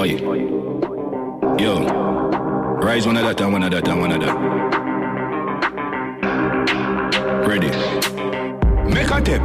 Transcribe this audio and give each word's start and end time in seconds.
Oi. 0.00 0.16
Yo. 1.58 1.84
Rise 2.80 3.06
one 3.06 3.18
of 3.18 3.22
that 3.22 3.38
and 3.42 3.52
one 3.52 3.62
of 3.62 3.70
that 3.70 3.86
and 3.86 4.00
one 4.00 4.12
of 4.12 4.20
that. 4.22 4.34
Ready. 7.46 7.68
Make 8.94 9.10
a 9.10 9.20
tip. 9.20 9.42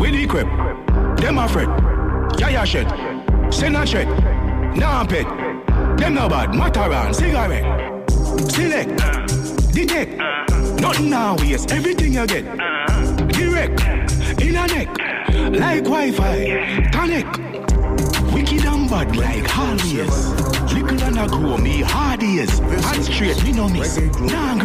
We 0.00 0.10
the 0.10 0.24
equip. 0.24 0.48
Them 1.20 1.38
afraid. 1.38 1.68
Yeah, 2.36 2.48
yeah, 2.48 2.64
shit. 2.64 2.88
Send 3.54 3.76
a 3.76 3.86
check. 3.86 4.08
Nah, 4.74 5.06
pet. 5.06 5.24
Them 5.98 6.14
no 6.14 6.28
bad. 6.28 6.50
Mataran. 6.50 7.14
Cigarette. 7.14 8.10
Select. 8.50 8.90
Detect. 9.72 10.16
Nothing 10.80 11.10
now, 11.10 11.36
yes. 11.44 11.64
Everything 11.70 12.14
you 12.14 12.26
get. 12.26 12.44
Direct. 13.28 13.80
In 14.42 14.56
a 14.56 14.66
neck. 14.66 14.88
Like 15.60 15.84
Wi-Fi. 15.84 16.90
Connect. 16.90 17.55
Wicked 18.36 18.66
and 18.66 18.90
bad 18.90 19.16
like 19.16 19.56
always. 19.56 19.96
Little 20.74 21.02
and 21.04 21.18
I 21.18 21.26
grow 21.26 21.56
me 21.56 21.80
hard 21.80 22.22
ears. 22.22 22.58
And 22.60 23.02
straight, 23.02 23.42
me 23.42 23.52
no 23.52 23.66
miss. 23.66 23.96
Nah. 23.96 24.58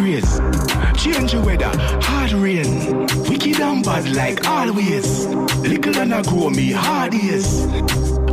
Change 0.93 1.31
the 1.31 1.41
weather, 1.41 1.71
hard 2.01 2.33
rain. 2.33 3.07
Wicked 3.29 3.61
and 3.61 3.81
bad 3.81 4.13
like 4.13 4.45
always. 4.45 5.25
Little 5.25 5.97
and 5.99 6.13
I 6.13 6.21
grow 6.21 6.49
me 6.49 6.73
hard 6.73 7.13
ears. 7.13 7.61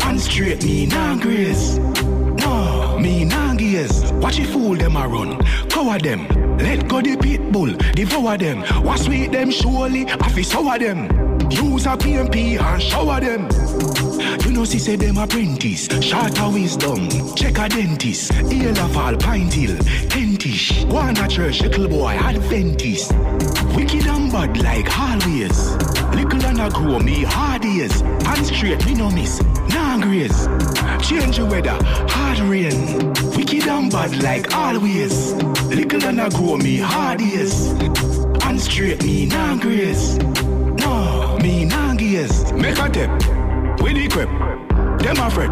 And 0.02 0.20
straight, 0.20 0.64
me 0.64 0.86
nah. 0.86 1.14
No, 1.14 2.98
me 2.98 3.24
nah. 3.24 3.54
Watch 4.20 4.40
it 4.40 4.48
fool 4.48 4.74
them 4.74 4.96
a 4.96 5.06
run. 5.06 5.38
Cover 5.68 6.00
them. 6.00 6.26
Let 6.58 6.88
go 6.88 7.00
the 7.00 7.16
pit 7.16 7.52
bull, 7.52 7.72
devour 7.94 8.36
them. 8.36 8.62
What 8.82 8.98
sweet 8.98 9.30
them 9.30 9.52
surely, 9.52 10.06
I 10.10 10.28
fi 10.30 10.42
sour 10.42 10.78
them. 10.80 11.06
Use 11.50 11.86
a 11.86 11.96
PMP 11.96 12.60
and 12.60 12.82
shower 12.82 13.20
them. 13.20 13.48
You 14.44 14.52
know, 14.52 14.64
she 14.64 14.78
said 14.78 15.00
them 15.00 15.16
apprentice, 15.16 15.88
of 15.88 16.54
wisdom. 16.54 17.08
Check 17.34 17.58
a 17.58 17.68
dentist, 17.68 18.32
ear 18.52 18.70
of 18.70 18.96
all 18.96 19.16
pint 19.16 19.54
hill, 19.54 19.76
tentish. 20.08 20.84
One 20.86 21.16
a 21.16 21.26
church, 21.28 21.62
little 21.62 21.88
boy, 21.88 22.12
Adventist. 22.12 23.12
Wicked 23.74 24.06
and 24.06 24.30
bad 24.30 24.58
like 24.62 24.98
always. 24.98 25.76
Little 26.14 26.44
and 26.44 26.60
I 26.60 26.68
grow 26.68 26.98
me 26.98 27.24
hard. 27.24 27.64
And 27.64 28.46
straight, 28.46 28.84
me 28.86 28.94
no 28.94 29.10
miss, 29.10 29.42
nah 29.70 29.98
grace. 29.98 30.46
Change 31.06 31.38
the 31.38 31.46
weather, 31.46 31.78
hard 32.08 32.40
rain. 32.40 33.12
Wicked 33.36 33.66
and 33.66 33.90
bad 33.90 34.22
like 34.22 34.54
always. 34.54 35.32
Little 35.64 36.04
and 36.04 36.20
I 36.20 36.28
grow 36.28 36.56
me 36.56 36.78
hard. 36.78 37.20
And 37.20 38.60
straight, 38.60 39.02
me 39.02 39.26
nah 39.26 39.56
grace. 39.56 40.18
No, 41.38 41.44
me 41.44 41.64
nah 41.64 41.94
gears. 41.94 42.52
Make 42.52 42.78
a 42.78 42.88
tip. 42.88 43.10
We 43.80 43.92
the 43.92 44.04
equip. 44.06 44.28
Them 44.98 45.18
afraid. 45.18 45.50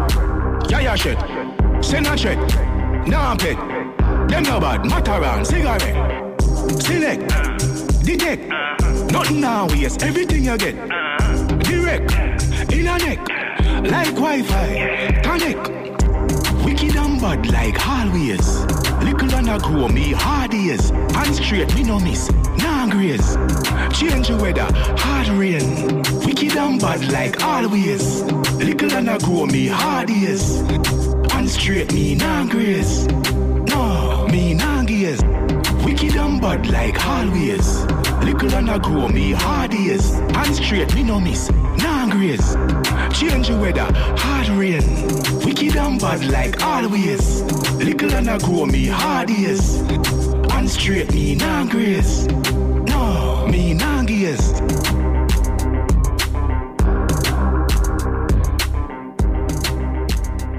Yeah, 0.69 0.81
yeah, 0.81 0.95
shit. 0.95 1.17
Send 1.83 2.07
a 2.07 2.15
check. 2.15 2.37
Nah, 3.07 3.35
pet. 3.37 3.57
Them 4.27 4.43
no 4.43 4.59
bad. 4.59 4.81
Mataran. 4.83 5.45
Cigarette. 5.45 6.41
Select. 6.81 8.05
Detect. 8.05 8.47
Nothing 9.11 9.39
now, 9.39 9.69
yes. 9.69 10.01
Everything 10.01 10.43
you 10.43 10.57
get. 10.57 10.75
Direct. 11.63 12.11
In 12.73 12.87
a 12.87 12.97
neck. 12.97 13.19
Like 13.89 14.13
Wi-Fi. 14.15 15.21
Connect. 15.23 15.69
Wicked 16.65 16.95
and 16.97 17.21
bad 17.21 17.49
like 17.51 17.87
always. 17.87 18.65
Little 19.03 19.33
and 19.35 19.49
I 19.49 19.57
grow 19.59 19.87
me 19.87 20.11
hard 20.11 20.53
ears. 20.53 20.91
And 20.91 21.35
straight, 21.35 21.73
me 21.75 21.83
no 21.83 21.99
miss. 21.99 22.29
Nah 22.57 22.76
grace. 22.97 23.35
Change 23.95 24.27
the 24.27 24.37
weather, 24.41 24.67
hard 24.97 25.27
rain. 25.29 26.01
Wicked 26.25 26.57
and 26.57 26.81
bad 26.81 27.11
like 27.11 27.43
always. 27.43 28.23
Little 28.53 28.91
and 28.93 29.09
I 29.09 29.19
grow 29.19 29.45
me 29.45 29.67
hard 29.67 30.09
ears. 30.09 30.61
And 31.35 31.47
straight, 31.47 31.93
me 31.93 32.15
nah 32.15 32.45
grace. 32.45 33.05
No, 33.05 34.27
me 34.31 34.55
nah 34.55 34.83
gears. 34.83 35.21
Wicked 35.85 36.15
and 36.15 36.41
bad 36.41 36.67
like 36.69 36.97
always. 37.05 37.85
Little 38.25 38.55
and 38.55 38.71
I 38.71 38.79
grow 38.79 39.07
me 39.09 39.31
hard 39.31 39.75
ears. 39.75 40.13
And 40.13 40.55
straight, 40.55 40.95
me 40.95 41.03
no 41.03 41.19
miss. 41.19 41.51
Nah 41.51 42.09
grace. 42.09 42.55
Change 43.17 43.49
the 43.49 43.59
weather, 43.61 43.87
hard 44.17 44.49
rain. 44.49 44.85
Wicked 45.45 45.75
and 45.75 45.99
bad 46.01 46.25
like 46.31 46.63
always. 46.63 47.43
Little 47.73 48.13
and 48.15 48.29
I 48.29 48.39
grow 48.39 48.65
me 48.65 48.87
hard 48.87 49.29
ears. 49.29 49.81
And 50.57 50.67
straight, 50.67 51.13
me 51.13 51.35
nah 51.35 51.65
grace. 51.65 52.27
No, 53.47 53.51
me 53.53 53.73
nah. 53.73 54.01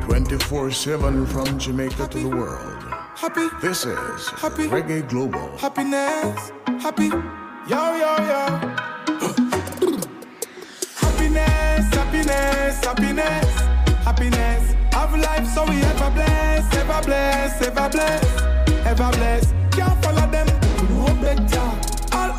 Twenty-four 0.02 0.70
seven 0.70 1.26
from 1.26 1.58
Jamaica 1.58 2.08
to 2.08 2.18
the 2.18 2.28
world. 2.28 2.82
Happy, 3.16 3.48
This 3.60 3.84
is 3.84 4.28
Happy. 4.40 4.64
Reggae 4.68 5.06
Global. 5.08 5.56
happiness, 5.58 6.52
happy, 6.80 7.08
yo, 7.68 7.82
yo, 8.02 8.12
yo. 8.30 8.42
happiness, 11.02 11.84
happiness, 11.94 12.84
happiness, 12.84 13.50
happiness. 14.06 14.74
Have 14.94 15.14
life 15.18 15.46
so 15.48 15.64
we 15.66 15.80
ever 15.82 16.10
bless, 16.10 16.74
ever 16.76 17.00
bless, 17.04 17.62
ever 17.62 17.88
bless, 17.90 18.24
ever 18.86 19.10
bless. 19.16 19.52
Can't 19.72 20.04
follow 20.04 20.26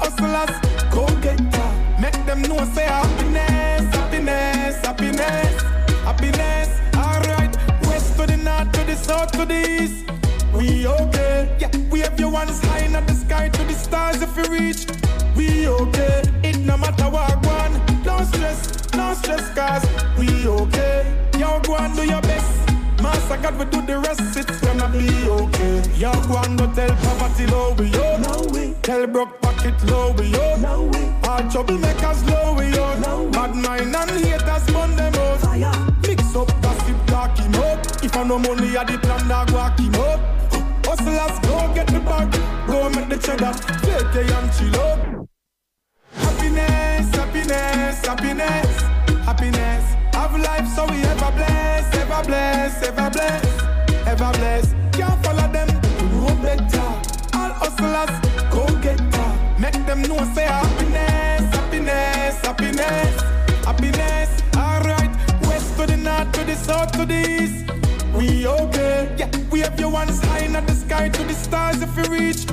hustlers, 0.09 0.59
go 0.91 1.05
getter. 1.21 1.69
Make 1.99 2.25
them 2.25 2.41
know 2.43 2.63
say 2.73 2.85
happiness, 2.85 3.83
happiness, 3.95 4.75
happiness, 4.85 5.61
happiness. 6.03 6.69
Alright, 6.95 7.55
west 7.83 8.15
to 8.17 8.25
the 8.25 8.37
north, 8.37 8.71
to 8.71 8.83
the 8.85 8.95
south, 8.95 9.31
to 9.33 9.45
the 9.45 9.59
east. 9.81 10.05
We 10.53 10.87
okay, 10.87 11.55
yeah. 11.59 11.71
We 11.91 11.99
have 11.99 12.19
your 12.19 12.31
ones 12.31 12.59
high 12.65 12.85
in 12.85 12.93
the 12.93 13.13
sky 13.13 13.49
to 13.49 13.63
the 13.63 13.73
stars 13.73 14.21
if 14.21 14.35
you 14.37 14.45
reach. 14.51 14.85
We 15.35 15.67
okay, 15.67 16.23
it 16.43 16.57
no 16.59 16.77
matter 16.77 17.09
what 17.09 17.45
one. 17.45 17.73
No 18.03 18.23
stress, 18.23 18.93
no 18.93 19.13
stress, 19.13 19.45
cause 19.53 19.85
we 20.17 20.47
okay. 20.47 21.05
Yo, 21.37 21.59
go 21.61 21.75
and 21.77 21.95
do 21.95 22.05
your 22.05 22.21
best. 22.21 22.68
Master 23.09 23.37
God 23.37 23.57
will 23.57 23.65
do 23.65 23.81
the 23.81 23.97
rest, 23.97 24.37
it's 24.37 24.61
gonna 24.61 24.87
be 24.89 25.09
okay. 25.27 25.81
Yo, 25.97 26.11
go 26.27 26.37
and 26.37 26.59
go 26.59 26.71
tell 26.73 26.95
poverty 26.97 27.47
low 27.47 27.73
we 27.73 27.87
yo. 27.87 28.17
No 28.17 28.47
way. 28.53 28.75
Tell 28.83 29.07
broke 29.07 29.41
pocket 29.41 29.73
low 29.85 30.11
we 30.11 30.27
yo. 30.27 30.57
No 30.57 30.83
way. 30.83 31.07
All 31.23 31.41
troublemakers 31.49 32.21
low 32.29 32.53
we 32.53 32.69
yo. 32.69 32.99
No 32.99 33.29
I 33.33 33.47
I 33.47 33.81
we. 33.81 33.85
We. 33.85 33.89
We 33.89 33.89
it 33.89 33.89
we 33.89 33.89
we 33.89 33.89
way. 33.89 33.89
Tell 33.89 33.89
broke 33.89 33.89
pocket 33.89 33.89
low 33.89 33.89
we 33.89 33.89
yo. 33.89 33.89
Bad 33.89 33.91
mind 33.91 33.95
and 33.95 34.11
haters 34.25 34.65
burn 34.73 34.95
them 34.95 35.15
out. 35.15 35.39
Fire. 35.39 35.93
Mix 36.07 36.35
up, 36.35 36.61
gossip, 36.61 37.05
talk 37.07 37.37
him 37.37 37.55
up. 37.55 38.03
If 38.03 38.15
I 38.15 38.23
no 38.23 38.37
money, 38.37 38.77
I 38.77 38.83
the 38.83 38.97
plan, 38.99 39.27
dog 39.27 39.51
walk 39.51 39.79
him 39.79 39.95
up. 39.95 40.19
Hustlers, 40.85 41.39
go 41.39 41.73
get 41.73 41.87
the 41.87 41.99
bag, 41.99 42.31
go 42.67 42.89
make 42.89 43.09
the 43.09 43.17
cheddar, 43.17 43.53
take 43.81 44.15
a 44.15 44.37
and 44.37 44.53
chill 44.53 44.81
up. 44.81 44.99
Happiness, 46.13 47.15
happiness, 47.15 48.05
happiness, 48.05 48.81
happiness. 49.25 49.98
Have 50.29 50.41
life 50.41 50.67
so 50.75 50.85
we 50.85 51.01
ever 51.01 51.31
bless, 51.31 51.95
ever 51.95 52.23
bless, 52.23 52.83
ever 52.83 53.09
bless, 53.09 53.45
ever 54.05 54.31
bless. 54.37 54.73
Can't 54.91 55.25
follow 55.25 55.47
them, 55.51 55.67
know 56.11 56.35
better. 56.43 56.89
All 57.33 57.51
hustlers, 57.57 58.13
go 58.51 58.67
get 58.79 58.99
her. 58.99 59.55
Make 59.59 59.85
them 59.87 60.03
know 60.03 60.19
say 60.35 60.43
happiness, 60.43 61.41
happiness, 61.55 62.35
happiness. 62.45 63.21
Happiness. 63.65 64.43
All 64.55 64.81
right, 64.81 65.09
west 65.47 65.75
to 65.77 65.87
the 65.87 65.97
north, 65.97 66.31
to 66.33 66.43
the 66.43 66.55
south, 66.55 66.91
to 66.91 67.05
the 67.07 67.19
east. 67.41 67.65
We 68.13 68.45
okay, 68.45 69.15
yeah. 69.17 69.31
We 69.49 69.61
have 69.61 69.79
your 69.79 69.89
ones 69.89 70.21
high 70.25 70.45
in 70.45 70.53
the 70.53 70.75
sky 70.75 71.09
to 71.09 71.23
the 71.23 71.33
stars 71.33 71.81
if 71.81 71.97
you 71.97 72.03
reach. 72.03 72.45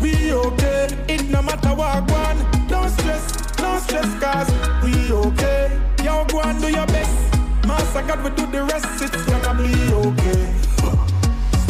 We 0.00 0.32
okay, 0.32 0.86
it 1.08 1.28
no 1.30 1.42
matter 1.42 1.74
what 1.74 2.08
one. 2.12 2.38
Don't 2.68 2.90
stress, 2.90 3.58
no 3.58 3.78
stress, 3.80 4.08
cause 4.22 4.50
we 4.84 5.10
okay. 5.12 5.93
Yo, 6.04 6.22
go 6.26 6.42
and 6.42 6.60
do 6.60 6.68
your 6.70 6.86
best. 6.88 7.34
Master 7.66 8.02
God 8.02 8.22
will 8.22 8.30
do 8.36 8.46
the 8.52 8.62
rest, 8.64 9.02
it's 9.02 9.24
gonna 9.24 9.54
be 9.56 9.72
okay. 10.04 10.52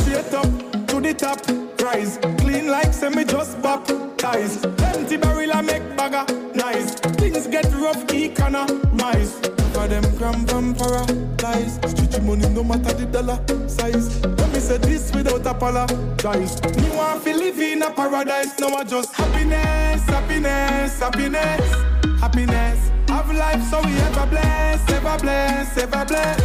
Straight 0.03 0.35
up 0.35 0.89
to 0.89 1.01
the 1.01 1.15
top, 1.15 1.39
rise. 1.81 2.19
Clean 2.39 2.67
like 2.67 2.93
semi 2.93 3.23
just 3.23 3.63
baptized. 3.63 4.67
Empty 4.81 5.19
barrel 5.19 5.53
I 5.55 5.61
make 5.63 5.97
bagger, 5.97 6.27
nice. 6.53 6.95
Things 7.15 7.47
get 7.47 7.73
rough, 7.75 8.13
economize. 8.13 9.39
For 9.73 9.87
them 9.87 10.03
come 10.19 10.45
from 10.47 10.75
paradise. 10.75 11.79
Street 11.93 12.21
money 12.25 12.49
no 12.49 12.65
matter 12.65 12.93
the 12.93 13.07
dollar 13.07 13.39
size. 13.69 14.21
Let 14.25 14.53
me 14.53 14.59
say 14.59 14.79
this 14.79 15.15
without 15.15 15.47
apologize. 15.47 16.61
Me 16.77 16.91
want 16.97 17.23
to 17.23 17.37
live 17.37 17.61
in 17.61 17.83
a 17.83 17.91
paradise, 17.93 18.59
no 18.59 18.75
I 18.75 18.83
just 18.83 19.15
happiness, 19.15 20.03
happiness, 20.09 20.99
happiness, 20.99 22.21
happiness. 22.21 22.91
Life 23.35 23.65
so 23.69 23.81
we 23.83 23.93
ever 23.99 24.27
bless, 24.27 24.89
ever 24.91 25.19
bless, 25.19 25.77
ever 25.77 26.05
bless, 26.05 26.41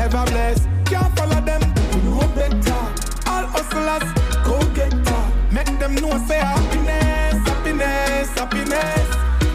ever 0.00 0.24
bless. 0.24 0.66
Can't 0.86 1.14
follow 1.16 1.40
them, 1.42 1.60
we 1.92 2.00
know 2.08 2.26
better. 2.34 2.82
All 3.28 3.46
hustlers, 3.52 4.08
go 4.42 4.58
get 4.74 4.94
her. 5.08 5.32
Make 5.52 5.78
them 5.78 5.94
know 5.96 6.16
say 6.26 6.38
happiness, 6.38 7.34
happiness, 7.46 8.30
happiness, 8.30 9.08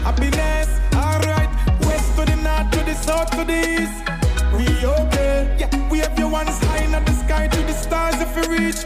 happiness. 0.06 0.68
Alright, 0.94 1.50
west 1.84 2.14
to 2.16 2.24
the 2.24 2.36
north, 2.36 2.70
to 2.70 2.84
the 2.84 2.94
south, 2.94 3.30
to 3.32 3.44
the 3.44 3.58
east. 3.58 3.98
We 4.56 4.86
okay, 4.86 5.56
yeah. 5.58 5.90
We 5.90 5.98
have 5.98 6.16
your 6.16 6.28
the 6.28 6.32
ones 6.32 6.58
high 6.64 6.84
in 6.84 6.92
the 6.92 7.12
sky 7.12 7.48
to 7.48 7.62
the 7.64 7.72
stars 7.72 8.20
if 8.20 8.36
we 8.36 8.56
reach. 8.56 8.84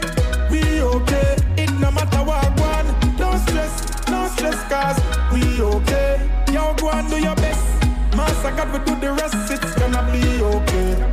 We 0.49 0.81
okay, 0.81 1.37
it 1.57 1.71
no 1.79 1.91
matter 1.91 2.23
what 2.23 2.59
one. 2.59 2.87
Don't 3.17 3.37
stress, 3.47 4.09
no 4.09 4.27
stress, 4.29 4.59
cause 4.67 4.99
we 5.31 5.61
okay. 5.61 6.27
Yo, 6.51 6.73
go 6.73 6.89
and 6.89 7.07
do 7.07 7.19
your 7.19 7.35
best. 7.35 7.82
Master 8.33 8.51
God, 8.57 8.73
we 8.73 8.79
do 8.85 8.99
the 8.99 9.13
rest, 9.13 9.51
it's 9.51 9.75
gonna 9.75 10.01
be 10.11 10.41
okay. 10.41 11.12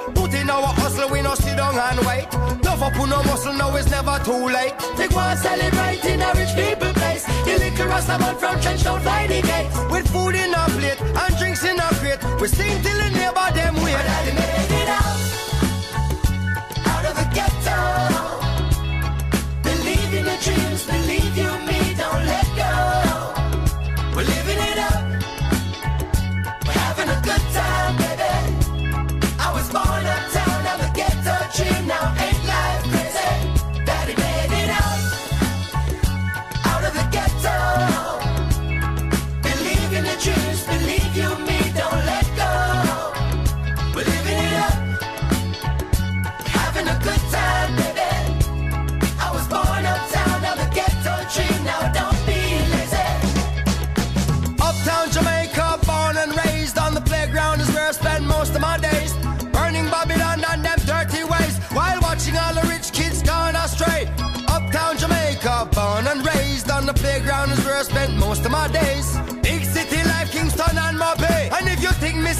Our 0.51 0.73
hustle, 0.83 1.09
we 1.09 1.21
no 1.21 1.33
sit 1.33 1.55
down 1.55 1.79
and 1.79 2.05
wait. 2.05 2.27
Tough 2.61 2.81
up 2.81 2.95
no 2.95 3.23
muscle, 3.23 3.53
now 3.53 3.73
it's 3.77 3.89
never 3.89 4.19
too 4.25 4.47
late. 4.51 4.73
They 4.97 5.07
go 5.07 5.19
and 5.19 5.39
celebrate 5.39 6.03
in 6.03 6.21
a 6.21 6.29
rich 6.35 6.53
people 6.59 6.93
place. 6.93 7.23
The 7.45 7.55
liquor 7.57 7.87
rasta 7.87 8.19
man 8.19 8.35
from 8.35 8.59
Trench 8.59 8.83
don't 8.83 9.01
fly 9.01 9.27
the 9.27 9.41
gates. 9.41 9.79
With 9.89 10.07
food 10.11 10.35
in 10.35 10.53
a 10.53 10.63
plate 10.75 10.99
and 10.99 11.37
drinks 11.37 11.63
in 11.63 11.79
a 11.79 11.87
crate. 11.99 12.19
We 12.41 12.47
sing 12.49 12.81
till 12.83 12.97
the 12.99 13.09
neighbor 13.11 13.47
them 13.55 13.70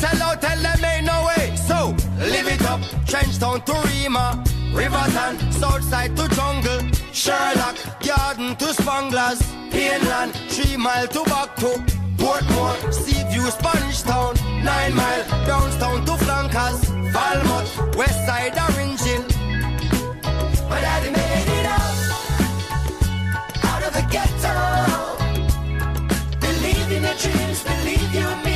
sell 0.01 0.21
out, 0.23 0.41
tell 0.41 0.57
them 0.57 0.83
ain't 0.83 1.05
no 1.05 1.17
way. 1.29 1.55
So, 1.55 1.79
live 2.33 2.47
it 2.55 2.63
up, 2.65 2.81
Trenchtown 3.09 3.63
to 3.67 3.75
Rema. 3.87 4.43
Riverton, 4.73 5.51
Southside 5.51 6.15
to 6.15 6.29
Jungle, 6.29 6.81
Sherlock, 7.11 7.75
Garden 8.07 8.55
to 8.55 8.67
Spanglers, 8.79 9.41
Pineland, 9.69 10.31
Three 10.47 10.77
Mile 10.77 11.09
to 11.09 11.19
Backto, 11.31 11.71
Portmore, 12.15 12.93
Seaview, 12.93 13.45
Spanish 13.51 14.01
Town, 14.03 14.33
Nine 14.63 14.95
Mile, 14.95 15.23
Brownstown 15.45 16.05
to 16.05 16.15
Flankers, 16.23 16.79
Falmouth, 17.13 17.71
Westside, 17.99 18.55
Orange 18.65 19.01
Hill. 19.01 19.25
My 20.69 20.79
daddy 20.79 21.11
made 21.19 21.49
it 21.59 21.65
out 21.77 21.97
out 23.71 23.83
of 23.87 23.91
the 23.97 24.05
ghetto. 24.13 24.53
Believe 26.39 26.91
in 26.95 27.03
your 27.03 27.17
dreams, 27.23 27.61
believe 27.63 28.15
you 28.15 28.50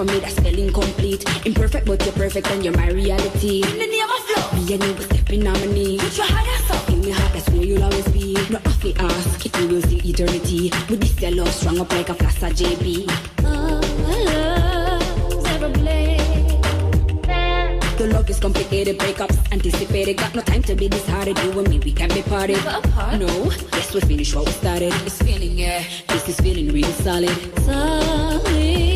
for 0.00 0.12
me 0.12 0.18
that's 0.20 0.36
spelling 0.36 0.68
incomplete. 0.68 1.22
Imperfect, 1.44 1.86
but 1.86 2.02
you're 2.04 2.14
perfect 2.14 2.50
and 2.50 2.64
you're 2.64 2.76
my 2.76 2.88
reality. 2.88 3.62
In 3.62 3.78
the 3.78 3.86
name 3.86 4.10
of 4.16 4.22
love, 4.34 4.54
me 4.54 4.74
and 4.74 4.82
you 4.84 5.02
stepping 5.02 5.46
on 5.46 5.52
my 5.52 5.66
knee. 5.66 5.98
Put 5.98 6.16
your 6.16 6.26
heart 6.26 6.70
up. 6.70 6.88
In 6.88 7.00
my 7.00 7.10
heart, 7.10 7.32
that's 7.34 7.48
where 7.50 7.64
you'll 7.64 7.82
always 7.82 8.08
be. 8.08 8.32
No 8.48 8.58
off 8.64 8.82
me 8.82 8.94
ask 8.98 9.44
if 9.44 9.60
you 9.60 9.68
will 9.68 9.82
see 9.82 10.00
eternity. 10.08 10.70
With 10.88 11.00
this 11.00 11.20
your 11.20 11.32
love 11.32 11.52
strung 11.52 11.80
up 11.80 11.92
like 11.92 12.08
a 12.08 12.14
flash 12.14 12.42
of 12.42 12.52
JB. 12.52 13.04
Oh, 13.44 13.80
love's 15.34 15.46
ever 15.48 15.68
The 17.98 18.06
love 18.14 18.30
is 18.30 18.40
complicated, 18.40 18.98
breakups 18.98 19.52
anticipated. 19.52 20.16
Got 20.16 20.34
no 20.34 20.40
time 20.40 20.62
to 20.62 20.74
be 20.76 20.88
disheartened. 20.88 21.38
You 21.44 21.58
and 21.58 21.68
me, 21.68 21.78
we 21.78 21.92
can 21.92 22.08
be 22.08 22.22
parted. 22.22 22.64
No, 22.64 23.52
yes, 23.74 23.92
we 23.92 24.00
finished 24.00 24.34
what 24.34 24.46
we 24.46 24.52
started. 24.52 24.94
It's 25.04 25.20
feeling, 25.20 25.58
yeah, 25.58 25.84
this 26.08 26.26
is 26.26 26.40
feeling 26.40 26.68
really 26.68 26.94
solid. 27.04 27.36
Solid. 27.66 28.89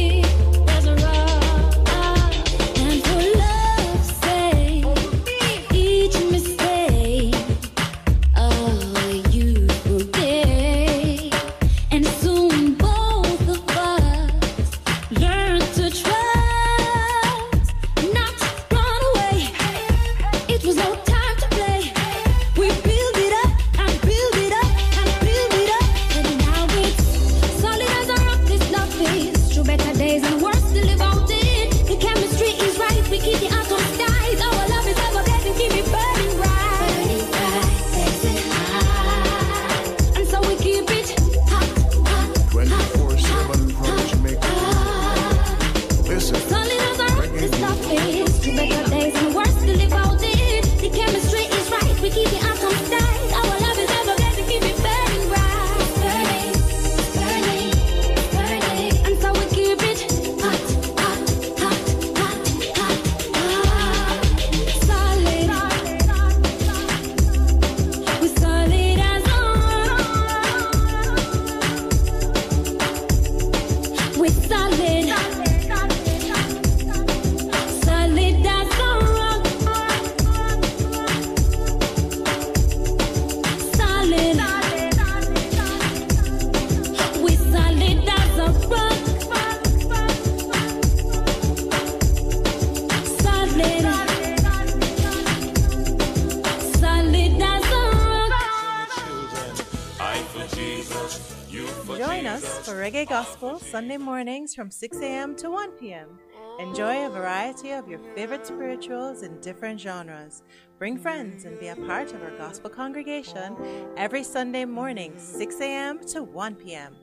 Sunday 103.75 103.97
mornings 103.97 104.54
from 104.54 104.71
6 104.71 104.99
a.m. 105.00 105.35
to 105.35 105.50
1 105.50 105.73
p.m. 105.73 106.21
Enjoy 106.61 107.07
a 107.07 107.11
variety 107.11 107.73
of 107.73 107.88
your 107.88 107.99
favorite 108.14 108.47
spirituals 108.47 109.23
in 109.25 109.40
different 109.40 109.81
genres. 109.81 110.45
Bring 110.78 110.97
friends 110.97 111.45
and 111.45 111.59
be 111.59 111.66
a 111.66 111.75
part 111.75 112.12
of 112.12 112.23
our 112.23 112.31
gospel 112.38 112.71
congregation 112.71 113.57
every 113.97 114.23
Sunday 114.23 114.64
morning, 114.64 115.14
6 115.16 115.61
a.m. 115.61 115.99
to 116.07 116.23
1 116.23 116.54
p.m. 116.54 116.95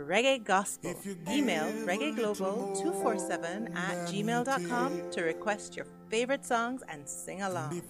Reggae 0.00 0.42
Gospel. 0.42 0.96
Email 1.30 1.66
reggaeglobal247 1.86 3.76
at 3.76 4.08
gmail.com 4.08 5.10
to 5.12 5.22
request 5.22 5.76
your 5.76 5.86
favorite 6.10 6.44
songs 6.44 6.82
and 6.88 7.08
sing 7.08 7.42
along. 7.42 7.82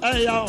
Hey, 0.00 0.24
yo. 0.24 0.46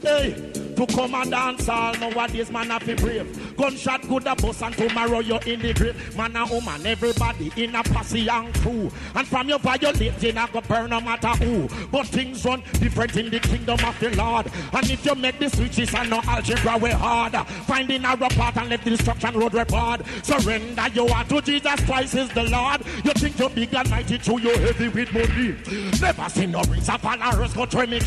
Hey 0.00 0.59
to 0.86 0.94
come 0.94 1.14
and 1.14 1.30
dance 1.30 1.68
all 1.68 1.94
nowadays 1.94 2.50
man 2.50 2.70
have 2.70 2.84
to 2.84 2.96
brave. 2.96 3.56
Gunshot 3.56 4.08
good 4.08 4.26
a 4.26 4.34
bus 4.34 4.62
and 4.62 4.74
tomorrow 4.74 5.20
you're 5.20 5.42
in 5.42 5.60
the 5.60 5.74
grave. 5.74 6.16
Man 6.16 6.34
and 6.36 6.50
woman 6.50 6.86
everybody 6.86 7.52
in 7.56 7.74
a 7.74 7.82
posse 7.82 8.28
and 8.28 8.54
crew. 8.54 8.90
And 9.14 9.26
from 9.26 9.48
your 9.48 9.58
violate 9.58 10.22
you 10.22 10.32
not 10.32 10.52
go 10.52 10.60
burn 10.62 10.90
no 10.90 11.00
matter 11.00 11.28
who. 11.44 11.68
But 11.88 12.06
things 12.06 12.44
run 12.44 12.62
different 12.72 13.16
in 13.16 13.30
the 13.30 13.40
kingdom 13.40 13.78
of 13.84 13.98
the 14.00 14.10
Lord. 14.16 14.46
And 14.72 14.90
if 14.90 15.04
you 15.04 15.14
make 15.14 15.38
the 15.38 15.50
switches 15.50 15.94
and 15.94 16.10
no 16.10 16.20
algebra 16.24 16.78
we 16.78 16.90
hard. 16.90 17.34
Finding 17.66 18.04
a 18.04 18.16
path 18.16 18.56
and 18.56 18.70
let 18.70 18.82
the 18.82 18.90
destruction 18.90 19.38
road 19.38 19.54
report. 19.54 20.02
Surrender 20.22 20.86
you 20.94 21.06
are 21.06 21.24
to 21.24 21.42
Jesus 21.42 21.80
Christ 21.84 22.14
is 22.14 22.28
the 22.30 22.44
Lord. 22.44 22.84
You 23.04 23.12
think 23.12 23.38
you're 23.38 23.50
big 23.50 23.74
and 23.74 23.90
mighty 23.90 24.18
true 24.18 24.40
you're 24.40 24.58
heavy 24.58 24.88
with 24.88 25.12
money. 25.12 25.56
Never 26.00 26.28
seen 26.30 26.52
no 26.52 26.62
rings 26.62 26.88
of 26.88 27.00
followers 27.00 27.52
go 27.52 27.66
to 27.66 27.86
me 27.86 28.00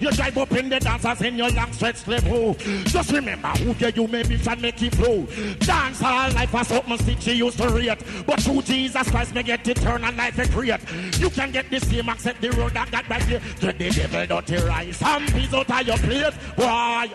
you 0.00 0.10
drive 0.12 0.36
up 0.38 0.52
in 0.52 0.68
the 0.68 0.78
dancers 0.78 1.20
in 1.22 1.36
your 1.36 1.50
long 1.50 1.72
stretch 1.72 2.06
level. 2.12 2.32
Oh. 2.32 2.54
Just 2.84 3.12
remember 3.12 3.48
who 3.48 3.74
gave 3.74 3.96
you 3.96 4.06
maybe 4.06 4.38
can 4.38 4.60
make 4.60 4.82
it 4.82 4.94
flow. 4.94 5.26
Dance 5.60 6.02
all 6.02 6.30
life 6.32 6.50
for 6.50 6.64
something 6.64 6.98
stick 6.98 7.20
she 7.20 7.32
used 7.32 7.58
to 7.58 7.68
rate. 7.68 7.98
But 8.26 8.40
through 8.40 8.62
Jesus 8.62 9.10
Christ 9.10 9.34
may 9.34 9.42
get 9.42 9.66
eternal 9.66 10.14
life 10.14 10.38
and 10.38 10.50
create. 10.50 10.80
You 11.18 11.30
can 11.30 11.50
get 11.50 11.70
the 11.70 11.80
same 11.80 12.08
accept 12.08 12.40
the 12.40 12.50
road 12.50 12.72
that 12.72 12.90
got 12.90 13.08
back 13.08 13.22
here. 13.22 13.40
Get 13.60 13.78
the 13.78 13.90
devil 13.90 14.40
dirty 14.42 14.64
rice. 14.64 14.96
Some 14.98 15.26
piece 15.26 15.54
out 15.54 15.70
of 15.70 15.86
your 15.86 15.98
plate. 15.98 16.34
Why? 16.56 17.10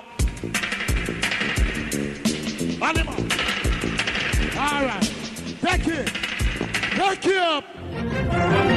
Animal. 2.82 3.16
All 4.60 4.86
right. 4.86 5.04
Thank 5.62 5.88
you. 5.88 6.04
Thank 6.98 7.26
you. 7.26 8.77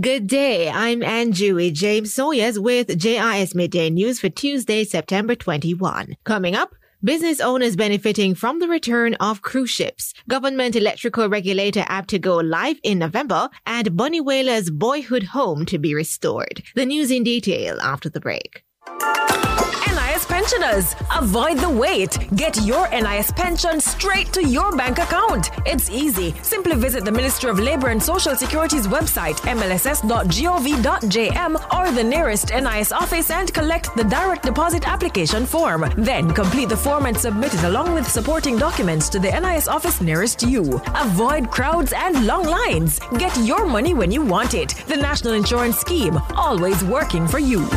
Good 0.00 0.26
day. 0.26 0.68
I'm 0.68 1.02
Andrew 1.02 1.70
James 1.70 2.12
Sawyers 2.12 2.58
with 2.58 2.98
JIS 2.98 3.54
Midday 3.54 3.88
News 3.88 4.20
for 4.20 4.28
Tuesday, 4.28 4.84
September 4.84 5.34
21. 5.34 6.16
Coming 6.24 6.54
up, 6.54 6.74
Business 7.04 7.40
owners 7.40 7.76
benefiting 7.76 8.34
from 8.34 8.58
the 8.58 8.68
return 8.68 9.14
of 9.20 9.42
cruise 9.42 9.70
ships. 9.70 10.12
Government 10.28 10.74
electrical 10.74 11.28
regulator 11.28 11.84
app 11.88 12.08
to 12.08 12.18
go 12.18 12.36
live 12.36 12.78
in 12.82 12.98
November 12.98 13.48
and 13.64 13.96
Bunny 13.96 14.20
Wailer's 14.20 14.70
boyhood 14.70 15.22
home 15.22 15.64
to 15.66 15.78
be 15.78 15.94
restored. 15.94 16.62
The 16.74 16.86
news 16.86 17.10
in 17.10 17.22
detail 17.22 17.80
after 17.80 18.08
the 18.08 18.20
break. 18.20 18.64
NIS 20.16 20.24
pensioners, 20.24 20.96
avoid 21.14 21.58
the 21.58 21.68
wait. 21.68 22.16
Get 22.36 22.56
your 22.64 22.88
NIS 22.88 23.30
pension 23.32 23.78
straight 23.80 24.32
to 24.32 24.42
your 24.42 24.74
bank 24.74 24.96
account. 24.96 25.50
It's 25.66 25.90
easy. 25.90 26.34
Simply 26.40 26.74
visit 26.74 27.04
the 27.04 27.12
Ministry 27.12 27.50
of 27.50 27.58
Labor 27.58 27.88
and 27.88 28.02
Social 28.02 28.34
Security's 28.34 28.86
website, 28.86 29.36
mlss.gov.jm, 29.40 30.06
or 31.76 31.90
the 31.92 32.02
nearest 32.02 32.48
NIS 32.48 32.92
office 32.92 33.30
and 33.30 33.52
collect 33.52 33.94
the 33.94 34.04
direct 34.04 34.44
deposit 34.44 34.88
application 34.88 35.44
form. 35.44 35.84
Then 35.98 36.32
complete 36.32 36.70
the 36.70 36.78
form 36.78 37.04
and 37.04 37.18
submit 37.18 37.52
it 37.52 37.64
along 37.64 37.92
with 37.92 38.10
supporting 38.10 38.56
documents 38.56 39.10
to 39.10 39.18
the 39.18 39.38
NIS 39.38 39.68
office 39.68 40.00
nearest 40.00 40.42
you. 40.42 40.80
Avoid 40.94 41.50
crowds 41.50 41.92
and 41.94 42.26
long 42.26 42.44
lines. 42.44 43.00
Get 43.18 43.36
your 43.44 43.66
money 43.66 43.92
when 43.92 44.10
you 44.10 44.22
want 44.22 44.54
it. 44.54 44.70
The 44.86 44.96
National 44.96 45.34
Insurance 45.34 45.76
Scheme, 45.76 46.16
always 46.36 46.82
working 46.84 47.28
for 47.28 47.38
you. 47.38 47.68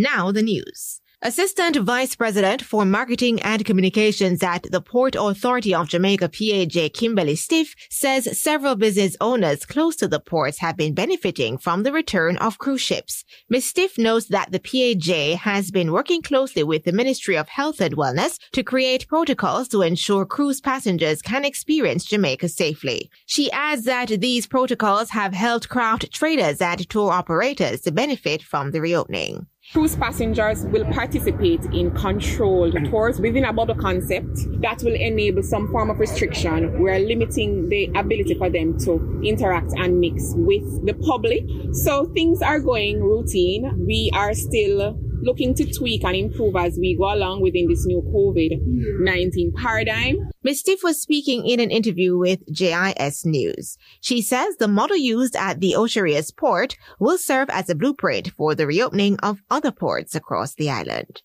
Now 0.00 0.30
the 0.30 0.42
news. 0.42 1.00
Assistant 1.22 1.74
Vice 1.74 2.14
President 2.14 2.62
for 2.62 2.84
Marketing 2.84 3.42
and 3.42 3.64
Communications 3.64 4.40
at 4.44 4.62
the 4.70 4.80
Port 4.80 5.16
Authority 5.18 5.74
of 5.74 5.88
Jamaica 5.88 6.28
PAJ 6.28 6.94
Kimberly 6.94 7.34
Stiff 7.34 7.74
says 7.90 8.40
several 8.40 8.76
business 8.76 9.16
owners 9.20 9.66
close 9.66 9.96
to 9.96 10.06
the 10.06 10.20
ports 10.20 10.60
have 10.60 10.76
been 10.76 10.94
benefiting 10.94 11.58
from 11.58 11.82
the 11.82 11.90
return 11.90 12.36
of 12.36 12.58
cruise 12.58 12.80
ships. 12.80 13.24
Ms. 13.48 13.64
Stiff 13.64 13.98
notes 13.98 14.26
that 14.26 14.52
the 14.52 14.60
PAJ 14.60 15.34
has 15.38 15.72
been 15.72 15.90
working 15.90 16.22
closely 16.22 16.62
with 16.62 16.84
the 16.84 16.92
Ministry 16.92 17.36
of 17.36 17.48
Health 17.48 17.80
and 17.80 17.96
Wellness 17.96 18.38
to 18.52 18.62
create 18.62 19.08
protocols 19.08 19.66
to 19.70 19.82
ensure 19.82 20.24
cruise 20.24 20.60
passengers 20.60 21.22
can 21.22 21.44
experience 21.44 22.04
Jamaica 22.04 22.48
safely. 22.48 23.10
She 23.26 23.50
adds 23.50 23.82
that 23.86 24.20
these 24.20 24.46
protocols 24.46 25.10
have 25.10 25.34
helped 25.34 25.68
craft 25.68 26.12
traders 26.12 26.60
and 26.60 26.88
tour 26.88 27.10
operators 27.10 27.80
to 27.80 27.90
benefit 27.90 28.44
from 28.44 28.70
the 28.70 28.80
reopening. 28.80 29.48
Cruise 29.72 29.96
passengers 29.96 30.64
will 30.64 30.86
participate 30.86 31.62
in 31.74 31.90
controlled 31.90 32.72
tours 32.90 33.20
within 33.20 33.44
a 33.44 33.52
bubble 33.52 33.74
concept 33.74 34.34
that 34.62 34.80
will 34.82 34.94
enable 34.94 35.42
some 35.42 35.70
form 35.70 35.90
of 35.90 35.98
restriction. 35.98 36.80
We're 36.80 36.98
limiting 37.00 37.68
the 37.68 37.92
ability 37.94 38.34
for 38.36 38.48
them 38.48 38.78
to 38.80 39.20
interact 39.22 39.72
and 39.76 40.00
mix 40.00 40.32
with 40.36 40.86
the 40.86 40.94
public. 40.94 41.44
So 41.72 42.06
things 42.14 42.40
are 42.40 42.60
going 42.60 43.02
routine. 43.02 43.84
We 43.86 44.10
are 44.14 44.32
still 44.32 44.98
looking 45.22 45.54
to 45.54 45.72
tweak 45.72 46.04
and 46.04 46.16
improve 46.16 46.56
as 46.56 46.78
we 46.78 46.96
go 46.96 47.12
along 47.12 47.42
within 47.42 47.68
this 47.68 47.84
new 47.86 48.02
COVID-19 48.02 49.54
paradigm. 49.54 50.16
Ms. 50.42 50.60
Stiff 50.60 50.80
was 50.82 51.00
speaking 51.00 51.46
in 51.46 51.60
an 51.60 51.70
interview 51.70 52.16
with 52.16 52.40
JIS 52.52 53.24
News. 53.24 53.76
She 54.00 54.22
says 54.22 54.56
the 54.56 54.68
model 54.68 54.96
used 54.96 55.36
at 55.36 55.60
the 55.60 55.76
Ocho 55.76 56.02
Rios 56.02 56.30
port 56.30 56.76
will 56.98 57.18
serve 57.18 57.50
as 57.50 57.68
a 57.68 57.74
blueprint 57.74 58.32
for 58.36 58.54
the 58.54 58.66
reopening 58.66 59.18
of 59.20 59.42
other 59.50 59.72
ports 59.72 60.14
across 60.14 60.54
the 60.54 60.70
island. 60.70 61.22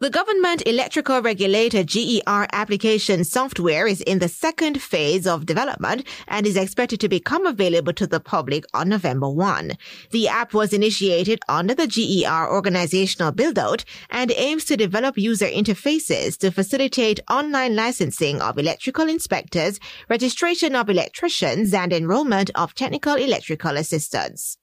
The 0.00 0.10
government 0.10 0.62
electrical 0.64 1.20
regulator 1.20 1.82
GER 1.82 2.46
application 2.52 3.24
software 3.24 3.88
is 3.88 4.00
in 4.02 4.20
the 4.20 4.28
second 4.28 4.80
phase 4.80 5.26
of 5.26 5.44
development 5.44 6.06
and 6.28 6.46
is 6.46 6.56
expected 6.56 7.00
to 7.00 7.08
become 7.08 7.44
available 7.46 7.92
to 7.94 8.06
the 8.06 8.20
public 8.20 8.64
on 8.72 8.90
November 8.90 9.28
1. 9.28 9.72
The 10.12 10.28
app 10.28 10.54
was 10.54 10.72
initiated 10.72 11.40
under 11.48 11.74
the 11.74 11.88
GER 11.88 12.48
organizational 12.48 13.32
build-out 13.32 13.84
and 14.08 14.30
aims 14.36 14.66
to 14.66 14.76
develop 14.76 15.18
user 15.18 15.48
interfaces 15.48 16.38
to 16.38 16.52
facilitate 16.52 17.18
online 17.28 17.74
licensing 17.74 18.40
of 18.40 18.56
electrical 18.56 19.08
inspectors, 19.08 19.80
registration 20.08 20.76
of 20.76 20.88
electricians, 20.88 21.74
and 21.74 21.92
enrollment 21.92 22.52
of 22.54 22.72
technical 22.72 23.16
electrical 23.16 23.76
assistants. 23.76 24.58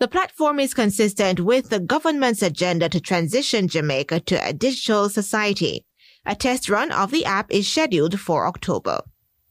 The 0.00 0.06
platform 0.06 0.60
is 0.60 0.74
consistent 0.74 1.40
with 1.40 1.70
the 1.70 1.80
government's 1.80 2.40
agenda 2.40 2.88
to 2.88 3.00
transition 3.00 3.66
Jamaica 3.66 4.20
to 4.20 4.36
a 4.36 4.52
digital 4.52 5.08
society. 5.08 5.84
A 6.24 6.36
test 6.36 6.68
run 6.68 6.92
of 6.92 7.10
the 7.10 7.24
app 7.24 7.50
is 7.50 7.66
scheduled 7.66 8.20
for 8.20 8.46
October. 8.46 9.00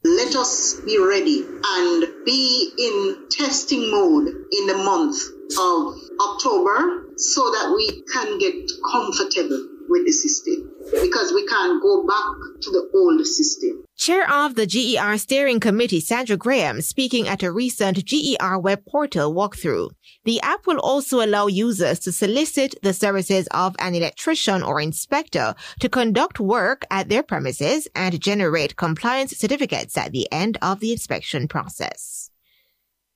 Let 0.05 0.37
us 0.37 0.79
be 0.85 0.97
ready 0.97 1.43
and 1.43 2.07
be 2.25 2.71
in 2.79 3.27
testing 3.29 3.91
mode 3.91 4.27
in 4.27 4.67
the 4.67 4.77
month 4.77 5.19
of 5.59 5.99
October 6.21 7.09
so 7.17 7.41
that 7.51 7.73
we 7.75 8.03
can 8.13 8.39
get 8.39 8.55
comfortable 8.89 9.67
with 9.89 10.05
the 10.05 10.13
system 10.13 10.71
because 11.01 11.33
we 11.33 11.45
can't 11.45 11.81
go 11.81 12.07
back 12.07 12.61
to 12.61 12.71
the 12.71 12.89
old 12.95 13.25
system. 13.25 13.83
Chair 13.97 14.31
of 14.31 14.53
the 14.53 14.67
GER 14.67 15.17
Steering 15.17 15.59
Committee, 15.59 15.99
Sandra 15.99 16.37
Graham, 16.37 16.81
speaking 16.81 17.27
at 17.27 17.41
a 17.41 17.51
recent 17.51 18.05
GER 18.05 18.59
web 18.59 18.85
portal 18.85 19.33
walkthrough. 19.33 19.89
The 20.23 20.39
app 20.41 20.67
will 20.67 20.77
also 20.77 21.25
allow 21.25 21.47
users 21.47 21.97
to 22.01 22.11
solicit 22.11 22.75
the 22.83 22.93
services 22.93 23.47
of 23.49 23.75
an 23.79 23.95
electrician 23.95 24.61
or 24.61 24.79
inspector 24.79 25.55
to 25.79 25.89
conduct 25.89 26.39
work 26.39 26.85
at 26.91 27.09
their 27.09 27.23
premises 27.23 27.87
and 27.95 28.21
generate 28.21 28.75
compliance 28.75 29.35
certificates 29.35 29.97
at 29.97 30.11
the 30.11 30.27
end 30.31 30.59
of 30.61 30.79
the 30.79 30.91
inspection 30.91 31.47
process. 31.47 32.16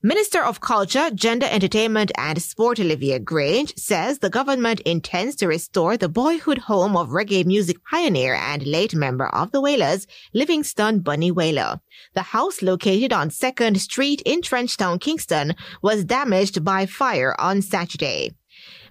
Minister 0.04 0.44
of 0.44 0.62
Culture, 0.62 1.12
Gender, 1.12 1.46
Entertainment 1.48 2.12
and 2.18 2.42
Sport 2.42 2.80
Olivia 2.80 3.20
Grange 3.20 3.78
says 3.78 4.18
the 4.18 4.32
government 4.32 4.80
intends 4.80 5.36
to 5.36 5.48
restore 5.48 5.96
the 5.96 6.10
boyhood 6.10 6.58
home 6.58 6.98
of 6.98 7.10
reggae 7.10 7.46
music 7.46 7.78
pioneer 7.86 8.34
and 8.34 8.66
late 8.66 8.96
member 8.96 9.28
of 9.28 9.52
the 9.52 9.62
Wailers, 9.62 10.08
Livingston 10.34 11.02
Bunny 11.02 11.30
Wailer. 11.30 11.82
The 12.16 12.24
house 12.24 12.64
located 12.64 13.14
on 13.14 13.30
2nd 13.30 13.78
Street 13.78 14.24
in 14.26 14.42
Trenchtown, 14.42 15.00
Kingston 15.00 15.54
was 15.84 16.04
damaged 16.04 16.66
by 16.66 16.88
fire 16.88 17.40
on 17.40 17.62
Saturday. 17.62 18.32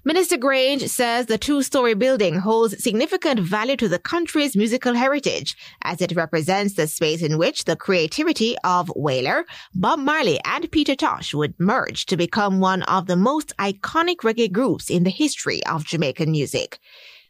Minister 0.02 0.38
Grange 0.38 0.88
says 0.88 1.26
the 1.26 1.36
two-story 1.36 1.92
building 1.92 2.36
holds 2.36 2.82
significant 2.82 3.38
value 3.38 3.76
to 3.76 3.86
the 3.86 3.98
country's 3.98 4.56
musical 4.56 4.94
heritage 4.94 5.54
as 5.82 6.00
it 6.00 6.16
represents 6.16 6.72
the 6.72 6.86
space 6.86 7.20
in 7.20 7.36
which 7.36 7.66
the 7.66 7.76
creativity 7.76 8.56
of 8.64 8.90
Wailer, 8.96 9.44
Bob 9.74 9.98
Marley, 9.98 10.40
and 10.46 10.72
Peter 10.72 10.94
Tosh 10.96 11.34
would 11.34 11.52
merge 11.60 12.06
to 12.06 12.16
become 12.16 12.60
one 12.60 12.82
of 12.84 13.08
the 13.08 13.16
most 13.16 13.54
iconic 13.58 14.20
reggae 14.22 14.50
groups 14.50 14.88
in 14.88 15.02
the 15.02 15.10
history 15.10 15.62
of 15.66 15.84
Jamaican 15.84 16.30
music. 16.30 16.80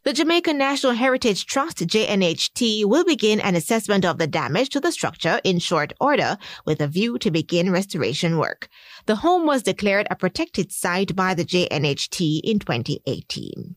The 0.03 0.15
Jamaican 0.15 0.57
National 0.57 0.95
Heritage 0.95 1.45
Trust, 1.45 1.87
JNHT, 1.87 2.87
will 2.87 3.05
begin 3.05 3.39
an 3.39 3.55
assessment 3.55 4.07
of 4.07 4.17
the 4.17 4.27
damage 4.27 4.71
to 4.71 4.81
the 4.81 4.93
structure 4.93 5.43
in 5.45 5.59
short 5.59 5.93
order 6.01 6.39
with 6.65 6.81
a 6.81 6.89
view 6.89 7.19
to 7.19 7.31
begin 7.31 7.71
restoration 7.71 8.39
work. 8.39 8.71
The 9.05 9.17
home 9.17 9.45
was 9.45 9.63
declared 9.63 10.07
a 10.11 10.17
protected 10.17 10.73
site 10.73 11.15
by 11.15 11.35
the 11.35 11.45
JNHT 11.45 12.41
in 12.43 12.59
2018 12.61 13.77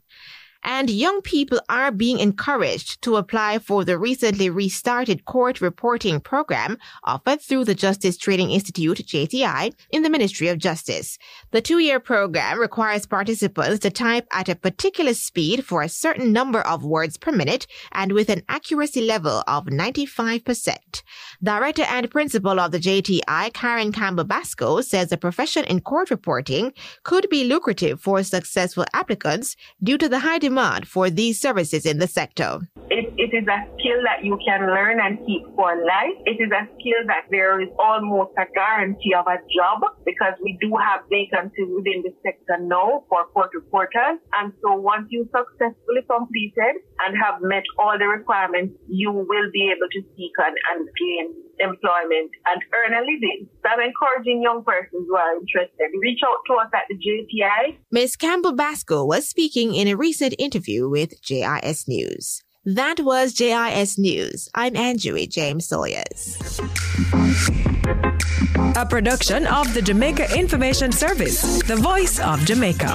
and 0.63 0.89
young 0.89 1.21
people 1.21 1.59
are 1.69 1.91
being 1.91 2.19
encouraged 2.19 3.01
to 3.01 3.17
apply 3.17 3.59
for 3.59 3.83
the 3.83 3.97
recently 3.97 4.49
restarted 4.49 5.25
court 5.25 5.59
reporting 5.59 6.19
program 6.19 6.77
offered 7.03 7.41
through 7.41 7.65
the 7.65 7.75
Justice 7.75 8.17
Training 8.17 8.51
Institute, 8.51 8.97
JTI, 8.97 9.73
in 9.91 10.03
the 10.03 10.09
Ministry 10.09 10.47
of 10.47 10.57
Justice. 10.57 11.17
The 11.51 11.61
two-year 11.61 11.99
program 11.99 12.59
requires 12.59 13.05
participants 13.05 13.79
to 13.79 13.89
type 13.89 14.25
at 14.31 14.49
a 14.49 14.55
particular 14.55 15.13
speed 15.13 15.65
for 15.65 15.81
a 15.81 15.89
certain 15.89 16.31
number 16.31 16.61
of 16.61 16.85
words 16.85 17.17
per 17.17 17.31
minute 17.31 17.67
and 17.91 18.13
with 18.13 18.29
an 18.29 18.43
accuracy 18.47 19.01
level 19.01 19.43
of 19.47 19.65
95%. 19.65 21.03
Director 21.43 21.83
and 21.83 22.09
principal 22.09 22.59
of 22.59 22.71
the 22.71 22.79
JTI, 22.79 23.53
Karen 23.53 23.91
Campbell 23.91 24.23
Basco, 24.23 24.81
says 24.81 25.09
the 25.09 25.17
profession 25.17 25.65
in 25.65 25.81
court 25.81 26.09
reporting 26.09 26.71
could 27.03 27.29
be 27.29 27.43
lucrative 27.43 27.99
for 27.99 28.23
successful 28.23 28.85
applicants 28.93 29.55
due 29.83 29.97
to 29.97 30.07
the 30.07 30.19
high 30.19 30.37
demand 30.37 30.52
demand 30.53 30.87
for 30.87 31.09
these 31.09 31.39
services 31.39 31.85
in 31.85 31.97
the 31.97 32.07
sector. 32.07 32.59
It, 32.89 33.09
it 33.17 33.33
is 33.33 33.47
a 33.49 33.59
skill 33.73 33.99
that 34.05 34.23
you 34.23 34.37
can 34.45 34.61
learn 34.69 35.01
and 35.01 35.17
keep 35.25 35.43
for 35.55 35.73
life. 35.73 36.13
It 36.29 36.37
is 36.37 36.51
a 36.53 36.69
skill 36.77 37.01
that 37.07 37.25
there 37.31 37.59
is 37.59 37.69
almost 37.79 38.37
a 38.37 38.45
guarantee 38.53 39.15
of 39.17 39.25
a 39.25 39.41
job 39.49 39.81
because 40.05 40.37
we 40.43 40.57
do 40.61 40.69
have 40.77 41.01
vacancies 41.09 41.69
within 41.73 42.05
the 42.05 42.13
sector 42.21 42.61
now 42.61 43.03
for 43.09 43.25
court 43.33 43.49
reporters. 43.55 44.21
And 44.37 44.53
so 44.61 44.77
once 44.77 45.07
you 45.09 45.25
successfully 45.33 46.05
completed 46.05 46.85
and 47.01 47.17
have 47.17 47.41
met 47.41 47.65
all 47.79 47.97
the 47.97 48.05
requirements, 48.05 48.77
you 48.87 49.11
will 49.11 49.49
be 49.51 49.73
able 49.73 49.89
to 49.89 50.01
seek 50.13 50.35
and, 50.37 50.55
and 50.69 50.81
gain 50.93 51.25
employment 51.59 52.31
and 52.45 52.61
earn 52.73 52.93
a 52.93 53.01
living. 53.01 53.47
So 53.61 53.69
I'm 53.69 53.79
encouraging 53.79 54.41
young 54.41 54.63
persons 54.63 55.05
who 55.07 55.15
are 55.15 55.35
interested, 55.35 55.89
reach 56.01 56.19
out 56.25 56.37
to 56.47 56.53
us 56.55 56.69
at 56.73 56.83
the 56.89 56.95
JTI. 56.95 57.77
Ms. 57.91 58.15
Campbell 58.15 58.53
Basco 58.53 59.05
was 59.05 59.27
speaking 59.27 59.73
in 59.75 59.87
a 59.87 59.95
recent 59.95 60.35
interview 60.39 60.89
with 60.89 61.21
JIS 61.21 61.87
News. 61.87 62.43
That 62.65 62.99
was 63.01 63.33
JIS 63.33 63.97
News. 63.97 64.49
I'm 64.55 64.75
Andrew 64.75 65.25
James 65.27 65.67
Sawyers. 65.67 66.59
A 68.75 68.85
production 68.89 69.45
of 69.47 69.73
the 69.73 69.81
Jamaica 69.81 70.37
Information 70.37 70.91
Service, 70.91 71.61
the 71.63 71.75
voice 71.75 72.19
of 72.19 72.39
Jamaica. 72.45 72.93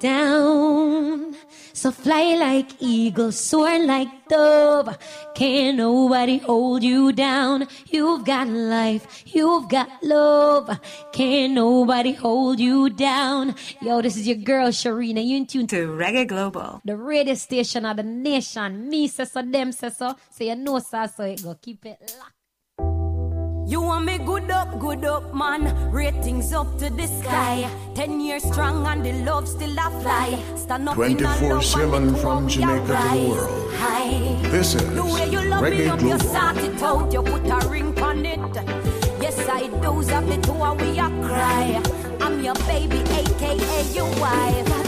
down. 0.00 1.34
So 1.78 1.92
fly 1.92 2.34
like 2.34 2.82
eagle, 2.82 3.30
soar 3.30 3.78
like 3.86 4.26
dove. 4.26 4.98
Can't 5.36 5.76
nobody 5.76 6.38
hold 6.38 6.82
you 6.82 7.12
down. 7.12 7.68
You've 7.86 8.24
got 8.24 8.48
life, 8.48 9.22
you've 9.26 9.68
got 9.68 9.88
love. 10.02 10.76
Can't 11.12 11.52
nobody 11.52 12.14
hold 12.14 12.58
you 12.58 12.90
down. 12.90 13.54
Yo, 13.80 14.02
this 14.02 14.16
is 14.16 14.26
your 14.26 14.38
girl 14.38 14.70
Sharina. 14.70 15.24
You 15.24 15.36
in 15.36 15.46
tune 15.46 15.68
to 15.68 15.86
Reggae 15.86 16.26
Global, 16.26 16.80
the 16.84 16.96
radio 16.96 17.34
station 17.34 17.86
of 17.86 17.98
the 17.98 18.02
nation. 18.02 18.88
Me 18.88 19.06
says 19.06 19.30
so, 19.30 19.42
them 19.42 19.70
says 19.70 19.98
so. 19.98 20.16
So 20.30 20.42
you 20.42 20.56
know 20.56 20.80
so, 20.80 21.06
so 21.06 21.22
it 21.22 21.44
go 21.44 21.54
keep 21.62 21.86
it 21.86 22.12
locked. 22.18 22.37
You 23.68 23.82
want 23.82 24.06
me 24.06 24.16
good 24.16 24.50
up, 24.50 24.80
good 24.80 25.04
up, 25.04 25.34
man. 25.34 25.92
Ratings 25.92 26.54
up 26.54 26.78
to 26.78 26.88
the 26.88 27.06
sky. 27.06 27.68
Ten 27.94 28.18
years 28.18 28.42
strong 28.42 28.86
and 28.86 29.04
the 29.04 29.12
love 29.24 29.46
still 29.46 29.76
a 29.78 29.90
fly. 30.00 30.42
Stand 30.56 30.88
up 30.88 30.94
24 30.94 31.60
7 31.60 32.14
from 32.16 32.48
Jamaica 32.48 32.86
to 32.86 33.18
the 33.18 33.28
world. 33.28 33.74
High. 33.74 34.48
This 34.48 34.74
is 34.74 34.88
the 34.94 35.04
way 35.04 35.28
you 35.28 35.42
love 35.42 35.62
Reggae 35.64 35.80
me 35.80 35.88
up, 35.88 35.98
Global. 35.98 36.16
you 36.16 36.18
start 36.30 36.56
it 36.56 36.82
out, 36.82 37.12
you 37.12 37.22
put 37.22 37.44
a 37.44 37.68
ring 37.68 37.92
on 38.00 38.24
it. 38.24 38.40
Yes, 39.20 39.38
I 39.46 39.66
do 39.66 40.00
have 40.00 40.26
the 40.26 40.38
two 40.40 40.54
we 40.82 40.98
a 40.98 41.08
cry. 41.28 41.82
I'm 42.22 42.42
your 42.42 42.54
baby, 42.64 43.00
aka 43.00 43.82
your 43.92 44.08
wife. 44.18 44.87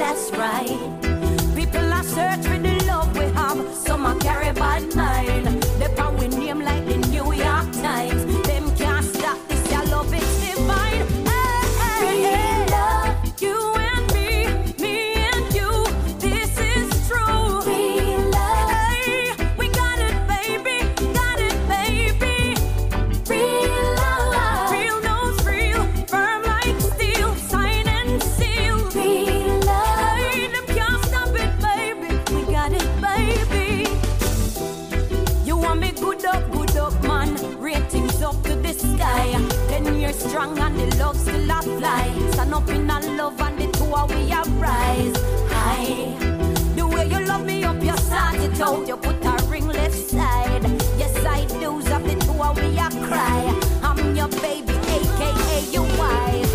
That's 0.00 0.30
right. 0.32 0.78
People 1.54 1.92
are 1.92 2.02
search 2.02 2.46
for 2.46 2.58
the 2.58 2.82
love 2.86 3.14
we 3.18 3.26
have. 3.36 3.58
Um, 3.58 3.74
some 3.74 4.06
are 4.06 4.18
carry 4.18 4.50
bad 4.54 4.94
mind. 4.96 5.49
Strong 40.40 40.58
and 40.58 40.78
the 40.78 40.96
love 40.96 41.16
still 41.16 41.50
a 41.50 41.62
fly. 41.62 42.30
Stand 42.32 42.54
up 42.54 42.68
in 42.68 42.90
a 42.90 43.00
love 43.16 43.40
and 43.40 43.58
the 43.58 43.66
two 43.76 43.94
of 43.94 44.10
we 44.10 44.32
a 44.32 44.42
rise 44.58 45.16
high. 45.52 46.16
The 46.76 46.86
way 46.86 47.06
you 47.08 47.26
love 47.26 47.44
me 47.44 47.64
up, 47.64 47.82
you 47.82 47.96
start 47.96 48.36
it 48.36 48.60
out. 48.60 48.86
You 48.88 48.96
put 48.96 49.24
a 49.24 49.44
ring 49.48 49.68
left 49.68 49.94
side. 49.94 50.62
Yes, 50.98 51.14
I 51.24 51.44
do. 51.60 51.78
Have 51.90 52.04
the 52.04 52.14
two 52.24 52.42
of 52.42 52.56
we 52.56 52.78
a 52.78 52.88
cry. 53.06 53.60
I'm 53.82 54.16
your 54.16 54.28
baby, 54.28 54.74
aka 54.96 55.60
your 55.72 55.86
wife. 55.98 56.49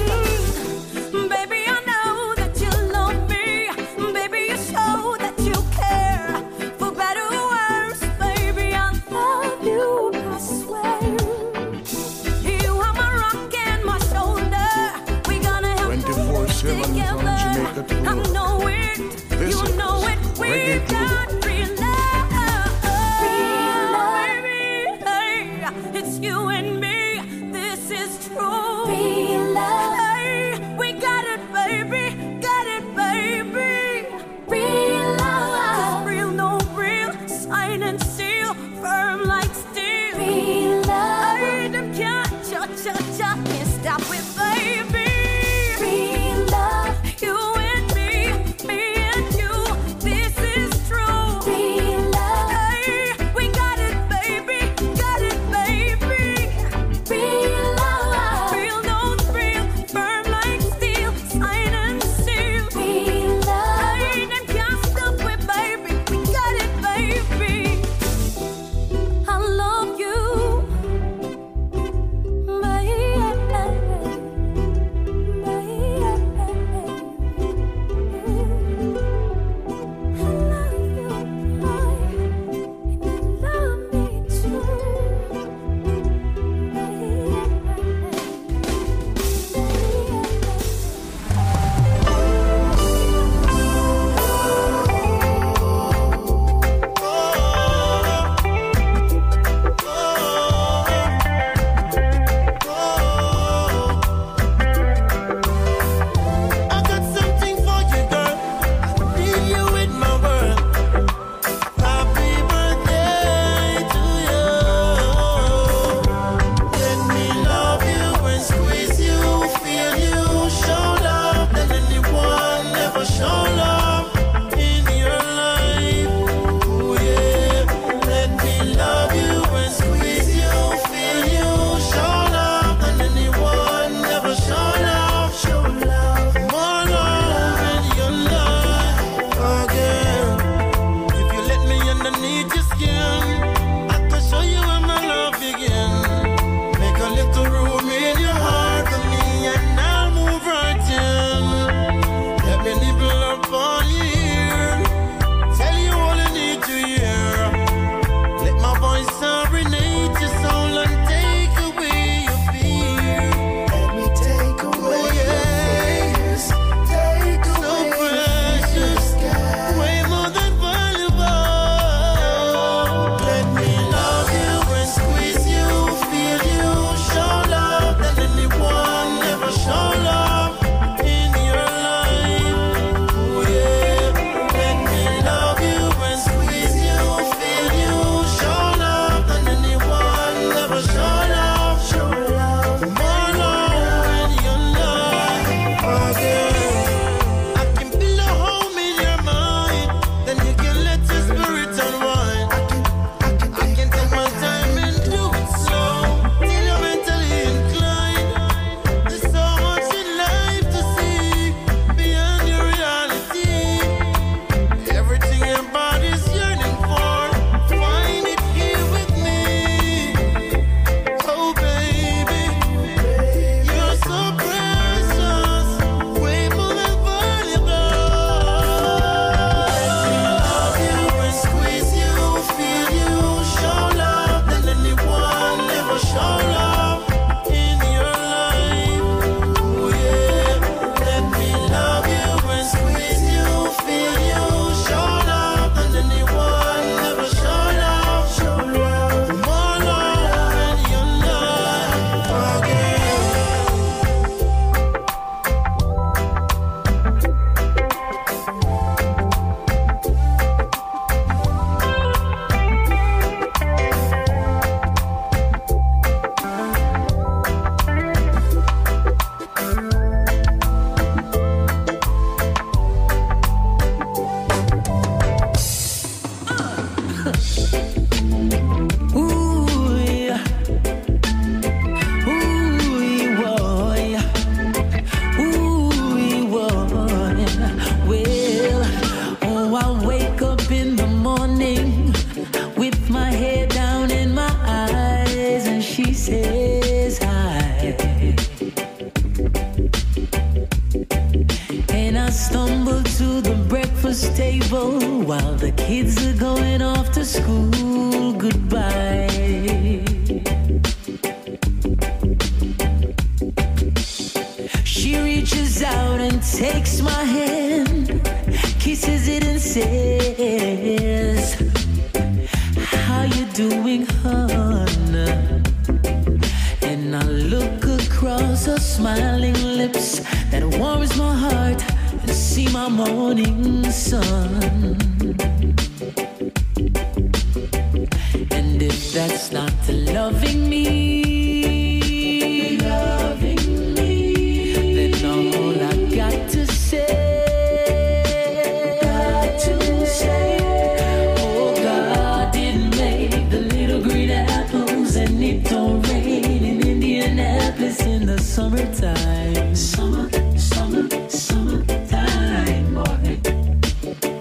summertime. 358.56 359.76
Summer, 359.76 360.30
summer, 360.58 361.10
summertime. 361.28 362.94
boy. 362.96 363.40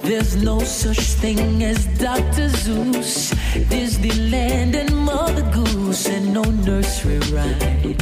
There's 0.08 0.36
no 0.36 0.60
such 0.60 1.04
thing 1.22 1.64
as 1.64 1.86
Dr. 1.98 2.48
Seuss, 2.62 3.34
Disneyland, 3.72 4.76
and 4.76 4.96
Mother 4.96 5.42
Goose, 5.50 6.06
and 6.08 6.32
no 6.32 6.44
nursery 6.68 7.18
rhyme. 7.34 7.96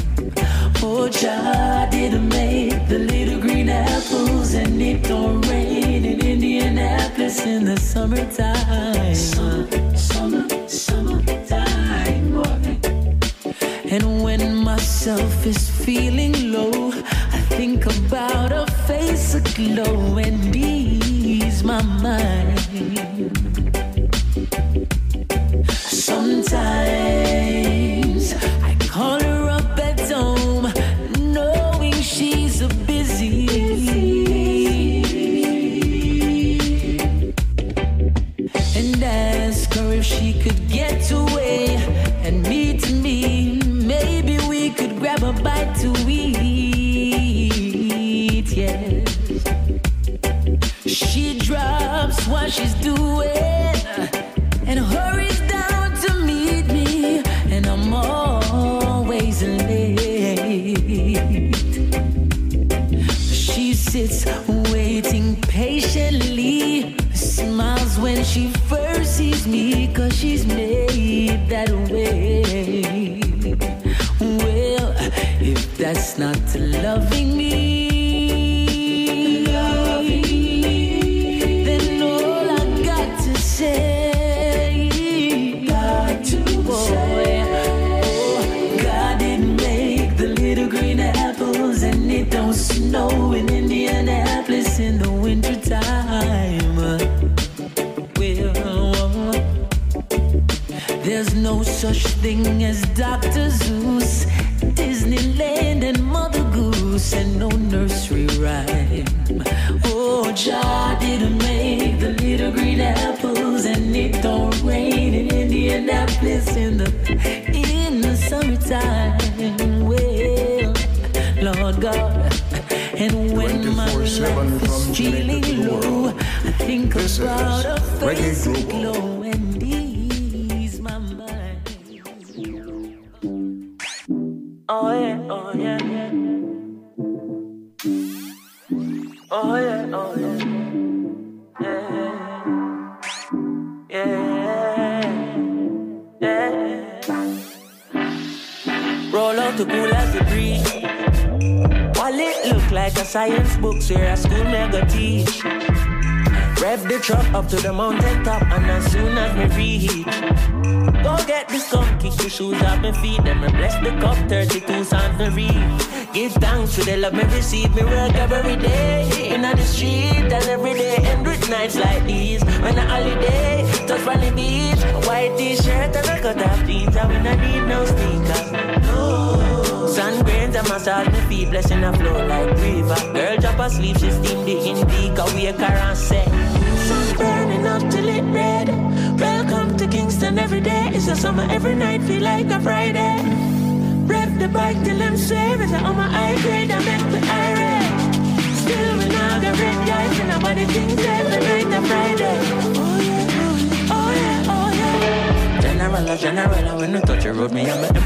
Poor 0.75 1.09
child 1.09 1.91
didn't 1.91 2.29
make 2.29 2.87
the 2.89 2.99
little 2.99 3.41
green 3.41 3.71
apples, 3.71 4.53
and 4.53 4.83
it 4.83 5.03
don't 5.05 5.41
rain 5.49 6.05
in 6.05 6.21
Indianapolis 6.21 7.41
in 7.47 7.65
the 7.65 7.79
summertime. 7.79 9.15
Summer, 9.15 9.97
summer, 9.97 10.47
summertime. 10.69 12.25
boy. 12.35 12.63
And 13.95 14.23
when 14.23 14.57
myself 14.57 15.47
is 15.47 15.72
feeling 15.95 16.53
low, 16.53 16.91
I 17.37 17.41
think 17.57 17.85
about 17.85 18.51
a 18.51 18.65
face 18.87 19.35
aglow 19.35 20.17
and 20.17 20.51
deep. 20.51 20.72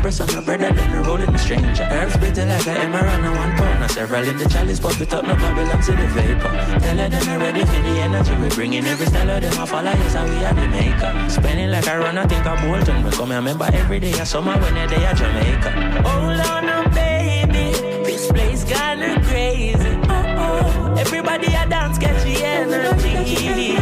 press 0.07 0.21
on 0.21 0.29
your 0.29 0.43
bread 0.43 0.63
and 0.63 0.79
then 0.79 1.03
roll 1.03 1.17
in 1.17 1.33
the 1.33 1.39
stranger. 1.39 1.83
Herbs 1.91 2.15
spitting 2.15 2.49
like 2.49 2.67
an 2.69 2.77
emerald 2.77 3.25
and 3.27 3.37
one 3.43 3.53
pound. 3.57 3.91
Several 3.91 4.23
in 4.23 4.37
the 4.39 4.49
chalice, 4.49 4.79
but 4.79 4.97
we 5.01 5.07
talk 5.07 5.25
no 5.25 5.35
Babylon 5.35 5.81
in 5.91 5.97
the 6.01 6.07
vapor. 6.15 6.53
Tell 6.85 6.99
her 7.03 7.09
them 7.09 7.41
ready 7.41 7.65
for 7.65 7.81
the 7.87 7.95
energy 8.07 8.35
we 8.37 8.49
bring 8.51 8.75
in. 8.75 8.85
Every 8.87 9.07
style 9.07 9.31
of 9.31 9.43
them, 9.43 9.59
I 9.59 9.67
follow 9.67 9.91
us 9.91 10.15
and 10.15 10.31
we 10.31 10.45
are 10.45 10.55
the 10.55 10.69
maker. 10.69 11.11
Spending 11.29 11.71
like 11.71 11.89
I 11.89 11.99
run, 11.99 12.19
I 12.19 12.27
think 12.27 12.47
I'm 12.47 12.59
Bolton. 12.63 13.03
We 13.03 13.11
come 13.11 13.31
here, 13.31 13.39
remember 13.39 13.69
every 13.73 13.99
day 13.99 14.13
of 14.21 14.29
summer 14.29 14.57
when 14.61 14.75
they 14.75 15.05
are 15.11 15.15
Jamaica. 15.15 15.71
Hold 16.07 16.41
on, 16.53 16.67
no, 16.71 16.79
baby. 16.95 17.67
This 18.07 18.31
place 18.31 18.63
gonna 18.63 19.21
crazy. 19.25 19.93
Oh, 20.09 20.45
oh. 20.45 20.95
Everybody 21.05 21.49
I 21.49 21.67
dance, 21.67 21.99
catch 21.99 22.23
the 22.23 22.45
energy. 22.45 23.75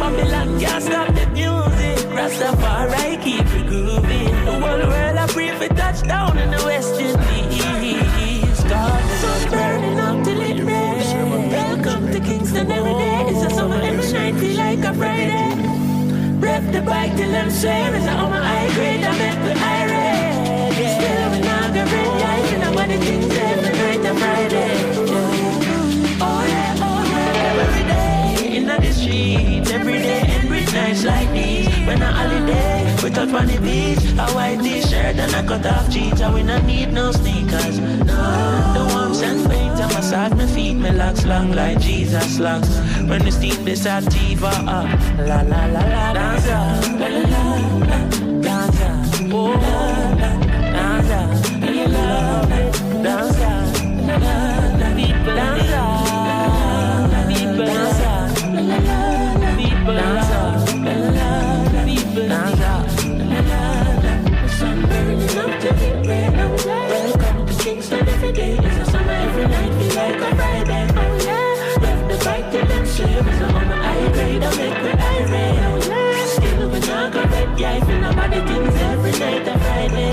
Babylon 0.00 0.58
can't 0.58 0.82
stop 0.82 1.14
the 1.14 1.26
music. 1.28 1.98
Rastafari 2.16 3.22
keep 3.22 3.46
it 3.58 3.66
groovy. 3.70 4.15
The 4.46 4.52
whole 4.52 4.60
world 4.62 5.16
I 5.18 5.26
pray 5.26 5.50
for 5.58 5.66
touchdown 5.74 6.38
in 6.38 6.52
the 6.52 6.62
West 6.64 6.94
Indies. 7.00 8.62
God, 8.62 9.02
the 9.10 9.16
sun's 9.16 9.46
burning 9.50 9.98
up 9.98 10.24
till 10.24 10.40
it 10.40 10.62
rains. 10.62 11.12
Welcome 11.52 12.12
to 12.12 12.20
Kingston 12.20 12.70
every 12.70 12.92
day. 12.92 13.24
It's 13.26 13.42
a 13.44 13.50
summer 13.50 13.80
every 13.82 14.12
night, 14.12 14.36
feel 14.36 14.56
like 14.56 14.78
a 14.84 14.94
Friday. 14.94 15.50
Rev 16.38 16.72
the 16.72 16.80
bike 16.82 17.16
till 17.16 17.34
I'm 17.34 17.50
swearing. 17.50 18.02
So 18.04 18.10
on 18.10 18.30
my 18.30 18.38
high 18.38 18.72
grade, 18.76 19.02
I 19.02 19.18
met 19.18 19.36
with 19.42 19.60
irate. 19.60 20.74
Still 20.94 21.30
we 21.32 21.40
not 21.40 21.74
get 21.74 21.90
ready. 21.90 22.22
I 22.22 22.36
ain't 22.46 22.60
nobody 22.60 22.96
things 22.98 23.26
touch 33.16 33.32
on 33.32 33.46
the 33.46 33.58
beach, 33.60 34.04
a 34.18 34.26
white 34.34 34.60
t-shirt 34.60 35.16
and 35.16 35.34
a 35.34 35.42
cut 35.48 35.64
off 35.64 35.88
jeans, 35.88 36.20
and 36.20 36.34
we 36.34 36.42
not 36.42 36.62
need 36.64 36.92
no 36.92 37.10
sneakers. 37.12 37.78
No, 37.80 38.16
the 38.76 38.82
warmth 38.92 39.22
and 39.22 39.50
paint, 39.50 39.80
I 39.80 39.86
massage 39.94 40.32
my 40.32 40.46
feet, 40.46 40.74
my 40.74 40.90
locks 40.90 41.24
long 41.24 41.52
like 41.52 41.80
Jesus 41.80 42.38
locks. 42.38 42.68
When 43.08 43.24
the 43.24 43.32
steam 43.32 43.64
this 43.64 43.84
sativa 43.84 44.52
up, 44.68 44.88
la 45.30 45.40
la 45.52 45.64
la 45.64 45.82
la, 45.94 46.12
oh, 46.12 46.36
up, 46.36 47.00
la 47.00 47.08
la 47.08 47.48
la 47.88 48.00
la, 48.44 48.58
up, 48.66 49.00
oh, 49.32 49.56
la 49.56 50.20
la, 50.20 50.30
la 50.76 51.00
la 51.08 51.20
up, 51.48 52.52
la 53.06 53.16
la 54.06 54.34
la, 54.76 54.88
people 55.00 55.38
up, 55.40 55.72
people 57.32 57.70
up, 57.70 57.96
la 58.52 58.76
la 58.76 58.88
la, 59.40 59.48
people 59.56 59.94
dance 59.94 60.15
yeah, 77.58 77.76
if 77.76 77.88
you 77.88 77.98
nobody 77.98 78.40
things 78.40 78.74
every 78.82 79.12
night 79.12 79.48
and 79.48 79.60
Friday, 79.62 80.12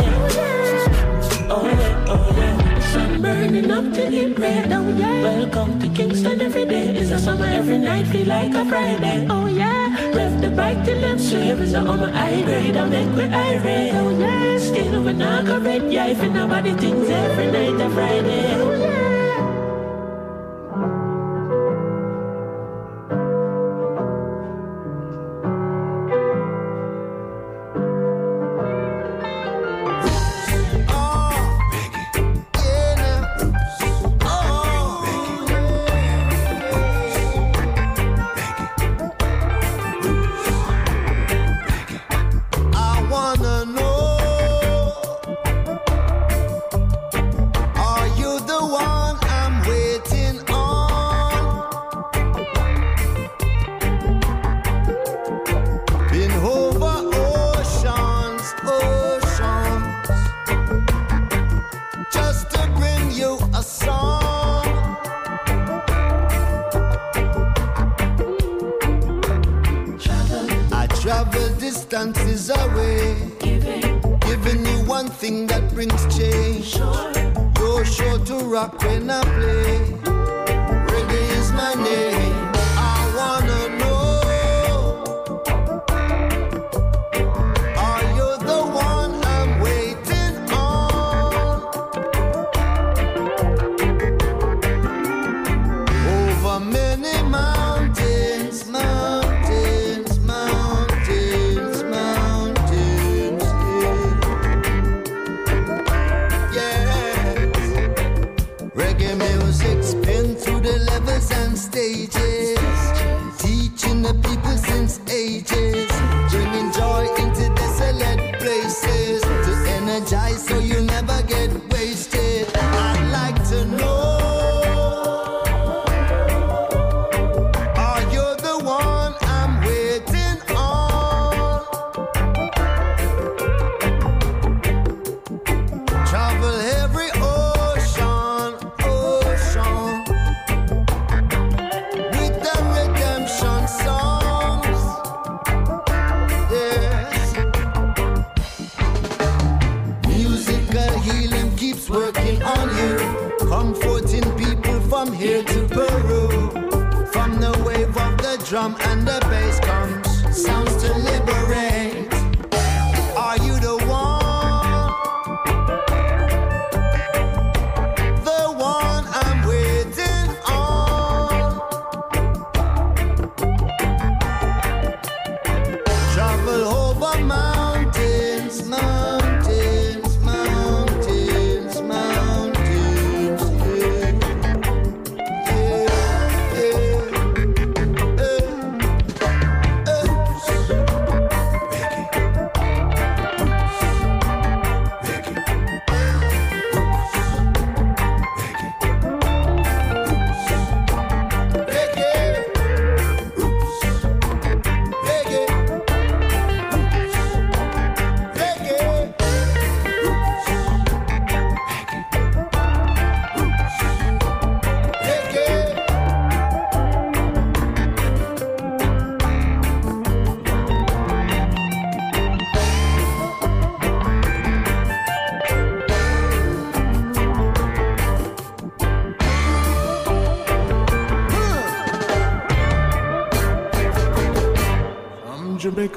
oh 1.50 1.66
yeah, 1.66 2.06
oh 2.10 2.34
yeah, 2.38 2.80
sun 2.92 3.22
burning 3.22 3.72
up 3.72 3.94
till 3.94 4.14
it 4.14 4.40
red, 4.40 4.72
oh 4.72 4.88
yeah, 4.90 5.22
welcome 5.22 5.80
to 5.80 5.88
Kingston 5.90 6.42
every 6.42 6.66
day, 6.66 6.88
it's 6.96 7.12
a 7.12 7.20
summer 7.20 7.46
every 7.46 7.78
night, 7.78 8.08
feel 8.08 8.28
like 8.28 8.54
a 8.54 8.66
Friday, 8.66 9.28
oh 9.30 9.48
yeah, 9.48 10.12
left 10.14 10.42
the 10.42 10.50
bike 10.50 10.84
till 10.86 11.00
them 11.02 11.20
slips, 11.20 11.74
on 11.74 12.00
my 12.00 12.12
high 12.12 12.42
grade, 12.42 12.78
I 12.78 12.86
make 12.86 13.10
me 13.10 13.24
irate, 13.26 13.94
oh 13.96 14.18
yeah, 14.18 14.58
still 14.58 15.04
we 15.04 15.14
not 15.14 15.46
go 15.46 15.60
red, 15.60 15.92
yeah, 15.92 16.08
if 16.08 16.24
you 16.24 16.30
nobody 16.30 16.74
things 16.74 17.10
every 17.10 17.52
night 17.52 17.82
and 17.82 17.94
Friday, 17.94 18.56
oh 18.56 18.72
yeah. 18.80 19.13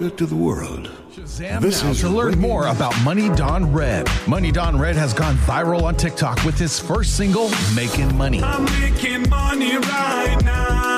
good 0.08 0.18
to 0.18 0.26
the 0.26 0.36
world. 0.36 0.88
Shazam 1.12 1.60
this 1.60 1.82
now 1.82 1.92
to 1.92 2.08
learn 2.08 2.38
more 2.38 2.68
about 2.68 2.94
Money 3.02 3.28
Don 3.34 3.72
Red. 3.72 4.08
Money 4.28 4.52
Don 4.52 4.78
Red 4.78 4.94
has 4.94 5.12
gone 5.12 5.34
viral 5.38 5.82
on 5.82 5.96
TikTok 5.96 6.44
with 6.44 6.56
his 6.56 6.78
first 6.78 7.16
single, 7.16 7.50
Making 7.74 8.16
Money. 8.16 8.40
I'm 8.40 8.64
making 8.80 9.28
money 9.28 9.76
right 9.76 10.38
now. 10.44 10.96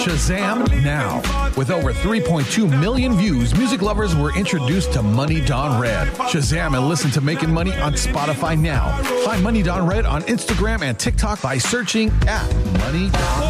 Shazam 0.00 0.82
now. 0.82 1.22
With 1.56 1.70
over 1.70 1.92
3.2 1.92 2.80
million 2.80 3.14
views, 3.14 3.54
music 3.54 3.82
lovers 3.82 4.16
were 4.16 4.34
introduced 4.36 4.92
to 4.94 5.02
Money 5.02 5.40
Don 5.40 5.80
Red. 5.80 6.08
Shazam 6.08 6.76
and 6.76 6.88
listen 6.88 7.10
to 7.12 7.20
Making 7.20 7.52
Money 7.52 7.72
on 7.78 7.92
Spotify 7.92 8.58
now. 8.58 8.96
Find 9.24 9.42
Money 9.42 9.62
Don 9.62 9.86
Red 9.86 10.06
on 10.06 10.22
Instagram 10.22 10.82
and 10.82 10.98
TikTok 10.98 11.42
by 11.42 11.58
searching 11.58 12.10
at 12.26 12.48
money.com. 12.80 13.49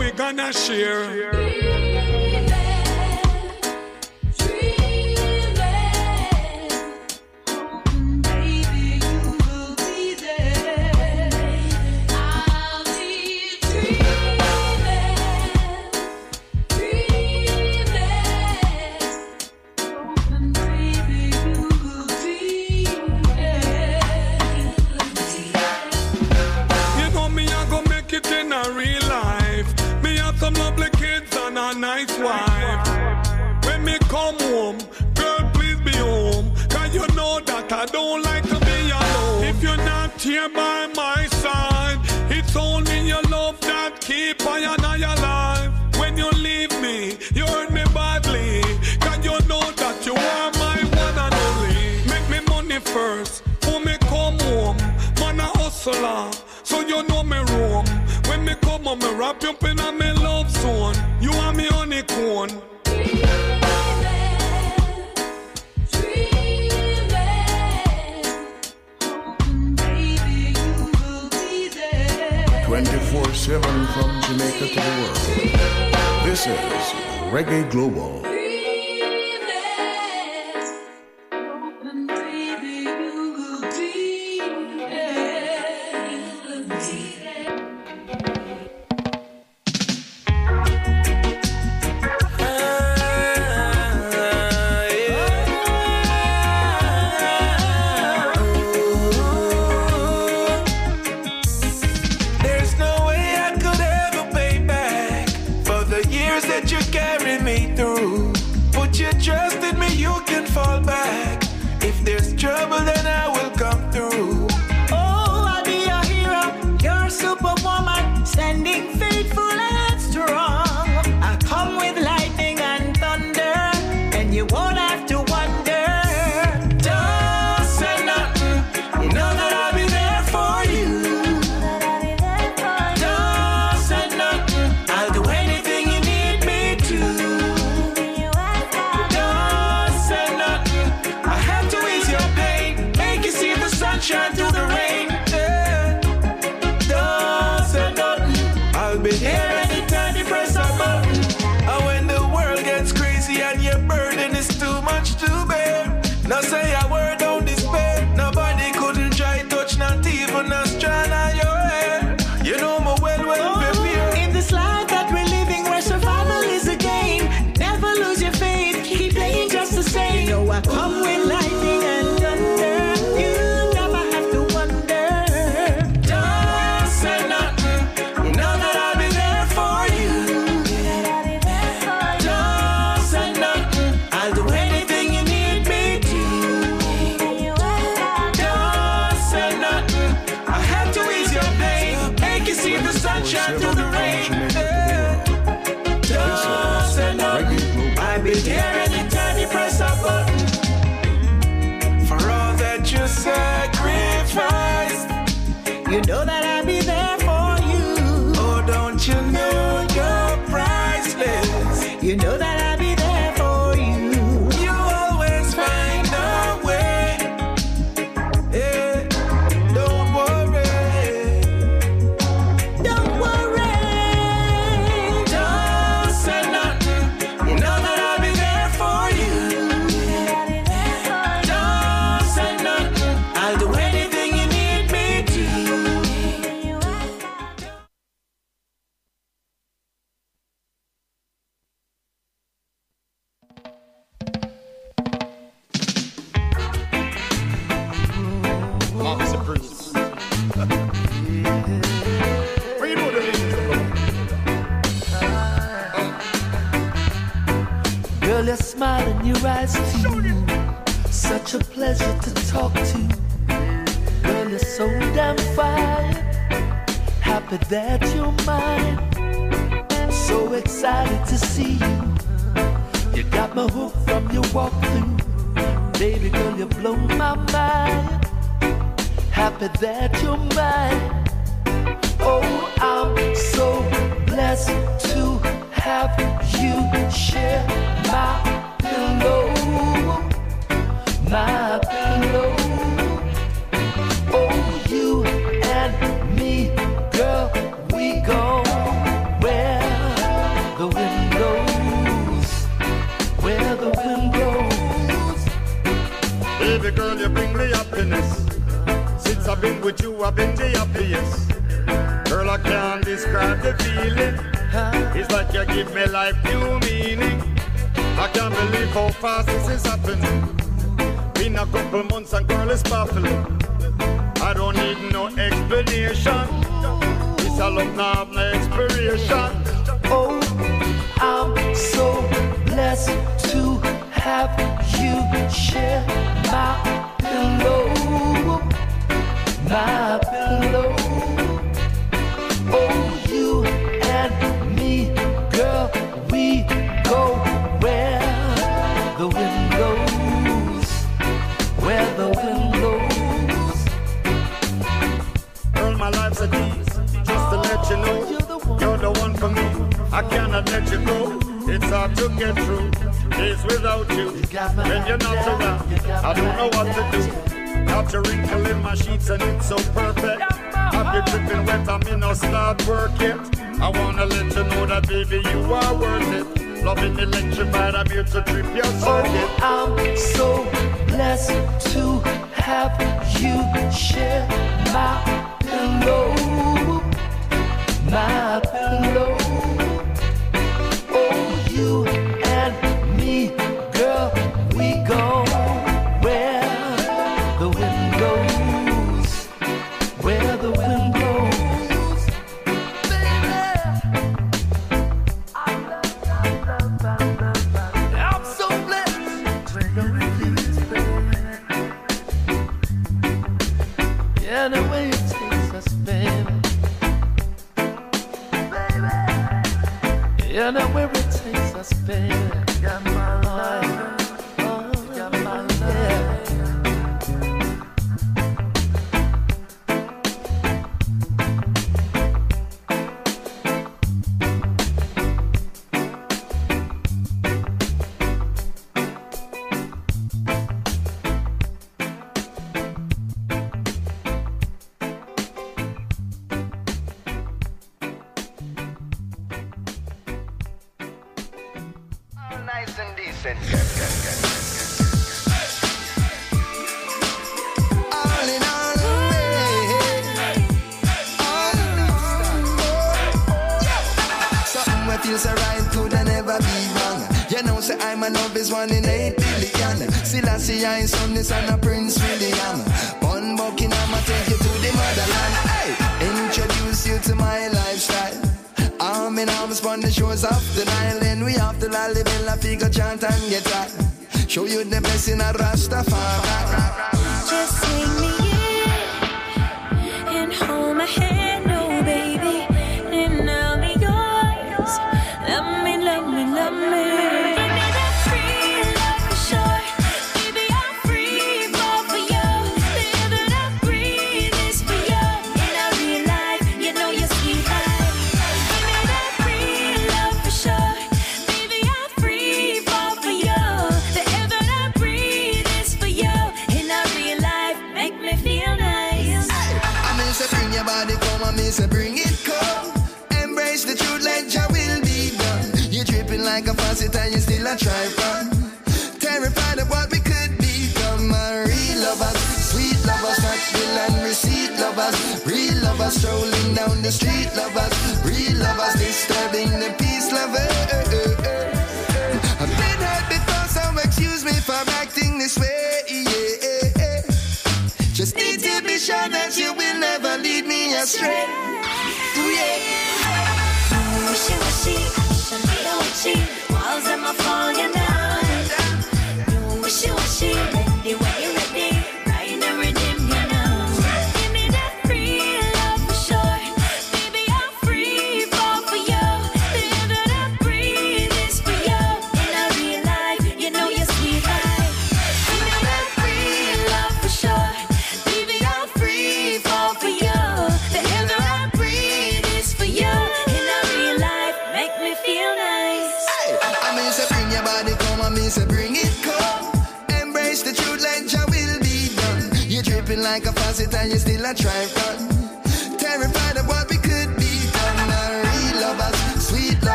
we 0.00 0.10
gonna 0.12 0.50
share. 0.50 1.69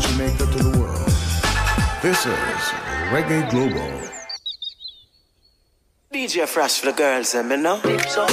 From 0.00 0.10
Jamaica 0.12 0.46
to 0.46 0.58
the 0.62 0.78
world. 0.78 1.06
This 2.02 2.26
is 2.26 2.34
Reggae 3.12 3.50
Global. 3.50 3.90
DJ 6.12 6.46
Fresh 6.46 6.80
for 6.80 6.86
the 6.86 6.92
girls, 6.92 7.34
and 7.34 7.48
me 7.48 7.56
know. 7.56 7.80
Yeah, 7.84 8.00
oh, 8.04 8.32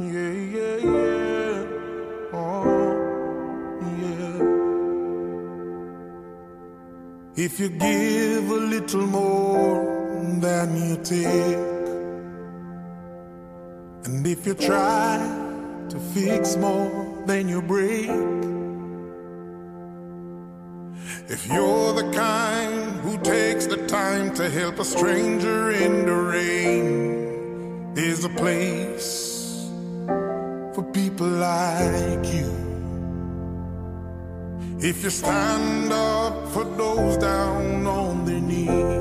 yeah, 0.00 0.76
yeah. 0.92 1.64
Oh, 2.32 2.64
yeah. 4.00 4.38
If 7.44 7.60
you 7.60 7.68
give 7.68 8.50
a 8.50 8.60
little 8.74 9.06
more 9.06 10.38
than 10.40 10.76
you 10.76 10.96
take, 11.02 11.58
and 14.04 14.26
if 14.26 14.46
you 14.46 14.54
try 14.54 15.45
to 15.90 15.98
fix 15.98 16.56
more 16.56 17.22
than 17.26 17.48
you 17.48 17.62
break, 17.62 18.10
if 21.28 21.46
you're 21.48 21.92
the 21.92 22.10
kind 22.12 23.00
who 23.00 23.18
takes 23.18 23.66
the 23.66 23.86
time 23.86 24.34
to 24.34 24.48
help 24.48 24.78
a 24.78 24.84
stranger 24.84 25.70
in 25.70 26.06
the 26.06 26.14
rain, 26.14 27.94
there's 27.94 28.24
a 28.24 28.28
place 28.28 29.68
for 30.74 30.82
people 30.92 31.26
like 31.26 32.26
you. 32.32 32.50
If 34.78 35.02
you 35.02 35.10
stand 35.10 35.92
up 35.92 36.48
for 36.52 36.64
those 36.64 37.16
down 37.16 37.86
on 37.86 38.24
their 38.24 38.40
knees 38.40 38.95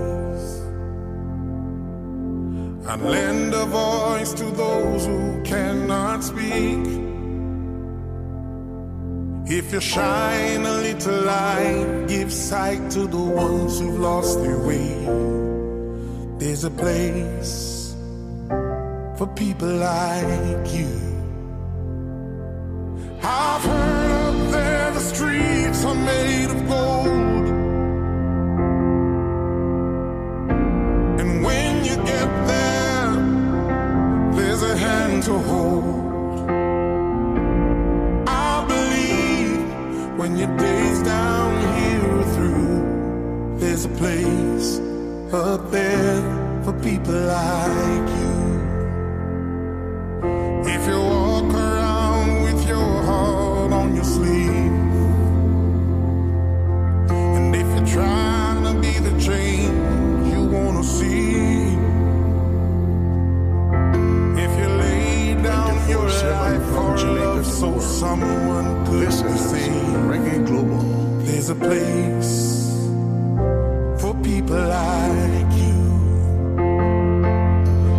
and 2.87 3.03
lend 3.03 3.53
a 3.53 3.65
voice 3.65 4.33
to 4.33 4.45
those 4.51 5.05
who 5.07 5.41
cannot 5.43 6.23
speak. 6.23 6.85
If 9.47 9.73
you 9.73 9.81
shine 9.81 10.65
a 10.65 10.77
little 10.81 11.21
light, 11.21 12.05
give 12.07 12.31
sight 12.31 12.91
to 12.91 13.07
the 13.07 13.21
ones 13.21 13.79
who've 13.79 13.99
lost 13.99 14.41
their 14.41 14.59
way. 14.59 14.93
There's 16.37 16.63
a 16.63 16.71
place 16.71 17.95
for 19.17 19.27
people 19.35 19.69
like 19.69 20.73
you. 20.73 20.89
I've 23.23 23.63
heard 23.63 24.11
up 24.29 24.51
there 24.51 24.91
the 24.91 24.99
streets 24.99 25.85
are 25.85 25.95
made 25.95 26.49
of 26.51 26.67
gold. 26.67 27.44
A 34.75 34.77
hand 34.77 35.23
to 35.23 35.33
hold. 35.49 35.85
I 38.27 38.65
believe 38.73 39.59
when 40.19 40.37
your 40.37 40.53
days 40.57 41.01
down 41.03 41.51
here 41.75 42.11
are 42.19 42.29
through, 42.35 43.57
there's 43.59 43.85
a 43.85 43.93
place 44.01 44.69
up 45.33 45.71
there 45.71 46.21
for 46.63 46.73
people 46.87 47.19
like 47.37 48.09
you. 48.19 48.35
If 50.75 50.81
you 50.89 50.99
walk 50.99 51.53
around 51.53 52.43
with 52.47 52.67
your 52.67 52.91
heart 53.09 53.71
on 53.81 53.95
your 53.95 54.09
sleeve, 54.17 54.77
and 57.37 57.55
if 57.61 57.67
you're 57.73 57.91
trying 57.97 58.63
to 58.69 58.73
be 58.85 58.93
the 59.07 59.13
change 59.27 60.33
you 60.33 60.41
wanna 60.55 60.83
see, 60.83 61.44
life 66.73 67.05
for 67.35 67.43
so 67.43 67.79
someone 67.79 68.85
could 68.85 69.07
is 69.07 69.19
see, 69.49 69.69
Reggae 70.09 70.45
Global. 70.45 70.83
there's 71.23 71.49
a 71.49 71.55
place 71.55 72.87
for 73.99 74.13
people 74.23 74.57
like 74.57 75.53
you. 75.63 75.81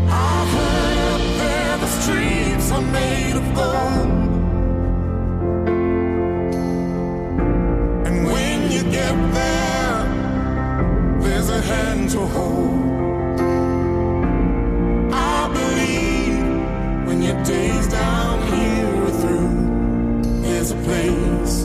I've 0.08 0.50
heard 0.58 0.98
up 1.14 1.24
there 1.40 1.78
the 1.78 1.90
streets 2.00 2.72
are 2.72 2.86
made 3.00 3.36
of 3.36 3.54
gold. 3.54 4.10
And 8.06 8.26
when 8.26 8.70
you 8.70 8.82
get 8.84 9.16
there, 9.40 9.98
there's 11.20 11.50
a 11.50 11.60
hand 11.60 12.10
to 12.10 12.20
hold. 12.20 12.76
There's 20.66 20.80
a 20.80 20.84
place 20.84 21.58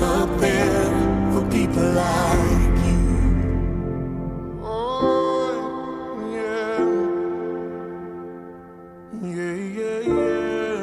up 0.00 0.40
there 0.40 0.90
for 1.32 1.42
people 1.50 1.82
like 1.92 2.78
you. 2.88 3.04
Oh, 4.64 5.52
yeah. 6.32 6.80
Yeah, 9.36 9.56
yeah, 9.78 10.00
yeah. 10.16 10.80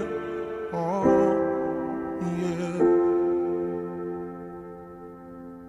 Oh, 0.74 1.09
yeah. 2.38 2.78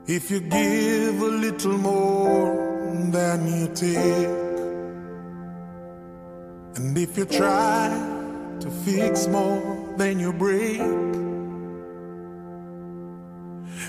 If 0.07 0.31
you 0.31 0.41
give 0.41 1.17
a 1.23 1.33
little 1.47 1.79
more 1.79 3.09
than 3.11 3.39
you 3.49 3.69
take, 3.75 4.29
and 6.77 6.99
if 6.99 7.17
you 7.17 7.25
try 7.25 7.89
to 8.61 8.71
fix 8.85 9.27
more 9.29 9.95
than 9.97 10.21
you 10.21 10.35
break 10.35 11.26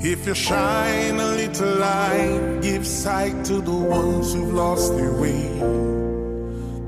If 0.00 0.28
you 0.28 0.34
shine 0.34 1.18
a 1.18 1.26
little 1.32 1.74
light, 1.74 2.60
give 2.62 2.86
sight 2.86 3.44
to 3.46 3.60
the 3.60 3.74
ones 3.74 4.32
who've 4.32 4.54
lost 4.54 4.96
their 4.96 5.12
way. 5.12 5.48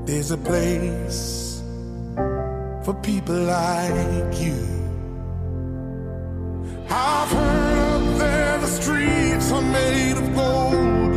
There's 0.05 0.31
a 0.31 0.37
place 0.37 1.61
for 2.85 2.93
people 3.03 3.35
like 3.35 4.39
you. 4.39 4.55
I've 6.89 7.29
heard 7.29 7.79
up 7.95 8.17
there 8.17 8.57
the 8.59 8.67
streets 8.67 9.51
are 9.51 9.61
made 9.61 10.13
of 10.13 10.33
gold. 10.33 11.13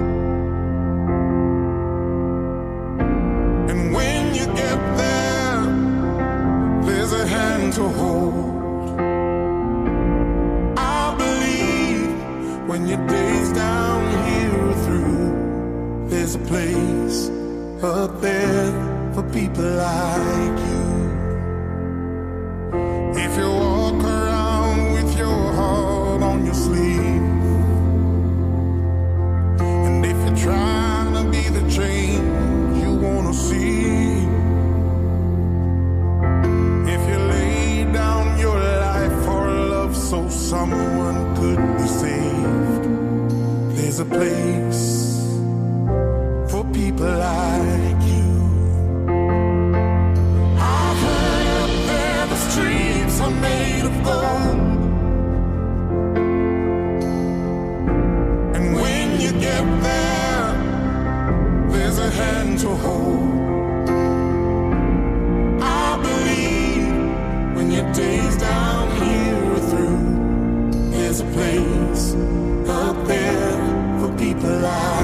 And 3.70 3.94
when 3.94 4.34
you 4.34 4.46
get 4.46 4.80
there, 4.96 5.62
there's 6.86 7.12
a 7.12 7.24
hand 7.24 7.72
to 7.74 7.84
hold. 7.84 8.63
When 12.74 12.88
your 12.88 13.06
days 13.06 13.52
down 13.52 14.02
here 14.26 14.68
are 14.68 14.80
through, 14.84 16.08
there's 16.08 16.34
a 16.34 16.40
place 16.40 17.28
up 17.80 18.20
there 18.20 18.72
for 19.14 19.22
people 19.30 19.68
like 19.86 20.58
you. 20.68 20.84
If 23.24 23.32
you 23.38 23.48
walk 23.48 24.02
around 24.02 24.92
with 24.94 25.16
your 25.16 25.52
heart 25.58 26.22
on 26.30 26.44
your 26.44 26.58
sleeve, 26.66 27.26
and 29.86 30.04
if 30.04 30.18
you're 30.24 30.40
trying 30.48 31.14
to 31.18 31.24
be 31.30 31.44
the 31.56 31.64
change 31.70 32.82
you 32.82 32.92
wanna 33.06 33.34
see, 33.34 34.26
if 36.94 37.02
you 37.10 37.18
lay 37.34 37.84
down 37.92 38.36
your 38.36 38.58
life 38.58 39.16
for 39.24 39.42
love 39.74 39.96
so 39.96 40.28
someone 40.28 41.36
could 41.36 41.83
there's 43.96 44.10
a 44.10 44.12
place 44.16 45.22
for 46.50 46.64
people 46.72 47.06
like 47.06 48.02
you. 48.02 48.32
I've 50.58 50.98
heard 51.06 51.46
up 51.62 51.70
there 51.86 52.26
the 52.26 52.36
streets 52.50 53.20
are 53.20 53.30
made 53.30 53.84
of 53.84 53.94
gold. 54.02 54.58
And 58.56 58.74
when 58.74 59.20
you 59.20 59.30
get 59.32 59.64
there, 59.88 60.52
there's 61.70 61.98
a 61.98 62.10
hand 62.10 62.58
to 62.60 62.70
hold. 62.70 63.30
I 65.62 65.96
believe 66.02 67.54
when 67.54 67.70
your 67.70 67.92
days 67.92 68.36
down 68.38 68.90
here 69.02 69.52
are 69.52 69.64
through, 69.70 70.90
there's 70.90 71.20
a 71.20 71.26
place 71.26 72.14
up 72.68 73.06
there 73.06 73.23
people 74.40 74.58
like 74.60 75.03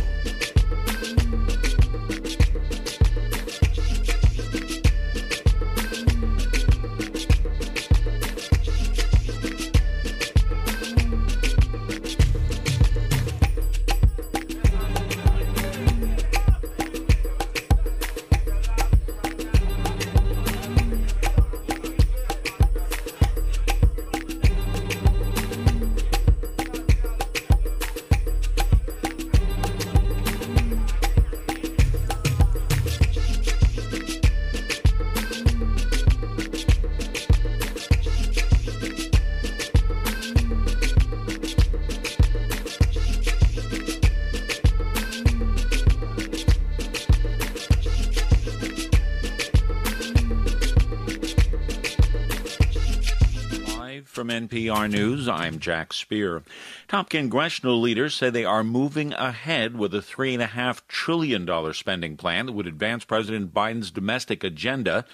NPR 54.47 54.89
News, 54.89 55.27
I'm 55.27 55.59
Jack 55.59 55.93
Speer. 55.93 56.41
Top 56.87 57.11
congressional 57.11 57.79
leaders 57.79 58.15
say 58.15 58.31
they 58.31 58.43
are 58.43 58.63
moving 58.63 59.13
ahead 59.13 59.77
with 59.77 59.93
a 59.93 59.99
$3.5 59.99 60.81
trillion 60.87 61.73
spending 61.75 62.17
plan 62.17 62.47
that 62.47 62.53
would 62.53 62.65
advance 62.65 63.05
President 63.05 63.53
Biden's 63.53 63.91
domestic 63.91 64.43
agenda. 64.43 65.05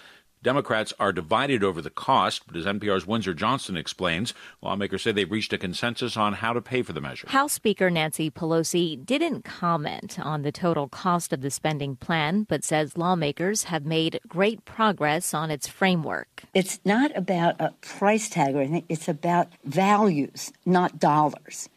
Democrats 0.44 0.94
are 0.98 1.12
divided 1.12 1.62
over 1.62 1.82
the 1.82 1.87
cost, 2.08 2.44
but 2.48 2.56
as 2.56 2.66
NPR's 2.66 3.06
Windsor 3.06 3.34
Johnston 3.34 3.76
explains, 3.76 4.34
lawmakers 4.62 5.02
say 5.02 5.12
they've 5.12 5.30
reached 5.30 5.52
a 5.52 5.58
consensus 5.58 6.16
on 6.16 6.32
how 6.32 6.54
to 6.54 6.62
pay 6.62 6.82
for 6.82 6.94
the 6.94 7.02
measure. 7.02 7.28
House 7.28 7.52
Speaker 7.52 7.90
Nancy 7.90 8.32
Pelosi 8.32 9.06
didn't 9.06 9.44
comment 9.44 10.18
on 10.18 10.42
the 10.42 10.54
total 10.54 10.88
cost 10.88 11.34
of 11.34 11.42
the 11.42 11.52
spending 11.52 11.98
plan, 11.98 12.44
but 12.44 12.64
says 12.64 12.96
lawmakers 12.96 13.66
have 13.66 13.86
made 13.86 14.22
great 14.26 14.64
progress 14.64 15.34
on 15.34 15.52
its 15.52 15.68
framework. 15.68 16.44
It's 16.54 16.80
not 16.86 17.12
about 17.14 17.60
a 17.60 17.74
price 17.82 18.30
tag 18.30 18.56
or 18.56 18.62
anything, 18.62 18.86
it's 18.88 19.10
about 19.10 19.50
values, 19.66 20.54
not 20.66 21.00
dollars. 21.00 21.68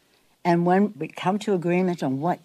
And 0.45 0.65
when 0.65 0.93
we 0.97 1.09
come 1.09 1.39
to 1.39 1.53
agreement 1.53 2.01
on 2.01 2.21
what 2.21 2.39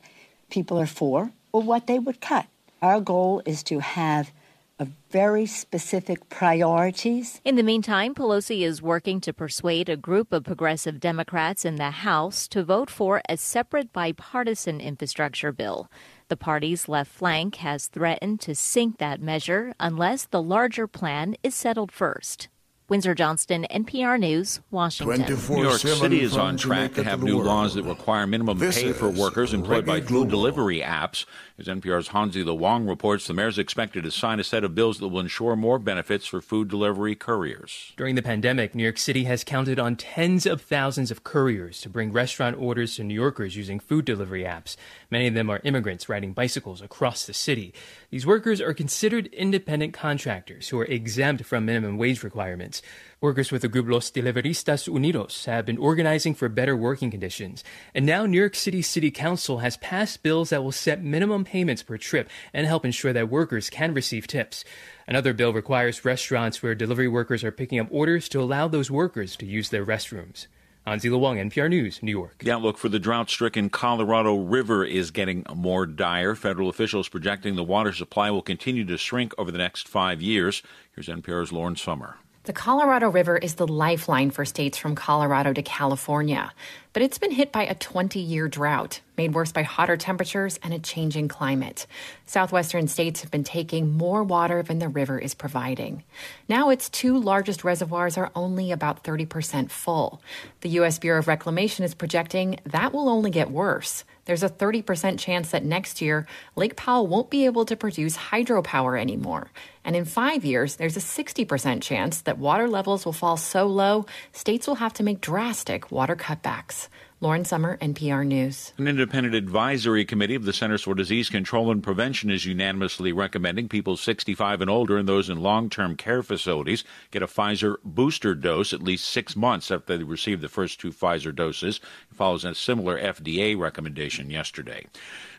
people 0.51 0.77
are 0.81 0.87
for 0.87 1.31
or 1.53 1.63
what 1.63 1.87
they 1.87 2.01
would 2.01 2.21
cut, 2.21 2.47
our 2.83 3.01
goal 3.01 3.43
is 3.47 3.63
to 3.63 3.79
have 3.79 4.33
a 4.79 4.89
very 5.11 5.47
specific 5.47 6.29
priorities. 6.29 7.41
In 7.45 7.57
the 7.57 7.63
meantime, 7.63 8.15
Pelosi 8.15 8.61
is 8.61 8.83
working 8.83 9.21
to 9.23 9.33
persuade 9.33 9.89
a 9.89 9.97
group 9.97 10.33
of 10.33 10.45
progressive 10.45 11.01
Democrats 11.01 11.65
in 11.65 11.77
the 11.77 11.91
House 11.91 12.47
to 12.49 12.63
vote 12.63 12.91
for 12.91 13.23
a 13.29 13.37
separate 13.39 13.93
bipartisan 13.93 14.81
infrastructure 14.81 15.53
bill. 15.53 15.91
The 16.29 16.37
party's 16.37 16.89
left 16.89 17.11
flank 17.11 17.57
has 17.57 17.87
threatened 17.87 18.41
to 18.41 18.55
sink 18.55 18.99
that 18.99 19.23
measure 19.23 19.73
unless 19.81 20.27
the 20.27 20.43
larger 20.43 20.87
plan 20.87 21.37
is 21.43 21.55
settled 21.55 21.91
first. 21.91 22.49
Windsor 22.89 23.17
Johnston, 23.17 23.67
NPR 23.69 24.17
News, 24.21 24.61
Washington. 24.71 25.37
New 25.49 25.63
York 25.63 25.81
City 25.81 26.21
is 26.21 26.37
on 26.37 26.57
track 26.57 26.95
to 26.95 27.03
have 27.03 27.21
new 27.21 27.43
laws 27.43 27.75
that 27.75 27.83
require 27.83 28.29
minimum 28.29 28.59
This 28.59 28.81
pay 28.81 28.93
for 28.93 29.11
workers 29.11 29.53
employed 29.53 29.85
by 29.85 30.01
food 30.01 30.29
delivery 30.29 30.83
apps. 30.83 31.25
As 31.59 31.67
NPR's 31.67 32.09
Hansi 32.09 32.45
Lo 32.45 32.55
Wang 32.55 32.87
reports, 32.87 33.27
the 33.27 33.33
mayor 33.33 33.49
is 33.49 33.59
expected 33.59 34.05
to 34.05 34.13
sign 34.13 34.39
a 34.39 34.45
set 34.45 34.63
of 34.63 34.77
bills 34.77 34.99
that 35.01 35.09
will 35.09 35.19
ensure 35.19 35.57
more 35.57 35.81
benefits 35.81 36.27
for 36.27 36.41
food 36.41 36.69
delivery 36.69 37.17
couriers. 37.17 37.93
During 37.97 38.15
the 38.15 38.23
pandemic, 38.23 38.73
New 38.73 38.85
York 38.85 38.99
City 38.99 39.25
has 39.25 39.43
counted 39.43 39.81
on 39.81 39.97
tens 39.97 40.47
of 40.47 40.61
thousands 40.61 41.11
of 41.11 41.25
couriers 41.25 41.81
to 41.81 41.89
bring 41.89 42.13
restaurant 42.13 42.57
orders 42.57 42.95
to 42.97 43.05
New 43.05 43.15
Yorkers 43.15 43.57
using 43.57 43.81
food 43.81 44.05
delivery 44.05 44.45
apps. 44.45 44.77
Many 45.11 45.27
of 45.27 45.35
them 45.35 45.51
are 45.51 45.61
immigrants 45.65 46.09
riding 46.09 46.33
bicycles 46.33 46.81
across 46.81 47.27
the 47.27 47.35
city. 47.35 47.75
These 48.17 48.25
workers 48.25 48.63
are 48.63 48.73
considered 48.73 49.27
independent 49.27 49.93
contractors 49.93 50.71
who 50.71 50.81
are 50.81 50.87
exempt 50.87 51.45
from 51.45 51.67
minimum 51.67 51.99
wage 51.99 52.23
requirements. 52.23 52.81
Workers 53.21 53.53
with 53.53 53.61
the 53.61 53.69
group 53.69 53.91
Los 53.91 54.11
Deliveristas 54.11 54.89
Unidos 54.89 55.45
have 55.45 55.67
been 55.67 55.77
organizing 55.77 56.35
for 56.35 56.49
better 56.49 56.75
working 56.75 57.11
conditions. 57.11 57.63
And 57.95 58.07
now 58.07 58.25
New 58.25 58.39
York 58.41 58.55
City 58.55 58.81
City 58.81 59.11
Council 59.11 59.59
has 59.59 59.77
passed 59.77 60.23
bills 60.23 60.49
that 60.49 60.65
will 60.65 60.73
set 60.73 61.05
minimum 61.05 61.45
payments 61.45 61.83
per 61.83 61.99
trip 61.99 62.31
and 62.55 62.67
help 62.67 62.87
ensure 62.87 63.13
that 63.13 63.29
workers 63.29 63.69
can 63.69 63.93
receive 63.93 64.27
tips. 64.27 64.65
Another 65.07 65.35
bill 65.35 65.53
requires 65.53 66.03
restaurants 66.03 66.63
where 66.63 66.75
delivery 66.75 67.09
workers 67.09 67.45
are 67.45 67.53
picking 67.53 67.79
up 67.79 67.89
orders 67.91 68.31
to 68.31 68.41
allow 68.41 68.67
those 68.67 68.91
workers 68.91 69.37
to 69.37 69.45
use 69.45 69.69
their 69.69 69.85
restrooms. 69.85 70.47
Hansi 70.87 71.11
Lo 71.11 71.19
Wang, 71.19 71.37
NPR 71.37 71.69
News, 71.69 72.01
New 72.01 72.13
York. 72.13 72.39
The 72.39 72.53
outlook 72.53 72.79
for 72.79 72.89
the 72.89 73.01
drought 73.01 73.29
stricken 73.29 73.71
Colorado 73.71 74.37
River 74.37 74.85
is 74.85 75.11
getting 75.11 75.45
more 75.53 75.85
dire. 75.85 76.37
Federal 76.37 76.69
officials 76.69 77.09
projecting 77.09 77.57
the 77.57 77.65
water 77.65 77.93
supply 77.93 78.31
will 78.31 78.41
continue 78.41 78.85
to 78.85 78.97
shrink 78.97 79.35
over 79.37 79.51
the 79.51 79.59
next 79.59 79.89
five 79.89 80.23
years. 80.23 80.63
Here's 80.95 81.09
NPR's 81.09 81.51
Lauren 81.51 81.75
Sommer. 81.75 82.19
The 82.47 82.53
Colorado 82.53 83.11
River 83.11 83.37
is 83.37 83.57
the 83.57 83.67
lifeline 83.67 84.31
for 84.31 84.45
states 84.45 84.79
from 84.79 84.95
Colorado 84.95 85.53
to 85.53 85.63
California, 85.63 86.53
but 86.93 87.03
it's 87.03 87.19
been 87.19 87.33
hit 87.33 87.51
by 87.51 87.65
a 87.67 87.75
20 87.75 88.21
year 88.21 88.47
drought, 88.47 89.01
made 89.17 89.35
worse 89.35 89.51
by 89.51 89.65
hotter 89.65 89.97
temperatures 89.97 90.57
and 90.63 90.73
a 90.73 90.79
changing 90.79 91.27
climate. 91.27 91.89
Southwestern 92.25 92.87
states 92.87 93.23
have 93.23 93.33
been 93.33 93.43
taking 93.43 93.97
more 93.97 94.23
water 94.23 94.63
than 94.63 94.79
the 94.79 94.89
river 94.89 95.19
is 95.19 95.35
providing. 95.35 96.05
Now 96.49 96.71
its 96.71 96.89
two 96.89 97.19
largest 97.19 97.65
reservoirs 97.65 98.17
are 98.17 98.31
only 98.37 98.71
about 98.71 99.03
30% 99.03 99.73
full. 99.73 100.23
The 100.61 100.69
U.S. 100.69 101.01
Bureau 101.01 101.19
of 101.19 101.27
Reclamation 101.27 101.85
is 101.85 101.97
projecting 101.97 102.61
that 102.65 102.93
will 102.93 103.09
only 103.09 103.33
get 103.33 103.51
worse. 103.51 104.05
There's 104.27 104.43
a 104.43 104.49
30% 104.49 105.19
chance 105.19 105.51
that 105.51 105.65
next 105.65 106.03
year, 106.03 106.27
Lake 106.57 106.77
Powell 106.77 107.07
won't 107.07 107.31
be 107.31 107.47
able 107.47 107.65
to 107.65 107.77
produce 107.77 108.17
hydropower 108.17 109.01
anymore. 109.01 109.51
And 109.85 109.97
in 109.97 110.05
five 110.05 110.45
years, 110.45 110.77
there's 110.77 110.97
a 110.97 111.01
60% 111.01 111.81
chance 111.81 112.21
that 112.23 112.39
water 112.39 112.69
levels 112.69 113.05
will 113.05 113.13
fall 113.13 113.37
so 113.37 113.67
low, 113.67 114.05
states 114.33 114.67
will 114.67 114.75
have 114.77 114.93
to 114.95 115.05
make 115.05 115.21
drastic 115.21 115.91
water 115.91 116.17
cutbacks. 116.17 116.89
Lauren 117.23 117.47
Sommer, 117.47 117.79
NPR 117.79 118.27
News. 118.27 118.75
An 118.77 118.87
independent 118.87 119.35
advisory 119.35 120.05
committee 120.05 120.35
of 120.35 120.45
the 120.45 120.53
Centers 120.53 120.83
for 120.83 120.95
Disease 120.95 121.31
Control 121.31 121.71
and 121.71 121.83
Prevention 121.83 122.31
is 122.31 122.45
unanimously 122.45 123.11
recommending 123.11 123.71
people 123.71 123.97
65 123.97 124.61
and 124.61 124.69
older 124.69 124.99
and 124.99 125.09
those 125.09 125.31
in 125.31 125.41
long 125.41 125.71
term 125.71 125.97
care 125.97 126.23
facilities 126.23 126.85
get 127.11 127.23
a 127.23 127.27
Pfizer 127.27 127.77
booster 127.83 128.35
dose 128.35 128.75
at 128.75 128.83
least 128.83 129.09
six 129.09 129.35
months 129.35 129.71
after 129.71 129.97
they 129.97 130.05
receive 130.05 130.43
the 130.43 130.49
first 130.51 130.79
two 130.79 130.93
Pfizer 130.93 131.35
doses. 131.35 131.81
It 132.11 132.17
follows 132.17 132.45
a 132.45 132.55
similar 132.55 133.01
FDA 133.01 133.59
recommendation 133.59 134.29
yesterday. 134.29 134.87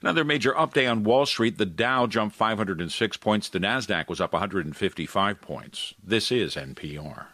Another 0.02 0.24
major 0.24 0.54
update 0.54 0.90
on 0.90 1.04
Wall 1.04 1.28
Street 1.28 1.60
the 1.60 1.68
Dow 1.68 2.08
jumped 2.08 2.36
506 2.36 3.18
points, 3.18 3.50
the 3.50 3.60
NASDAQ 3.60 4.08
was 4.08 4.20
up 4.20 4.34
155 4.34 5.42
points. 5.42 5.94
This 6.04 6.32
is 6.32 6.56
NPR. 6.56 7.28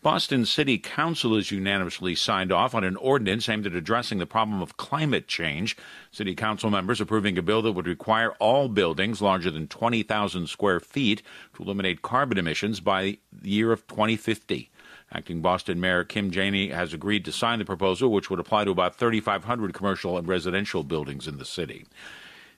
Boston 0.00 0.46
City 0.46 0.78
Council 0.78 1.34
has 1.34 1.50
unanimously 1.50 2.14
signed 2.14 2.52
off 2.52 2.72
on 2.72 2.84
an 2.84 2.94
ordinance 2.96 3.48
aimed 3.48 3.66
at 3.66 3.74
addressing 3.74 4.18
the 4.18 4.26
problem 4.26 4.62
of 4.62 4.76
climate 4.76 5.26
change. 5.26 5.76
City 6.12 6.36
Council 6.36 6.70
members 6.70 7.00
approving 7.00 7.36
a 7.36 7.42
bill 7.42 7.62
that 7.62 7.72
would 7.72 7.88
require 7.88 8.30
all 8.38 8.68
buildings 8.68 9.20
larger 9.20 9.50
than 9.50 9.66
20,000 9.66 10.46
square 10.48 10.78
feet 10.78 11.22
to 11.54 11.64
eliminate 11.64 12.02
carbon 12.02 12.38
emissions 12.38 12.78
by 12.78 13.18
the 13.32 13.50
year 13.50 13.72
of 13.72 13.88
2050. 13.88 14.70
Acting 15.12 15.40
Boston 15.40 15.80
Mayor 15.80 16.04
Kim 16.04 16.30
Janey 16.30 16.68
has 16.68 16.94
agreed 16.94 17.24
to 17.24 17.32
sign 17.32 17.58
the 17.58 17.64
proposal, 17.64 18.12
which 18.12 18.30
would 18.30 18.38
apply 18.38 18.64
to 18.64 18.70
about 18.70 18.94
3,500 18.94 19.74
commercial 19.74 20.16
and 20.16 20.28
residential 20.28 20.84
buildings 20.84 21.26
in 21.26 21.38
the 21.38 21.44
city. 21.44 21.86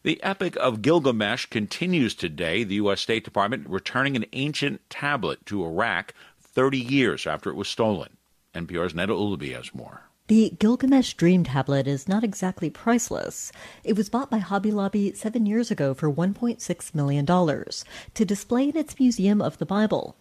The 0.02 0.22
Epic 0.22 0.56
of 0.56 0.80
Gilgamesh 0.80 1.46
continues 1.46 2.14
today. 2.14 2.64
The 2.64 2.76
U.S. 2.76 3.02
State 3.02 3.22
Department 3.22 3.68
returning 3.68 4.16
an 4.16 4.24
ancient 4.32 4.80
tablet 4.88 5.44
to 5.44 5.62
Iraq 5.62 6.14
30 6.52 6.78
years 6.78 7.26
after 7.26 7.50
it 7.50 7.56
was 7.56 7.68
stolen. 7.68 8.16
NPR's 8.54 8.92
Neda 8.92 9.10
Ulaby 9.10 9.54
has 9.54 9.74
more. 9.74 10.10
The 10.26 10.52
Gilgamesh 10.58 11.14
Dream 11.14 11.42
Tablet 11.42 11.88
is 11.88 12.06
not 12.06 12.22
exactly 12.22 12.70
priceless. 12.70 13.50
It 13.82 13.96
was 13.96 14.08
bought 14.08 14.30
by 14.30 14.38
Hobby 14.38 14.70
Lobby 14.70 15.12
seven 15.14 15.44
years 15.44 15.72
ago 15.72 15.92
for 15.92 16.12
$1.6 16.12 16.94
million 16.94 17.26
to 17.26 18.24
display 18.24 18.68
in 18.68 18.76
its 18.76 18.98
Museum 18.98 19.42
of 19.42 19.58
the 19.58 19.66
Bible. 19.66 20.14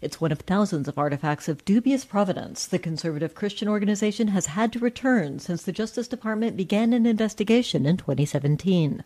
It's 0.00 0.20
one 0.20 0.32
of 0.32 0.38
thousands 0.40 0.88
of 0.88 0.98
artifacts 0.98 1.48
of 1.48 1.64
dubious 1.64 2.04
provenance 2.04 2.66
the 2.66 2.78
conservative 2.78 3.34
Christian 3.34 3.68
organization 3.68 4.28
has 4.28 4.46
had 4.46 4.72
to 4.72 4.78
return 4.78 5.38
since 5.38 5.62
the 5.62 5.72
Justice 5.72 6.08
Department 6.08 6.56
began 6.56 6.92
an 6.92 7.04
investigation 7.04 7.86
in 7.86 7.96
2017. 7.96 9.04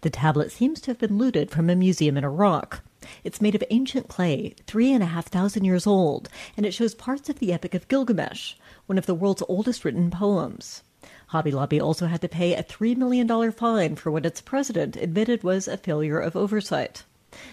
The 0.00 0.10
tablet 0.10 0.50
seems 0.50 0.80
to 0.80 0.90
have 0.90 0.98
been 0.98 1.18
looted 1.18 1.50
from 1.50 1.70
a 1.70 1.76
museum 1.76 2.16
in 2.16 2.24
Iraq. 2.24 2.82
It's 3.22 3.40
made 3.40 3.54
of 3.54 3.64
ancient 3.70 4.08
clay, 4.08 4.54
three 4.66 4.92
and 4.92 5.02
a 5.02 5.06
half 5.06 5.26
thousand 5.26 5.64
years 5.64 5.86
old, 5.86 6.28
and 6.56 6.64
it 6.64 6.74
shows 6.74 6.94
parts 6.94 7.28
of 7.28 7.38
the 7.38 7.52
Epic 7.52 7.74
of 7.74 7.88
Gilgamesh, 7.88 8.54
one 8.86 8.98
of 8.98 9.06
the 9.06 9.14
world's 9.14 9.42
oldest 9.48 9.84
written 9.84 10.10
poems. 10.10 10.82
Hobby 11.28 11.50
Lobby 11.50 11.80
also 11.80 12.06
had 12.06 12.20
to 12.22 12.28
pay 12.28 12.54
a 12.54 12.62
$3 12.62 12.96
million 12.96 13.52
fine 13.52 13.96
for 13.96 14.10
what 14.10 14.26
its 14.26 14.40
president 14.40 14.96
admitted 14.96 15.42
was 15.42 15.68
a 15.68 15.76
failure 15.76 16.18
of 16.18 16.36
oversight. 16.36 17.04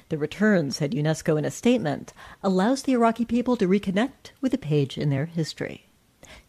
The 0.09 0.17
return, 0.17 0.71
said 0.71 0.91
UNESCO 0.91 1.37
in 1.37 1.45
a 1.45 1.51
statement, 1.51 2.13
allows 2.43 2.83
the 2.83 2.93
Iraqi 2.93 3.25
people 3.25 3.57
to 3.57 3.67
reconnect 3.67 4.31
with 4.39 4.53
a 4.53 4.57
page 4.57 4.97
in 4.97 5.09
their 5.09 5.25
history. 5.25 5.87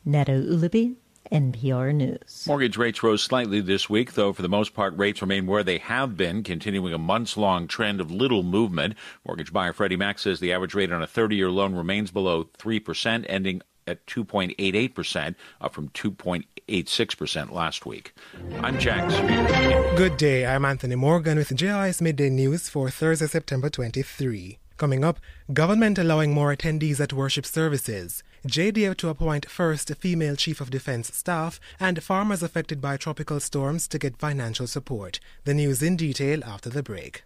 Neda 0.07 0.47
Ulaby, 0.47 0.97
NPR 1.31 1.95
News. 1.95 2.45
Mortgage 2.47 2.77
rates 2.77 3.03
rose 3.03 3.23
slightly 3.23 3.61
this 3.61 3.89
week, 3.89 4.15
though 4.15 4.33
for 4.33 4.43
the 4.43 4.49
most 4.49 4.75
part, 4.75 4.97
rates 4.97 5.21
remain 5.21 5.47
where 5.47 5.63
they 5.63 5.79
have 5.79 6.17
been, 6.17 6.43
continuing 6.43 6.93
a 6.93 6.99
months 6.99 7.37
long 7.37 7.67
trend 7.67 8.01
of 8.01 8.11
little 8.11 8.43
movement. 8.43 8.95
Mortgage 9.27 9.53
buyer 9.53 9.73
Freddie 9.73 9.97
Mac 9.97 10.19
says 10.19 10.41
the 10.41 10.53
average 10.53 10.75
rate 10.75 10.93
on 10.93 11.03
a 11.03 11.07
30 11.07 11.37
year 11.37 11.51
loan 11.51 11.75
remains 11.75 12.11
below 12.11 12.45
3%, 12.59 13.25
ending 13.29 13.63
at 13.87 14.07
2.88%, 14.07 15.35
up 15.61 15.75
from 15.75 15.89
2.86% 15.91 17.51
last 17.51 17.87
week. 17.87 18.15
I'm 18.61 18.79
Jack 18.79 19.11
Speer. 19.11 19.95
Good 19.97 20.17
day. 20.17 20.47
I'm 20.47 20.65
Anthony 20.65 20.95
Morgan 20.95 21.39
with 21.39 21.55
JIS 21.55 22.01
Midday 22.01 22.31
News 22.31 22.69
for 22.69 22.91
Thursday, 22.91 23.27
September 23.27 23.69
23. 23.69 24.59
Coming 24.77 25.05
up, 25.05 25.21
government 25.53 25.99
allowing 25.99 26.33
more 26.33 26.55
attendees 26.55 27.01
at 27.01 27.13
worship 27.13 27.47
services. 27.47 28.23
JDF 28.47 28.97
to 28.97 29.09
appoint 29.09 29.49
first 29.49 29.95
female 29.97 30.35
chief 30.35 30.61
of 30.61 30.71
defense 30.71 31.15
staff 31.15 31.61
and 31.79 32.03
farmers 32.03 32.43
affected 32.43 32.81
by 32.81 32.97
tropical 32.97 33.39
storms 33.39 33.87
to 33.89 33.99
get 33.99 34.17
financial 34.17 34.67
support. 34.67 35.21
The 35.45 35.55
news 35.55 35.83
in 35.83 35.97
detail 35.97 36.43
after 36.45 36.69
the 36.69 36.83
break. 36.83 37.23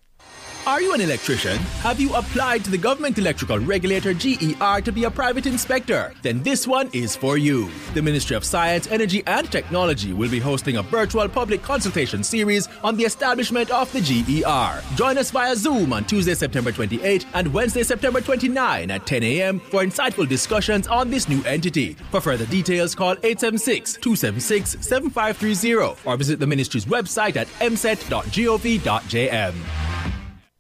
Are 0.67 0.81
you 0.81 0.93
an 0.95 1.01
electrician? 1.01 1.59
Have 1.85 2.01
you 2.01 2.13
applied 2.17 2.65
to 2.65 2.73
the 2.73 2.77
Government 2.77 3.17
Electrical 3.19 3.61
Regulator 3.61 4.13
GER 4.13 4.81
to 4.81 4.91
be 4.91 5.05
a 5.05 5.11
private 5.11 5.47
inspector? 5.47 6.13
Then 6.23 6.43
this 6.43 6.67
one 6.67 6.91
is 6.93 7.15
for 7.15 7.39
you. 7.39 7.71
The 7.95 8.03
Ministry 8.03 8.35
of 8.35 8.45
Science, 8.45 8.89
Energy 8.89 9.23
and 9.29 9.49
Technology 9.49 10.13
will 10.13 10.29
be 10.29 10.41
hosting 10.41 10.79
a 10.79 10.83
virtual 10.83 11.29
public 11.29 11.63
consultation 11.63 12.25
series 12.25 12.69
on 12.83 12.97
the 12.97 13.05
establishment 13.05 13.71
of 13.71 13.93
the 13.93 14.01
GER. 14.01 14.83
Join 14.97 15.19
us 15.19 15.31
via 15.31 15.55
Zoom 15.55 15.93
on 15.93 16.05
Tuesday, 16.05 16.35
September 16.35 16.73
28 16.73 17.27
and 17.35 17.55
Wednesday, 17.55 17.85
September 17.85 18.21
29 18.21 18.91
at 18.91 19.07
10 19.07 19.23
a.m. 19.23 19.61
for 19.61 19.85
insightful 19.85 20.29
discussions 20.29 20.89
on 20.89 21.11
this 21.11 21.29
new 21.29 21.45
entity. 21.45 21.93
For 22.11 22.21
further 22.21 22.47
details, 22.47 22.97
call 22.97 23.13
876 23.23 23.99
276 23.99 24.85
7530 24.85 26.03
or 26.05 26.17
visit 26.17 26.41
the 26.41 26.47
ministry's 26.49 26.87
website 26.87 27.37
at 27.37 27.47
mset.gov.jm. 27.61 29.55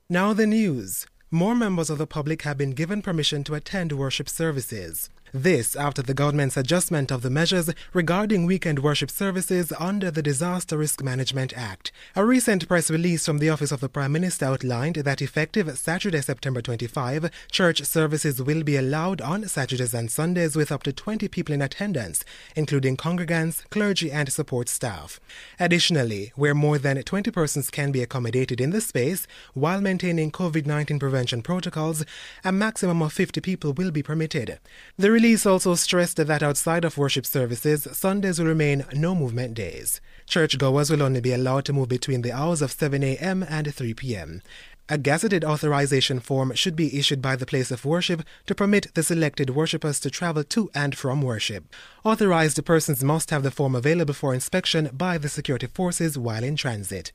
Now 0.09 0.32
the 0.32 0.46
news. 0.46 1.04
More 1.32 1.57
members 1.57 1.90
of 1.90 1.98
the 1.98 2.07
public 2.07 2.42
have 2.42 2.57
been 2.57 2.70
given 2.70 3.02
permission 3.02 3.42
to 3.42 3.57
attend 3.57 3.90
worship 3.90 4.28
services. 4.28 5.11
This 5.37 5.76
after 5.76 6.01
the 6.01 6.14
government's 6.14 6.57
adjustment 6.57 7.12
of 7.12 7.20
the 7.20 7.28
measures 7.28 7.68
regarding 7.93 8.47
weekend 8.47 8.78
worship 8.78 9.11
services 9.11 9.70
under 9.78 10.11
the 10.11 10.22
Disaster 10.22 10.78
Risk 10.78 11.05
Management 11.05 11.53
Act. 11.55 11.93
A 12.14 12.24
recent 12.24 12.66
press 12.66 12.91
release 12.91 13.26
from 13.26 13.37
the 13.37 13.51
Office 13.51 13.70
of 13.70 13.80
the 13.80 13.91
Prime 13.91 14.12
Minister 14.12 14.47
outlined 14.47 14.97
that 14.97 15.20
effective 15.20 15.76
Saturday, 15.76 16.22
September 16.22 16.62
25, 16.62 17.30
church 17.53 17.82
services 17.82 18.43
will 18.43 18.62
be 18.62 18.78
allowed 18.78 19.20
on 19.20 19.47
Saturdays 19.47 19.93
and 19.93 20.11
Sundays 20.11 20.57
with 20.57 20.72
up 20.72 20.82
to 20.84 20.93
20 20.95 21.28
people 21.28 21.55
in 21.55 21.61
attendance, 21.61 22.24
including 22.55 22.97
congregants, 22.97 23.68
clergy, 23.68 24.11
and 24.11 24.32
support 24.32 24.70
staff. 24.70 25.20
Additionally, 25.61 26.32
where 26.34 26.55
more 26.55 26.78
than 26.78 27.03
20 27.03 27.30
persons 27.30 27.68
can 27.70 27.93
be 27.93 28.03
accommodated 28.03 28.59
in 28.59 28.70
the 28.70 28.80
space 28.80 29.26
while 29.53 29.82
maintaining 29.82 30.32
COVID 30.32 30.64
19 30.64 30.99
prevention 30.99 31.43
protocols, 31.43 32.07
a 32.43 32.51
maximum 32.51 33.03
of 33.03 33.12
50 33.12 33.43
people 33.43 33.74
will 33.74 33.91
be 33.91 34.03
permitted. 34.03 34.59
The 34.97 35.11
release 35.27 35.45
also 35.45 35.74
stressed 35.74 36.18
that 36.18 36.41
outside 36.41 36.85
of 36.85 36.97
worship 36.97 37.27
services, 37.27 37.89
Sundays 37.91 38.39
will 38.39 38.47
remain 38.47 38.85
no 38.93 39.12
movement 39.12 39.55
days. 39.55 40.01
Churchgoers 40.24 40.89
will 40.89 41.03
only 41.03 41.20
be 41.20 41.33
allowed 41.33 41.64
to 41.64 41.72
move 41.72 41.89
between 41.89 42.22
the 42.22 42.31
hours 42.31 42.62
of 42.62 42.70
7 42.70 43.03
a.m. 43.03 43.45
and 43.49 43.74
3 43.74 43.93
p.m. 43.95 44.41
A 44.89 44.97
gazetted 44.97 45.43
authorization 45.43 46.20
form 46.20 46.55
should 46.55 46.77
be 46.77 46.97
issued 46.97 47.20
by 47.20 47.35
the 47.35 47.45
place 47.45 47.72
of 47.72 47.85
worship 47.85 48.22
to 48.47 48.55
permit 48.55 48.95
the 48.95 49.03
selected 49.03 49.51
worshippers 49.51 49.99
to 49.99 50.11
travel 50.11 50.45
to 50.45 50.70
and 50.77 50.97
from 50.97 51.22
worship. 51.22 51.64
Authorized 52.05 52.64
persons 52.64 53.03
must 53.03 53.31
have 53.31 53.43
the 53.43 53.51
form 53.51 53.74
available 53.74 54.14
for 54.14 54.33
inspection 54.33 54.89
by 54.93 55.18
the 55.18 55.29
security 55.29 55.66
forces 55.66 56.16
while 56.16 56.45
in 56.45 56.55
transit. 56.55 57.11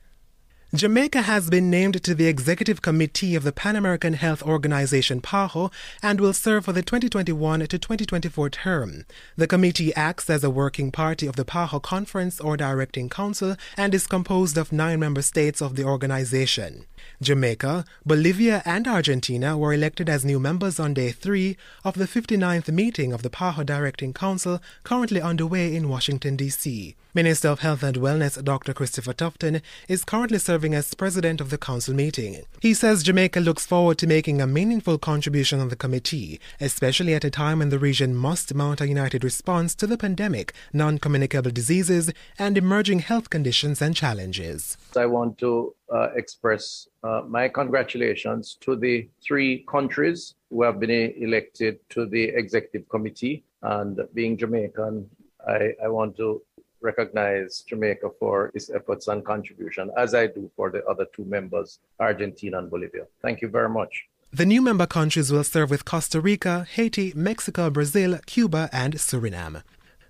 Jamaica 0.74 1.24
has 1.24 1.49
been 1.49 1.69
named 1.69 2.01
to 2.01 2.15
the 2.15 2.28
executive 2.28 2.82
committee 2.82 3.36
of 3.36 3.43
the 3.43 3.51
Pan 3.51 3.76
American 3.76 4.13
Health 4.13 4.41
Organization 4.41 5.19
PAHO 5.19 5.69
and 6.01 6.22
will 6.22 6.32
serve 6.32 6.63
for 6.63 6.72
the 6.72 6.82
2021 6.82 7.59
to 7.59 7.78
2024 7.78 8.49
term. 8.51 9.05
The 9.36 9.47
committee 9.47 9.93
acts 9.95 10.30
as 10.30 10.45
a 10.45 10.49
working 10.49 10.89
party 10.89 11.28
of 11.28 11.36
the 11.36 11.43
PAHO 11.43 11.82
Conference 11.82 12.39
or 12.39 12.55
Directing 12.55 13.09
Council 13.09 13.57
and 13.76 13.93
is 13.93 14.07
composed 14.07 14.57
of 14.57 14.72
nine 14.72 15.01
member 15.01 15.22
states 15.22 15.61
of 15.61 15.76
the 15.76 15.84
organization. 15.84 16.86
Jamaica, 17.22 17.84
Bolivia, 18.05 18.61
and 18.64 18.88
Argentina 18.88 19.57
were 19.57 19.73
elected 19.73 20.07
as 20.07 20.23
new 20.23 20.39
members 20.39 20.80
on 20.80 20.93
day 20.93 21.11
three 21.11 21.57
of 21.84 21.95
the 21.95 22.06
59th 22.06 22.72
meeting 22.72 23.11
of 23.11 23.23
the 23.23 23.30
PAHO 23.30 23.65
Directing 23.65 24.14
Council 24.14 24.61
currently 24.85 25.19
underway 25.19 25.76
in 25.76 25.89
Washington, 25.89 26.38
D.C. 26.38 26.95
Minister 27.13 27.49
of 27.49 27.59
Health 27.59 27.83
and 27.83 27.97
Wellness 27.97 28.41
Dr. 28.41 28.73
Christopher 28.73 29.11
Tufton 29.11 29.61
is 29.89 30.05
currently 30.05 30.39
serving 30.39 30.73
as 30.73 30.93
president 30.93 31.41
of 31.41 31.49
the 31.49 31.57
council 31.57 31.93
meeting. 31.93 32.43
He 32.61 32.73
says 32.73 33.03
Jamaica 33.03 33.41
looks 33.41 33.65
forward 33.65 33.97
to 33.97 34.07
making 34.07 34.39
a 34.39 34.47
meaningful 34.47 34.97
contribution 34.97 35.59
on 35.59 35.67
the 35.67 35.75
committee, 35.75 36.39
especially 36.61 37.13
at 37.13 37.25
a 37.25 37.29
time 37.29 37.59
when 37.59 37.67
the 37.67 37.79
region 37.79 38.15
must 38.15 38.53
mount 38.53 38.79
a 38.79 38.88
united 38.88 39.25
response 39.25 39.75
to 39.75 39.88
the 39.88 39.97
pandemic, 39.97 40.53
non 40.71 40.99
communicable 40.99 41.51
diseases, 41.51 42.13
and 42.39 42.57
emerging 42.57 42.99
health 42.99 43.29
conditions 43.29 43.81
and 43.81 43.93
challenges. 43.93 44.77
I 44.95 45.05
want 45.07 45.38
to 45.39 45.75
uh, 45.93 46.11
express 46.15 46.88
uh, 47.03 47.23
my 47.27 47.49
congratulations 47.49 48.57
to 48.61 48.77
the 48.77 49.09
three 49.21 49.65
countries 49.69 50.35
who 50.49 50.63
have 50.63 50.79
been 50.79 50.91
elected 50.91 51.79
to 51.89 52.05
the 52.05 52.23
executive 52.23 52.88
committee. 52.88 53.43
And 53.63 53.99
being 54.13 54.38
Jamaican, 54.38 55.09
I, 55.47 55.73
I 55.83 55.88
want 55.88 56.15
to 56.17 56.41
recognize 56.82 57.62
Jamaica 57.62 58.10
for 58.20 58.52
its 58.53 58.70
efforts 58.70 59.08
and 59.08 59.24
contribution, 59.24 59.91
as 59.98 60.14
I 60.14 60.28
do 60.28 60.49
for 60.56 60.70
the 60.70 60.84
other 60.86 61.06
two 61.16 61.26
members, 61.26 61.80
Argentina 61.99 62.60
and 62.60 62.70
Bolivia. 62.70 63.06
Thank 63.22 63.41
you 63.41 63.48
very 63.48 63.70
much. 63.70 64.06
The 64.34 64.45
new 64.45 64.62
member 64.62 64.88
countries 64.88 65.32
will 65.32 65.44
serve 65.44 65.70
with 65.70 65.84
Costa 65.84 66.22
Rica, 66.22 66.66
Haiti, 66.76 67.12
Mexico, 67.16 67.70
Brazil, 67.70 68.18
Cuba, 68.26 68.70
and 68.72 68.95
Suriname. 68.95 69.64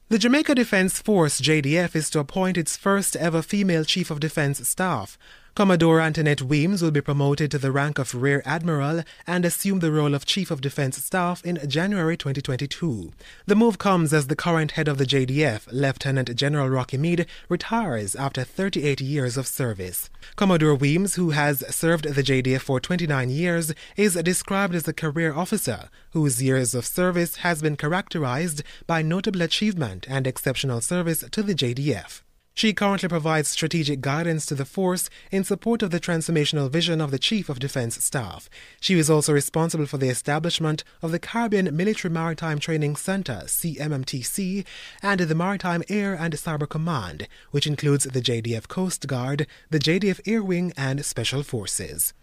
The 0.10 0.20
Jamaica 0.20 0.56
Defense 0.56 1.02
Force, 1.02 1.40
JDF, 1.40 1.96
is 1.96 2.10
to 2.12 2.20
appoint 2.20 2.58
its 2.58 2.78
first 2.78 3.16
ever 3.16 3.42
female 3.42 3.86
Chief 3.86 4.12
of 4.12 4.20
Defense 4.20 4.68
Staff. 4.68 5.18
Commodore 5.54 6.00
Antonette 6.00 6.42
Wemyss 6.42 6.82
will 6.82 6.92
be 6.92 7.02
promoted 7.02 7.52
to 7.52 7.58
the 7.58 7.74
rank 7.74 8.00
of 8.00 8.16
Rear 8.16 8.42
Admiral 8.46 9.04
and 9.28 9.44
assume 9.44 9.80
the 9.80 9.92
role 9.92 10.16
of 10.16 10.26
Chief 10.26 10.50
of 10.50 10.62
Defense 10.62 11.04
Staff 11.04 11.44
in 11.46 11.60
January 11.68 12.16
2022. 12.16 13.12
The 13.48 13.56
move 13.56 13.78
comes 13.78 14.14
as 14.14 14.28
the 14.28 14.36
current 14.38 14.72
head 14.72 14.88
of 14.88 14.98
the 14.98 15.06
JDF, 15.06 15.68
Lieutenant 15.70 16.34
General 16.38 16.70
Rocky 16.70 16.98
Meade, 16.98 17.26
retires 17.50 18.16
after 18.16 18.46
38 18.46 19.02
years 19.02 19.36
of 19.36 19.46
service. 19.46 20.10
Commodore 20.38 20.78
Wemyss, 20.78 21.16
who 21.16 21.32
has 21.32 21.66
served 21.76 22.06
the 22.06 22.24
JDF 22.24 22.62
for 22.62 22.80
29 22.80 23.30
years, 23.30 23.74
is 23.98 24.14
described 24.14 24.74
as 24.74 24.88
a 24.88 24.94
career 24.94 25.34
officer 25.34 25.90
whose 26.12 26.42
years 26.42 26.74
of 26.74 26.86
service 26.86 27.38
has 27.38 27.62
been 27.62 27.76
characterized 27.76 28.64
by 28.88 29.02
notable 29.02 29.42
achievement 29.42 30.08
and 30.10 30.26
exceptional 30.26 30.80
service 30.80 31.26
to 31.30 31.44
the 31.44 31.54
JDF. 31.54 32.22
She 32.54 32.74
currently 32.74 33.08
provides 33.08 33.48
strategic 33.48 34.02
guidance 34.02 34.46
to 34.48 34.56
the 34.56 34.66
force 34.66 35.10
in 35.32 35.44
support 35.44 35.82
of 35.82 35.92
the 35.92 36.00
transformational 36.00 36.70
vision 36.70 37.00
of 37.00 37.10
the 37.10 37.18
Chief 37.18 37.48
of 37.50 37.60
Defense 37.60 38.04
Staff. 38.04 38.50
She 38.80 39.00
is 39.00 39.10
also 39.10 39.34
responsible 39.34 39.86
for 39.86 39.98
the 39.98 40.10
establishment 40.10 40.84
of 41.02 41.12
the 41.12 41.20
Caribbean 41.20 41.76
Military 41.76 42.14
Maritime 42.14 42.60
Training 42.60 42.98
Center, 42.98 43.44
CMMTC, 43.46 44.66
and 45.02 45.22
the 45.22 45.36
Maritime 45.36 45.84
Air 45.90 46.14
and 46.14 46.34
Cyber 46.34 46.68
Command, 46.68 47.28
which 47.52 47.68
includes 47.68 48.04
the 48.04 48.22
JDF 48.22 48.68
Coast 48.68 49.08
Guard, 49.08 49.48
the 49.70 49.80
JDF 49.80 50.20
Air 50.28 50.44
Wing, 50.44 50.74
and 50.76 51.06
Special 51.06 51.44
Forces. 51.44 52.14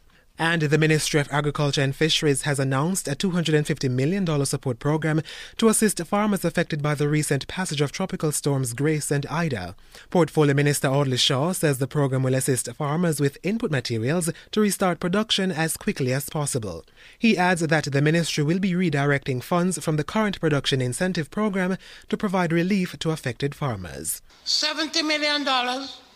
And 0.41 0.63
the 0.63 0.79
Ministry 0.79 1.19
of 1.19 1.29
Agriculture 1.33 1.83
and 1.83 1.97
Fisheries 1.97 2.43
has 2.43 2.61
announced 2.61 3.09
a 3.09 3.17
$250 3.17 3.91
million 3.91 4.47
support 4.47 4.79
program 4.79 5.21
to 5.57 5.69
assist 5.69 5.99
farmers 6.07 6.45
affected 6.45 6.81
by 6.81 6.95
the 6.95 7.09
recent 7.09 7.49
passage 7.49 7.81
of 7.81 7.91
tropical 7.91 8.31
storms 8.31 8.73
Grace 8.73 9.11
and 9.11 9.27
Ida. 9.27 9.75
Portfolio 10.11 10.55
Minister 10.55 10.87
Audley 10.87 11.17
Shaw 11.17 11.51
says 11.51 11.79
the 11.79 11.89
program 11.89 12.23
will 12.23 12.37
assist 12.37 12.73
farmers 12.75 13.19
with 13.19 13.37
input 13.43 13.73
materials 13.73 14.31
to 14.53 14.61
restart 14.61 15.01
production 15.01 15.51
as 15.51 15.77
quickly 15.77 16.13
as 16.13 16.31
possible. 16.31 16.85
He 17.19 17.37
adds 17.37 17.63
that 17.63 17.85
the 17.85 18.01
ministry 18.01 18.45
will 18.45 18.61
be 18.61 18.75
redirecting 18.75 19.43
funds 19.43 19.83
from 19.83 19.97
the 19.97 20.05
current 20.05 20.41
production 20.41 20.81
incentive 20.81 21.33
program 21.33 21.77
to 22.11 22.17
provide 22.17 22.53
relief 22.53 22.97
to 23.01 23.11
affected 23.11 23.57
farmers. 23.57 24.23
$70 24.47 25.05
million 25.05 25.45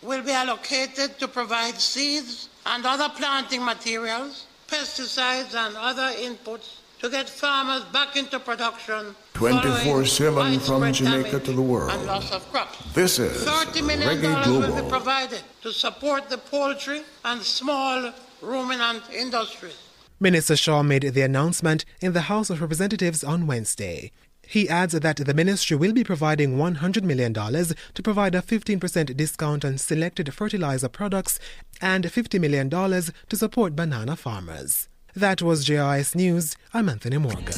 will 0.00 0.22
be 0.22 0.30
allocated 0.30 1.18
to 1.18 1.26
provide 1.26 1.74
seeds 1.80 2.48
and 2.66 2.84
other 2.86 3.08
planting 3.16 3.64
materials, 3.64 4.46
pesticides 4.68 5.54
and 5.54 5.76
other 5.76 6.10
inputs 6.16 6.76
to 7.00 7.10
get 7.10 7.28
farmers 7.28 7.82
back 7.92 8.16
into 8.16 8.38
production. 8.38 9.14
24 9.34 10.04
7 10.04 10.60
from 10.60 10.92
Jamaica 10.92 11.40
to 11.40 11.52
the 11.52 11.62
world. 11.62 11.90
And 11.90 12.06
loss 12.06 12.30
of 12.30 12.48
crops. 12.52 12.78
This 12.94 13.18
is 13.18 13.44
$30 13.44 13.86
million 13.86 14.08
Reggae 14.08 14.46
will 14.46 14.82
be 14.82 14.88
provided 14.88 15.42
to 15.62 15.72
support 15.72 16.28
the 16.30 16.38
poultry 16.38 17.02
and 17.24 17.42
small 17.42 18.12
ruminant 18.40 19.02
industries. 19.12 19.76
Minister 20.20 20.54
Shaw 20.54 20.84
made 20.84 21.02
the 21.02 21.22
announcement 21.22 21.84
in 22.00 22.12
the 22.12 22.22
House 22.22 22.48
of 22.48 22.60
Representatives 22.60 23.24
on 23.24 23.48
Wednesday. 23.48 24.12
He 24.52 24.68
adds 24.68 24.92
that 24.92 25.16
the 25.16 25.32
ministry 25.32 25.78
will 25.78 25.94
be 25.94 26.04
providing 26.04 26.58
$100 26.58 27.04
million 27.04 27.32
to 27.32 28.02
provide 28.02 28.34
a 28.34 28.42
15% 28.42 29.16
discount 29.16 29.64
on 29.64 29.78
selected 29.78 30.34
fertilizer 30.34 30.90
products 30.90 31.38
and 31.80 32.04
$50 32.04 32.38
million 32.38 32.68
to 32.68 33.36
support 33.36 33.74
banana 33.74 34.14
farmers. 34.14 34.90
That 35.16 35.40
was 35.40 35.64
JIS 35.64 36.14
News. 36.14 36.54
I'm 36.74 36.90
Anthony 36.90 37.16
Morgan. 37.16 37.54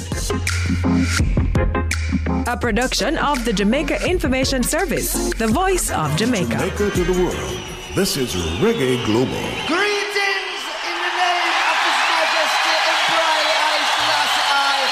A 2.47 2.57
production 2.57 3.19
of 3.19 3.45
the 3.45 3.53
Jamaica 3.53 4.09
Information 4.09 4.63
Service, 4.63 5.35
the 5.35 5.49
voice 5.49 5.91
of 5.91 6.17
Jamaica. 6.17 6.59
Jamaica 6.59 6.91
to 6.91 7.05
the 7.05 7.25
world. 7.25 7.61
This 7.97 8.17
is 8.17 8.33
Reggae 8.63 9.05
Global. 9.05 9.43
Greetings 9.67 10.63
in 10.87 10.97
the 10.99 11.13
name 11.19 11.59
of 11.71 11.77
His 11.83 11.99
Majesty 12.11 12.75
Emperor 12.91 13.39
I 13.67 13.79
Selassie 13.99 14.87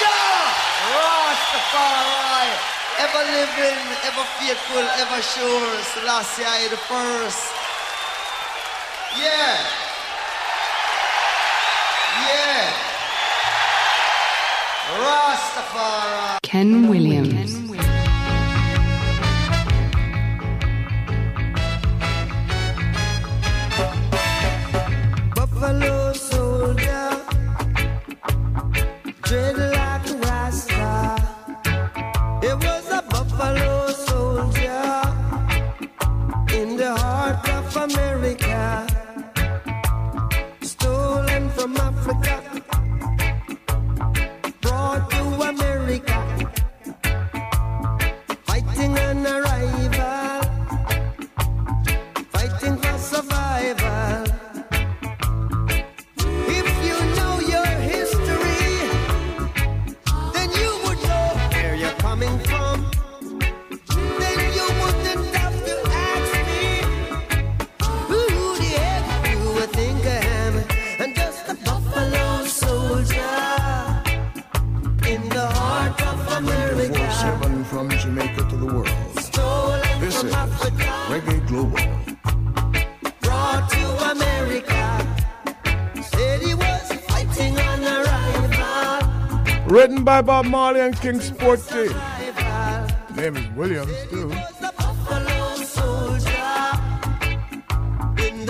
Jah 0.00 0.44
Rastafari, 0.96 2.48
ever 3.04 3.22
living, 3.28 3.80
ever 4.08 4.24
faithful, 4.46 4.78
ever 5.02 5.22
sure. 5.22 5.82
Selassie 5.82 6.44
I 6.44 6.68
the 6.68 6.76
first. 6.76 7.42
Yeah. 9.18 9.58
Yeah. 12.26 12.70
Rastafari. 15.02 16.38
Ken 16.42 16.88
Williams. 16.88 17.54
Buffalo 25.34 26.12
soldier, 26.12 27.10
dreadlock 29.22 29.65
in 36.56 36.76
the 36.76 36.94
heart 36.96 37.48
of 37.50 37.76
America, 37.76 38.86
stolen 40.62 41.50
from 41.50 41.76
Africa, 41.76 42.45
from 77.68 77.90
Jamaica 77.90 78.46
to 78.48 78.56
the 78.56 78.66
world. 78.66 78.88
Stolen 79.20 79.82
This 80.00 80.18
from 80.18 80.28
is 80.28 80.34
Africa, 80.34 80.84
Reggae 81.10 81.46
Global. 81.48 81.78
brought 83.20 83.70
to 83.70 83.86
America. 84.12 84.82
Said 86.02 86.42
he 86.42 86.54
was 86.54 86.92
fighting 87.08 87.58
on 87.58 87.84
arrival. 87.84 89.66
Written 89.68 90.04
by 90.04 90.22
Bob 90.22 90.46
Marley 90.46 90.80
and 90.80 90.98
King 91.00 91.20
Sporty. 91.20 91.88
Name 93.16 93.36
is 93.36 93.48
Williams, 93.56 93.96
too. 94.10 94.28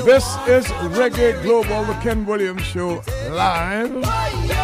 This 0.05 0.25
is 0.47 0.67
Reggae 0.97 1.43
Global, 1.43 1.85
the 1.85 1.95
Ken 2.03 2.27
Williams 2.27 2.63
Show, 2.63 3.03
live. 3.31 4.56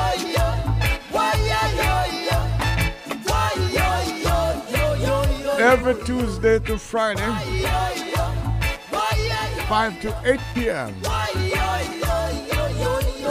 Every 5.63 5.95
Tuesday 6.05 6.59
to 6.59 6.77
Friday, 6.77 7.25
5 9.69 10.01
to 10.01 10.21
8 10.25 10.41
p.m. 10.55 10.93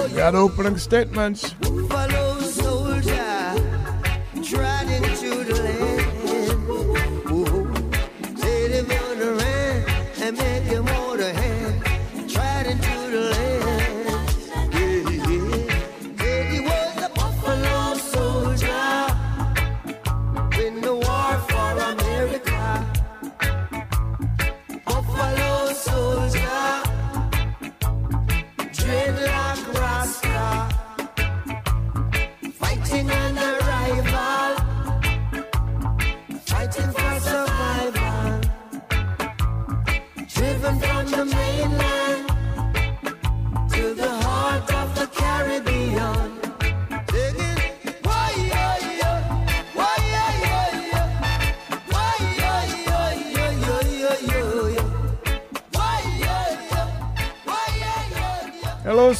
We 0.09 0.15
got 0.15 0.33
opening 0.33 0.77
statements. 0.77 1.53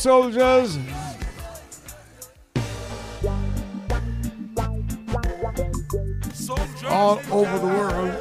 Hello, 0.03 0.31
soldiers. 0.31 0.79
All 6.87 7.21
over 7.31 7.59
the 7.59 7.67
world. 7.67 8.11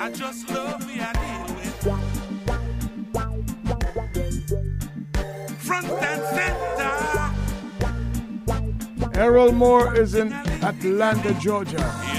I 0.00 0.10
just 0.10 0.48
love 0.50 0.86
me, 0.86 1.00
I 1.00 1.12
deal 1.12 1.54
with. 1.54 1.82
Front 5.58 5.90
and 5.90 6.22
center. 6.34 6.90
Errol 9.20 9.52
Moore 9.52 9.94
is 9.94 10.14
in 10.14 10.32
Atlanta, 10.32 11.34
Georgia. 11.34 12.11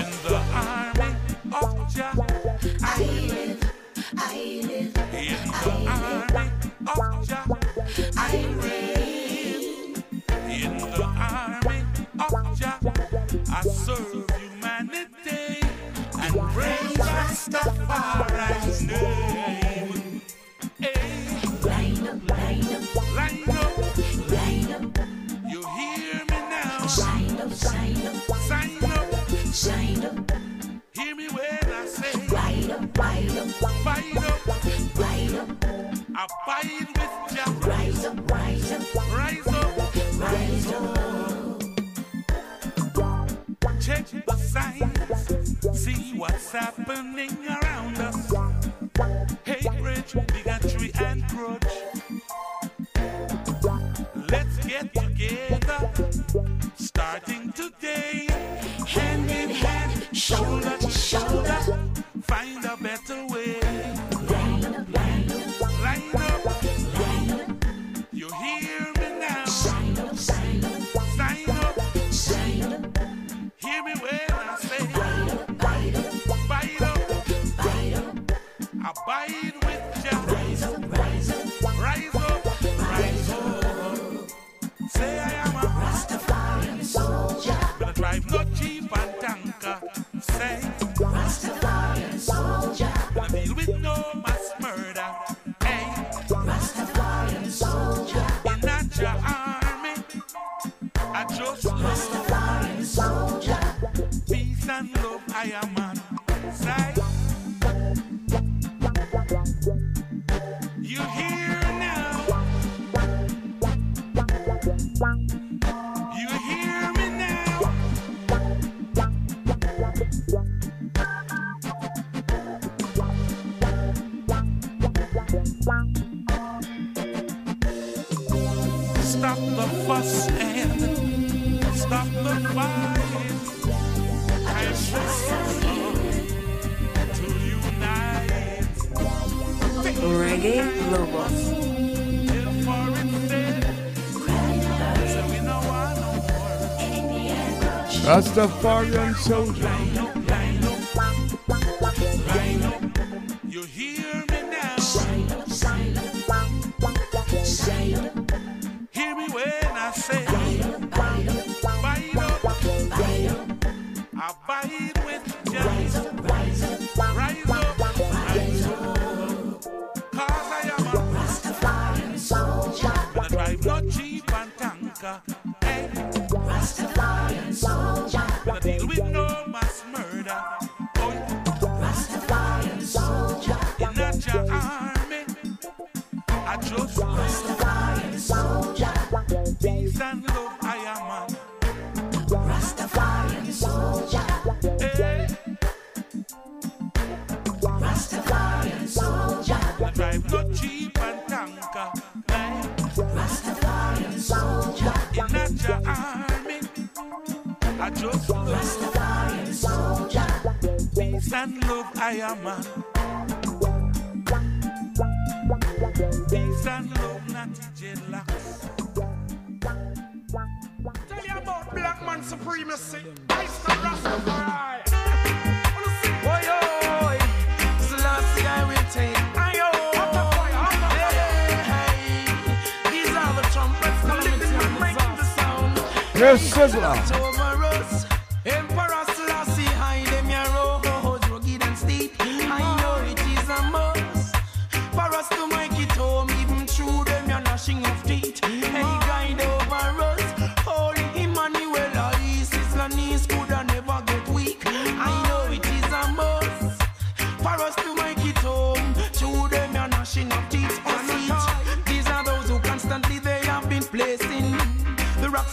The 148.34 148.48
far 148.48 148.84
young 148.84 149.14
soldier. 149.14 150.03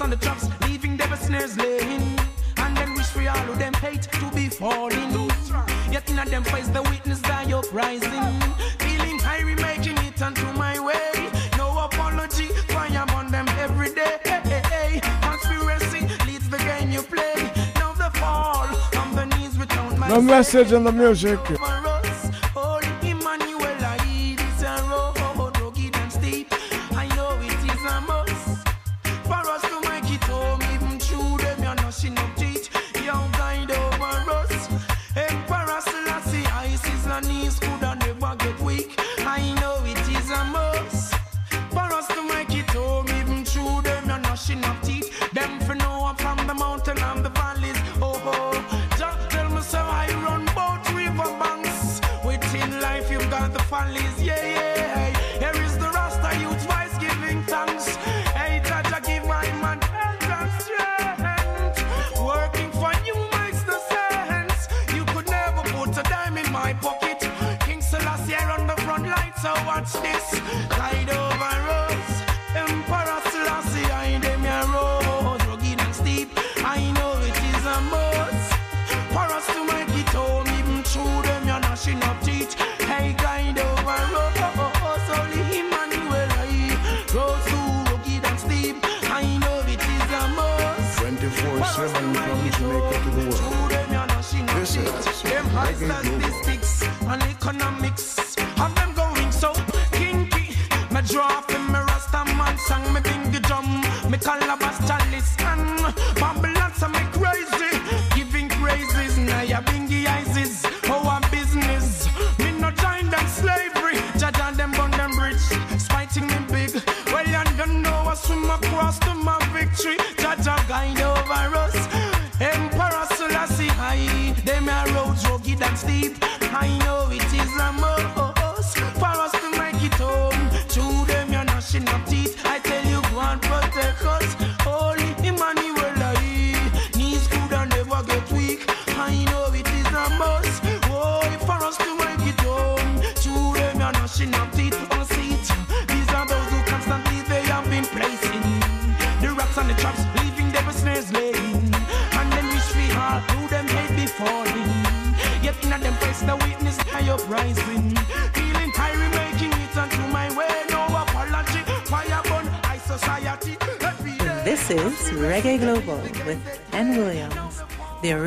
on 0.00 0.10
the 0.10 0.16
traps, 0.16 0.48
leaving 0.66 0.96
them 0.96 1.14
snares 1.16 1.56
laying. 1.56 2.18
And 2.56 2.76
then 2.76 2.94
wish 2.94 3.06
for 3.06 3.20
all 3.28 3.50
of 3.50 3.58
them 3.58 3.74
hate 3.74 4.02
to 4.02 4.30
be 4.34 4.48
falling. 4.48 5.30
Yet 5.90 6.08
in 6.08 6.16
them 6.16 6.44
face 6.44 6.68
the 6.68 6.82
witness 6.82 7.20
that 7.22 7.48
you're 7.48 7.64
rising. 7.72 8.10
Feeling 8.78 9.18
high, 9.18 9.42
making 9.42 9.98
it 10.06 10.22
unto 10.22 10.46
my 10.52 10.78
way. 10.78 11.30
No 11.56 11.78
apology, 11.78 12.46
for 12.68 12.78
I 12.78 12.86
am 12.88 13.10
on 13.10 13.30
them 13.30 13.48
every 13.58 13.92
day. 13.92 15.00
Conspiracy 15.22 16.00
leads 16.26 16.48
the 16.48 16.58
game 16.58 16.90
you 16.90 17.02
play. 17.02 17.50
Now 17.74 17.92
the 17.92 18.10
fall, 18.18 18.68
on 18.96 19.14
the 19.14 19.26
knees, 19.26 19.58
return 19.58 19.98
my 19.98 20.08
The 20.08 20.22
message 20.22 20.72
and 20.72 20.86
the 20.86 20.92
music. 20.92 21.40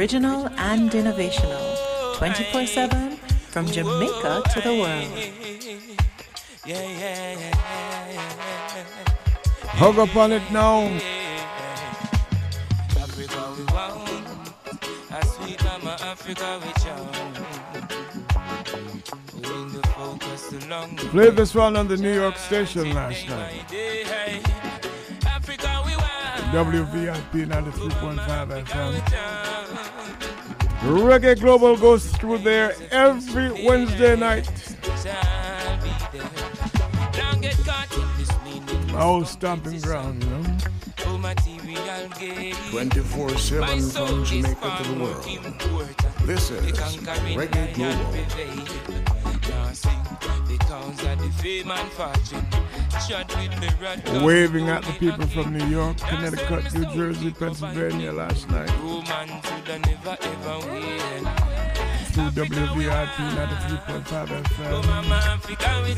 Original 0.03 0.49
and 0.57 0.91
innovational, 0.91 2.17
24 2.17 2.65
7 2.65 3.15
from 3.51 3.65
Jamaica 3.67 4.43
to 4.53 4.59
the 4.59 4.75
world. 4.81 5.07
Hug 9.79 9.97
up 9.99 10.13
on 10.17 10.33
it 10.33 10.43
now. 10.51 10.89
Played 21.11 21.35
this 21.37 21.55
one 21.55 21.77
on 21.77 21.87
the 21.87 21.95
New 21.95 22.13
York 22.13 22.35
station 22.35 22.93
last 22.93 23.29
night. 23.29 23.63
WVIP 26.51 27.47
93.5 27.47 28.65
FM. 28.65 29.42
Reggae 30.83 31.39
Global 31.39 31.77
goes 31.77 32.05
through 32.17 32.39
there 32.39 32.75
every 32.91 33.65
Wednesday 33.65 34.17
night. 34.17 34.45
Shall 35.01 35.81
be 35.81 35.89
there. 36.11 36.29
Don't 37.13 37.41
get 37.41 37.55
caught 37.59 37.91
in 37.95 38.07
this 38.17 38.29
meaning. 38.43 38.91
My 38.91 39.01
old 39.01 39.25
stomping 39.25 39.79
ground, 39.79 40.21
you 40.21 40.29
know. 40.29 40.57
Oh, 41.05 41.17
material 41.17 42.09
gain. 42.19 42.53
24 42.71 43.27
My 43.29 43.35
7 43.37 43.89
from 43.91 44.25
Jamaica 44.25 44.83
to 44.83 44.91
the 44.91 44.99
world. 44.99 45.23
This 46.25 46.51
is 46.51 46.61
Reggae 46.65 47.73
Global. 47.75 48.11
prevail. 48.11 48.65
Now 49.49 49.71
sing 49.71 50.03
because 50.49 51.05
of 51.05 51.19
the 51.19 51.31
fame 51.41 51.71
and 51.71 51.91
fortune. 51.93 52.45
Shot 53.07 53.33
with 53.37 53.59
the 53.61 53.73
rat. 53.81 54.21
Waving 54.21 54.67
at 54.67 54.83
the 54.83 54.91
people 54.93 55.27
from 55.27 55.57
New 55.57 55.65
York, 55.67 55.97
Connecticut, 55.97 56.73
New 56.73 56.93
Jersey, 56.93 57.31
Pennsylvania 57.31 58.11
last 58.11 58.49
night 58.49 58.69
Never 59.65 60.17
ever 60.21 60.57
win. 60.67 61.23
through 62.11 62.31
WVIP 62.45 63.15
93.5 63.33 64.11
Oh, 64.13 64.81
FM. 64.81 64.85
Mama 64.87 65.15
Africa, 65.15 65.81
we 65.85 65.93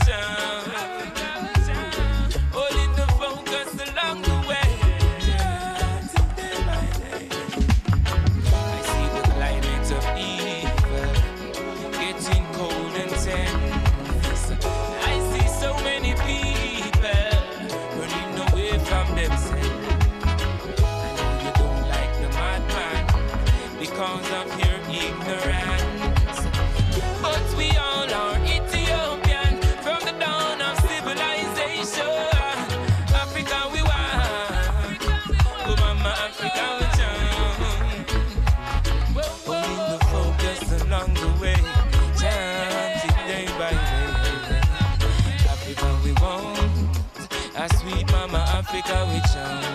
Africa 48.85 49.05
we 49.11 49.19
chant. 49.33 49.65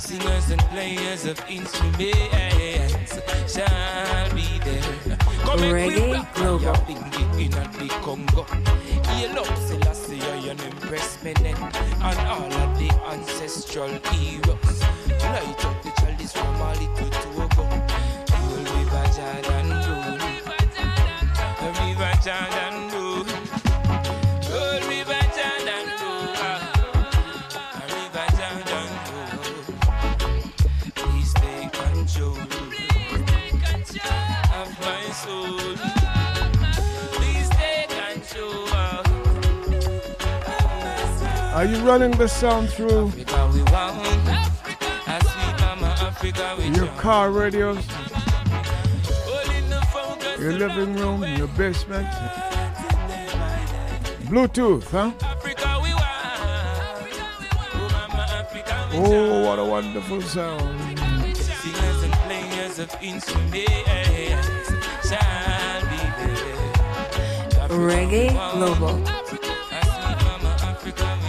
Singers 0.00 0.50
and 0.50 0.60
players 0.70 1.26
of 1.26 1.38
instruments 1.48 3.18
shall 3.52 4.34
be 4.34 4.58
there. 4.64 5.18
Reggae 5.44 6.34
Global. 6.34 6.74
In 7.38 7.50
the 7.50 7.88
Congo. 8.02 8.46
Yellow 9.18 9.44
Selassie, 9.66 10.20
impressment 10.60 11.40
and 11.40 12.18
all 12.28 12.52
of 12.52 12.78
the 12.78 12.90
ancestral 13.10 13.88
heroes. 14.10 14.80
Light 15.22 15.64
up 15.64 15.82
the 15.82 15.90
chalice 16.00 16.32
from 16.32 16.58
to. 16.58 17.04
Roll 18.40 18.58
River 18.58 19.06
Jordan 19.14 19.52
roll. 19.52 19.61
Soul. 35.22 35.76
Please 37.16 37.48
take 37.50 37.88
control. 37.88 38.66
Are 41.54 41.64
you 41.64 41.78
running 41.90 42.10
the 42.12 42.28
sound 42.28 42.70
through 42.70 43.06
Africa 43.08 43.50
we 43.54 43.62
want. 43.74 43.98
A 45.06 45.18
sweet 45.30 45.56
mama 45.60 45.90
Africa 46.08 46.56
we 46.58 46.64
your 46.76 46.88
car 47.04 47.30
radios, 47.30 47.78
Holding 49.28 49.68
the 49.70 49.80
focus 49.92 50.40
your 50.40 50.54
living 50.54 50.94
room, 50.96 51.22
your 51.36 51.48
basement? 51.48 52.08
Bluetooth, 54.30 54.88
huh? 54.90 55.12
Africa 55.22 55.70
we 55.84 55.92
want. 55.94 56.12
Oh, 57.74 57.88
mama 57.92 58.24
Africa 58.40 58.88
we 58.90 58.96
oh, 58.98 59.46
what 59.46 59.58
a 59.58 59.64
wonderful 59.64 60.22
sound. 60.22 60.98
Singers 61.36 62.02
and 62.02 62.12
players 62.24 62.78
of 62.80 62.90
instruments 63.02 63.28
shall 63.30 63.50
be 63.50 63.66
there. 63.86 64.51
Reggae 67.68 68.30
Global. 68.52 68.96
A 68.96 69.24
sweet 69.26 69.44
mama 70.24 70.52
Africa 70.62 71.06
we. 71.20 71.28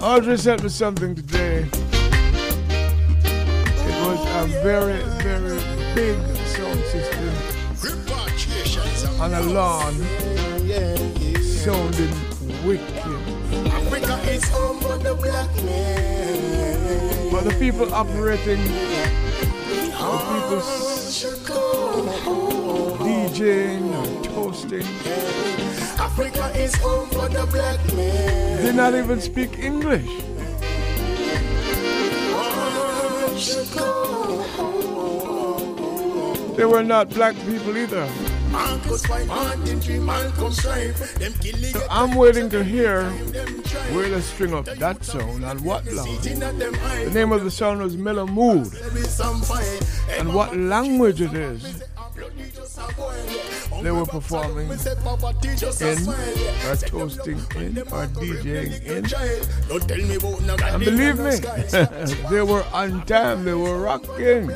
Audrey 0.00 0.36
sent 0.38 0.62
me 0.62 0.68
something 0.68 1.14
today. 1.14 1.66
It 3.80 3.96
was 4.06 4.20
a 4.26 4.46
very, 4.62 5.02
very 5.22 5.58
big 5.94 6.16
sound 6.46 6.80
system 6.84 7.34
on 9.20 9.34
a 9.34 9.40
lawn, 9.40 9.94
sounding 11.42 12.14
wicked. 12.66 12.88
Africa 13.66 14.16
is 14.30 14.48
home 14.48 14.78
for 14.80 14.98
the 14.98 15.14
black 15.14 15.54
man. 15.64 15.97
But 17.38 17.52
the 17.52 17.58
people 17.60 17.94
operating, 17.94 18.60
the 18.64 19.10
people 20.28 20.60
DJing 22.98 23.94
and 23.94 24.24
toasting, 24.24 24.82
Africa 26.00 26.50
is 26.56 26.74
home 26.74 27.08
for 27.10 27.28
the 27.28 27.46
black 27.52 27.78
man. 27.94 28.64
they 28.64 28.72
not 28.72 28.96
even 28.96 29.20
speak 29.20 29.56
English. 29.56 30.04
They 36.56 36.64
were 36.64 36.82
not 36.82 37.08
black 37.10 37.36
people 37.46 37.76
either. 37.78 38.08
I'm 41.88 42.14
waiting 42.16 42.50
to 42.50 42.64
hear 42.64 43.12
where 43.94 44.08
the 44.08 44.22
string 44.22 44.54
up 44.54 44.64
that 44.66 45.04
sound 45.04 45.44
and 45.44 45.60
what 45.62 45.84
language. 45.86 46.22
The 46.22 47.10
name 47.12 47.32
of 47.32 47.44
the 47.44 47.50
song 47.50 47.78
was 47.78 47.96
Mellow 47.96 48.26
Mood. 48.26 48.72
And 50.18 50.34
what 50.34 50.56
language 50.56 51.20
it 51.20 51.34
is 51.34 51.82
they 53.82 53.90
were 53.90 54.06
performing 54.06 54.70
in, 54.70 54.78
or 54.78 56.76
toasting 56.76 57.38
in, 57.56 57.78
or 57.78 58.06
DJing 58.06 58.82
in. 58.84 59.04
And 60.64 60.84
believe 60.84 61.18
me, 61.18 61.36
they 62.30 62.42
were 62.42 62.64
on 62.72 63.06
time, 63.06 63.44
they 63.44 63.54
were 63.54 63.80
rocking. 63.80 64.50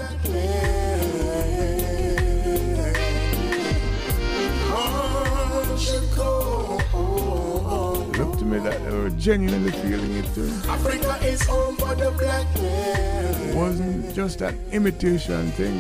Me 8.53 8.59
that 8.59 8.85
they 8.85 8.91
were 8.91 9.11
genuinely 9.11 9.73
feeling 9.73 10.13
it 10.15 10.27
too. 10.35 10.53
Africa 10.69 11.19
is 11.25 11.43
home 11.47 11.75
for 11.77 11.95
the 11.95 12.11
black 12.19 12.47
man. 12.57 13.49
It 13.49 13.57
wasn't 13.57 14.15
just 14.15 14.43
an 14.43 14.59
imitation 14.73 15.51
thing. 15.53 15.79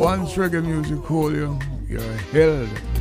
Once 0.00 0.34
reggae 0.36 0.64
music 0.64 0.98
hold 1.04 1.34
you, 1.34 1.58
you're 1.88 2.16
held. 2.32 2.91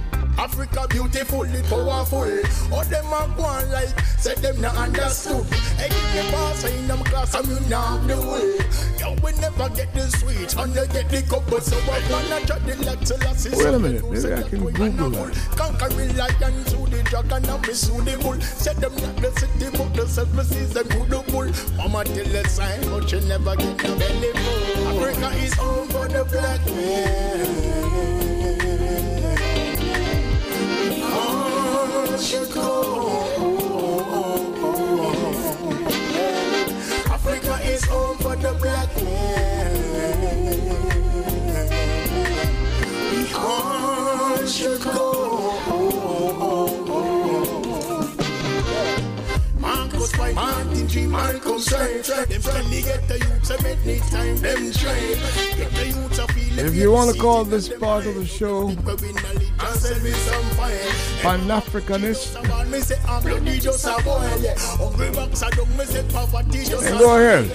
Africa 0.62 0.88
beautifully 0.90 1.62
powerful. 1.64 2.30
All 2.72 2.84
them 2.86 3.06
are 3.08 3.28
going 3.36 3.72
like, 3.72 4.00
say 4.20 4.36
them 4.36 4.62
not 4.62 4.76
understood. 4.76 5.46
Hey, 5.78 5.90
give 5.90 6.26
me 6.26 6.32
pass 6.32 6.64
in 6.66 6.88
them 6.88 7.04
class, 7.04 7.34
I'm 7.36 7.50
you 7.50 7.60
now 7.68 7.98
the 8.06 8.18
way. 8.18 8.62
Yo, 9.00 9.16
we 9.24 9.32
never 9.40 9.70
get 9.70 9.92
the 9.94 10.08
sweet, 10.18 10.56
and 10.56 10.76
you 10.76 10.86
get 10.88 11.10
the 11.10 11.22
cup, 11.28 11.50
but 11.50 11.64
so 11.64 11.78
I 11.78 12.00
wanna 12.12 12.46
try 12.46 12.60
the 12.60 12.76
last. 12.86 13.02
Wait 13.52 13.66
a 13.66 13.80
minute, 13.80 14.04
maybe 14.10 14.34
I 14.34 14.44
can 14.44 14.60
Google 14.60 15.10
that. 15.10 15.34
Conquering 15.58 16.16
lion 16.16 16.64
to 16.66 16.78
the 16.90 17.02
dragon, 17.10 17.42
me 17.42 17.74
to 17.74 17.94
the 18.06 18.18
bull. 18.22 18.40
Say 18.42 18.74
them 18.76 18.96
not 18.96 19.16
the 19.18 19.32
city, 19.40 19.78
but 19.78 19.94
the 19.96 20.08
seven 20.08 20.46
seas, 20.46 20.74
them 20.74 20.88
who 20.92 21.06
the 21.08 21.32
bull. 21.32 21.50
Mama 21.76 22.04
tell 22.04 22.26
the 22.26 22.48
sign, 22.48 22.82
but 22.90 23.12
you 23.12 23.20
never 23.22 23.56
get 23.56 23.78
the 23.80 23.96
belly 23.98 24.32
full. 24.38 25.10
Africa 25.10 25.30
is 25.38 25.54
home 25.56 25.88
for 25.88 26.08
the 26.08 26.24
black 26.26 26.64
man. 26.68 28.11
Africa 37.10 37.57
is 37.64 37.84
home 37.85 38.18
for 38.19 38.35
the 38.35 38.53
black 38.61 38.95
man. 39.02 39.73
We 43.11 43.34
all 43.34 44.45
should 44.45 44.81
go. 44.84 45.57
Marcus 49.57 50.15
White, 50.15 50.35
Martin 50.35 50.88
G, 50.88 51.07
Malcolm 51.07 51.57
Straight. 51.57 52.03
Them 52.06 52.41
finally 52.41 52.84
get 52.84 53.07
the 53.07 53.18
youths 53.18 53.40
a 53.52 53.64
many 53.64 53.99
time 53.99 54.38
them 54.38 54.72
try. 54.72 54.99
Get 55.57 55.72
the 55.72 55.88
youths 55.88 56.19
a 56.19 56.28
feel 56.28 56.60
If 56.60 56.76
you 56.76 56.91
want 56.91 57.14
to 57.14 57.22
call 57.22 57.44
this 57.44 57.69
part 57.69 58.06
of 58.06 58.15
the 58.15 58.26
show 58.26 58.68
Pan 61.22 61.48
Africanist, 61.48 62.34
then 66.82 66.98
go 66.98 67.15
ahead. 67.18 67.45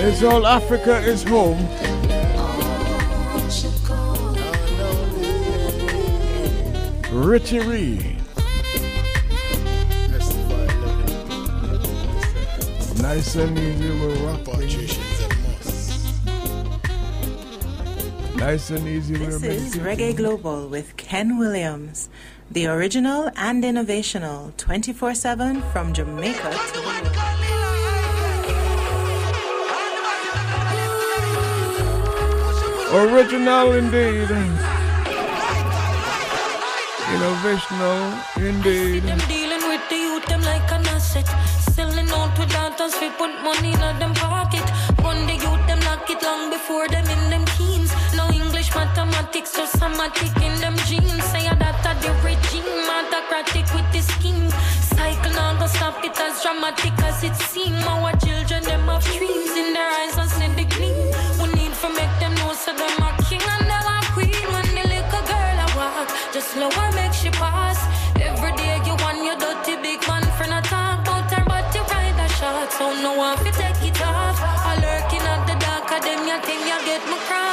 It's 0.00 0.22
all 0.22 0.46
Africa 0.46 0.98
is 0.98 1.22
home. 1.24 1.58
Richie 7.12 7.60
Reed. 7.60 8.16
Nice 13.02 13.36
and 13.36 13.58
easy, 13.58 13.90
we're 14.00 14.14
rocking. 14.26 14.48
Nice 18.36 18.70
and 18.70 18.86
easy, 18.86 19.14
This 19.16 19.42
is. 19.42 19.76
Reggae 19.76 20.16
Global 20.16 20.68
with 20.68 20.96
Ken 20.96 21.38
Williams, 21.38 22.08
the 22.50 22.66
original 22.66 23.30
and 23.36 23.64
innovational 23.64 24.56
24 24.56 25.14
7 25.14 25.62
from 25.72 25.92
Jamaica 25.92 26.50
to 26.50 27.57
Original 32.90 33.72
indeed. 33.72 34.28
Innovational 37.12 38.00
indeed. 38.36 39.02
Them 39.02 39.18
dealing 39.28 39.62
with 39.68 39.88
the 39.90 39.96
youth, 39.96 40.24
them 40.26 40.40
like 40.42 40.72
an 40.72 40.86
asset. 40.86 41.28
Selling 41.74 42.08
out 42.10 42.34
daughters, 42.48 42.94
we 43.00 43.10
put 43.10 43.30
money 43.42 43.72
in 43.72 43.98
them 43.98 44.14
pocket. 44.14 44.64
One 45.04 45.28
youth, 45.28 45.66
them 45.66 45.80
lock 45.80 46.08
it 46.08 46.22
long 46.22 46.50
before 46.50 46.88
them 46.88 47.06
in 47.06 47.30
them 47.30 47.44
teens. 47.56 47.92
No 48.16 48.26
English, 48.30 48.74
mathematics, 48.74 49.50
somatic 49.78 50.34
in 50.42 50.58
them. 50.60 50.76
Say 51.28 51.48
the 52.00 52.12
regime, 52.24 52.64
autocratic 52.88 53.66
with 53.74 53.88
the 53.92 54.00
scheme. 54.00 54.48
Cycle 54.96 55.32
now 55.32 55.58
go 55.58 55.66
stop 55.66 56.02
it 56.04 56.18
as 56.18 56.42
dramatic 56.42 56.96
as 57.02 57.22
it 57.22 57.36
seem. 57.36 57.74
Our 57.74 58.12
children, 58.16 58.62
them 58.64 58.88
have 58.88 59.04
dreams 59.04 59.52
in 59.56 59.72
their 59.74 59.90
eyes 60.00 60.16
so 62.58 62.72
them 62.72 63.02
a 63.06 63.10
king 63.22 63.40
and 63.54 63.66
them 63.70 63.86
a 63.86 63.98
queen. 64.14 64.46
When 64.52 64.66
the 64.74 64.84
little 64.94 65.24
girl 65.30 65.58
a 65.64 65.66
walk, 65.78 66.08
just 66.32 66.56
lower 66.56 66.90
make 66.92 67.14
she 67.14 67.30
pass. 67.30 67.78
Every 68.20 68.52
day 68.58 68.76
you 68.86 68.94
want 69.02 69.22
your 69.22 69.36
dirty 69.38 69.76
big 69.82 70.00
man 70.08 70.24
friend 70.36 70.54
a 70.58 70.60
talk 70.62 71.06
about 71.06 71.30
her, 71.30 71.44
but 71.46 71.74
you 71.74 71.82
ride 71.82 72.18
a 72.18 72.28
shot. 72.36 72.72
So 72.72 72.92
no 73.02 73.14
one 73.14 73.36
fi 73.38 73.50
take 73.50 73.82
it 73.88 74.00
off. 74.02 74.38
I 74.42 74.74
lurking 74.84 75.26
at 75.32 75.46
the 75.46 75.54
dark 75.64 75.90
of 75.94 76.00
them, 76.02 76.26
you 76.26 76.38
think 76.46 76.60
you 76.70 76.78
get 76.84 77.02
me 77.10 77.18
cross. 77.26 77.47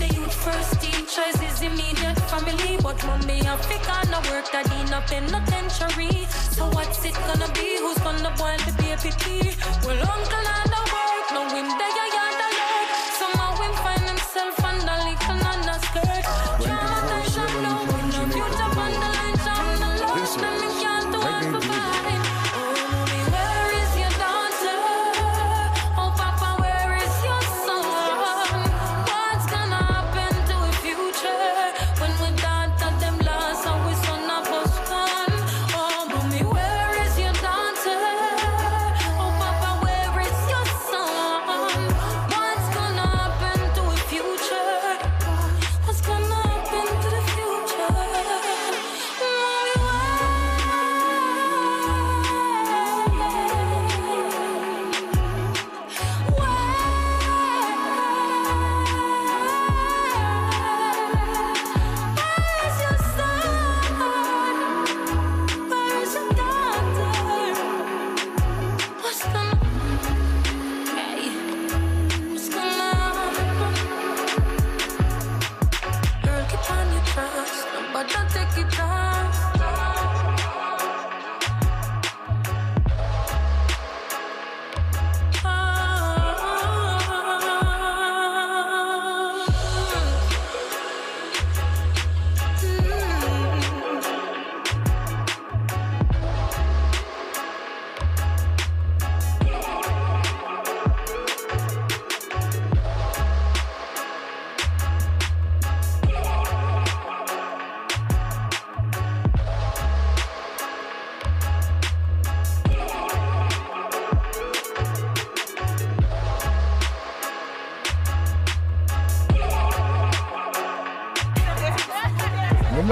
The 0.00 0.06
youth 0.14 0.32
first 0.32 0.80
teachers 0.80 1.42
is 1.42 1.60
immediate 1.60 2.18
family, 2.30 2.78
but 2.82 3.04
mommy 3.04 3.40
Africa 3.42 4.08
no 4.10 4.18
work 4.30 4.50
that 4.52 4.64
in 4.80 4.92
a 4.94 5.00
penitentiary. 5.02 6.24
So 6.56 6.70
what's 6.70 7.04
it 7.04 7.14
gonna 7.26 7.52
be? 7.52 7.78
Who's 7.80 7.98
gonna 7.98 8.32
boil 8.38 8.56
the 8.64 8.72
baby 8.78 9.10
tea? 9.20 9.56
Well, 9.84 10.00
uncle 10.00 10.46
and 10.56 10.70
the 10.72 10.99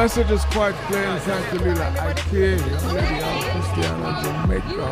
message 0.09 0.31
is 0.31 0.45
quite 0.47 0.75
plain, 0.89 1.21
thank 1.21 1.53
you, 1.53 1.59
Lila. 1.59 1.87
I 2.01 2.15
care, 2.15 2.57
young 2.57 2.95
lady 2.95 3.21
out 3.29 3.43
Christiana, 3.53 4.09
Jamaica. 4.25 4.87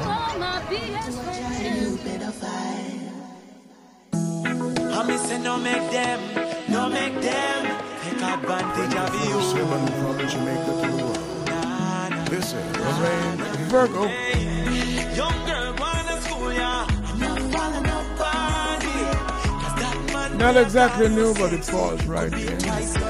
I 4.92 5.00
me 5.08 5.16
say 5.16 5.38
no 5.38 5.56
make 5.56 5.90
them, 5.90 6.20
no 6.68 6.90
make 6.90 7.14
them 7.22 7.64
take 8.02 8.22
advantage 8.34 8.94
of 8.94 9.14
you. 9.24 9.40
Seven 9.52 9.86
from 10.00 10.18
Jamaica 10.28 10.72
to 10.82 10.88
the 10.92 11.04
world. 11.06 11.22
This 12.28 12.52
is 12.52 12.64
Virgo. 13.72 14.04
Young 15.16 15.38
girl 15.46 15.74
wanna 15.80 16.20
school 16.20 16.52
ya, 16.52 16.86
I'm 17.06 17.18
not 17.20 17.40
falling 17.52 17.86
nobody. 17.94 18.98
Cause 19.62 19.76
that 19.80 19.96
man 20.12 20.36
Not 20.36 20.56
exactly 20.58 21.08
new, 21.08 21.32
but 21.32 21.54
it 21.54 21.64
falls 21.64 22.04
right 22.04 22.34
in. 22.34 23.05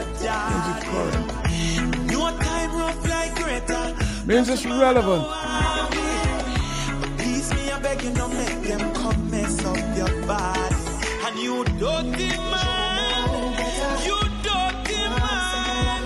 Means 4.27 4.48
it's 4.48 4.66
relevant. 4.66 5.24
Please 7.16 7.55
me, 7.55 7.70
I 7.70 7.78
beg 7.81 8.03
you, 8.03 8.12
don't 8.12 8.35
make 8.35 8.61
them 8.66 8.93
come 8.93 9.31
mess 9.31 9.65
up 9.65 9.77
your 9.97 10.27
body. 10.27 10.74
And 11.24 11.39
you 11.39 11.62
dirty 11.78 12.36
man, 12.36 13.55
you 14.05 14.19
dirty 14.43 15.03
man. 15.15 16.03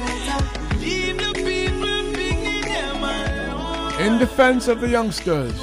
Leave 0.81 1.17
the 1.17 1.33
people 1.33 2.13
picking 2.13 2.61
them 2.69 3.03
alone. 3.03 4.01
In 4.03 4.19
defense 4.19 4.69
of 4.69 4.83
the 4.83 4.89
youngsters. 4.89 5.59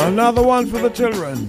Another 0.00 0.42
one 0.42 0.66
for 0.66 0.78
the 0.78 0.90
children. 0.90 1.48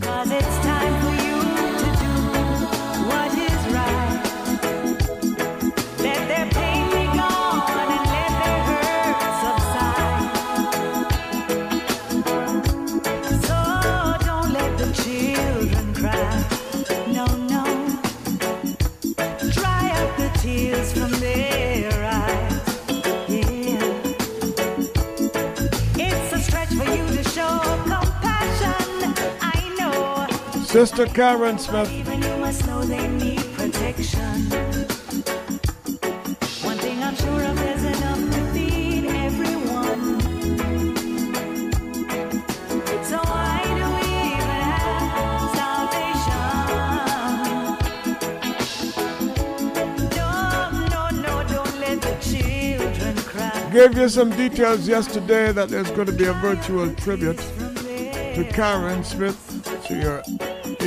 Sister 30.70 31.08
Karen 31.08 31.58
Smith. 31.58 31.92
Even 31.92 32.22
you 32.22 32.38
must 32.38 32.68
know 32.68 32.84
they 32.84 33.08
need 33.08 33.40
protection. 33.56 34.52
One 36.62 36.78
thing 36.78 37.02
I'm 37.02 37.16
sure 37.16 37.44
of, 37.44 37.56
there's 37.56 37.84
enough 37.84 38.20
to 38.36 38.42
feed 38.54 39.06
everyone. 39.08 40.20
So 43.04 43.18
why 43.18 43.64
do 43.66 43.86
we 43.96 44.06
even 44.30 44.62
have 44.78 45.50
salvation? 45.58 46.38
No, 50.16 50.70
no, 50.92 51.10
no, 51.10 51.34
don't 51.50 51.76
let 51.80 52.00
the 52.00 52.14
children 52.22 53.16
cry. 53.24 53.70
Gave 53.74 53.98
you 53.98 54.08
some 54.08 54.30
details 54.30 54.88
yesterday 54.88 55.52
that 55.52 55.70
there's 55.70 55.90
going 55.90 56.06
to 56.06 56.14
be 56.14 56.26
a 56.26 56.34
virtual 56.34 56.94
tribute 56.94 57.40
to 57.40 58.44
Karen 58.54 59.04
Smith. 59.04 59.49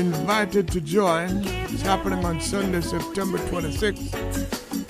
Invited 0.02 0.66
to 0.72 0.80
join. 0.80 1.44
It's 1.46 1.82
happening 1.82 2.24
on 2.24 2.40
Sunday, 2.40 2.80
September 2.80 3.38
26th, 3.38 4.10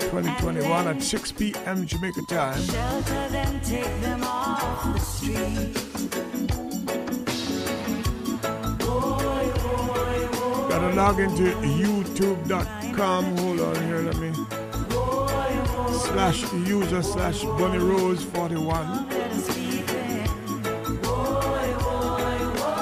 2021 0.09 0.87
at 0.87 1.03
6 1.03 1.31
p.m. 1.33 1.85
Jamaica 1.85 2.21
time. 2.27 2.59
Shelter 2.59 3.29
them, 3.29 3.61
take 3.61 4.01
them 4.01 4.23
off 4.23 4.91
the 4.91 4.99
street. 4.99 5.73
Gotta 10.67 10.95
log 10.95 11.19
into 11.19 11.43
youtube.com. 11.61 13.37
Hold 13.37 13.59
on 13.59 13.75
here, 13.85 13.99
let 13.99 14.17
me. 14.17 14.33
Slash 16.09 16.41
user 16.67 17.03
slash 17.03 17.43
Bunny 17.43 17.77
Rose 17.77 18.23
41. 18.23 19.09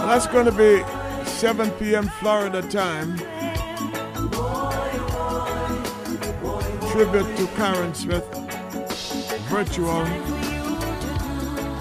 That's 0.08 0.28
going 0.28 0.46
to 0.46 0.54
be 0.54 0.82
7 1.42 1.72
p.m. 1.80 2.06
Florida 2.20 2.62
time. 2.62 3.18
Tribute 6.92 7.36
to 7.36 7.48
Karen 7.56 7.96
Smith. 7.96 8.24
Virtual 9.50 10.06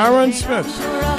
Aaron 0.02 0.32
Smith. 0.32 1.11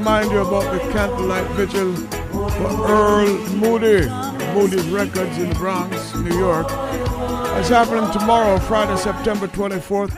Remind 0.00 0.30
you 0.30 0.38
about 0.38 0.64
the 0.72 0.78
candlelight 0.92 1.46
vigil 1.50 1.94
for 2.32 2.90
Earl 2.90 3.36
Moody, 3.50 4.08
Moody's 4.54 4.88
Records 4.88 5.36
in 5.36 5.50
the 5.50 5.54
Bronx, 5.56 6.14
New 6.14 6.38
York. 6.38 6.68
It's 7.58 7.68
happening 7.68 8.10
tomorrow, 8.10 8.58
Friday, 8.60 8.96
September 8.96 9.46
24th 9.46 10.16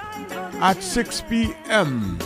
at 0.61 0.81
6 0.81 1.23
p.m. 1.23 2.17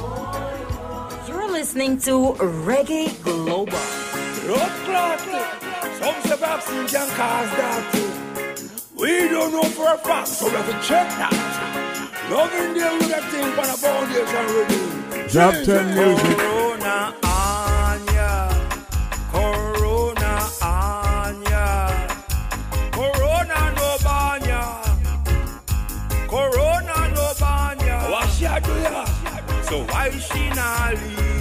You're 1.26 1.50
listening 1.50 1.96
to 2.00 2.34
Reggae 2.66 3.22
Global. 3.22 3.64
Blood 3.64 4.72
clot. 4.84 5.20
Some 5.98 6.22
say 6.24 6.36
vaccine 6.36 6.86
can 6.86 7.08
cause 7.16 7.50
that. 7.56 8.60
We 8.94 9.28
don't 9.28 9.50
know 9.50 9.62
for 9.62 9.94
a 9.94 9.96
fact, 9.96 10.28
so 10.28 10.44
we 10.44 10.52
have 10.52 10.66
to 10.66 10.86
check 10.86 11.08
that. 11.08 11.32
Loving 12.30 12.74
them 12.74 12.98
with 12.98 13.08
that 13.08 13.24
thing 13.30 13.44
on 13.44 13.64
a 13.64 13.76
foundation 13.78 14.44
with 14.56 15.32
Drop 15.32 15.54
10 15.64 15.94
music. 15.94 17.25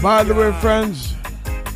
By 0.02 0.24
the 0.24 0.34
way, 0.34 0.52
friends, 0.60 1.14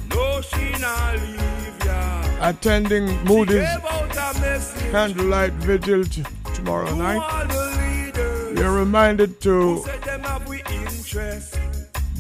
No, 0.09 0.41
she 0.41 0.71
not 0.79 1.19
leave 1.19 1.85
ya. 1.85 2.49
attending 2.49 3.05
Moody's 3.25 3.61
Gave 3.61 3.85
out 3.85 4.11
a 4.17 4.39
message 4.41 4.91
candlelight 4.91 5.53
vigil 5.53 6.03
t- 6.03 6.23
tomorrow 6.55 6.91
night, 6.95 7.17
all 7.21 7.45
the 7.45 7.77
leaders. 7.77 8.57
you're 8.59 8.73
reminded 8.73 9.39
to 9.41 9.83
Said 9.85 10.01
them 10.01 10.23
have 10.23 10.49
we 10.49 10.63
interest. 10.71 11.59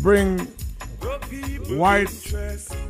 bring 0.03 0.37
white 1.75 2.13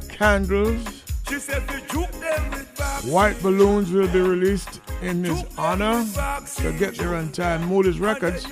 candles. 0.10 0.82
She 1.30 1.40
said 1.40 1.64
we 1.72 1.80
juke 1.90 2.12
them 2.20 2.52
with. 2.52 2.66
White 3.06 3.42
balloons 3.42 3.90
will 3.92 4.10
be 4.10 4.20
released 4.20 4.82
in 5.02 5.24
his 5.24 5.46
honor. 5.58 6.04
So 6.46 6.74
get 6.74 6.96
there 6.98 7.16
on 7.16 7.32
time. 7.32 7.66
Moody's 7.68 8.00
Records, 8.00 8.46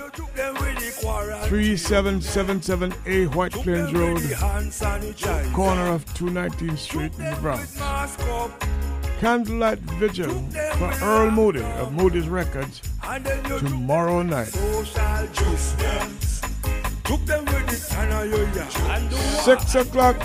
Juke 1.07 1.51
them 1.51 2.15
with 2.15 2.23
the 2.23 2.29
quarantine. 2.29 2.91
3777A 3.29 3.35
White 3.35 3.51
Plains 3.53 3.93
Road, 3.93 5.53
corner 5.53 5.87
of 5.91 6.05
219th 6.13 6.77
Street 6.77 7.13
in 7.17 7.25
the 7.25 7.37
Bronx. 7.41 7.77
Candlelight 9.19 9.79
Vigil 9.99 10.29
for 10.77 10.93
Earl 11.03 11.31
Moody 11.31 11.63
of 11.63 11.91
Moody's 11.91 12.27
Records 12.29 12.81
And 13.03 13.25
then 13.25 13.43
you 13.45 13.57
tomorrow 13.59 14.21
night. 14.21 14.47
social 14.47 15.27
distance. 15.33 16.41
Took 17.03 17.25
them 17.25 17.45
with 17.45 17.65
the 17.67 17.87
tanner 17.89 18.25
yo 18.25 18.37
ya. 18.37 18.67
And 18.93 19.09
the 19.09 19.15
wa- 19.15 19.41
Six 19.41 19.73
o'clock. 19.75 20.17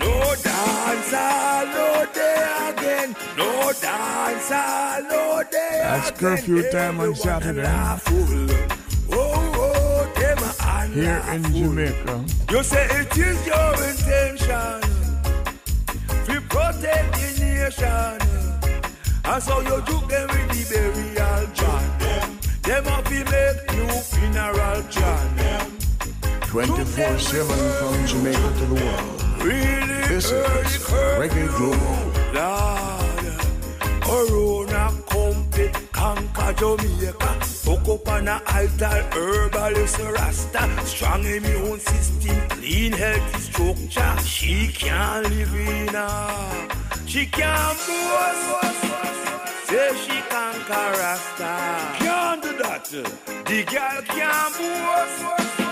No 0.00 0.34
dancer, 0.42 1.64
no 1.70 2.06
day 2.12 2.72
again. 2.72 3.16
No 3.38 3.72
dancer, 3.80 5.08
no 5.08 5.42
day 5.48 5.78
That's 5.82 6.10
curfew 6.10 6.68
time 6.72 6.98
on 6.98 7.14
Saturday 7.14 7.62
here 10.94 11.22
in 11.32 11.42
Jamaica. 11.52 12.24
You 12.50 12.62
say 12.62 12.86
it 13.00 13.18
is 13.18 13.46
your 13.46 13.74
intention 13.90 14.80
to 16.26 16.40
protect 16.48 17.10
the 17.18 17.28
nation. 17.40 18.18
And 19.24 19.42
so 19.42 19.60
you 19.60 19.82
do 19.90 19.98
them 20.06 20.28
with 20.30 20.48
the 20.54 20.62
burial 20.70 21.46
chant. 21.58 22.00
Them 22.62 22.84
have 22.84 23.04
to 23.04 23.18
make 23.32 23.58
new 23.74 23.92
funeral 24.12 24.82
chant. 24.88 25.34
24 26.46 27.18
7 27.18 27.46
from 27.78 28.06
Jamaica 28.06 28.52
to 28.58 28.66
the 28.66 28.74
world. 28.74 29.42
Really 29.42 30.08
This 30.08 30.30
is 30.30 30.78
Reggae 31.18 31.48
Global. 31.56 32.04
Lord, 32.38 33.26
Corona 34.00 34.92
conquer 36.04 36.52
Jamaica. 36.60 37.32
Hook 37.64 37.88
up 37.88 38.08
on 38.08 38.28
a 38.28 38.36
altar, 38.56 38.96
herbalist 39.14 39.98
Rasta. 39.98 40.62
Strong 40.84 41.24
immune 41.24 41.80
system, 41.80 42.36
clean 42.48 42.92
healthy 42.92 43.40
structure. 43.40 44.22
She 44.22 44.68
can't 44.68 45.24
live 45.30 45.54
in 45.54 45.88
her. 45.88 46.68
She 47.06 47.24
can't 47.26 47.78
boast. 47.86 48.84
Say 49.68 49.90
she 50.04 50.18
conquer 50.32 50.88
Rasta. 51.00 51.52
Can't 52.02 52.42
do 52.42 52.52
that. 52.62 52.84
The 53.48 53.58
girl 53.72 54.02
can't 54.14 54.54
boast. 54.58 55.63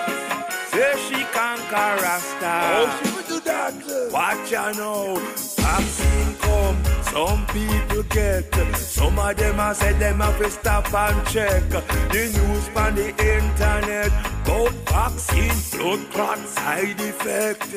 Say 0.82 0.96
she 1.06 1.24
conquer 1.26 1.90
Rasta. 2.02 2.54
How 2.66 2.82
oh, 2.82 3.00
she 3.04 3.14
will 3.14 3.28
do 3.32 3.40
that? 3.44 3.74
Watch 4.12 4.50
her 4.50 4.72
now. 4.74 5.14
Vaccine 5.62 6.34
come, 6.42 6.78
some 7.02 7.46
people 7.54 8.02
get. 8.10 8.52
Some 8.76 9.16
of 9.16 9.36
them 9.36 9.60
a 9.60 9.74
said 9.76 10.00
them 10.00 10.18
have 10.18 10.38
to 10.38 10.50
stop 10.50 10.92
and 10.92 11.24
check. 11.28 11.68
The 11.70 12.22
news 12.34 12.66
on 12.74 12.96
the 12.96 13.10
internet 13.36 14.10
about 14.42 14.72
vaccine, 14.90 15.58
blood 15.78 16.10
clot 16.10 16.38
side 16.48 17.00
effect. 17.00 17.70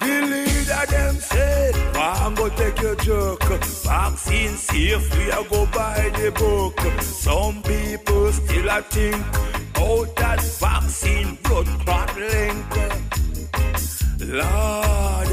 The 0.00 0.14
leader 0.32 0.86
them 0.90 1.14
say, 1.20 1.70
I'm 1.94 2.34
gonna 2.34 2.56
take 2.56 2.82
your 2.82 2.96
joke. 2.96 3.44
Vaccine 3.44 4.56
safe, 4.56 5.16
we 5.16 5.30
a 5.30 5.44
go 5.48 5.66
buy 5.66 6.10
the 6.18 6.32
book. 6.32 6.80
Some 7.00 7.62
people 7.62 8.32
still 8.32 8.68
I 8.68 8.80
think 8.80 9.24
about 9.78 10.16
that 10.16 10.40
vaccine 10.60 11.38
blood 11.44 11.66
clot 11.84 12.16
link. 12.16 12.64
Lord, 14.20 15.28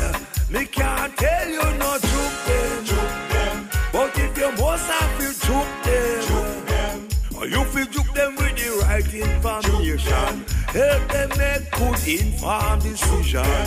me 0.50 0.66
can't 0.66 1.18
tell 1.18 1.50
you 1.50 1.68
no 1.82 1.92
juke 2.10 2.40
them. 2.48 2.84
Eh? 3.32 3.68
But 3.92 4.18
if 4.20 4.38
you 4.38 4.52
must 4.62 4.88
have 4.92 5.14
to 5.20 5.28
juke 5.46 5.76
them, 5.88 7.08
or 7.38 7.48
you 7.48 7.64
feel 7.72 7.86
juke 7.86 8.14
them 8.14 8.36
with 8.36 8.56
the 8.60 8.70
right 8.84 9.14
information, 9.14 10.32
help 10.78 11.04
them 11.14 11.30
make 11.42 11.66
good 11.78 12.00
informed 12.08 12.84
decision. 12.84 13.66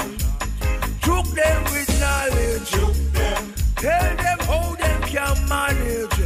Juke 1.03 1.31
them 1.41 1.61
with 1.73 1.91
knowledge. 2.01 2.71
Tell 3.77 4.17
them 4.25 4.39
how 4.51 4.75
them 4.77 5.03
can 5.03 5.37
manage. 5.49 6.19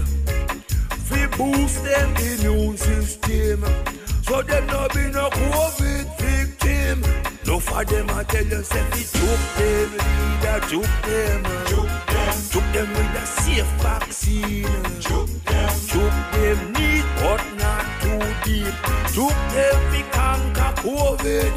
We 1.11 1.27
boost 1.37 1.85
them 1.85 2.09
immune 2.17 2.77
system. 2.77 4.02
So 4.23 4.43
them 4.43 4.67
no 4.67 4.89
be 4.95 5.11
no 5.11 5.29
COVID 5.31 6.07
victim. 6.19 7.01
No 7.47 7.59
for 7.59 7.85
them 7.85 8.11
I 8.11 8.25
tell 8.25 8.45
you 8.45 8.63
say 8.63 8.85
we 8.93 9.03
juke 9.19 9.47
them, 9.59 9.91
leader 9.93 10.61
juke 10.69 10.97
them. 11.09 11.43
Juke 11.69 11.97
them. 12.13 12.35
Juke 12.53 12.73
them 12.73 12.89
with 12.97 13.23
a 13.23 13.27
safe 13.27 13.73
vaccine. 13.83 14.83
Juke 15.01 15.45
them. 15.45 15.71
Juke 15.91 16.21
them 16.33 16.73
neat 16.73 17.07
but 17.21 17.43
not 17.63 17.85
too 18.03 18.23
deep. 18.45 18.75
Juke 19.15 19.43
them 19.55 19.79
we 19.93 20.03
conquer 20.11 20.73
COVID. 20.83 21.53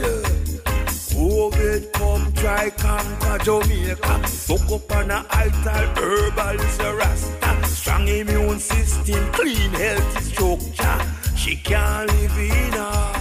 I 2.46 2.70
conquer 2.70 3.38
Jamaica. 3.44 4.28
Fuck 4.28 4.72
up 4.72 4.92
on 4.92 5.12
a 5.12 5.18
altar, 5.18 6.02
herbal 6.02 6.60
is 6.62 6.80
a 6.80 6.94
rasta. 6.94 7.68
Strong 7.68 8.08
immune 8.08 8.60
system, 8.60 9.32
clean 9.34 9.72
healthy 9.72 10.22
structure. 10.22 11.25
She 11.46 11.56
can't 11.58 12.08
live 12.12 12.38
in 12.40 12.74
her. 12.74 13.14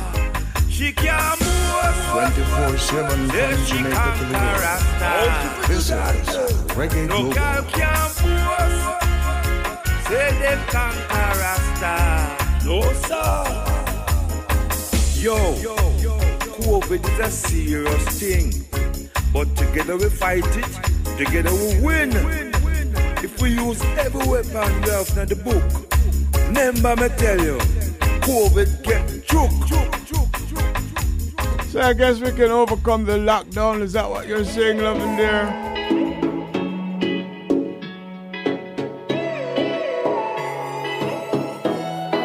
She 0.70 0.92
can't 0.92 1.38
move. 1.40 1.94
24 2.10 2.78
7 2.78 3.10
from 3.10 3.28
Jamaica 3.66 4.14
to 4.16 4.24
the 4.24 4.38
world. 4.40 4.80
is 5.68 5.90
Reggae 6.72 7.04
No 7.06 7.16
Global. 7.18 7.32
girl 7.34 7.62
can 7.68 8.08
force. 8.16 8.80
Say 10.08 10.28
them 10.40 10.60
conquer 10.68 11.32
rasta. 11.36 11.94
No 12.64 12.80
sir. 13.04 13.44
Yo, 15.20 15.36
COVID 16.62 17.02
is 17.04 17.18
a 17.20 17.30
serious 17.30 18.04
thing, 18.18 18.48
but 19.34 19.54
together 19.54 19.98
we 19.98 20.08
fight 20.08 20.46
it. 20.56 21.18
Together 21.18 21.52
we 21.52 21.78
win. 21.82 22.10
If 23.22 23.38
we 23.42 23.50
use 23.50 23.82
every 23.98 24.26
weapon 24.26 24.80
we 24.80 24.88
have 24.88 25.14
in 25.18 25.28
the 25.28 25.36
book, 25.36 25.62
remember 26.48 26.96
me 26.96 27.08
tell 27.18 27.38
you, 27.38 27.58
COVID 28.24 28.82
get 28.82 29.06
chook. 29.26 29.50
So 31.68 31.80
I 31.80 31.92
guess 31.92 32.20
we 32.20 32.30
can 32.32 32.50
overcome 32.50 33.04
the 33.04 33.18
lockdown. 33.18 33.82
Is 33.82 33.92
that 33.92 34.08
what 34.08 34.26
you're 34.26 34.44
saying, 34.44 34.78
loving 34.78 35.16
there? 35.16 35.44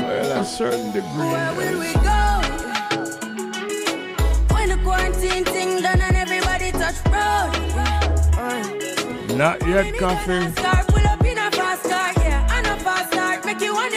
Well, 0.08 0.42
a 0.42 0.46
certain 0.46 0.92
degree. 0.94 1.10
Where 1.18 1.54
will 1.56 1.80
we 1.80 1.94
go? 1.96 2.40
When 4.56 4.70
the 4.70 4.78
quarantine 4.84 5.44
thing 5.44 5.82
done 5.82 6.00
and 6.00 6.16
everybody 6.16 6.72
touch 6.72 6.96
road. 7.08 7.52
Not 9.36 9.68
yet, 9.68 9.98
coffee. 9.98 10.48
Pull 10.88 11.08
up 11.08 11.26
in 11.26 11.38
a 11.38 11.52
fast 11.52 11.84
car, 11.84 12.14
yeah. 12.24 12.48
I 12.50 12.62
know 12.62 12.78
fast 12.84 13.12
start, 13.12 13.46
make 13.46 13.60
you 13.62 13.74
want 13.74 13.94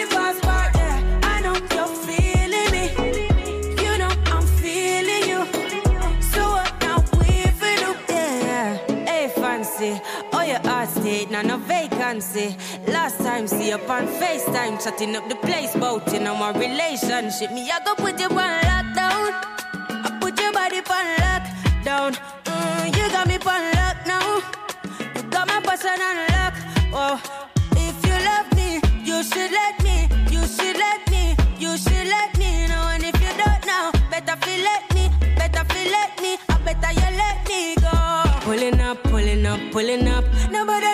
vacancy. 12.12 12.56
Last 12.88 13.18
time, 13.18 13.46
see 13.46 13.68
you 13.68 13.74
on 13.74 14.06
FaceTime, 14.06 14.82
chatting 14.82 15.16
up 15.16 15.28
the 15.28 15.36
place, 15.36 15.74
bout 15.76 16.06
know 16.12 16.34
my 16.34 16.50
relationship. 16.52 17.50
Me, 17.52 17.70
I 17.70 17.80
go 17.84 17.94
put 17.94 18.20
you 18.20 18.26
on 18.26 18.52
lockdown. 18.68 19.32
I 20.04 20.18
put 20.20 20.40
your 20.40 20.52
body 20.52 20.78
on 20.78 21.06
lockdown. 21.24 22.12
Mm, 22.44 22.86
you 22.96 23.10
got 23.10 23.26
me 23.26 23.36
on 23.36 23.62
lock 23.76 23.96
now. 24.06 24.42
You 25.16 25.22
got 25.30 25.48
my 25.48 25.60
person 25.60 26.00
on 26.08 26.16
lock. 26.32 26.54
Oh, 26.94 27.16
if 27.76 27.96
you 28.06 28.16
love 28.28 28.48
me, 28.56 28.80
you 29.04 29.22
should 29.22 29.50
let 29.50 29.82
me. 29.82 30.08
You 30.30 30.46
should 30.46 30.76
let 30.76 31.10
me. 31.10 31.36
You 31.58 31.76
should 31.76 32.08
let 32.08 32.36
me 32.38 32.66
know. 32.68 32.88
And 32.92 33.04
if 33.04 33.16
you 33.20 33.32
don't 33.42 33.64
know, 33.66 33.92
better 34.10 34.36
feel 34.44 34.62
let 34.62 34.84
me. 34.94 35.08
Better 35.36 35.64
feel 35.72 35.90
let 35.90 36.20
me. 36.20 36.36
I 36.48 36.58
better 36.64 36.92
you 36.92 37.16
let 37.16 37.48
me 37.48 37.76
go. 37.76 37.92
Pulling 38.44 38.80
up, 38.80 39.02
pulling 39.04 39.46
up, 39.46 39.60
pulling 39.72 40.08
up. 40.08 40.24
Nobody 40.50 40.91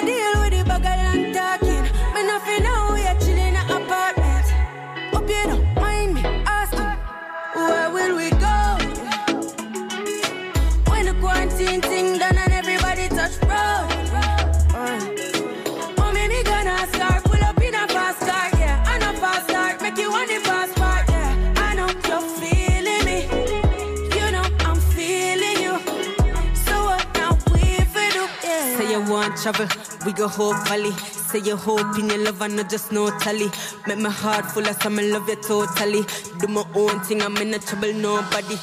travel, 29.52 29.68
we 30.04 30.12
go 30.12 30.28
whole 30.28 30.54
valley. 30.64 30.92
Say 30.92 31.40
you 31.40 31.56
hope 31.56 31.98
in 31.98 32.08
your 32.08 32.24
love 32.24 32.40
and 32.42 32.56
not 32.56 32.70
just 32.70 32.92
no 32.92 33.10
tally. 33.18 33.50
Make 33.86 33.98
my 33.98 34.10
heart 34.10 34.46
full 34.46 34.66
of 34.66 34.80
some 34.82 34.96
love 34.96 35.28
you 35.28 35.36
totally. 35.36 36.02
Do 36.40 36.48
my 36.48 36.64
own 36.74 37.00
thing, 37.00 37.22
I'm 37.22 37.36
in 37.38 37.50
no 37.50 37.58
trouble, 37.58 37.92
nobody. 37.94 38.56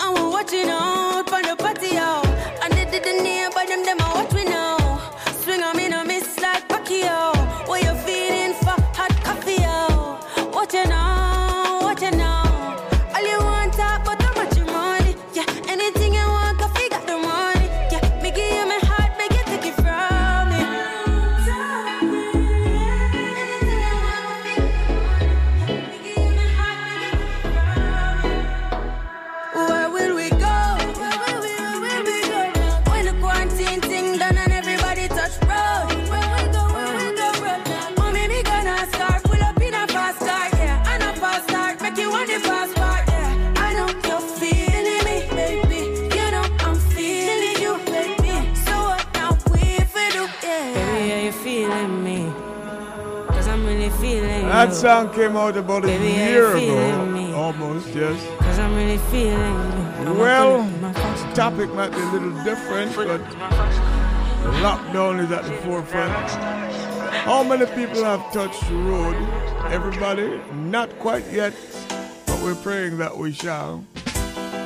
I'm 0.00 0.30
watching 0.30 0.68
out 0.68 1.28
for 1.28 1.42
the 1.42 1.56
patio. 1.56 2.22
And 2.62 2.72
they 2.74 2.90
did 2.90 3.04
the 3.04 3.22
neighbor, 3.22 3.39
That 54.60 54.74
song 54.74 55.08
came 55.14 55.38
out 55.38 55.56
about 55.56 55.84
a 55.84 55.86
Baby, 55.86 56.20
are 56.20 56.28
year 56.28 56.54
ago. 56.54 57.34
Almost, 57.34 57.88
yes. 57.94 58.20
Cause 58.40 58.58
I'm 58.58 58.74
really 58.74 58.98
feeling 59.10 59.34
you. 60.04 60.12
Well, 60.20 60.64
the 60.64 61.32
topic 61.34 61.72
might 61.72 61.92
be 61.92 61.96
a 61.96 62.12
little 62.12 62.44
different, 62.44 62.94
but 62.94 63.22
lockdown 64.60 65.24
is 65.24 65.32
at 65.32 65.44
the 65.44 65.52
forefront. 65.62 66.12
How 67.24 67.42
many 67.42 67.64
people 67.74 68.04
have 68.04 68.30
touched 68.34 68.60
the 68.68 68.74
road? 68.74 69.16
Everybody? 69.72 70.38
Not 70.52 70.90
quite 70.98 71.26
yet, 71.32 71.54
but 72.26 72.38
we're 72.42 72.54
praying 72.56 72.98
that 72.98 73.16
we 73.16 73.32
shall. 73.32 73.82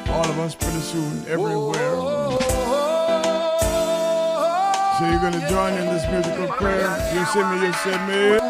All 0.08 0.28
of 0.28 0.40
us 0.40 0.56
pretty 0.56 0.80
soon, 0.80 1.24
everywhere. 1.28 1.94
So 4.98 5.04
you're 5.08 5.20
gonna 5.20 5.48
join 5.48 5.72
in 5.74 5.86
this 5.86 6.04
musical 6.10 6.48
prayer. 6.56 6.90
You 7.14 7.24
see 7.26 7.44
me, 7.44 7.66
you 7.66 7.72
see 7.74 7.98
me. 8.08 8.43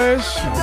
Has 0.00 0.59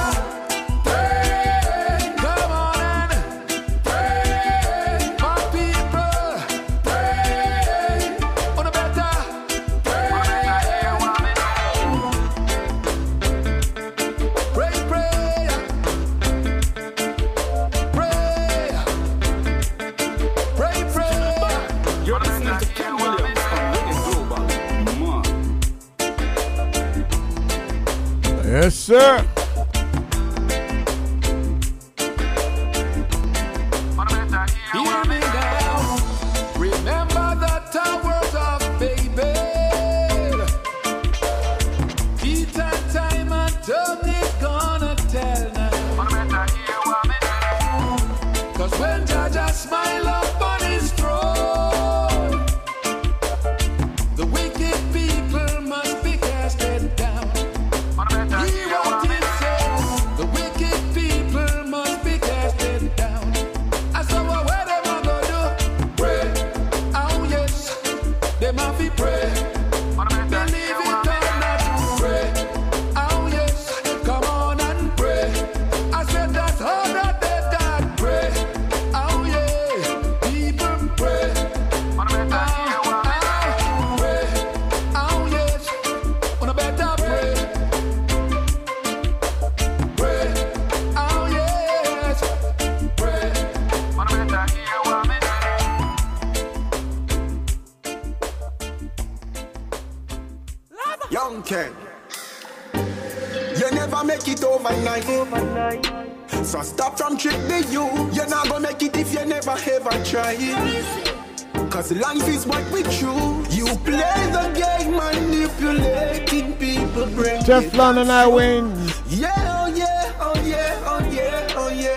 Teflon 117.47 117.97
and 118.01 118.11
I 118.11 118.27
win. 118.27 118.75
Yeah, 119.07 119.31
oh 119.63 119.73
yeah, 119.73 120.11
oh 120.19 120.35
yeah, 120.43 120.83
oh 120.83 120.99
yeah, 121.09 121.47
oh 121.55 121.69
yeah. 121.69 121.95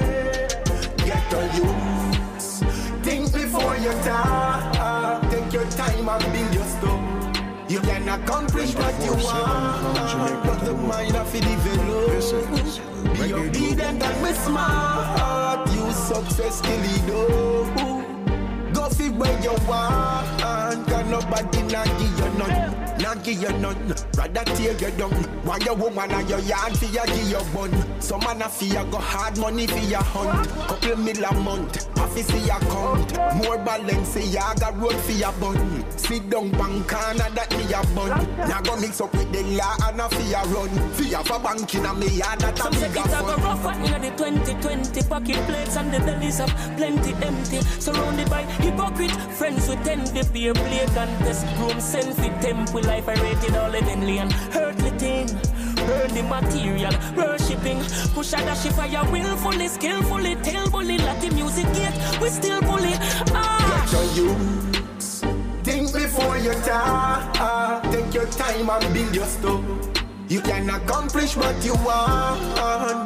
Get 0.99 1.35
on 1.35 1.51
you. 1.57 1.67
Think 3.03 3.33
before 3.33 3.77
you 3.79 3.91
talk. 4.05 5.29
Take 5.29 5.53
your 5.53 5.69
time 5.73 6.09
and 6.09 6.33
build 6.33 6.55
your 6.55 6.63
stuff. 6.63 7.01
You 7.69 7.81
can 7.81 8.09
accomplish 8.09 8.77
what 8.77 8.95
you 9.03 9.11
want, 9.25 10.45
but 10.45 10.65
the 10.65 10.73
mind 10.73 11.17
of 11.17 11.35
it 11.35 11.43
develop. 11.43 13.19
Be 13.19 13.33
obedient 13.35 14.01
and 14.05 14.25
be 14.25 14.33
smart. 14.35 15.69
You 15.75 15.91
success 15.91 16.61
till 16.61 16.79
it 16.79 17.07
do. 17.09 18.73
Go 18.73 18.89
fit 18.89 19.13
where 19.15 19.37
you 19.43 19.57
want. 19.67 20.41
Cause 20.87 21.07
nobody 21.11 21.63
not 21.63 21.87
give 21.99 22.19
you 22.21 22.39
none. 22.39 22.99
Not 22.99 23.25
give 23.25 23.43
you 23.43 23.53
none. 23.59 23.95
Rather 24.21 24.45
tear 24.55 24.73
you 24.73 24.91
down. 24.99 25.13
Why 25.45 25.57
your 25.65 25.75
woman 25.77 26.11
and 26.11 26.29
your 26.29 26.41
yard 26.41 26.77
for 26.77 26.85
you 26.85 27.01
give 27.07 27.31
your 27.31 27.45
bun. 27.55 27.73
Some 28.03 28.21
man 28.21 28.43
a 28.43 28.51
fear 28.51 28.85
go 28.91 28.99
hard 28.99 29.39
money 29.39 29.67
for 29.67 29.79
your 29.79 30.03
hunt. 30.03 30.47
Couple 30.69 30.97
mil 30.97 31.25
a 31.25 31.33
month. 31.41 31.90
Office 32.11 32.31
for 32.31 32.39
your 32.39 32.57
account. 32.57 33.17
More 33.37 33.59
Balenciaga 33.59 34.81
road 34.81 34.97
for 34.97 35.13
your 35.13 35.33
bun. 35.35 35.85
Sit 35.97 36.29
down 36.29 36.51
bank 36.51 36.89
corner 36.89 37.31
that 37.31 37.51
me 37.57 37.65
a 37.73 37.83
bun. 37.95 38.49
Now 38.49 38.61
go 38.63 38.77
mix 38.81 39.01
up 39.01 39.13
with 39.15 39.31
the 39.33 39.43
law 39.55 39.77
and 39.85 40.01
a 40.01 40.09
fear 40.09 40.43
run. 40.53 40.91
Fear 40.95 41.23
for 41.23 41.39
bank 41.39 41.75
in 41.75 41.87
a 41.87 41.95
me 41.95 42.09
yard 42.09 42.41
that 42.41 42.59
a 42.59 42.63
Some 42.63 42.73
say 42.73 42.89
bigger 42.89 43.01
it 43.01 43.07
a 43.07 43.21
go 43.23 43.37
fun. 43.37 43.43
rough 43.43 43.67
at 43.67 43.81
near 43.81 44.11
the 44.11 44.17
2020 44.17 45.03
Pocket 45.09 45.47
plates 45.47 45.77
and 45.77 45.95
the 45.95 46.01
bellies 46.01 46.41
of 46.41 46.51
plenty 46.77 47.13
empty 47.25 47.61
Surrounded 47.79 48.29
by 48.29 48.43
hypocrite 48.43 49.13
friends 49.39 49.67
who 49.69 49.77
tend 49.85 50.03
with 50.03 50.17
envy 50.17 50.41
Peer 50.41 50.55
play 50.55 50.87
contest, 50.95 51.47
groom 51.57 51.81
send 51.81 52.15
for 52.15 52.43
temple 52.43 52.83
Life 52.83 53.09
I 53.09 53.15
rated 53.15 53.57
all 53.57 53.71
heavenly 53.71 54.19
and 54.19 54.33
thing 54.33 54.70
The 56.09 56.23
material, 56.23 56.93
worshipping 57.17 57.79
Push 58.15 58.33
a 58.33 58.37
dash 58.39 58.67
if 58.67 58.79
I 58.79 59.11
willfully, 59.11 59.69
skillfully 59.69 60.35
Tell 60.37 60.69
bully 60.71 60.99
like 60.99 61.21
the 61.21 61.31
music 61.35 61.67
gate, 61.75 61.93
we 62.21 62.29
still 62.31 62.61
bully 62.63 62.95
Ah, 63.33 63.87
Get 63.91 64.17
your 64.17 64.27
youths. 64.31 65.21
Think 65.63 65.93
before 65.93 66.39
you 66.39 66.53
talk. 66.65 67.83
Take 67.93 68.15
your 68.15 68.27
time 68.27 68.71
and 68.71 68.95
build 68.95 69.15
your 69.15 69.27
stuff. 69.27 69.61
You 70.29 70.41
can 70.41 70.71
accomplish 70.71 71.37
what 71.37 71.63
you 71.65 71.75
want, 71.85 72.57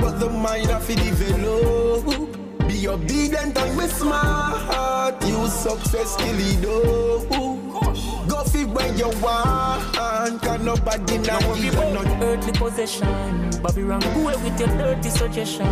but 0.00 0.18
the 0.20 0.30
mind 0.30 0.70
of 0.70 0.88
it 0.88 0.96
develop. 0.98 2.68
Be 2.68 2.86
obedient 2.88 3.56
and 3.58 3.78
be 3.78 3.86
smart. 3.88 5.22
You 5.26 5.46
success 5.48 6.16
till 6.16 6.38
it 6.38 6.60
do. 6.62 7.26
Go 8.28 8.44
fit 8.44 8.68
where 8.68 8.94
you 8.94 9.08
want, 9.20 9.93
cause 10.32 10.60
nobody 10.60 11.18
not 11.18 11.26
Now 11.26 11.38
give 11.38 11.48
worry 11.48 11.68
about 11.68 12.04
none. 12.04 12.22
earthly 12.22 12.52
possession. 12.52 13.50
Bobby 13.62 13.82
wrong, 13.82 14.00
go 14.00 14.28
away 14.28 14.36
with 14.42 14.58
your 14.58 14.68
dirty 14.68 15.10
suggestion. 15.10 15.66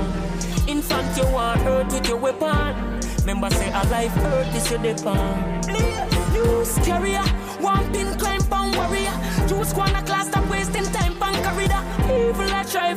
Infant, 0.68 1.16
you 1.16 1.26
want 1.32 1.60
hurt 1.62 1.92
with 1.92 2.06
your 2.08 2.18
weapon. 2.18 3.00
Member 3.24 3.50
say 3.50 3.68
a 3.70 3.82
life 3.88 4.12
hurt 4.12 4.46
is 4.54 4.70
your 4.70 4.80
depend. 4.82 5.66
News 6.32 6.78
carrier, 6.84 7.22
one 7.60 7.90
pin 7.92 8.18
climb 8.18 8.42
pan 8.44 8.76
warrior. 8.76 9.14
Two 9.48 9.64
squanner 9.64 10.02
class, 10.02 10.28
stop 10.28 10.48
wasting 10.50 10.84
time 10.84 11.14
pan 11.18 11.34
corridor. 11.44 11.82
Evil, 12.12 12.54
I 12.54 12.64
try 12.64 12.94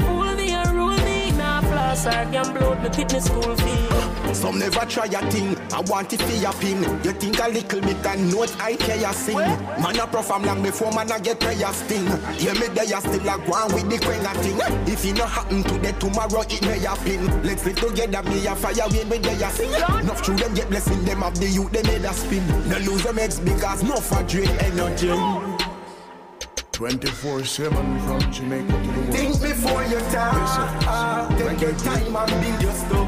I 2.08 2.26
can 2.32 2.54
blow 2.54 2.76
the 2.76 2.94
fitness 2.94 3.26
school 3.26 3.56
fee. 3.56 4.34
Some 4.34 4.60
never 4.60 4.86
try 4.86 5.06
a 5.06 5.32
thing. 5.32 5.58
I 5.72 5.82
want 5.82 6.12
it 6.12 6.22
for 6.22 6.36
your 6.36 6.54
pin. 6.54 6.84
You 7.04 7.14
think 7.14 7.40
a 7.40 7.48
little 7.48 7.82
bit 7.82 8.06
and 8.06 8.32
note 8.32 8.56
I 8.60 8.76
care 8.76 9.14
sing. 9.14 9.38
Man 9.38 9.98
a 9.98 10.06
perform 10.08 10.44
long 10.44 10.62
before 10.62 10.92
man 10.92 11.12
a 11.12 11.20
get 11.20 11.40
prayer 11.40 11.72
sting. 11.72 12.06
Hear 12.38 12.54
me 12.54 12.68
there 12.68 12.84
you 12.84 13.00
still 13.00 13.30
a 13.30 13.38
go 13.40 13.54
on 13.54 13.74
with 13.74 13.90
the 13.90 13.98
quenga 13.98 14.34
thing. 14.44 14.60
If 14.92 15.06
it 15.06 15.18
no 15.18 15.26
happen 15.26 15.64
today, 15.64 15.94
tomorrow 15.94 16.42
it 16.42 16.62
may 16.64 16.80
happen. 16.80 17.44
Let's 17.44 17.66
live 17.66 17.80
together, 17.80 18.24
me 18.24 18.46
a 18.46 18.56
fire 18.56 18.88
when 18.90 19.10
me 19.10 19.18
there 19.20 19.40
you 19.40 19.50
sing. 19.52 19.72
Enough 19.72 20.26
them 20.26 20.54
get 20.54 20.70
blessing 20.70 21.06
them 21.06 21.24
of 21.24 21.40
the 21.40 21.48
youth 21.48 21.72
they 21.72 21.84
made 21.84 22.04
a 22.04 22.14
spin. 22.14 22.46
No 22.70 22.78
lose 22.80 23.04
them 23.04 23.20
eggs 23.20 23.40
because 23.40 23.84
no 23.84 23.96
for 23.96 24.22
drain 24.24 24.50
energy. 24.60 25.10
24-7 26.76 27.72
from 28.02 28.32
Jamaica 28.34 28.68
to 28.68 28.92
the 28.92 29.00
world. 29.00 29.14
Think 29.14 29.42
before 29.42 29.84
you 29.86 29.98
talk. 30.12 31.30
Take 31.38 31.62
your 31.62 31.72
time 31.80 32.14
and 32.14 32.42
build 32.42 32.62
your 32.62 32.74
stuff. 32.74 33.08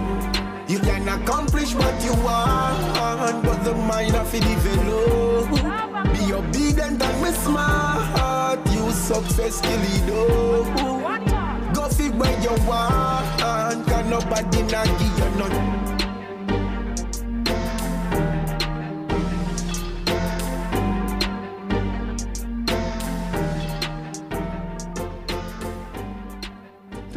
You 0.70 0.80
can 0.80 1.08
accomplish 1.10 1.74
what 1.76 2.02
you 2.02 2.14
want, 2.24 3.44
but 3.44 3.64
the 3.66 3.76
mind 3.76 4.16
of 4.16 4.34
it 4.34 4.40
develop. 4.40 5.52
Be 6.14 6.32
obedient 6.32 7.02
and 7.04 7.24
be 7.24 7.32
smart. 7.42 8.66
You 8.72 8.90
success 8.92 9.60
till 9.60 9.84
it 9.84 10.06
do. 10.08 11.74
Go 11.74 11.90
fit 11.90 12.16
where 12.16 12.40
you 12.42 12.56
want, 12.66 13.40
cause 13.86 14.06
nobody 14.10 14.62
not 14.64 14.88
give 14.98 15.20
you 15.20 15.30
none. 15.38 15.87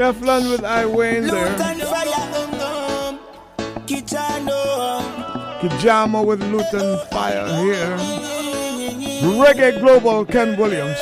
Teflon 0.00 0.50
with 0.50 0.64
I 0.64 0.86
Wayne 0.86 1.26
there. 1.26 1.54
Kijama 5.60 6.24
with 6.24 6.42
Luton 6.44 6.96
Fyah 7.12 7.62
here. 7.62 7.98
Reggae 9.36 9.78
Global 9.78 10.24
Ken 10.24 10.56
Williams. 10.56 10.96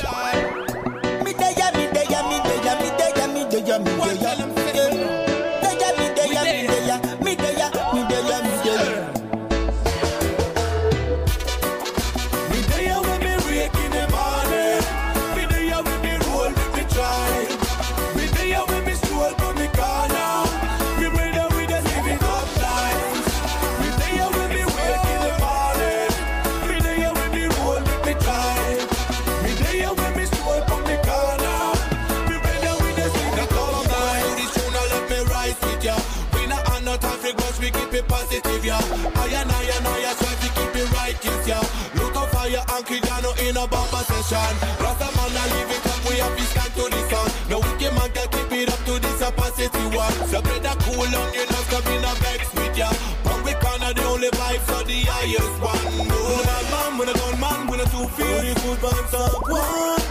One. 49.98 50.14
So 50.30 50.40
better 50.40 50.74
cool 50.86 51.02
on 51.02 51.34
your 51.34 51.46
nerves, 51.50 51.68
come 51.68 51.86
in 51.92 52.04
a 52.06 52.14
vex 52.22 52.54
with 52.54 52.78
ya. 52.78 52.90
But 53.24 53.42
we 53.44 53.52
corner 53.58 53.92
the 53.92 54.04
only 54.06 54.30
vibe 54.38 54.62
for 54.62 54.82
the 54.86 54.98
highest 55.10 55.58
one. 55.58 55.84
No 56.06 56.18
man, 56.46 56.64
man, 56.72 56.90
with 56.98 57.10
a 57.10 57.18
gun 57.18 57.34
man, 57.42 57.66
with 57.66 57.84
a 57.84 57.86
two 57.90 58.06
feet. 58.14 58.54
Good 58.62 58.78
vibes 58.78 59.14
are 59.18 59.34
one. 59.50 60.07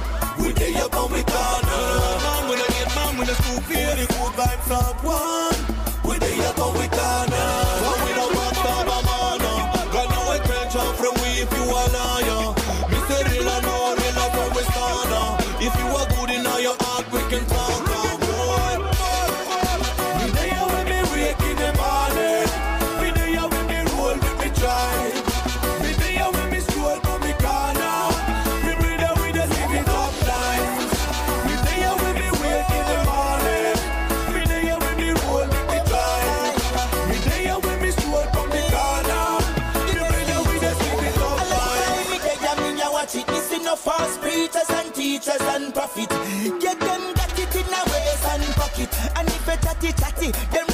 And. 45.97 46.59
Get 46.59 46.79
them 46.79 47.13
got 47.15 47.39
it 47.39 47.55
in 47.55 47.73
a 47.73 47.81
waist 47.89 48.25
and 48.29 48.55
pocket. 48.55 48.89
And 49.17 49.27
if 49.27 49.47
it 49.47 49.61
chatty 49.61 49.91
chatty, 49.93 50.31
them 50.51 50.66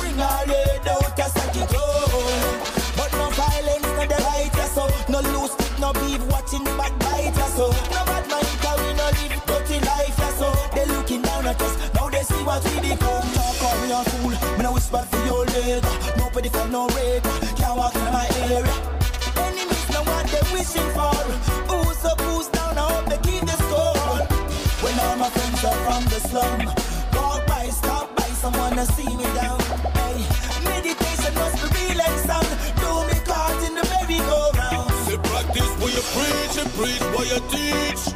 preach 36.54 36.66
and 36.66 36.74
preach 36.74 37.02
what 37.14 37.26
you 37.28 37.40
teach. 37.50 38.14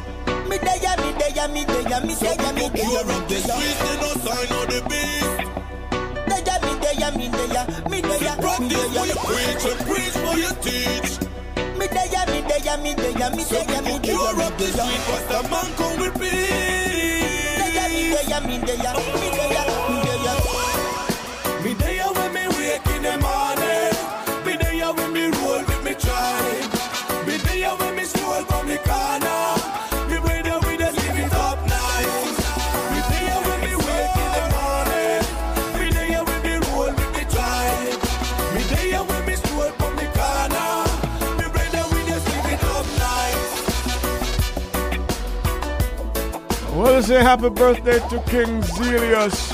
Me 0.48 0.58
me 0.58 0.58
day, 0.58 0.78
me 1.02 1.10
day, 1.18 1.30
me 1.48 1.64
day, 1.64 2.00
me 2.00 2.14
day, 2.14 2.36
You're 2.38 2.52
me 2.54 2.68
up 3.10 3.28
the 3.28 3.36
streets, 3.36 3.78
they 3.82 3.96
no 3.98 4.10
sign 4.22 4.52
of 4.54 4.64
the 4.68 4.80
beast. 4.88 5.38
Me 6.28 6.36
day, 6.46 6.58
me 6.62 6.72
day, 6.78 6.94
me 7.16 7.26
day, 7.28 7.48
Say 7.58 7.90
me 7.90 7.98
practice 8.38 8.88
what 8.94 9.08
you 9.08 9.18
preach 9.26 9.64
and 9.66 9.80
preach 9.86 10.16
what 10.24 10.36
you 10.38 10.52
teach. 10.62 11.10
Me 11.78 11.86
me 12.30 12.40
day, 12.48 12.76
me 12.82 12.94
day, 12.94 13.28
me 13.34 13.42
So 13.42 13.64
day, 13.64 13.80
me 13.80 13.98
day, 13.98 14.12
you're 14.12 14.36
me 14.36 14.42
up 14.44 14.58
the 14.58 14.64
day. 14.64 14.70
street, 14.70 15.02
what's 15.08 15.24
the 15.26 15.38
man 15.50 15.68
come 15.76 16.00
with 16.00 16.14
peace? 16.20 17.58
Me 18.38 19.37
say 47.08 47.22
happy 47.22 47.48
birthday 47.48 47.98
to 48.10 48.20
King 48.28 48.60
Zelius. 48.60 49.50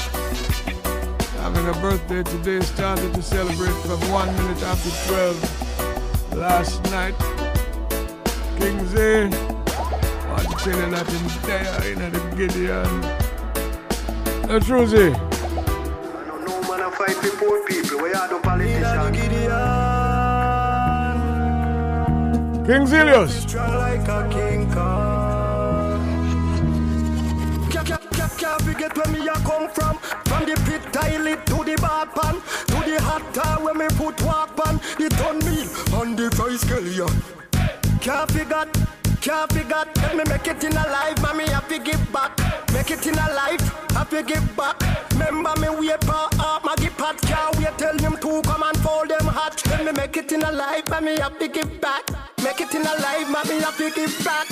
Having 1.38 1.68
a 1.68 1.72
birthday 1.74 2.24
today, 2.24 2.60
started 2.62 3.14
to 3.14 3.22
celebrate 3.22 3.76
from 3.86 4.00
one 4.10 4.26
minute 4.34 4.60
after 4.64 4.90
12 5.08 6.34
last 6.36 6.82
night. 6.90 7.14
King 8.58 8.84
Z, 8.88 8.98
I 8.98 10.42
tell 10.58 10.76
you 10.80 10.90
that 10.90 11.06
in 11.14 11.24
there 11.46 11.92
in 11.92 12.12
the 12.12 12.20
Gideon. 12.34 12.92
No. 14.48 14.58
No 16.44 16.60
man 16.62 16.80
a 16.80 16.90
fight 16.90 17.16
for 17.22 17.36
poor 17.36 17.64
people. 17.68 18.02
We 18.02 18.12
are 18.14 18.28
the 18.28 18.40
politicians. 18.42 19.16
King 22.66 22.86
Zelius. 22.88 23.63
Me 40.24 40.32
make 40.32 40.48
it 40.48 40.64
in 40.64 40.72
a 40.72 40.84
life, 40.88 41.20
mommy 41.22 41.44
to 41.44 41.78
give 41.78 42.12
back. 42.12 42.38
Make 42.72 42.90
it 42.90 43.06
in 43.06 43.14
a 43.14 43.32
life, 43.34 44.10
to 44.10 44.22
give 44.22 44.56
back. 44.56 44.80
Remember 45.12 45.54
me 45.60 45.68
wait 45.70 46.02
for 46.04 46.28
up, 46.38 46.64
Maggie 46.64 46.90
Pat 46.90 47.20
can't 47.22 47.56
wait. 47.58 47.76
Tell 47.78 47.98
him 47.98 48.16
to 48.18 48.42
come 48.42 48.62
and 48.62 48.76
fold 48.78 49.08
them 49.08 49.26
hot. 49.26 49.62
Let 49.66 49.84
me 49.84 49.92
make 49.92 50.16
it 50.16 50.32
in 50.32 50.42
a 50.42 50.52
life, 50.52 50.88
mommy 50.88 51.16
to 51.16 51.48
give 51.48 51.80
back. 51.80 52.08
Make 52.42 52.60
it 52.60 52.74
in 52.74 52.82
a 52.82 52.94
life, 53.00 53.28
mommy 53.28 53.60
to 53.60 53.90
give 53.94 54.24
back. 54.24 54.48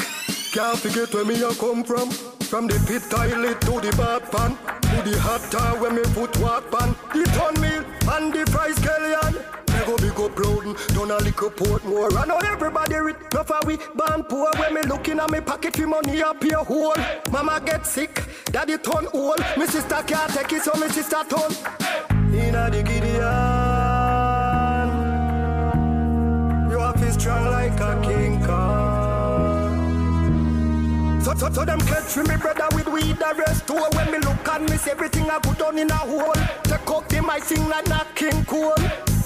Can't 0.53 0.79
forget 0.79 1.13
where 1.15 1.25
me 1.25 1.43
a 1.43 1.55
come 1.55 1.85
from. 1.85 2.11
From 2.51 2.67
the 2.67 2.79
pit 2.87 3.03
toilet 3.09 3.61
to 3.63 3.81
the 3.81 3.97
bad 3.97 4.31
pan, 4.31 4.57
to 4.83 5.11
the 5.11 5.19
hot 5.21 5.41
tub 5.51 5.81
where 5.81 5.91
me 5.91 6.03
put 6.13 6.39
walk 6.39 6.71
pan, 6.71 6.95
the 7.13 7.25
ton 7.33 7.55
meal 7.61 7.85
and 8.13 8.33
the 8.33 8.51
fry 8.51 8.71
scallion. 8.71 9.72
Go 9.87 9.97
big 9.97 10.13
up 10.13 10.39
Loudon, 10.39 10.77
done 10.95 11.11
a 11.11 11.17
little 11.17 11.51
Portmore. 11.51 12.17
I 12.17 12.25
know 12.27 12.39
everybody 12.39 12.95
rich, 12.97 13.17
no 13.35 13.43
for 13.43 13.59
we 13.67 13.79
born 13.95 14.23
poor. 14.25 14.51
When 14.57 14.75
me 14.75 14.83
looking 14.83 15.19
at 15.19 15.29
me 15.31 15.41
pocket, 15.41 15.75
fi 15.77 15.85
money 15.87 16.23
up 16.23 16.43
your 16.45 16.65
hole. 16.65 16.95
Mama 17.31 17.61
get 17.65 17.85
sick, 17.87 18.23
daddy 18.47 18.79
turn 18.79 19.09
old. 19.13 19.41
Me 19.57 19.67
sister 19.67 20.03
can't 20.07 20.33
take 20.33 20.53
it, 20.53 20.63
so 20.63 20.73
me 20.79 20.89
sister 20.89 21.25
turn. 21.29 21.53
Inna 22.33 22.71
the 22.71 22.83
Gideon, 22.83 23.21
you 26.71 26.79
have 26.79 27.01
to 27.01 27.13
strong 27.13 27.45
like 27.51 27.81
a 27.81 28.01
king 28.07 28.41
Kong. 28.45 29.81
So, 31.23 31.35
so, 31.35 31.51
so 31.51 31.65
them 31.65 31.81
catch 31.81 32.17
me 32.17 32.37
brother 32.37 32.69
with 32.75 32.87
weed 32.89 33.17
the 33.19 33.35
rest 33.37 33.67
too. 33.67 33.75
When 33.75 34.11
me 34.13 34.19
look 34.19 34.49
at 34.49 34.63
me, 34.63 34.77
see 34.77 34.93
everything 34.93 35.29
I 35.29 35.39
put 35.41 35.61
on 35.61 35.79
in 35.79 35.91
a 35.91 35.95
hole. 35.95 36.33
Take 36.65 36.91
up 36.91 37.09
the 37.09 37.21
mic, 37.21 37.45
sing 37.45 37.69
like 37.69 37.89
a 37.89 38.07
king 38.15 38.45
cool. 38.45 38.75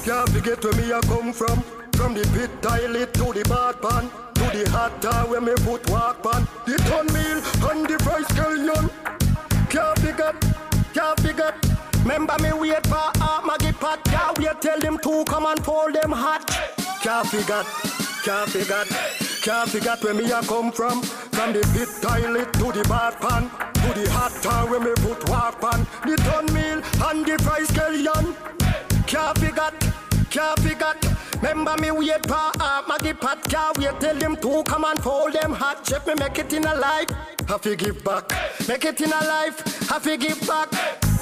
Can't 0.06 0.30
forget 0.30 0.62
where 0.62 0.72
me 0.74 0.92
a 0.92 1.00
come 1.00 1.32
from. 1.32 1.60
From 1.94 2.14
the 2.14 2.22
pit 2.32 2.62
toilet 2.62 3.12
to 3.14 3.32
the 3.32 3.42
bad 3.48 3.82
pan, 3.82 4.08
to 4.34 4.56
the 4.56 4.70
hot 4.70 5.02
tub 5.02 5.30
where 5.30 5.40
me 5.40 5.52
put 5.64 5.90
walk 5.90 6.22
pan. 6.22 6.46
The 6.64 6.76
ton 6.86 7.06
meal 7.10 7.42
and 7.68 7.88
the 7.88 7.98
fry 8.04 8.22
scallion. 8.22 8.88
Can't 9.68 9.98
forget, 9.98 10.36
can't 10.94 11.18
forget. 11.18 11.54
Remember 12.04 12.36
me 12.40 12.52
wait 12.52 12.86
for 12.86 13.10
a 13.18 13.42
Maggie 13.44 13.72
Pat. 13.72 14.04
Can't 14.04 14.38
wait 14.38 14.62
tell 14.62 14.78
them 14.78 14.96
to 14.98 15.24
come 15.24 15.46
and 15.46 15.64
fold 15.64 15.94
them 15.94 16.12
hot. 16.12 16.46
Can't 17.02 17.26
forget, 17.26 17.66
can't 18.22 18.48
forget. 18.48 18.86
Can't 19.42 19.68
forget 19.68 20.04
where 20.04 20.14
me 20.14 20.30
a 20.30 20.40
come 20.42 20.70
from. 20.70 21.02
From 21.02 21.52
the 21.52 21.66
pit 21.74 21.90
toilet 22.00 22.52
to 22.52 22.70
the 22.70 22.86
bad 22.88 23.18
pan, 23.18 23.50
to 23.82 24.00
the 24.00 24.08
hot 24.12 24.30
tub 24.40 24.70
where 24.70 24.78
me 24.78 24.92
put 25.02 25.28
walk 25.28 25.60
pan. 25.60 25.84
The 26.04 26.16
ton 26.22 26.46
meal 26.54 26.80
and 27.10 27.26
the 27.26 27.42
fry 27.42 27.62
scallion. 27.62 28.36
Can't 29.06 29.38
forget, 29.38 29.74
can't 30.30 30.58
forget. 30.58 30.96
Remember 31.40 31.76
me 31.80 31.92
wait 31.92 32.26
for 32.26 32.34
uh, 32.34 32.82
Maggie 32.88 33.12
Pat 33.12 33.40
can't 33.44 33.78
wait 33.78 34.00
tell 34.00 34.16
them 34.16 34.36
to 34.36 34.64
come 34.64 34.84
and 34.84 34.98
fold 35.00 35.32
them 35.32 35.52
hot 35.52 35.84
check 35.84 36.04
me 36.06 36.14
make 36.18 36.38
it 36.38 36.52
in 36.52 36.64
a 36.64 36.74
life. 36.74 37.08
Have 37.46 37.60
to 37.62 37.76
give 37.76 38.02
back, 38.02 38.28
make 38.66 38.84
it 38.84 39.00
in 39.00 39.12
a 39.12 39.24
life. 39.24 39.88
Have 39.88 40.02
to 40.02 40.16
give 40.16 40.44
back. 40.46 40.70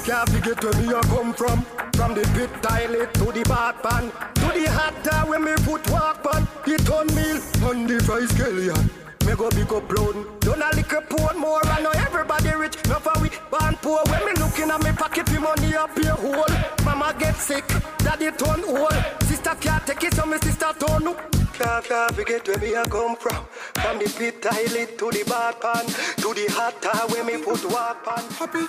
Can't 0.03 0.27
forget 0.29 0.63
where 0.63 0.73
me 0.81 0.93
a 0.93 1.01
come 1.01 1.33
from. 1.33 1.61
From 1.93 2.15
the 2.15 2.21
pit 2.33 2.49
toilet 2.63 3.13
to 3.13 3.31
the 3.31 3.43
bath 3.47 3.81
pan 3.83 4.11
to 4.33 4.59
the 4.59 4.69
hot 4.71 5.03
tub 5.03 5.29
where 5.29 5.39
me 5.39 5.53
put 5.57 5.87
walk 5.91 6.23
pan. 6.23 6.47
The 6.65 6.77
turn 6.83 7.07
meal 7.15 7.69
on 7.69 7.85
the 7.85 8.03
fry 8.03 8.21
scallion. 8.21 9.04
Me 9.25 9.35
go 9.35 9.49
big 9.49 9.73
up 9.73 9.91
load. 9.91 10.39
Don't 10.41 10.61
a 10.61 10.97
a 10.97 11.01
poor 11.01 11.33
more. 11.33 11.65
I 11.65 11.81
know 11.81 11.91
everybody 11.91 12.49
rich. 12.49 12.77
No 12.87 12.99
for 12.99 13.19
we 13.21 13.29
born 13.49 13.75
poor. 13.81 14.01
When 14.05 14.25
me 14.25 14.33
looking 14.39 14.69
at 14.69 14.83
me 14.83 14.91
pocket, 14.91 15.31
me 15.31 15.39
money 15.39 15.75
up 15.75 15.97
your 15.97 16.15
hole. 16.15 16.55
Mama 16.83 17.15
get 17.17 17.35
sick, 17.35 17.67
daddy 17.99 18.29
turn 18.31 18.63
old. 18.63 18.93
Sister 19.23 19.55
can't 19.59 19.85
take 19.87 20.03
it, 20.03 20.13
so 20.13 20.25
me 20.25 20.37
sister 20.37 20.71
turn 20.79 21.07
up. 21.07 21.35
Can't, 21.57 21.85
can't 21.85 22.15
forget 22.15 22.47
where 22.47 22.57
me 22.57 22.73
a 22.73 22.83
come 22.85 23.15
from. 23.15 23.45
From 23.75 23.97
the 23.99 24.13
pit 24.17 24.41
toilet 24.41 24.97
to 24.97 25.09
the 25.09 25.23
bath 25.23 25.61
pan 25.61 25.85
to 26.21 26.33
the 26.33 26.47
hot 26.51 26.81
tub 26.81 27.11
when 27.11 27.25
me 27.25 27.37
put 27.41 27.63
walk 27.71 28.03
pan. 28.03 28.23
Happy, 28.31 28.65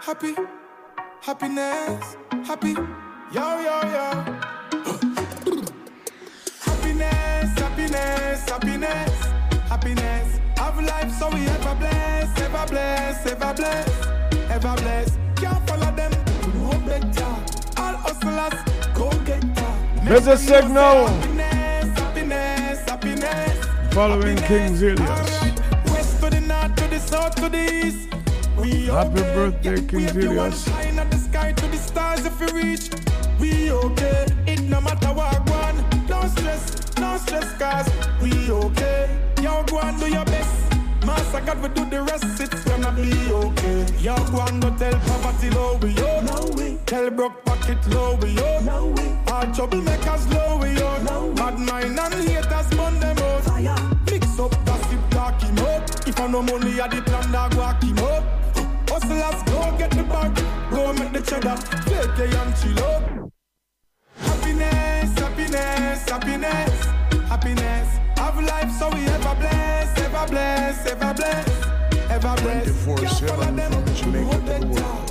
happy, 0.00 0.34
happiness, 1.20 2.16
happy, 2.44 2.72
yo 3.32 3.60
yo 3.66 3.80
yo. 3.94 4.06
happiness, 6.66 7.58
happiness, 7.58 8.50
happiness, 8.50 9.32
life 10.86 11.10
so 11.18 11.28
we 11.30 11.46
ever 11.46 11.74
blessed, 11.76 12.38
ever 12.40 12.66
blessed, 12.68 13.26
ever 13.28 13.54
blessed, 13.54 14.08
ever 14.50 14.74
blessed. 14.82 15.18
Can't 15.36 15.68
follow 15.68 15.90
them, 15.94 16.12
better. 16.86 17.34
All 17.78 17.96
hustlers, 18.04 18.56
go 18.94 19.10
get 19.24 19.42
that. 19.56 20.04
There's 20.04 20.26
a 20.26 20.36
signal 20.36 21.06
Happiness, 21.08 21.98
happiness, 21.98 22.80
happiness. 22.88 23.94
following 23.94 24.36
King 24.48 24.74
Zilius. 24.74 25.90
West 25.90 26.20
to 26.22 26.30
the 26.30 26.40
north, 26.40 26.74
to 26.76 26.88
the 26.88 26.98
south, 26.98 27.34
to 27.36 27.48
the 27.48 27.86
east. 27.86 28.08
We 28.56 28.86
Happy 28.86 29.20
birthday, 29.34 29.76
King 29.86 29.98
we 29.98 30.02
have 30.04 30.16
you 30.16 30.32
one 30.34 30.52
Zilius. 30.52 30.68
shine 30.68 30.98
at 30.98 31.10
the 31.10 31.16
sky 31.18 31.52
to 31.52 31.66
the 31.68 31.76
stars 31.76 32.24
if 32.26 32.40
you 32.40 32.48
reach. 32.56 32.90
We 33.40 33.70
okay. 33.72 34.26
It 34.46 34.60
no 34.62 34.80
matter 34.80 35.08
what 35.12 35.48
one. 35.50 35.76
Stress, 36.36 36.96
no 36.98 37.16
stress, 37.18 37.52
cause 37.58 37.88
we 38.22 38.50
okay. 38.50 39.08
Yo, 39.42 39.64
go 39.64 39.80
and 39.80 39.98
do 39.98 40.06
your 40.08 40.24
best. 40.24 40.71
Master 41.04 41.40
God 41.40 41.60
will 41.60 41.68
do 41.70 41.84
the 41.90 42.02
rest, 42.02 42.40
it's 42.40 42.64
gonna 42.64 42.92
be 42.92 43.10
okay. 43.32 43.86
Yo, 43.98 44.14
go 44.30 44.40
and 44.42 44.62
go 44.62 44.70
tell 44.76 44.98
poverty 45.00 45.50
low 45.50 45.76
we 45.82 45.90
yo. 45.90 46.20
No 46.22 46.50
way. 46.56 46.78
Tell 46.86 47.10
broke 47.10 47.44
pocket 47.44 47.78
low 47.88 48.16
we 48.22 48.30
yo. 48.30 48.60
No 48.60 48.86
way. 48.86 49.10
Our 49.28 49.46
troublemakers 49.46 50.32
low 50.32 50.58
we 50.58 50.78
yo. 50.78 51.02
No 51.02 51.32
Bad 51.34 51.58
mind 51.58 51.98
and 51.98 52.14
haters 52.28 52.68
burn 52.76 53.00
them 53.00 53.18
out. 53.18 53.42
Fire. 53.42 53.76
Mix 54.10 54.38
up, 54.38 54.52
gossip, 54.64 55.10
talk 55.10 55.40
him 55.42 55.58
up. 55.58 55.82
If 56.06 56.20
I 56.20 56.26
no 56.28 56.42
money, 56.42 56.80
I 56.80 56.88
the 56.88 57.02
plan 57.02 57.32
that 57.32 57.54
walk 57.56 57.82
him 57.82 57.98
up. 57.98 58.24
Hustlers, 58.88 59.42
go 59.44 59.76
get 59.78 59.90
the 59.90 60.04
bag, 60.04 60.36
go 60.70 60.92
make 60.92 61.12
the 61.12 61.20
cheddar, 61.22 61.56
take 61.88 62.18
a 62.18 62.40
and 62.40 62.54
chill 62.60 62.84
up. 62.84 63.02
Happiness, 64.18 65.18
happiness, 65.18 66.08
happiness, 66.08 66.84
happiness. 67.28 67.88
Have 68.18 68.38
life 68.44 68.70
so 68.78 68.88
we 68.90 69.04
ever 69.06 69.34
blessed, 69.34 69.81
ever 70.14 70.30
blessed, 70.30 70.86
ever 70.88 71.14
blessed, 71.14 71.66
ever 72.10 72.34
blessed. 72.42 72.68
24-7 72.86 73.72
from 73.72 73.94
Jamaica 73.94 74.36
to 74.36 74.60
the 74.60 74.66
world. 74.66 75.08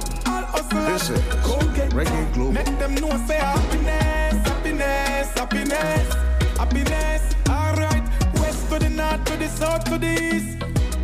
This 0.86 1.10
is 1.10 1.20
go 1.44 1.60
get 1.74 1.90
Reggae 1.92 2.34
Global. 2.34 2.52
Make 2.52 2.78
them 2.78 2.96
know 2.96 3.10
say 3.28 3.38
happiness, 3.38 4.48
happiness, 4.48 5.28
happiness, 5.34 6.14
happiness. 6.58 7.36
Alright, 7.50 8.04
west 8.36 8.70
to 8.70 8.80
the 8.80 8.90
north, 8.90 9.26
to 9.26 9.38
the 9.38 9.48
south, 9.48 9.84
to 9.86 9.98
the 9.98 10.36
east. 10.36 10.58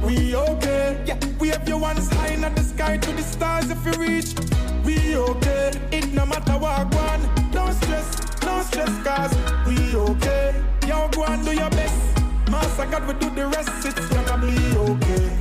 We 0.03 0.35
okay, 0.35 1.03
yeah. 1.05 1.19
We 1.39 1.49
have 1.49 1.67
your 1.67 1.79
ones 1.79 2.07
high 2.13 2.33
in 2.33 2.41
the 2.41 2.61
sky 2.61 2.97
to 2.97 3.11
the 3.11 3.23
stars 3.23 3.69
if 3.69 3.83
you 3.85 3.93
reach. 3.93 4.35
We 4.85 5.17
okay, 5.17 5.71
it 5.91 6.13
no 6.13 6.25
matter 6.25 6.57
what 6.57 6.93
one. 6.93 7.21
Don't 7.51 7.73
stress, 7.73 8.43
no 8.43 8.61
stress, 8.61 8.93
cause 9.03 9.35
we 9.65 9.95
okay. 9.95 10.63
Yo, 10.87 11.09
go 11.09 11.25
and 11.25 11.43
do 11.43 11.51
your 11.51 11.69
best. 11.71 12.16
Master 12.49 12.85
God 12.85 13.05
will 13.07 13.13
do 13.15 13.29
the 13.31 13.47
rest, 13.47 13.85
it's 13.85 14.07
gonna 14.09 14.37
be 14.41 14.55
okay. 14.77 15.37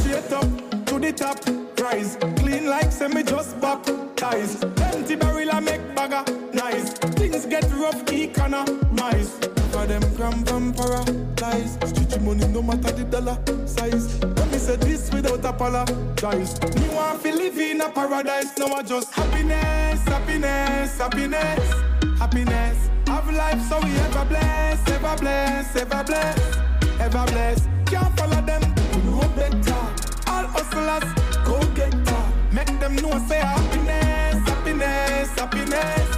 Straight 0.00 0.32
up 0.32 0.86
to 0.86 0.98
the 0.98 1.12
top, 1.12 1.38
rise. 1.80 2.16
Clean 2.36 2.66
like 2.66 2.90
semi 2.92 3.22
just 3.22 3.60
baptized. 3.60 4.64
Empty 4.80 5.16
barrel 5.16 5.50
I 5.52 5.60
make 5.60 5.94
bagger, 5.94 6.24
nice. 6.52 6.92
Things 7.18 7.46
get 7.46 7.64
rough, 7.72 8.10
economize. 8.12 9.38
For 9.72 9.86
them 9.86 10.02
come 10.16 10.44
from 10.44 10.72
paradise. 10.74 11.74
Stretchy 11.84 12.18
money 12.20 12.46
no 12.48 12.62
matter 12.62 12.92
the 12.92 13.04
dollar 13.04 13.38
size. 13.66 14.22
Let 14.22 14.50
me 14.50 14.58
say 14.58 14.76
this 14.76 15.10
without 15.12 15.44
apologize. 15.44 16.60
Me 16.76 16.88
want 16.94 17.22
to 17.22 17.32
live 17.34 17.58
in 17.58 17.80
a 17.80 17.90
paradise, 17.90 18.56
no 18.58 18.66
I 18.74 18.82
just 18.82 19.12
happiness, 19.12 20.00
happiness, 20.08 20.98
happiness, 20.98 22.18
happiness. 22.18 22.88
Life 23.32 23.62
so 23.66 23.80
we 23.80 23.90
ever 23.96 24.24
blessed, 24.26 24.88
ever 24.90 25.16
blessed, 25.16 25.76
ever 25.76 26.04
bless, 26.04 26.58
ever 27.00 27.24
blessed. 27.32 27.68
Can't 27.86 28.14
follow 28.18 28.42
them, 28.42 28.62
no 29.06 29.26
better. 29.34 29.82
All 30.28 30.46
hustlers, 30.52 31.04
go 31.42 31.58
get 31.74 31.92
that. 32.04 32.32
Make 32.52 32.78
them 32.78 32.94
know 32.96 33.18
say 33.26 33.40
happiness, 33.40 34.36
happiness, 34.46 35.30
happiness, 35.30 36.08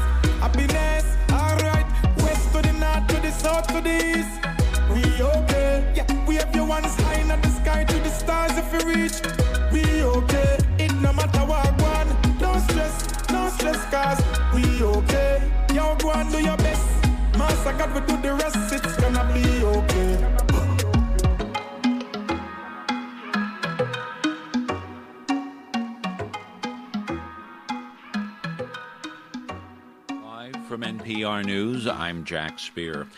happiness. 0.40 1.04
Alright, 1.30 1.86
west 2.18 2.52
to 2.52 2.62
the 2.62 2.72
north, 2.72 3.06
to 3.06 3.20
the 3.20 3.30
south, 3.30 3.68
to 3.68 3.80
the 3.80 3.94
east. 3.94 4.34
We 4.92 5.22
okay, 5.22 5.92
yeah. 5.94 6.26
We 6.26 6.34
have 6.36 6.54
your 6.54 6.66
ones 6.66 6.94
high 7.02 7.20
in 7.20 7.28
the 7.28 7.48
sky 7.48 7.84
to 7.84 7.98
the 8.00 8.10
stars 8.10 8.52
if 8.58 8.72
you 8.72 8.88
reach. 8.92 9.22
We 9.72 10.02
okay, 10.02 10.58
it 10.78 10.92
no 10.94 11.12
matter 11.12 11.44
what 11.46 11.80
one. 11.80 12.08
Don't 12.38 12.60
stress, 12.68 13.30
no 13.30 13.48
stress, 13.50 13.84
cause 13.92 14.20
we 14.52 14.82
okay. 14.82 15.42
Yo, 15.72 15.94
go 15.96 16.10
and 16.10 16.30
do 16.30 16.42
your 16.42 16.56
best. 16.56 17.03
Master 17.36 17.72
God 17.72 17.92
will 17.94 18.00
do 18.02 18.22
the 18.22 18.34
rest, 18.34 18.72
it's 18.72 18.96
gonna 18.96 19.24
be 19.34 19.64
okay. 19.64 20.34
Live 30.22 30.66
from 30.68 30.82
NPR 30.82 31.44
News, 31.44 31.86
I'm 31.88 32.24
Jack 32.24 32.58
Speer. 32.60 33.08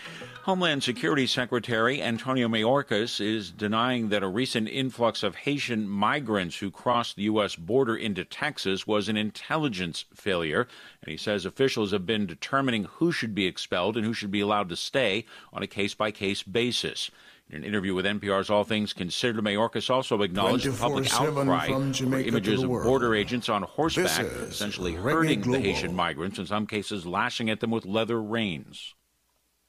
Homeland 0.47 0.85
Security 0.85 1.27
Secretary 1.27 2.01
Antonio 2.01 2.47
Mayorkas 2.47 3.21
is 3.21 3.51
denying 3.51 4.11
that 4.11 4.23
a 4.23 4.29
recent 4.29 4.69
influx 4.69 5.25
of 5.25 5.35
Haitian 5.35 5.89
migrants 5.89 6.59
who 6.59 6.71
crossed 6.71 7.17
the 7.17 7.25
U.S. 7.25 7.57
border 7.57 7.97
into 7.97 8.25
Texas 8.25 8.87
was 8.87 9.09
an 9.09 9.17
intelligence 9.17 10.05
failure. 10.15 10.69
And 11.03 11.11
he 11.11 11.17
says 11.17 11.47
officials 11.47 11.91
have 11.91 12.07
been 12.07 12.27
determining 12.27 12.85
who 12.85 13.11
should 13.11 13.35
be 13.35 13.47
expelled 13.47 13.97
and 13.97 14.07
who 14.07 14.13
should 14.13 14.31
be 14.31 14.39
allowed 14.39 14.69
to 14.69 14.77
stay 14.77 15.25
on 15.53 15.65
a 15.65 15.67
case 15.67 15.95
by 15.95 16.13
case 16.13 16.45
basis. 16.45 17.11
In 17.51 17.57
an 17.57 17.65
interview 17.65 17.97
with 17.97 18.05
NPR's 18.05 18.49
All 18.49 18.63
Things 18.63 18.93
Considered, 18.93 19.43
Mayorkas 19.43 19.91
also 19.91 20.23
acknowledged 20.23 20.79
public 20.79 21.13
outcry 21.13 21.67
to 21.67 22.25
images 22.25 22.63
of 22.63 22.71
border 22.71 23.17
agents 23.17 23.49
on 23.49 23.65
horseback, 23.65 24.25
essentially 24.27 24.93
hurting 24.93 25.41
the 25.41 25.59
Haitian 25.59 25.97
migrants, 25.97 26.39
in 26.39 26.47
some 26.47 26.69
cases 26.69 27.05
lashing 27.05 27.51
at 27.51 27.59
them 27.59 27.73
with 27.73 27.85
leather 27.85 28.23
reins. 28.23 28.95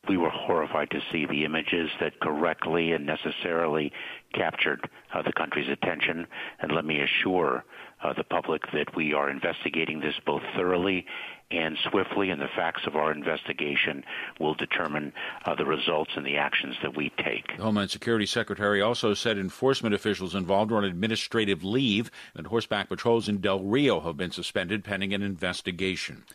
We 0.07 0.17
were 0.17 0.29
horrified 0.29 0.89
to 0.91 1.01
see 1.11 1.25
the 1.25 1.45
images 1.45 1.89
that 1.99 2.19
correctly 2.19 2.91
and 2.91 3.05
necessarily 3.05 3.91
captured 4.33 4.89
uh, 5.13 5.21
the 5.21 5.33
country's 5.33 5.69
attention. 5.69 6.27
And 6.59 6.71
let 6.71 6.85
me 6.85 7.01
assure 7.01 7.63
uh, 8.03 8.13
the 8.13 8.23
public 8.23 8.61
that 8.73 8.95
we 8.95 9.13
are 9.13 9.29
investigating 9.29 9.99
this 9.99 10.15
both 10.25 10.43
thoroughly 10.55 11.05
and 11.49 11.77
swiftly, 11.89 12.29
and 12.29 12.41
the 12.41 12.49
facts 12.55 12.81
of 12.85 12.95
our 12.95 13.11
investigation 13.11 14.03
will 14.39 14.53
determine 14.53 15.13
uh, 15.45 15.55
the 15.55 15.65
results 15.65 16.11
and 16.15 16.25
the 16.25 16.35
actions 16.35 16.75
that 16.81 16.95
we 16.95 17.09
take. 17.23 17.55
The 17.55 17.63
Homeland 17.63 17.89
Security 17.89 18.25
Secretary 18.25 18.81
also 18.81 19.13
said 19.13 19.37
enforcement 19.37 19.95
officials 19.95 20.35
involved 20.35 20.71
are 20.73 20.77
on 20.77 20.83
administrative 20.83 21.63
leave 21.63 22.11
and 22.35 22.47
horseback 22.47 22.89
patrols 22.89 23.29
in 23.29 23.37
Del 23.39 23.61
Rio 23.61 24.01
have 24.01 24.17
been 24.17 24.31
suspended 24.31 24.83
pending 24.83 25.13
an 25.13 25.23
investigation. 25.23 26.25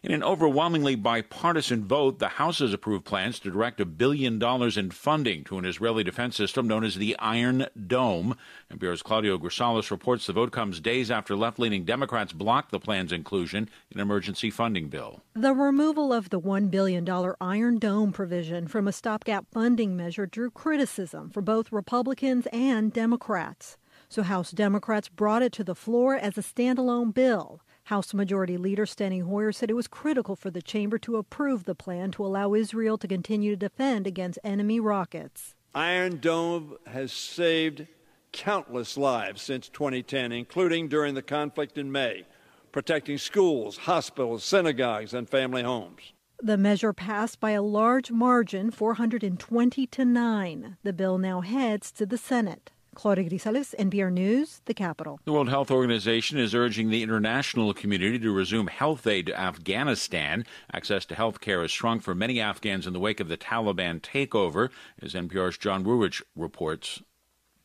In 0.00 0.12
an 0.12 0.22
overwhelmingly 0.22 0.94
bipartisan 0.94 1.84
vote, 1.84 2.20
the 2.20 2.28
House 2.28 2.60
has 2.60 2.72
approved 2.72 3.04
plans 3.04 3.40
to 3.40 3.50
direct 3.50 3.80
a 3.80 3.84
billion 3.84 4.38
dollars 4.38 4.76
in 4.76 4.92
funding 4.92 5.42
to 5.44 5.58
an 5.58 5.64
Israeli 5.64 6.04
defense 6.04 6.36
system 6.36 6.68
known 6.68 6.84
as 6.84 6.94
the 6.94 7.18
Iron 7.18 7.66
Dome. 7.86 8.36
NPR's 8.72 9.02
Claudia 9.02 9.36
Grisales 9.38 9.90
reports 9.90 10.28
the 10.28 10.32
vote 10.32 10.52
comes 10.52 10.78
days 10.78 11.10
after 11.10 11.34
left 11.34 11.58
leaning 11.58 11.84
Democrats 11.84 12.32
blocked 12.32 12.70
the 12.70 12.78
plan's 12.78 13.10
inclusion 13.10 13.68
in 13.90 13.98
an 13.98 14.02
emergency 14.02 14.50
funding 14.50 14.88
bill. 14.88 15.20
The 15.34 15.52
removal 15.52 16.12
of 16.12 16.30
the 16.30 16.40
$1 16.40 16.70
billion 16.70 17.04
Iron 17.40 17.78
Dome 17.80 18.12
provision 18.12 18.68
from 18.68 18.86
a 18.86 18.92
stopgap 18.92 19.46
funding 19.50 19.96
measure 19.96 20.26
drew 20.26 20.52
criticism 20.52 21.28
for 21.30 21.42
both 21.42 21.72
Republicans 21.72 22.46
and 22.52 22.92
Democrats. 22.92 23.76
So 24.08 24.22
House 24.22 24.52
Democrats 24.52 25.08
brought 25.08 25.42
it 25.42 25.52
to 25.54 25.64
the 25.64 25.74
floor 25.74 26.14
as 26.14 26.38
a 26.38 26.42
standalone 26.42 27.12
bill. 27.12 27.62
House 27.88 28.12
Majority 28.12 28.58
Leader 28.58 28.84
Steny 28.84 29.22
Hoyer 29.22 29.50
said 29.50 29.70
it 29.70 29.74
was 29.74 29.88
critical 29.88 30.36
for 30.36 30.50
the 30.50 30.60
chamber 30.60 30.98
to 30.98 31.16
approve 31.16 31.64
the 31.64 31.74
plan 31.74 32.10
to 32.10 32.26
allow 32.26 32.52
Israel 32.52 32.98
to 32.98 33.08
continue 33.08 33.52
to 33.52 33.56
defend 33.56 34.06
against 34.06 34.38
enemy 34.44 34.78
rockets. 34.78 35.54
Iron 35.74 36.18
Dome 36.18 36.76
has 36.86 37.14
saved 37.14 37.86
countless 38.30 38.98
lives 38.98 39.40
since 39.40 39.70
2010, 39.70 40.32
including 40.32 40.88
during 40.88 41.14
the 41.14 41.22
conflict 41.22 41.78
in 41.78 41.90
May, 41.90 42.26
protecting 42.72 43.16
schools, 43.16 43.78
hospitals, 43.78 44.44
synagogues, 44.44 45.14
and 45.14 45.26
family 45.26 45.62
homes. 45.62 46.12
The 46.42 46.58
measure 46.58 46.92
passed 46.92 47.40
by 47.40 47.52
a 47.52 47.62
large 47.62 48.10
margin, 48.10 48.70
420 48.70 49.86
to 49.86 50.04
9. 50.04 50.76
The 50.82 50.92
bill 50.92 51.16
now 51.16 51.40
heads 51.40 51.90
to 51.92 52.04
the 52.04 52.18
Senate. 52.18 52.70
Claudia 52.98 53.30
Grisales, 53.30 53.76
NPR 53.76 54.12
News, 54.12 54.60
the 54.64 54.74
capital. 54.74 55.20
The 55.24 55.32
World 55.32 55.48
Health 55.48 55.70
Organization 55.70 56.36
is 56.36 56.52
urging 56.52 56.90
the 56.90 57.04
international 57.04 57.72
community 57.72 58.18
to 58.18 58.32
resume 58.32 58.66
health 58.66 59.06
aid 59.06 59.26
to 59.26 59.40
Afghanistan. 59.40 60.44
Access 60.72 61.06
to 61.06 61.14
health 61.14 61.40
care 61.40 61.62
has 61.62 61.70
shrunk 61.70 62.02
for 62.02 62.16
many 62.16 62.40
Afghans 62.40 62.88
in 62.88 62.92
the 62.92 62.98
wake 62.98 63.20
of 63.20 63.28
the 63.28 63.36
Taliban 63.36 64.00
takeover, 64.00 64.70
as 65.00 65.14
NPR's 65.14 65.56
John 65.56 65.84
Ruwitch 65.84 66.22
reports. 66.34 67.00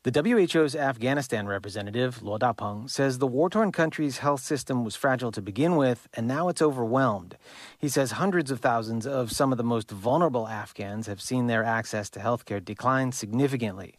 The 0.03 0.11
WHO's 0.11 0.76
Afghanistan 0.76 1.47
representative, 1.47 2.19
Luo 2.19 2.38
Dapeng, 2.38 2.88
says 2.88 3.18
the 3.18 3.26
war 3.26 3.49
torn 3.49 3.72
country's 3.72 4.19
health 4.19 4.41
system 4.41 4.84
was 4.84 4.95
fragile 4.95 5.31
to 5.31 5.41
begin 5.41 5.77
with, 5.77 6.07
and 6.14 6.27
now 6.27 6.47
it's 6.47 6.61
overwhelmed. 6.61 7.38
He 7.80 7.89
says 7.89 8.11
hundreds 8.11 8.51
of 8.51 8.60
thousands 8.60 9.07
of 9.07 9.31
some 9.31 9.51
of 9.51 9.57
the 9.57 9.64
most 9.64 9.89
vulnerable 9.89 10.47
Afghans 10.47 11.07
have 11.07 11.22
seen 11.22 11.47
their 11.47 11.64
access 11.64 12.11
to 12.11 12.19
health 12.19 12.45
care 12.45 12.60
decline 12.60 13.11
significantly. 13.11 13.95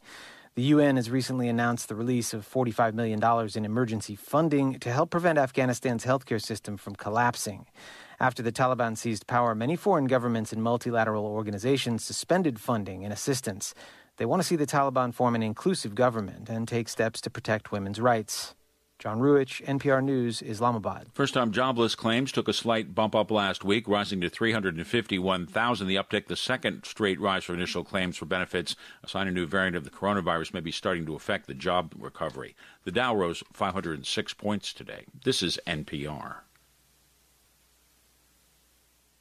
The 0.57 0.63
UN 0.63 0.95
has 0.95 1.11
recently 1.11 1.49
announced 1.49 1.89
the 1.89 1.97
release 1.97 2.33
of 2.33 2.49
$45 2.49 2.95
million 2.95 3.21
in 3.57 3.65
emergency 3.65 4.15
funding 4.15 4.79
to 4.79 4.93
help 4.93 5.11
prevent 5.11 5.37
Afghanistan's 5.37 6.05
healthcare 6.05 6.41
system 6.41 6.77
from 6.77 6.95
collapsing. 6.95 7.67
After 8.21 8.41
the 8.41 8.53
Taliban 8.53 8.97
seized 8.97 9.27
power, 9.27 9.57
many 9.57 9.75
foreign 9.75 10.05
governments 10.05 10.53
and 10.53 10.63
multilateral 10.63 11.27
organizations 11.27 12.05
suspended 12.05 12.61
funding 12.61 13.03
and 13.03 13.13
assistance. 13.13 13.75
They 14.17 14.27
want 14.27 14.43
to 14.43 14.47
see 14.47 14.55
the 14.55 14.65
Taliban 14.65 15.13
form 15.13 15.35
an 15.35 15.43
inclusive 15.43 15.97
government 15.97 16.49
and 16.49 16.69
take 16.69 16.89
steps 16.89 17.21
to 17.23 17.31
protect 17.31 17.73
women's 17.73 18.01
rights. 18.01 18.55
John 19.05 19.21
Ruwitch, 19.21 19.63
NPR 19.67 20.03
News, 20.03 20.41
Islamabad. 20.41 21.09
First 21.13 21.35
time 21.35 21.53
jobless 21.53 21.95
claims 21.95 22.33
took 22.33 22.49
a 22.49 22.55
slight 22.55 22.95
bump 22.95 23.15
up 23.15 23.31
last 23.31 23.63
week, 23.63 23.87
rising 23.87 24.19
to 24.23 24.31
351,000. 24.31 25.87
The 25.87 25.97
uptick, 25.97 26.27
the 26.27 26.37
second 26.37 26.87
straight 26.87 27.21
rise 27.21 27.45
for 27.45 27.53
initial 27.53 27.85
claims 27.85 28.17
for 28.17 28.25
benefits, 28.25 28.77
a 29.03 29.09
sign 29.09 29.29
a 29.29 29.31
new 29.31 29.45
variant 29.45 29.77
of 29.77 29.85
the 29.85 29.91
coronavirus 29.91 30.55
may 30.55 30.61
be 30.61 30.73
starting 30.73 31.05
to 31.05 31.15
affect 31.15 31.49
the 31.49 31.53
job 31.53 31.93
recovery. 31.99 32.57
The 32.85 32.93
Dow 32.93 33.15
rose 33.15 33.43
506 33.53 34.33
points 34.33 34.73
today. 34.73 35.05
This 35.23 35.43
is 35.43 35.61
NPR. 35.67 36.37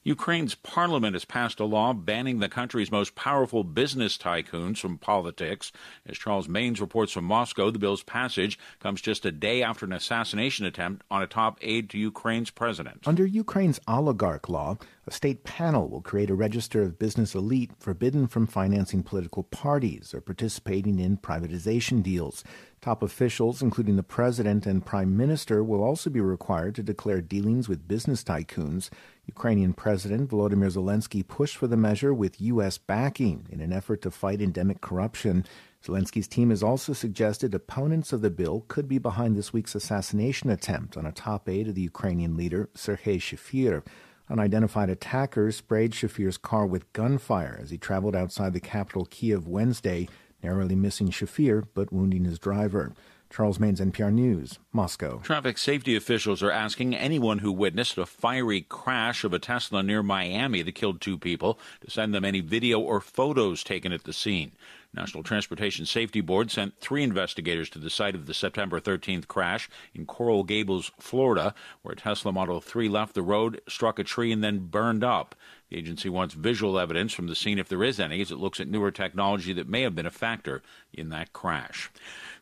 Ukraine's 0.05 0.53
parliament 0.53 1.15
has 1.15 1.23
passed 1.23 1.61
a 1.61 1.65
law 1.65 1.93
banning 1.93 2.39
the 2.39 2.49
country's 2.49 2.91
most 2.91 3.15
powerful 3.15 3.63
business 3.63 4.17
tycoons 4.17 4.77
from 4.77 4.97
politics. 4.97 5.71
As 6.05 6.17
Charles 6.17 6.49
Maynes 6.49 6.81
reports 6.81 7.13
from 7.13 7.23
Moscow, 7.23 7.71
the 7.71 7.79
bill's 7.79 8.03
passage 8.03 8.59
comes 8.81 8.99
just 8.99 9.25
a 9.25 9.31
day 9.31 9.63
after 9.63 9.85
an 9.85 9.93
assassination 9.93 10.65
attempt 10.65 11.05
on 11.09 11.21
a 11.21 11.27
top 11.27 11.57
aide 11.61 11.89
to 11.91 11.97
Ukraine's 11.97 12.49
president. 12.49 13.07
Under 13.07 13.25
Ukraine's 13.25 13.79
oligarch 13.87 14.49
law, 14.49 14.77
a 15.07 15.11
state 15.11 15.45
panel 15.45 15.87
will 15.87 16.01
create 16.01 16.29
a 16.29 16.35
register 16.35 16.81
of 16.81 16.99
business 16.99 17.33
elite 17.33 17.71
forbidden 17.79 18.27
from 18.27 18.45
financing 18.45 19.03
political 19.03 19.43
parties 19.43 20.13
or 20.13 20.19
participating 20.19 20.99
in 20.99 21.15
privatization 21.15 22.03
deals. 22.03 22.43
Top 22.81 23.01
officials, 23.01 23.61
including 23.61 23.95
the 23.95 24.03
president 24.03 24.65
and 24.65 24.85
prime 24.85 25.15
minister, 25.15 25.63
will 25.63 25.81
also 25.81 26.09
be 26.09 26.19
required 26.19 26.75
to 26.75 26.83
declare 26.83 27.21
dealings 27.21 27.69
with 27.69 27.87
business 27.87 28.25
tycoons. 28.25 28.89
Ukrainian 29.25 29.73
President 29.73 30.29
Volodymyr 30.29 30.71
Zelensky 30.71 31.25
pushed 31.25 31.57
for 31.57 31.67
the 31.67 31.77
measure 31.77 32.13
with 32.13 32.41
U.S. 32.41 32.77
backing 32.77 33.47
in 33.49 33.61
an 33.61 33.71
effort 33.71 34.01
to 34.01 34.11
fight 34.11 34.41
endemic 34.41 34.81
corruption. 34.81 35.45
Zelensky's 35.83 36.27
team 36.27 36.49
has 36.49 36.61
also 36.61 36.93
suggested 36.93 37.53
opponents 37.53 38.11
of 38.11 38.21
the 38.21 38.29
bill 38.29 38.65
could 38.67 38.87
be 38.87 38.97
behind 38.97 39.35
this 39.35 39.53
week's 39.53 39.75
assassination 39.75 40.49
attempt 40.49 40.97
on 40.97 41.05
a 41.05 41.11
top 41.11 41.47
aide 41.47 41.69
of 41.69 41.75
the 41.75 41.81
Ukrainian 41.81 42.35
leader, 42.35 42.69
Sergei 42.75 43.17
Shefir. 43.17 43.85
Unidentified 44.29 44.89
attackers 44.89 45.57
sprayed 45.57 45.91
Shefir's 45.91 46.37
car 46.37 46.65
with 46.65 46.91
gunfire 46.93 47.59
as 47.61 47.69
he 47.69 47.77
traveled 47.77 48.15
outside 48.15 48.53
the 48.53 48.59
capital 48.59 49.05
Kiev 49.05 49.47
Wednesday 49.47 50.07
narrowly 50.41 50.75
missing 50.75 51.09
Shefir 51.09 51.63
but 51.73 51.93
wounding 51.93 52.25
his 52.25 52.39
driver. 52.39 52.93
Charles 53.33 53.57
Maynes, 53.57 53.79
NPR 53.79 54.13
News, 54.13 54.59
Moscow. 54.71 55.17
Traffic 55.23 55.57
safety 55.57 55.95
officials 55.95 56.43
are 56.43 56.51
asking 56.51 56.95
anyone 56.95 57.39
who 57.39 57.51
witnessed 57.51 57.97
a 57.97 58.05
fiery 58.05 58.61
crash 58.61 59.23
of 59.23 59.33
a 59.33 59.39
Tesla 59.39 59.81
near 59.81 60.03
Miami 60.03 60.61
that 60.61 60.75
killed 60.75 61.01
two 61.01 61.17
people 61.17 61.57
to 61.81 61.89
send 61.89 62.13
them 62.13 62.23
any 62.23 62.41
video 62.41 62.79
or 62.79 63.01
photos 63.01 63.63
taken 63.63 63.91
at 63.91 64.03
the 64.03 64.13
scene. 64.13 64.51
National 64.93 65.23
Transportation 65.23 65.87
Safety 65.87 66.21
Board 66.21 66.51
sent 66.51 66.79
three 66.79 67.01
investigators 67.01 67.71
to 67.71 67.79
the 67.79 67.89
site 67.89 68.13
of 68.13 68.27
the 68.27 68.35
September 68.35 68.79
13th 68.79 69.27
crash 69.27 69.67
in 69.95 70.05
Coral 70.05 70.43
Gables, 70.43 70.91
Florida, 70.99 71.55
where 71.81 71.93
a 71.93 71.97
Tesla 71.97 72.31
Model 72.31 72.61
3 72.61 72.87
left 72.87 73.15
the 73.15 73.23
road, 73.23 73.59
struck 73.67 73.97
a 73.97 74.03
tree, 74.03 74.31
and 74.31 74.43
then 74.43 74.67
burned 74.67 75.03
up. 75.03 75.33
The 75.71 75.77
agency 75.77 76.09
wants 76.09 76.35
visual 76.35 76.77
evidence 76.77 77.13
from 77.13 77.25
the 77.25 77.35
scene 77.35 77.57
if 77.57 77.67
there 77.67 77.83
is 77.83 77.99
any, 77.99 78.21
as 78.21 78.29
it 78.29 78.37
looks 78.37 78.59
at 78.59 78.67
newer 78.67 78.91
technology 78.91 79.53
that 79.53 79.67
may 79.67 79.81
have 79.81 79.95
been 79.95 80.05
a 80.05 80.11
factor 80.11 80.61
in 80.93 81.09
that 81.09 81.33
crash. 81.33 81.89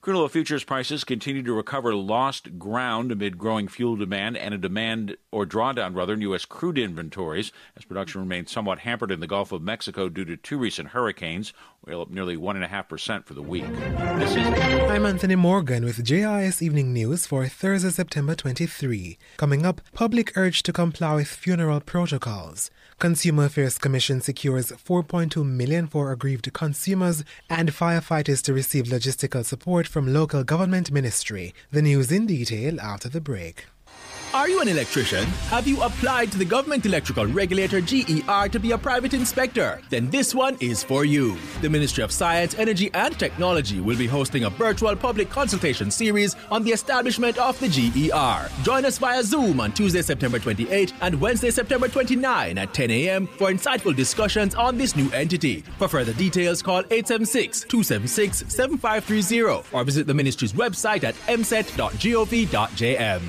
Crude 0.02 0.18
oil 0.18 0.30
futures 0.30 0.64
prices 0.64 1.04
continue 1.04 1.44
to 1.44 1.54
recover 1.54 1.94
lost 1.94 2.58
ground 2.58 3.12
amid 3.12 3.38
growing 3.38 3.68
fuel 3.68 3.96
demand 3.96 4.36
and 4.36 4.52
a 4.52 4.58
demand 4.58 5.16
or 5.30 5.46
drawdown 5.46 5.96
rather 5.96 6.16
in 6.16 6.22
U.S. 6.22 6.44
crude 6.44 6.80
inventories 6.80 7.52
as 7.78 7.86
production 7.86 8.20
remains 8.20 8.52
somewhat 8.52 8.80
hampered 8.80 9.12
in 9.12 9.20
the 9.20 9.28
Gulf 9.28 9.52
of 9.52 9.62
Mexico 9.62 10.10
due 10.10 10.26
to 10.26 10.36
two 10.36 10.58
recent 10.58 10.88
hurricanes. 10.88 11.54
Up 11.90 12.12
nearly 12.12 12.38
1.5% 12.38 13.26
for 13.26 13.34
the 13.34 13.42
week. 13.42 13.66
This 14.20 14.36
is 14.36 14.46
I'm 14.88 15.04
Anthony 15.04 15.36
Morgan 15.36 15.84
with 15.84 16.04
JIS 16.06 16.62
Evening 16.62 16.94
News 16.94 17.26
for 17.26 17.48
Thursday, 17.48 17.90
September 17.90 18.36
23. 18.36 19.18
Coming 19.38 19.66
up, 19.66 19.82
public 19.92 20.38
urge 20.38 20.62
to 20.64 20.72
comply 20.72 21.16
with 21.16 21.28
funeral 21.28 21.80
protocols. 21.82 22.70
Consumer 23.00 23.46
Affairs 23.46 23.80
Commission 23.80 24.22
secures 24.22 24.72
4.2 24.72 25.44
million 25.44 25.88
for 25.88 26.12
aggrieved 26.12 26.54
consumers 26.54 27.24
and 27.50 27.74
firefighters 27.74 28.44
to 28.44 28.54
receive 28.54 28.86
logistical 28.86 29.44
support 29.44 29.88
from 29.88 30.14
local 30.14 30.44
government 30.44 30.92
ministry. 30.92 31.52
The 31.72 31.82
news 31.82 32.12
in 32.12 32.28
detail 32.28 32.80
after 32.80 33.10
the 33.10 33.22
break. 33.22 33.66
Are 34.34 34.48
you 34.48 34.62
an 34.62 34.70
electrician? 34.70 35.26
Have 35.50 35.68
you 35.68 35.82
applied 35.82 36.32
to 36.32 36.38
the 36.38 36.46
Government 36.46 36.86
Electrical 36.86 37.26
Regulator 37.26 37.82
GER 37.82 38.48
to 38.48 38.60
be 38.60 38.72
a 38.72 38.78
private 38.78 39.14
inspector? 39.14 39.82
Then 39.90 40.10
this 40.10 40.34
one 40.34 40.56
is 40.62 40.82
for 40.82 41.04
you. 41.04 41.38
The 41.62 41.70
Ministry 41.70 42.02
of 42.02 42.14
Science, 42.14 42.56
Energy 42.58 42.90
and 42.94 43.20
Technology 43.20 43.82
will 43.82 43.98
be 43.98 44.08
hosting 44.08 44.46
a 44.46 44.50
virtual 44.50 44.96
public 44.96 45.30
consultation 45.30 45.92
series 45.92 46.38
on 46.50 46.64
the 46.64 46.72
establishment 46.72 47.38
of 47.40 47.60
the 47.60 47.68
GER. 47.68 48.50
Join 48.64 48.86
us 48.86 48.98
via 49.00 49.22
Zoom 49.22 49.60
on 49.60 49.74
Tuesday, 49.74 50.02
September 50.02 50.40
28 50.40 50.94
and 51.02 51.20
Wednesday, 51.20 51.52
September 51.52 51.90
29 51.90 52.58
at 52.58 52.74
10 52.74 52.90
a.m. 52.90 53.28
for 53.28 53.52
insightful 53.52 53.94
discussions 53.94 54.56
on 54.56 54.78
this 54.78 54.96
new 54.96 55.12
entity. 55.12 55.62
For 55.78 55.90
further 55.90 56.14
details, 56.14 56.62
call 56.62 56.86
876 56.90 57.66
276 57.66 58.46
7530 58.48 59.76
or 59.76 59.84
visit 59.84 60.08
the 60.08 60.14
ministry's 60.14 60.54
website 60.54 61.04
at 61.04 61.16
mset.gov.jm. 61.28 63.22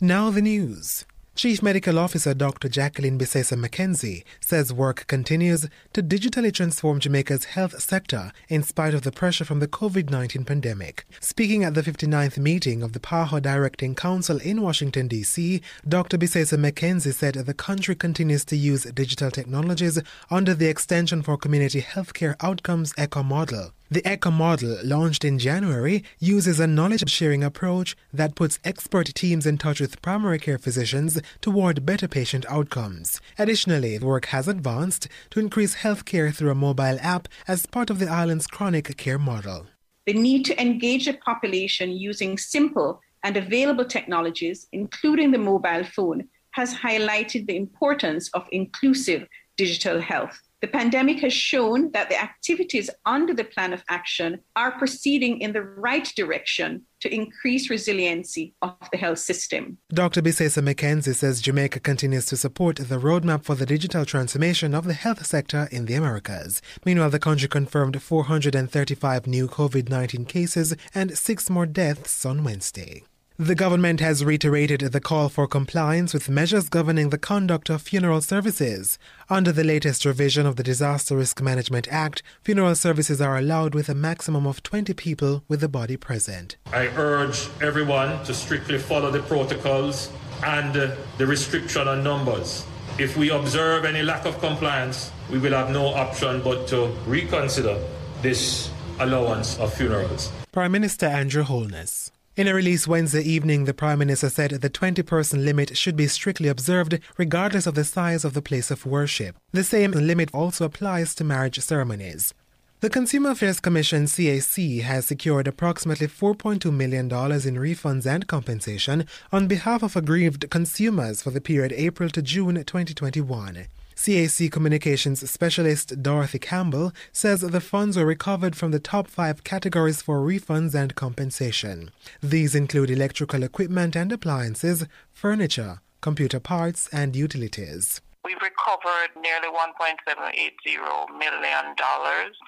Now 0.00 0.28
the 0.28 0.42
news. 0.42 1.06
Chief 1.34 1.62
Medical 1.62 1.98
Officer 1.98 2.34
Dr. 2.34 2.68
Jacqueline 2.68 3.18
Bisasor 3.18 3.58
McKenzie 3.58 4.24
says 4.40 4.70
work 4.70 5.06
continues 5.06 5.70
to 5.94 6.02
digitally 6.02 6.52
transform 6.52 7.00
Jamaica's 7.00 7.46
health 7.46 7.80
sector 7.80 8.30
in 8.50 8.62
spite 8.62 8.92
of 8.92 9.02
the 9.02 9.10
pressure 9.10 9.46
from 9.46 9.60
the 9.60 9.66
COVID 9.66 10.10
19 10.10 10.44
pandemic. 10.44 11.06
Speaking 11.20 11.64
at 11.64 11.72
the 11.72 11.80
59th 11.80 12.36
meeting 12.36 12.82
of 12.82 12.92
the 12.92 13.00
PAHO 13.00 13.40
Directing 13.40 13.94
Council 13.94 14.36
in 14.36 14.60
Washington, 14.60 15.08
D.C., 15.08 15.62
Dr. 15.88 16.18
Bisasor 16.18 16.58
McKenzie 16.58 17.14
said 17.14 17.32
the 17.34 17.54
country 17.54 17.94
continues 17.94 18.44
to 18.44 18.56
use 18.56 18.84
digital 18.84 19.30
technologies 19.30 19.98
under 20.30 20.52
the 20.52 20.66
Extension 20.66 21.22
for 21.22 21.38
Community 21.38 21.80
Healthcare 21.80 22.36
Outcomes 22.42 22.92
ECHO 22.98 23.22
model. 23.22 23.72
The 23.88 24.04
ECHO 24.04 24.32
model, 24.32 24.78
launched 24.82 25.24
in 25.24 25.38
January, 25.38 26.02
uses 26.18 26.58
a 26.58 26.66
knowledge 26.66 27.08
sharing 27.08 27.44
approach 27.44 27.96
that 28.12 28.34
puts 28.34 28.58
expert 28.64 29.14
teams 29.14 29.46
in 29.46 29.58
touch 29.58 29.80
with 29.80 30.02
primary 30.02 30.40
care 30.40 30.58
physicians 30.58 31.20
toward 31.40 31.86
better 31.86 32.08
patient 32.08 32.44
outcomes. 32.48 33.20
Additionally, 33.38 33.96
the 33.96 34.06
work 34.06 34.26
has 34.26 34.48
advanced 34.48 35.06
to 35.30 35.38
increase 35.38 35.76
healthcare 35.76 36.34
through 36.34 36.50
a 36.50 36.56
mobile 36.56 36.98
app 37.00 37.28
as 37.46 37.66
part 37.66 37.88
of 37.88 38.00
the 38.00 38.08
island's 38.08 38.48
chronic 38.48 38.96
care 38.96 39.20
model. 39.20 39.68
The 40.06 40.14
need 40.14 40.44
to 40.46 40.60
engage 40.60 41.06
the 41.06 41.14
population 41.14 41.92
using 41.92 42.38
simple 42.38 43.00
and 43.22 43.36
available 43.36 43.84
technologies, 43.84 44.66
including 44.72 45.30
the 45.30 45.38
mobile 45.38 45.84
phone, 45.84 46.28
has 46.50 46.74
highlighted 46.74 47.46
the 47.46 47.56
importance 47.56 48.30
of 48.34 48.48
inclusive 48.50 49.28
digital 49.56 50.00
health. 50.00 50.40
The 50.66 50.72
pandemic 50.72 51.20
has 51.20 51.32
shown 51.32 51.92
that 51.92 52.08
the 52.08 52.20
activities 52.20 52.90
under 53.04 53.32
the 53.32 53.44
plan 53.44 53.72
of 53.72 53.84
action 53.88 54.40
are 54.56 54.76
proceeding 54.76 55.40
in 55.40 55.52
the 55.52 55.62
right 55.62 56.12
direction 56.16 56.82
to 57.02 57.14
increase 57.14 57.70
resiliency 57.70 58.52
of 58.62 58.74
the 58.90 58.98
health 58.98 59.20
system. 59.20 59.78
Dr. 59.90 60.22
Bisasor 60.22 60.64
McKenzie 60.64 61.14
says 61.14 61.40
Jamaica 61.40 61.78
continues 61.78 62.26
to 62.26 62.36
support 62.36 62.78
the 62.78 62.98
roadmap 62.98 63.44
for 63.44 63.54
the 63.54 63.64
digital 63.64 64.04
transformation 64.04 64.74
of 64.74 64.86
the 64.86 64.94
health 64.94 65.24
sector 65.24 65.68
in 65.70 65.86
the 65.86 65.94
Americas. 65.94 66.60
Meanwhile, 66.84 67.10
the 67.10 67.20
country 67.20 67.46
confirmed 67.46 68.02
435 68.02 69.28
new 69.28 69.46
COVID 69.46 69.88
19 69.88 70.24
cases 70.24 70.74
and 70.92 71.16
six 71.16 71.48
more 71.48 71.66
deaths 71.66 72.26
on 72.26 72.42
Wednesday. 72.42 73.04
The 73.38 73.54
government 73.54 74.00
has 74.00 74.24
reiterated 74.24 74.80
the 74.80 75.00
call 75.00 75.28
for 75.28 75.46
compliance 75.46 76.14
with 76.14 76.30
measures 76.30 76.70
governing 76.70 77.10
the 77.10 77.18
conduct 77.18 77.68
of 77.68 77.82
funeral 77.82 78.22
services. 78.22 78.98
Under 79.28 79.52
the 79.52 79.62
latest 79.62 80.06
revision 80.06 80.46
of 80.46 80.56
the 80.56 80.62
Disaster 80.62 81.18
Risk 81.18 81.42
Management 81.42 81.86
Act, 81.90 82.22
funeral 82.42 82.74
services 82.74 83.20
are 83.20 83.36
allowed 83.36 83.74
with 83.74 83.90
a 83.90 83.94
maximum 83.94 84.46
of 84.46 84.62
20 84.62 84.94
people 84.94 85.44
with 85.48 85.60
the 85.60 85.68
body 85.68 85.98
present. 85.98 86.56
I 86.72 86.86
urge 86.96 87.46
everyone 87.60 88.24
to 88.24 88.32
strictly 88.32 88.78
follow 88.78 89.10
the 89.10 89.20
protocols 89.20 90.10
and 90.42 90.72
the 91.18 91.26
restriction 91.26 91.86
on 91.86 92.02
numbers. 92.02 92.64
If 92.98 93.18
we 93.18 93.28
observe 93.28 93.84
any 93.84 94.02
lack 94.02 94.24
of 94.24 94.38
compliance, 94.40 95.10
we 95.30 95.36
will 95.36 95.52
have 95.52 95.70
no 95.70 95.88
option 95.88 96.40
but 96.42 96.66
to 96.68 96.86
reconsider 97.06 97.84
this 98.22 98.70
allowance 98.98 99.58
of 99.58 99.74
funerals. 99.74 100.32
Prime 100.52 100.72
Minister 100.72 101.04
Andrew 101.04 101.42
Holness. 101.42 102.10
In 102.36 102.48
a 102.48 102.52
release 102.52 102.86
Wednesday 102.86 103.22
evening, 103.22 103.64
the 103.64 103.72
Prime 103.72 103.98
Minister 103.98 104.28
said 104.28 104.50
the 104.50 104.68
20 104.68 105.02
person 105.04 105.46
limit 105.46 105.74
should 105.74 105.96
be 105.96 106.06
strictly 106.06 106.50
observed 106.50 106.98
regardless 107.16 107.66
of 107.66 107.74
the 107.74 107.82
size 107.82 108.26
of 108.26 108.34
the 108.34 108.42
place 108.42 108.70
of 108.70 108.84
worship. 108.84 109.36
The 109.52 109.64
same 109.64 109.92
limit 109.92 110.28
also 110.34 110.66
applies 110.66 111.14
to 111.14 111.24
marriage 111.24 111.58
ceremonies. 111.60 112.34
The 112.80 112.90
Consumer 112.90 113.30
Affairs 113.30 113.58
Commission 113.58 114.04
CAC 114.04 114.82
has 114.82 115.06
secured 115.06 115.48
approximately 115.48 116.08
$4.2 116.08 116.70
million 116.70 117.06
in 117.06 117.10
refunds 117.10 118.04
and 118.04 118.26
compensation 118.26 119.06
on 119.32 119.48
behalf 119.48 119.82
of 119.82 119.96
aggrieved 119.96 120.50
consumers 120.50 121.22
for 121.22 121.30
the 121.30 121.40
period 121.40 121.72
April 121.72 122.10
to 122.10 122.20
June 122.20 122.56
2021. 122.56 123.66
CAC 123.96 124.52
Communications 124.52 125.28
Specialist 125.28 126.00
Dorothy 126.02 126.38
Campbell 126.38 126.92
says 127.12 127.40
the 127.40 127.60
funds 127.60 127.96
were 127.96 128.04
recovered 128.04 128.54
from 128.54 128.70
the 128.70 128.78
top 128.78 129.08
five 129.08 129.42
categories 129.42 130.02
for 130.02 130.20
refunds 130.20 130.74
and 130.74 130.94
compensation. 130.94 131.90
These 132.22 132.54
include 132.54 132.90
electrical 132.90 133.42
equipment 133.42 133.96
and 133.96 134.12
appliances, 134.12 134.86
furniture, 135.12 135.80
computer 136.02 136.38
parts, 136.38 136.88
and 136.92 137.16
utilities. 137.16 138.02
We've 138.22 138.36
recovered 138.42 139.16
nearly 139.20 139.48
$1.780 139.48 141.18
million 141.18 141.74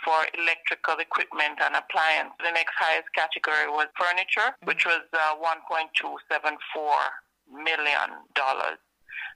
for 0.05 0.27
electrical 0.39 0.99
equipment 0.99 1.59
and 1.65 1.77
appliance. 1.77 2.35
The 2.45 2.53
next 2.53 2.75
highest 2.79 3.09
category 3.15 3.69
was 3.69 3.87
furniture, 3.99 4.55
which 4.65 4.85
was 4.85 5.01
uh, 5.13 5.37
$1.274 5.39 7.65
million. 7.65 8.11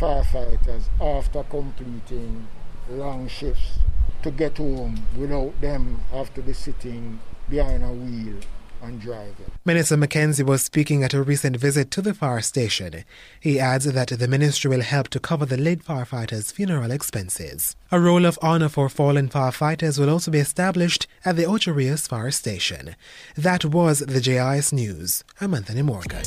firefighters 0.00 0.82
after 1.00 1.44
completing 1.44 2.48
long 2.90 3.28
shifts 3.28 3.78
to 4.24 4.32
get 4.32 4.58
home 4.58 5.00
without 5.16 5.60
them 5.60 6.00
to 6.34 6.42
be 6.42 6.52
sitting 6.52 7.20
behind 7.48 7.84
a 7.84 7.92
wheel 7.92 8.36
and 8.84 9.00
driving. 9.00 9.50
Minister 9.64 9.96
McKenzie 9.96 10.44
was 10.44 10.62
speaking 10.62 11.02
at 11.02 11.14
a 11.14 11.22
recent 11.22 11.56
visit 11.56 11.90
to 11.92 12.02
the 12.02 12.14
fire 12.14 12.40
station. 12.40 13.04
He 13.40 13.58
adds 13.58 13.86
that 13.86 14.08
the 14.08 14.28
ministry 14.28 14.68
will 14.68 14.82
help 14.82 15.08
to 15.08 15.20
cover 15.20 15.46
the 15.46 15.56
late 15.56 15.82
firefighters' 15.82 16.52
funeral 16.52 16.90
expenses. 16.90 17.76
A 17.90 17.98
roll 17.98 18.26
of 18.26 18.38
honor 18.42 18.68
for 18.68 18.88
fallen 18.88 19.28
firefighters 19.28 19.98
will 19.98 20.10
also 20.10 20.30
be 20.30 20.38
established 20.38 21.06
at 21.24 21.36
the 21.36 21.46
Ocho 21.46 21.72
Rios 21.72 22.06
Fire 22.06 22.30
Station. 22.30 22.94
That 23.36 23.64
was 23.64 24.00
the 24.00 24.20
JIS 24.20 24.72
News. 24.72 25.24
I'm 25.40 25.54
Anthony 25.54 25.82
Morgan. 25.82 26.22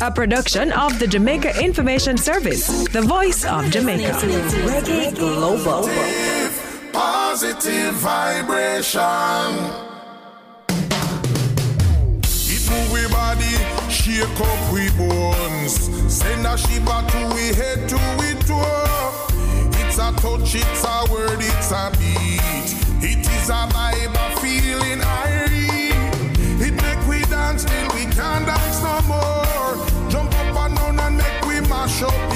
A 0.00 0.10
production 0.10 0.72
of 0.72 0.98
the 0.98 1.06
Jamaica 1.06 1.62
Information 1.62 2.16
Service, 2.16 2.88
the 2.88 3.02
voice 3.02 3.44
of 3.44 3.70
Jamaica. 3.70 4.12
Reggae 4.12 5.14
Global. 5.16 6.37
Positive 6.98 7.94
vibration. 7.94 9.54
It 12.50 12.64
move 12.68 12.92
we 12.92 13.06
body, 13.06 13.54
shake 13.88 14.40
up 14.40 14.72
we 14.72 14.90
bones. 14.98 15.74
Send 16.12 16.44
a 16.44 16.58
shiver 16.58 17.00
to 17.10 17.20
we 17.36 17.54
head 17.54 17.88
to 17.88 18.00
we 18.18 18.34
toe. 18.48 19.28
It's 19.78 19.98
a 19.98 20.10
touch, 20.18 20.56
it's 20.56 20.84
a 20.84 21.06
word, 21.12 21.38
it's 21.38 21.70
a 21.70 21.92
beat. 22.00 22.66
It 23.00 23.20
is 23.20 23.48
a 23.48 23.68
vibe, 23.70 24.16
a 24.18 24.40
feeling 24.40 25.00
irate. 25.00 25.94
It 26.66 26.74
make 26.82 27.06
we 27.06 27.20
dance 27.30 27.62
till 27.64 27.88
we 27.94 28.06
can't 28.12 28.44
dance 28.44 28.82
no 28.82 29.00
more. 29.06 29.86
Jump 30.10 30.34
up 30.34 30.56
and 30.64 30.76
down 30.76 30.98
and 30.98 31.16
make 31.16 31.46
we 31.46 31.60
mash 31.68 32.02
up 32.02 32.27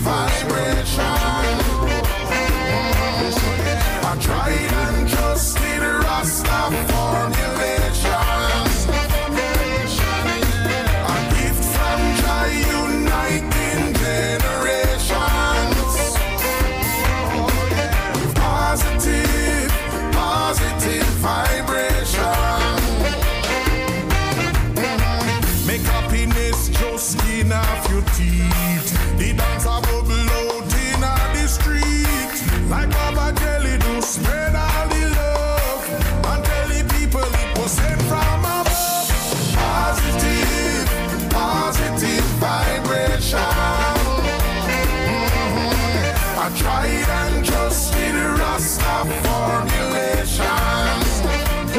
vibration. 0.00 1.04
I 4.02 4.16
tried 4.18 4.72
and 4.72 5.08
trusted 5.08 5.82
Rasta 5.82 6.60
formulations. 6.88 7.59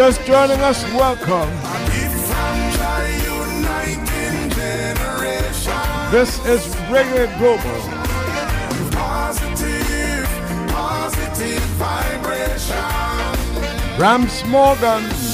Just 0.02 0.26
joining 0.26 0.60
us, 0.62 0.84
welcome. 0.94 1.48
This 6.10 6.44
is 6.44 6.66
Reggae 6.90 7.28
Global. 7.38 7.62
Positive, 8.90 10.28
positive 10.70 11.62
vibration. 11.78 12.76
Rams 14.00 14.44
Morgan. 14.46 15.31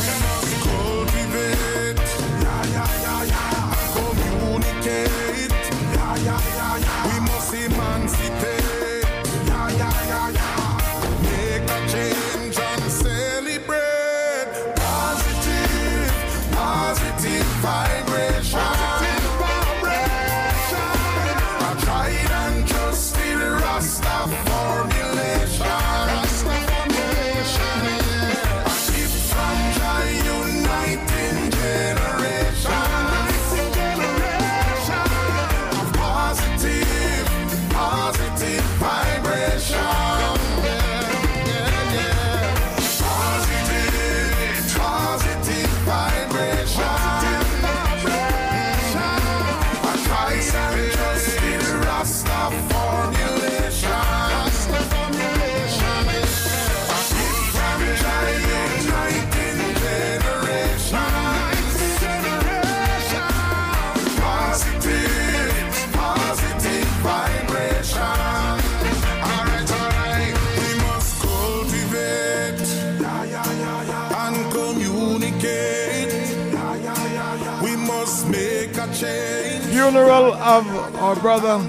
Funeral 78.97 80.33
of 80.33 80.95
our 80.95 81.15
brother 81.17 81.59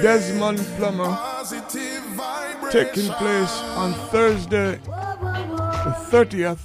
Desmond 0.00 0.58
Plummer 0.76 1.16
taking 2.70 3.10
place 3.14 3.52
on 3.76 3.92
Thursday, 4.10 4.78
the 4.84 5.94
30th 6.10 6.60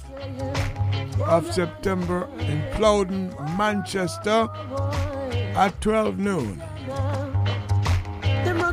of 1.26 1.52
September 1.52 2.28
in 2.38 2.62
Plowden, 2.72 3.34
Manchester 3.58 4.48
at 5.54 5.80
12 5.80 6.18
noon. 6.18 6.62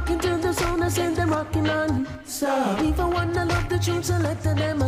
Rocking 0.03 0.19
to 0.19 0.38
the 0.38 1.19
I 1.19 1.25
rocking 1.25 1.69
on. 1.69 2.07
So, 2.25 2.77
even 2.81 3.11
one 3.11 3.38
I 3.38 3.43
love 3.43 3.69
the 3.69 3.77
select 4.03 4.43
them 4.43 4.81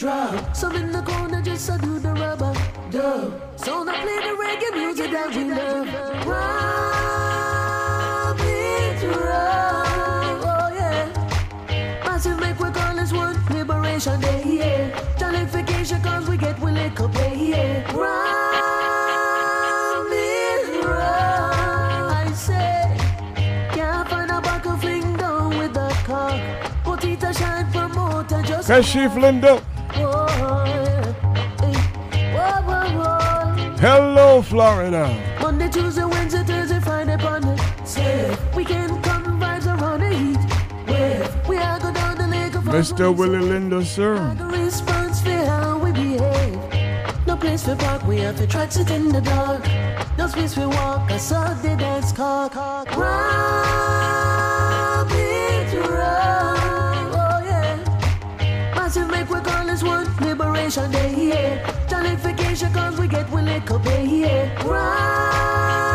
drop. 0.00 0.56
So 0.56 0.70
in 0.74 0.90
the 0.90 1.02
corner, 1.02 1.42
just 1.42 1.70
I 1.70 1.76
do 1.76 1.98
the 1.98 2.14
rubber 2.14 2.54
dub. 2.90 3.32
So 3.56 3.84
now 3.84 4.00
play 4.00 4.18
the 4.26 4.34
reggae 4.42 4.72
music 4.74 5.10
that 5.12 5.28
we 5.36 5.44
love. 5.44 5.86
Rob 6.26 7.20
it, 8.40 9.02
rob, 9.04 10.42
oh 10.52 10.70
yeah. 10.74 11.04
Massive 12.02 12.40
make 12.40 12.58
we 12.58 12.70
call 12.70 12.94
this 12.96 13.12
one 13.12 13.36
Liberation 13.50 14.18
Day, 14.22 14.42
yeah. 14.46 14.90
Jollification 15.18 16.02
cause 16.02 16.26
we 16.30 16.38
get 16.38 16.58
we 16.60 16.72
lick 16.72 16.98
up, 16.98 17.14
yeah. 17.14 17.92
Rob 17.92 18.16
it, 20.10 20.82
rob, 20.82 22.10
I 22.22 22.32
say. 22.32 22.96
Can't 23.74 24.08
find 24.08 24.30
a 24.30 24.40
buckle 24.40 24.78
fling 24.78 25.14
down 25.18 25.58
with 25.58 25.74
the 25.74 25.90
cock. 26.06 26.40
Put 26.84 27.04
it 27.04 27.22
a 27.22 27.34
shine 27.34 27.70
promoter 27.70 28.40
just. 28.42 28.70
Kashif 28.70 29.14
Linda. 29.20 29.62
Hello, 33.80 34.42
Florida. 34.42 35.08
Monday, 35.40 35.70
Tuesday, 35.70 36.04
Wednesday, 36.04 36.44
Thursday, 36.44 36.80
Friday, 36.80 37.16
Monday. 37.16 37.56
Say, 37.84 38.36
weekend 38.54 39.02
come 39.02 39.40
vibes 39.40 39.66
around 39.66 40.00
the 40.00 40.10
heat. 40.10 40.36
Where 40.86 41.42
we 41.48 41.56
are 41.56 41.80
go 41.80 41.90
down 41.90 42.18
the 42.18 42.26
lake 42.26 42.54
of 42.54 42.64
Mr. 42.64 43.16
Willie 43.16 43.38
Linda, 43.38 43.82
sir. 43.82 44.36
Response 44.52 45.22
for 45.22 45.30
how 45.30 45.78
we 45.78 45.92
behave. 45.92 46.58
No 47.26 47.36
place 47.36 47.64
for 47.64 47.74
park, 47.74 48.06
we 48.06 48.18
have 48.18 48.36
to 48.36 48.46
try 48.46 48.66
to 48.66 48.72
sit 48.72 48.90
in 48.90 49.08
the 49.08 49.22
dark. 49.22 49.66
No 50.18 50.26
space 50.26 50.52
for 50.52 50.68
walk, 50.68 51.10
I 51.10 51.16
saw 51.16 51.54
the 51.54 51.74
dance 51.76 52.12
cock. 52.12 52.54
Rob 52.54 53.69
Massive 58.90 59.08
make 59.08 59.30
we 59.30 59.38
call 59.38 59.66
this 59.66 59.84
one 59.84 60.04
Liberation 60.16 60.90
Day, 60.90 61.28
yeah. 61.28 61.86
Jollification 61.86 62.74
cause 62.74 62.98
we 62.98 63.06
get 63.06 63.30
we 63.30 63.40
lick 63.40 63.70
up, 63.70 63.84
yeah. 63.84 64.66
Round 64.66 65.89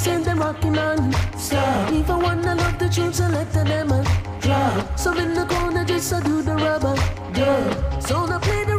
the 0.00 0.10
zone, 0.10 0.22
I 0.22 0.22
send 0.22 0.24
them 0.24 0.38
rocking 0.38 0.78
on. 0.78 1.12
Stop. 1.38 1.92
Even 1.92 2.20
one 2.20 2.44
I 2.46 2.54
love 2.54 2.78
the 2.78 2.88
tune, 2.88 3.12
select 3.12 3.52
them 3.52 3.92
and 3.92 4.06
drop. 4.40 4.98
So 4.98 5.12
in 5.16 5.34
the 5.34 5.46
corner, 5.46 5.84
just 5.84 6.12
I 6.12 6.20
do 6.20 6.42
the 6.42 6.54
rubber 6.54 6.94
dub. 7.32 8.02
So 8.02 8.26
now 8.26 8.38
play 8.38 8.64
the 8.64 8.78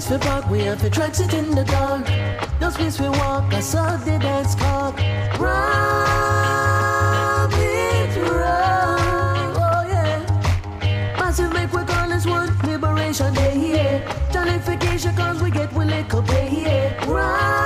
place 0.00 0.18
for 0.18 0.18
park, 0.26 0.48
we 0.50 0.60
have 0.60 0.80
to 0.80 0.88
sit 1.14 1.34
in 1.34 1.50
the 1.50 1.64
dark. 1.64 2.08
No 2.60 2.70
space 2.70 2.96
for 2.96 3.10
walk, 3.10 3.52
I 3.52 3.60
saw 3.60 3.96
the 3.96 4.18
dance 4.18 4.54
cock. 4.54 4.98
Rob 5.38 5.52
it, 7.52 8.16
rob, 8.30 9.56
oh 9.56 9.84
yeah. 9.88 10.24
Massive 11.18 11.52
make 11.52 11.72
we 11.72 11.84
call 11.84 12.08
this 12.08 12.26
one 12.26 12.56
Liberation 12.64 13.34
Day, 13.34 13.56
yeah. 13.74 14.00
Jollification 14.32 15.16
cause 15.16 15.42
we 15.42 15.50
get 15.50 15.72
we 15.72 15.84
up, 16.14 16.28
yeah. 16.28 17.59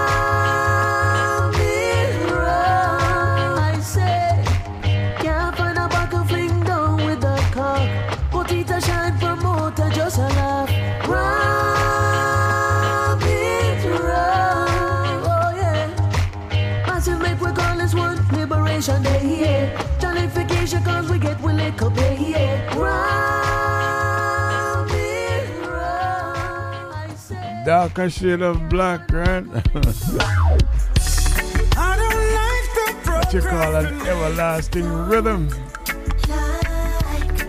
Darker 27.65 28.11
shade 28.11 28.43
of 28.43 28.69
black, 28.69 29.11
right? 29.11 29.41
what 33.07 33.33
you 33.33 33.41
call 33.41 33.77
an 33.77 33.87
everlasting 34.07 34.87
rhythm. 35.09 35.49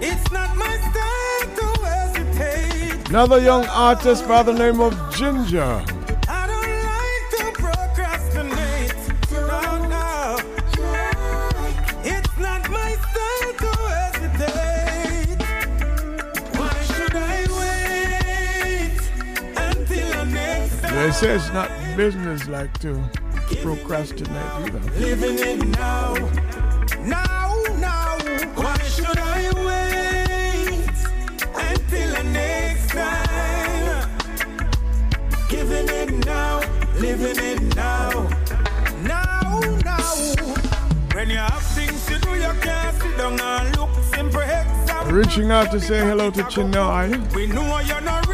It's 0.02 0.32
not 0.32 0.56
my 0.56 0.78
style 0.90 1.56
to 1.58 1.66
hesitate. 1.86 3.10
Another 3.10 3.40
young 3.40 3.66
artist 3.68 4.28
by 4.28 4.44
the 4.44 4.54
name 4.54 4.80
of 4.80 4.94
Ginger. 5.16 5.95
Next 21.22 21.22
time? 21.22 21.30
Say 21.30 21.36
it's 21.36 21.54
not 21.54 21.98
business 21.98 22.48
like 22.48 22.78
to 22.80 23.04
procrastinate 23.62 24.30
either. 24.30 24.80
Living 25.00 25.40
it 25.40 25.68
now, 25.68 26.14
now, 27.02 27.64
now. 27.80 28.18
Why 28.56 28.78
should 28.80 29.18
I 29.18 29.52
wait 29.66 30.90
until 31.56 32.16
the 32.16 32.24
next 32.32 32.90
time? 32.90 34.10
Giving 35.50 35.90
it 35.90 36.26
now, 36.26 36.62
living 37.00 37.44
it 37.44 37.76
now, 37.76 38.30
now, 39.04 39.60
now. 39.84 40.16
When 41.14 41.30
you 41.30 41.38
have 41.38 41.62
things 41.62 42.06
to 42.08 42.20
do, 42.20 42.30
you 42.36 42.54
can't 42.62 43.02
sit 43.02 43.18
down 43.18 43.40
and 43.40 43.78
look. 43.78 43.90
Simple. 44.14 44.42
Reaching 45.12 45.52
out 45.52 45.72
to 45.72 45.80
say 45.80 46.00
hello 46.00 46.32
to 46.32 46.44
Chinai. 46.44 47.34
We 47.36 47.48
know 47.48 47.80
you're 47.80 48.02
not 48.02 48.25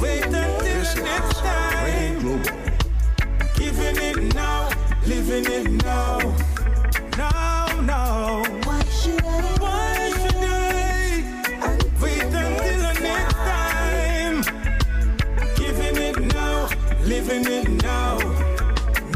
wait 0.00 0.24
until 0.24 0.82
the 0.82 1.00
next 1.02 1.38
time? 1.38 2.42
Giving 3.54 3.96
it 3.96 4.34
now, 4.34 4.70
living 5.06 5.46
it 5.46 5.84
now, 5.84 6.18
now, 7.16 7.80
now. 7.82 8.42
Why 8.64 8.82
should 8.84 9.24
I? 9.24 9.40
Why 9.60 10.10
should 10.10 10.36
I 10.36 11.78
wait 12.00 12.22
until 12.22 12.78
the 12.86 12.92
next 13.00 13.34
time? 13.34 14.42
Giving 15.56 15.96
it 15.96 16.34
now, 16.34 16.68
living 17.04 17.46
it 17.46 17.82
now. 17.82 18.18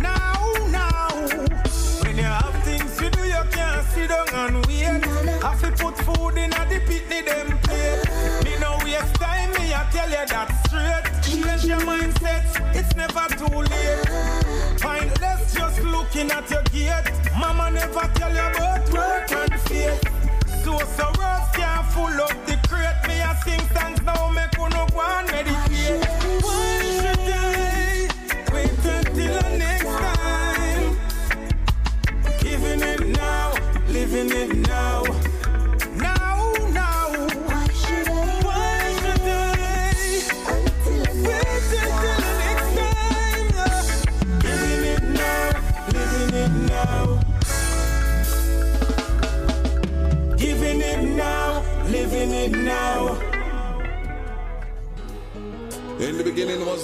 Now, 0.00 0.52
now. 0.70 1.08
When 2.02 2.16
you 2.16 2.24
have 2.24 2.62
things 2.64 2.96
to 2.98 3.10
do, 3.10 3.22
you 3.24 3.42
can't 3.50 3.86
sit 3.88 4.08
down 4.08 4.28
and 4.32 4.66
wait. 4.66 5.04
Have 5.42 5.60
to 5.62 5.70
put 5.82 5.96
food 5.98 6.36
in 6.36 6.52
at 6.52 6.68
the 6.68 6.80
picnic 6.80 7.26
them 7.26 7.55
tell 9.96 10.10
you 10.10 10.26
that 10.26 10.50
straight. 10.66 11.06
Change 11.24 11.64
your 11.64 11.80
mindset, 11.80 12.44
it's 12.78 12.94
never 12.96 13.26
too 13.40 13.60
late. 13.72 14.84
Mindless 14.84 15.54
just 15.54 15.80
looking 15.82 16.30
at 16.30 16.50
your 16.50 16.62
gate. 16.64 17.08
Mama 17.38 17.70
never 17.70 18.06
tell 18.14 18.34
you 18.38 18.46
about 18.50 18.92
work 18.92 19.32
and 19.32 19.60
faith. 19.62 20.02
So 20.62 20.78
so 20.96 21.06
words 21.18 21.48
can't 21.56 21.86
full 21.92 22.20
up 22.26 22.45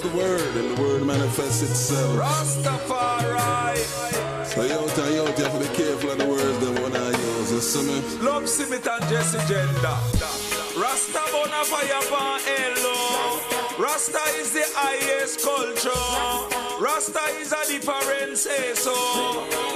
the 0.03 0.17
Word, 0.17 0.55
and 0.55 0.75
the 0.75 0.81
Word 0.81 1.03
manifests 1.03 1.61
itself. 1.61 2.19
Rastafari. 2.19 3.77
So 4.45 4.61
yo, 4.63 4.87
tell 4.89 5.09
yo, 5.09 5.25
you 5.25 5.43
have 5.43 5.53
to 5.53 5.59
be 5.59 5.75
careful 5.75 6.11
of 6.11 6.17
the 6.19 6.27
words 6.27 6.59
that 6.59 6.79
when 6.83 6.95
I 6.95 7.09
use. 7.09 7.51
You 7.51 7.59
see 7.59 7.87
me? 7.87 8.01
Love 8.21 8.43
Simit 8.43 8.85
and 8.85 9.09
Jesse 9.09 9.39
Jendah. 9.49 9.97
Rasta 10.79 11.21
bona 11.31 11.63
fire 11.63 12.03
pan 12.11 12.39
hello. 12.43 13.39
Rasta 13.79 14.19
is 14.39 14.51
the 14.51 14.65
highest 14.75 15.41
culture. 15.41 16.83
Rasta 16.83 17.23
is 17.39 17.51
a 17.53 17.65
different 17.67 18.37
say 18.37 18.73
so. 18.75 18.93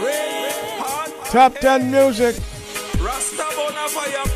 Red, 0.03 1.13
Top 1.31 1.55
10 1.55 1.89
music. 1.89 2.35
Rasta 2.99 3.47
bona 3.55 3.87
fire 3.87 4.26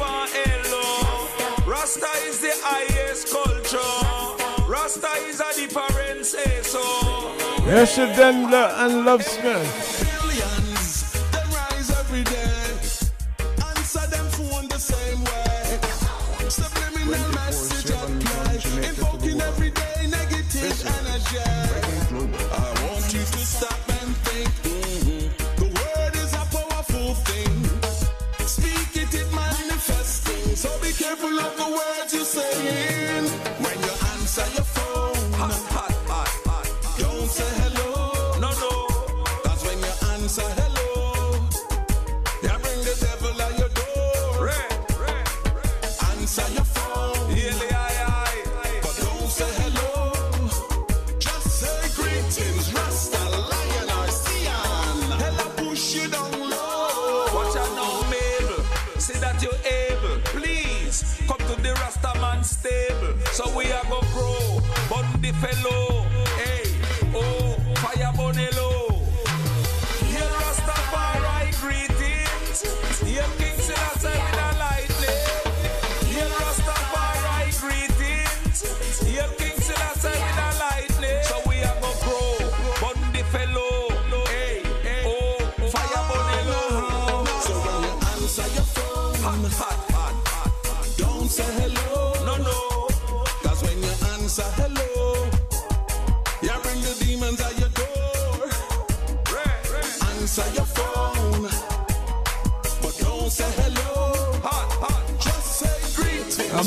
it, 29.01 29.13
it 29.13 29.33
manifesting. 29.33 30.55
So 30.55 30.69
be 30.81 30.91
careful 30.93 31.39
of 31.39 31.60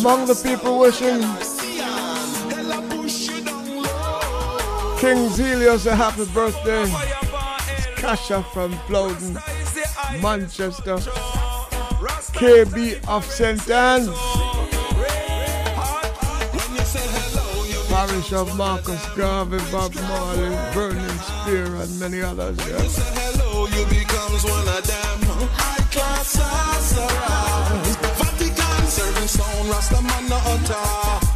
Among 0.05 0.27
the 0.27 0.35
people 0.35 0.81
wishing 0.81 1.23
King 5.01 5.31
Zelius 5.31 5.87
a 5.87 5.97
happy 5.97 6.27
birthday. 6.27 6.83
It's 7.73 7.87
Kasha 8.03 8.43
from 8.53 8.73
Plowden, 8.81 9.39
Manchester. 10.21 10.97
KB 12.37 13.03
of 13.09 13.25
St. 13.25 13.71
Ann's. 13.71 14.11
Parish 17.89 18.35
of 18.35 18.55
Marcus 18.59 19.03
Garvey, 19.17 19.57
Bob 19.73 19.95
Marley, 19.95 20.51
Burning 20.75 21.19
Spear, 21.21 21.77
and 21.77 21.99
many 21.99 22.21
others. 22.21 22.59
Yeah. 22.69 23.25
Sound, 29.65 29.71
Rasta 29.71 30.03
man 30.03 30.29
no 30.29 30.37
utter. 30.37 31.27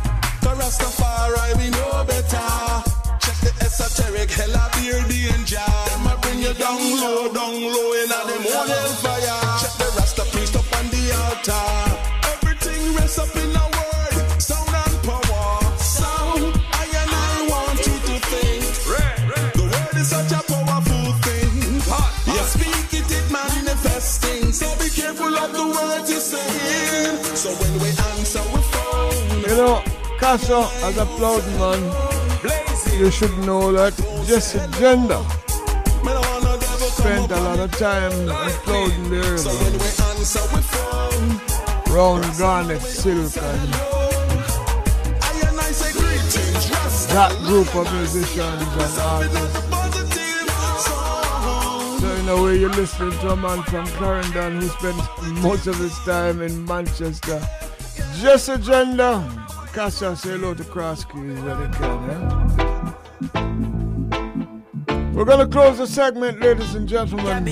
The 0.40 0.50
Rastafari 0.54 1.56
we 1.58 1.70
know 1.70 2.04
better. 2.04 2.82
Check 3.20 3.36
the 3.40 3.52
esoteric, 3.64 4.30
hella 4.30 4.70
beer 4.74 5.02
danger. 5.08 5.58
Them 5.86 6.06
a 6.06 6.16
bring 6.20 6.40
you 6.40 6.54
down 6.54 6.80
low, 7.00 7.32
down 7.32 7.60
low 7.60 7.92
in 7.92 8.10
a 8.10 8.20
them 8.26 8.46
own 8.46 8.68
hellfire. 8.68 9.60
Check 9.60 9.74
the 9.78 9.92
Rasta 9.96 10.24
priest 10.32 10.56
up 10.56 10.78
on 10.78 10.88
the 10.88 11.12
altar. 11.22 11.68
Everything 12.32 12.94
rests 12.96 13.18
up 13.18 13.34
in 13.36 13.50
a 13.56 13.64
word, 13.76 14.40
sound 14.40 14.68
and 14.68 14.96
power. 15.04 15.76
Sound, 15.78 16.60
I 16.72 16.84
and 16.84 17.10
I 17.10 17.46
want 17.48 17.78
you 17.86 17.96
to 18.08 18.14
think. 18.30 18.64
The 19.54 19.64
word 19.64 19.96
is 20.00 20.08
such 20.08 20.32
a 20.32 20.42
powerful 20.42 21.12
thing. 21.24 21.82
You 22.26 22.44
speak 22.44 23.00
it, 23.00 23.10
it 23.10 23.30
manifesting. 23.30 24.52
So 24.52 24.66
be 24.78 24.88
careful 24.90 25.34
of 25.34 25.52
the 25.52 25.66
words 25.66 26.10
you're 26.10 26.20
saying. 26.20 27.24
So 27.34 27.50
when 27.50 27.77
know, 29.58 29.82
Kasha, 30.20 30.68
as 30.84 30.96
a 30.98 31.06
Plowden 31.16 31.58
man, 31.58 31.82
you 32.96 33.10
should 33.10 33.36
know 33.38 33.72
that 33.72 33.92
Jesse 34.24 34.60
Jendah 34.78 35.24
spent 36.92 37.32
a 37.32 37.40
lot 37.40 37.58
of 37.58 37.70
time 37.72 38.12
we 38.26 38.52
phone. 38.66 39.18
Round 41.92 42.38
Garnet 42.38 42.82
Silk 42.82 43.36
and 43.42 43.72
that 47.14 47.32
group 47.46 47.74
of 47.74 47.92
musicians 47.94 48.38
and 48.38 48.98
artists. 49.00 49.58
So 52.00 52.08
in 52.14 52.28
a 52.28 52.42
way 52.44 52.58
you're 52.58 52.70
listening 52.70 53.18
to 53.20 53.30
a 53.30 53.36
man 53.36 53.62
from 53.64 53.86
Clarendon 53.86 54.60
who 54.60 54.68
spent 54.68 54.98
most 55.42 55.66
of 55.66 55.76
his 55.78 55.98
time 56.04 56.42
in 56.42 56.64
Manchester. 56.64 57.40
Just 58.20 58.48
a 58.48 58.58
gender. 58.58 59.47
Kasha 59.78 60.16
say 60.16 60.30
hello 60.30 60.54
to 60.54 60.64
Cross 60.64 61.04
Keys 61.04 61.38
when 61.38 61.56
he 61.62 61.68
can, 61.78 62.10
eh? 62.10 62.18
We're 65.12 65.24
gonna 65.24 65.46
close 65.46 65.78
the 65.78 65.86
segment, 65.86 66.40
ladies 66.40 66.74
and 66.74 66.88
gentlemen. 66.88 67.44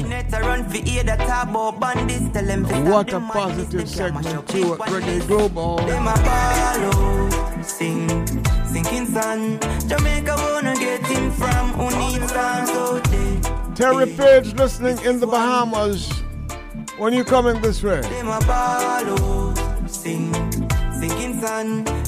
What 2.90 3.12
a 3.12 3.20
positive 3.20 3.88
segment 3.88 4.48
too 4.48 4.74
at 4.74 4.80
Reggae 4.80 5.24
Global. 5.28 5.78
Sing, 7.62 8.26
sinking 8.66 9.06
sun. 9.06 9.60
Jamaica 9.86 10.34
wanna 10.36 10.74
get 10.74 11.06
him 11.06 11.30
from 11.30 11.74
who 11.74 11.90
needs 11.96 12.32
time 12.32 12.66
Terry 13.76 14.06
Page 14.06 14.52
listening 14.54 14.98
in 15.04 15.20
the 15.20 15.28
Bahamas. 15.28 16.10
When 16.98 17.12
you 17.12 17.22
coming 17.22 17.60
this 17.60 17.84
way? 17.84 18.00
them 18.00 18.26
a 18.26 18.40
ball. 18.40 19.54
Sing, 19.86 20.34
sinking 20.90 21.40
sun. 21.40 22.05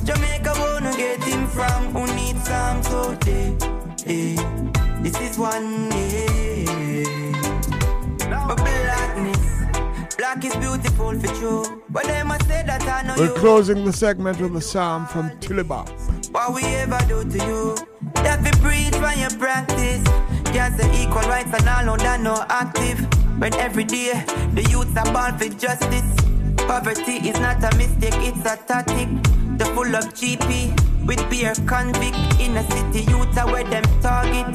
Jamaica 1.08 1.16
wanna 1.16 1.16
get 1.16 1.22
him 1.24 1.46
from 1.48 1.92
who 1.92 2.14
needs 2.14 2.44
some 2.44 2.78
eh. 4.06 4.36
This 5.02 5.20
is 5.20 5.38
one. 5.38 5.88
But 8.46 8.56
blackness, 8.56 10.16
black 10.16 10.44
is 10.44 10.56
beautiful 10.56 11.18
for 11.18 11.34
true. 11.34 11.82
But 11.90 12.04
they 12.04 12.22
must 12.22 12.46
say 12.46 12.62
that 12.66 12.82
I 12.82 13.02
know 13.02 13.14
We're 13.18 13.34
closing 13.34 13.84
the 13.84 13.92
segment 13.92 14.40
with 14.40 14.56
a 14.56 14.60
psalm 14.60 15.06
from 15.06 15.30
Tillibop. 15.40 15.88
What 16.32 16.54
we 16.54 16.62
ever 16.64 16.98
do 17.08 17.24
to 17.24 17.46
you? 17.46 17.76
That 18.14 18.42
we 18.42 18.50
preach 18.62 18.94
when 19.00 19.18
you 19.18 19.28
practice. 19.38 20.02
Can't 20.52 20.80
say 20.80 21.02
equal 21.02 21.22
rights 21.22 21.52
and 21.52 21.68
all 21.68 21.94
of 21.94 22.00
that 22.00 22.20
no 22.20 22.44
active. 22.48 22.98
When 23.38 23.54
every 23.54 23.84
day 23.84 24.24
the 24.54 24.62
youths 24.70 24.96
are 24.96 25.12
born 25.12 25.38
for 25.38 25.48
justice. 25.58 26.14
Poverty 26.66 27.28
is 27.28 27.38
not 27.40 27.62
a 27.64 27.76
mistake, 27.76 28.16
it's 28.16 28.40
a 28.40 28.56
tactic. 28.56 29.08
The 29.58 29.64
full 29.74 29.94
of 29.94 30.04
GP 30.14 30.87
with 31.08 31.28
beer 31.30 31.54
convict 31.66 32.16
in 32.38 32.54
a 32.58 32.62
city 32.70 33.10
youths 33.10 33.38
are 33.38 33.46
where 33.50 33.64
them 33.64 33.82
target. 34.02 34.46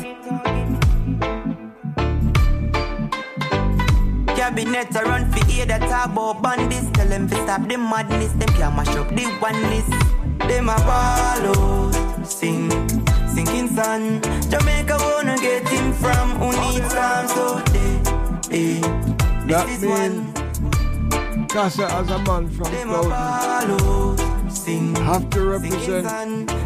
Cabinet 4.37 4.95
a 4.95 5.01
run 5.03 5.31
for 5.31 5.43
hear 5.45 5.65
that 5.65 5.81
talk 5.89 6.11
about 6.11 6.43
bandits. 6.43 6.91
Tell 6.91 7.07
them 7.07 7.27
to 7.27 7.35
stop 7.43 7.67
the 7.67 7.77
madness. 7.77 8.33
Them 8.33 8.49
can 8.49 8.75
mash 8.75 8.95
up 8.95 9.09
the 9.09 9.25
oneness. 9.41 9.89
Them 10.47 10.69
a 10.69 10.73
out, 10.73 12.25
sing, 12.25 12.69
sinking 13.27 13.69
sun. 13.69 14.21
Jamaica 14.51 14.97
wanna 15.01 15.37
get 15.37 15.67
him 15.67 15.91
from 15.93 16.29
who 16.37 16.51
needs 16.61 16.93
some 16.93 17.27
so 17.29 17.59
they, 17.73 17.97
eh. 18.51 18.81
That 19.47 19.65
This 19.67 19.81
is 19.81 19.89
means 19.89 21.51
Kasha 21.51 21.85
as 21.85 22.09
a 22.09 22.19
man 22.19 22.47
from 22.49 22.71
them 22.71 22.89
sing, 24.53 24.95
have 24.95 25.29
to 25.31 25.41
represent. 25.43 26.07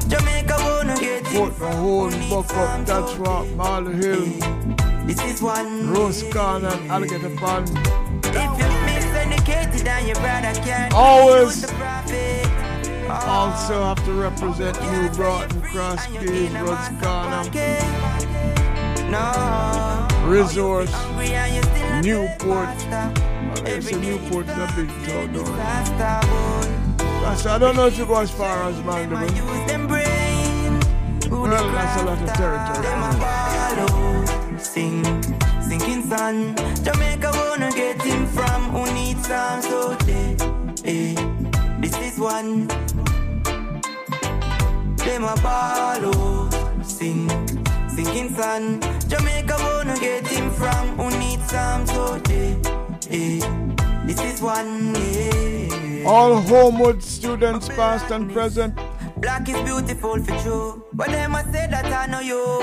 Jamaica 0.08 0.56
wanna 0.60 0.96
get 1.00 1.26
him 1.28 1.38
Port 1.38 1.60
Mahone, 1.60 2.30
Buck 2.30 2.54
Up, 2.56 2.86
That's 2.86 3.16
Rock, 3.16 3.48
Marley 3.56 3.94
Hill, 3.96 4.26
This 5.06 5.22
is 5.24 5.42
one. 5.42 5.90
Rose 5.92 6.24
Corn 6.32 6.66
and 6.66 6.92
Alligator 6.92 7.36
Pond. 7.38 7.70
If 7.70 8.36
you 8.60 8.70
miseducated 8.88 9.88
and 9.88 10.08
your 10.08 10.16
brother 10.18 10.54
can't 10.62 10.94
Always. 10.94 11.62
the. 11.62 12.48
Also 13.10 13.84
have 13.84 14.04
to 14.06 14.12
represent 14.12 14.78
New 14.92 15.10
Broughton, 15.12 15.62
Cross 15.62 16.08
Keys, 16.08 16.52
Rose 16.52 16.90
Corner, 17.02 17.44
No. 19.10 20.08
Resource, 20.26 20.92
you 21.18 21.62
still 21.64 21.88
a 21.88 22.02
Newport. 22.02 22.68
Okay, 23.60 23.80
so 23.80 23.98
Newport's 23.98 24.50
a 24.50 24.74
big 24.76 24.90
town, 25.06 26.77
don't 27.28 27.46
I 27.46 27.58
don't 27.58 27.76
know 27.76 27.88
if 27.88 27.98
you 27.98 28.06
go 28.06 28.22
as 28.22 28.32
far 28.32 28.70
as 28.70 28.78
Mandeville. 28.84 29.28
Well, 31.30 31.72
that's 31.72 32.02
a 32.02 32.06
lot 32.06 32.22
of 32.22 32.30
territory. 32.34 32.88
Sing, 34.60 35.04
sinking 35.62 36.04
sun. 36.04 36.56
Jamaica 36.84 37.32
wanna 37.36 37.72
get 37.72 38.02
him 38.02 38.28
from 38.28 38.70
who 38.72 38.86
needs 38.94 39.28
some 39.28 39.62
so 39.62 39.94
they, 40.06 40.36
eh. 40.86 41.16
This 41.80 41.98
is 41.98 42.18
one. 42.18 42.68
Them 44.98 45.24
a 45.26 45.36
follow, 45.38 46.50
sing, 46.82 47.30
sinking 47.90 48.36
sun. 48.36 48.80
Jamaica 49.08 49.58
wanna 49.60 50.00
get 50.00 50.26
him 50.28 50.50
from 50.52 50.98
who 50.98 51.10
needs 51.20 51.50
some 51.50 51.86
so 51.88 52.18
they, 52.20 52.56
eh. 53.10 53.67
This 54.08 54.20
is 54.22 54.42
one, 54.42 54.96
yeah. 54.96 56.04
All 56.08 56.40
Homewood 56.42 57.04
students, 57.04 57.68
past 57.70 58.10
and 58.12 58.32
present, 58.32 58.74
Black 59.18 59.50
is 59.50 59.60
beautiful 59.64 60.18
for 60.24 60.38
true. 60.40 60.86
But 60.94 61.08
them 61.10 61.32
must 61.32 61.52
say 61.52 61.68
that 61.70 61.86
I 61.86 62.06
know 62.12 62.22
you. 62.22 62.60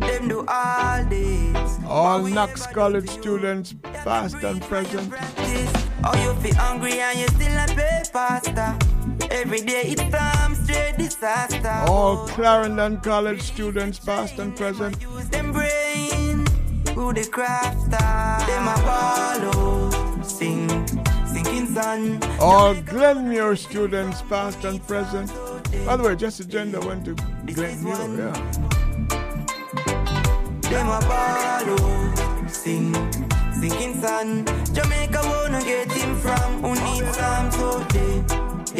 Them 0.00 0.28
do 0.28 0.44
all 0.48 1.04
this. 1.04 1.78
all 1.86 2.22
Knox 2.22 2.66
College 2.66 3.08
students, 3.08 3.74
past 4.04 4.36
and 4.42 4.62
present. 4.62 5.12
Oh, 6.04 6.14
you 6.24 6.34
feel 6.40 6.54
hungry 6.54 6.98
and 7.00 7.18
you 7.18 7.28
still 7.28 7.52
not 7.54 7.68
pay 7.70 8.02
pasta. 8.12 8.76
Every 9.30 9.60
day 9.60 9.82
it's 9.94 10.02
some 10.10 10.54
straight 10.54 10.96
disaster. 10.98 11.84
All 11.86 12.26
Clarendon 12.28 13.00
College 13.00 13.42
students, 13.42 13.98
past 13.98 14.38
and 14.38 14.56
present. 14.56 15.00
Use 15.02 15.28
Them 15.28 15.52
brain, 15.52 16.46
who 16.94 17.12
the 17.12 17.22
crafter. 17.22 18.46
Them 18.46 18.66
a 18.68 18.76
follow, 18.88 19.90
sing, 20.42 20.68
sinking 21.26 21.66
sun. 21.74 22.20
All 22.40 22.74
Glenmuir 22.74 23.56
students, 23.56 24.22
past 24.22 24.64
and 24.64 24.84
present. 24.86 25.30
By 25.86 25.96
the 25.96 26.02
way, 26.02 26.16
Jesse 26.16 26.44
Jendah 26.44 26.84
went 26.84 27.04
to 27.04 27.14
Glenmuir, 27.46 28.18
yeah. 28.18 28.36
Them 30.70 30.88
a 30.88 31.00
follow, 31.10 32.48
sing, 32.48 32.94
sinking 33.60 34.00
sun. 34.00 34.44
Jamaica 34.72 35.20
wanna 35.24 35.62
get 35.62 35.90
him 35.92 36.16
from 36.16 36.62
who 36.62 36.70
needs 36.86 37.16
some 37.16 37.50
so 37.52 37.78
they, 37.94 38.14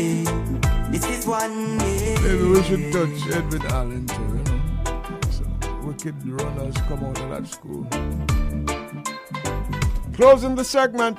eh. 0.02 0.24
This 0.90 1.04
is 1.06 1.26
one, 1.26 1.78
yeah. 1.80 2.20
Maybe 2.22 2.44
we 2.54 2.62
should 2.64 2.92
touch 2.92 3.18
Edwin 3.36 3.66
Allen 3.66 4.06
too, 4.06 4.28
you 4.36 4.44
know. 4.44 4.58
Wicked 5.84 6.16
runners 6.26 6.76
come 6.88 7.04
out 7.04 7.20
of 7.20 7.28
that 7.30 7.46
school. 7.46 7.86
Closing 10.14 10.54
the 10.54 10.64
segment. 10.64 11.18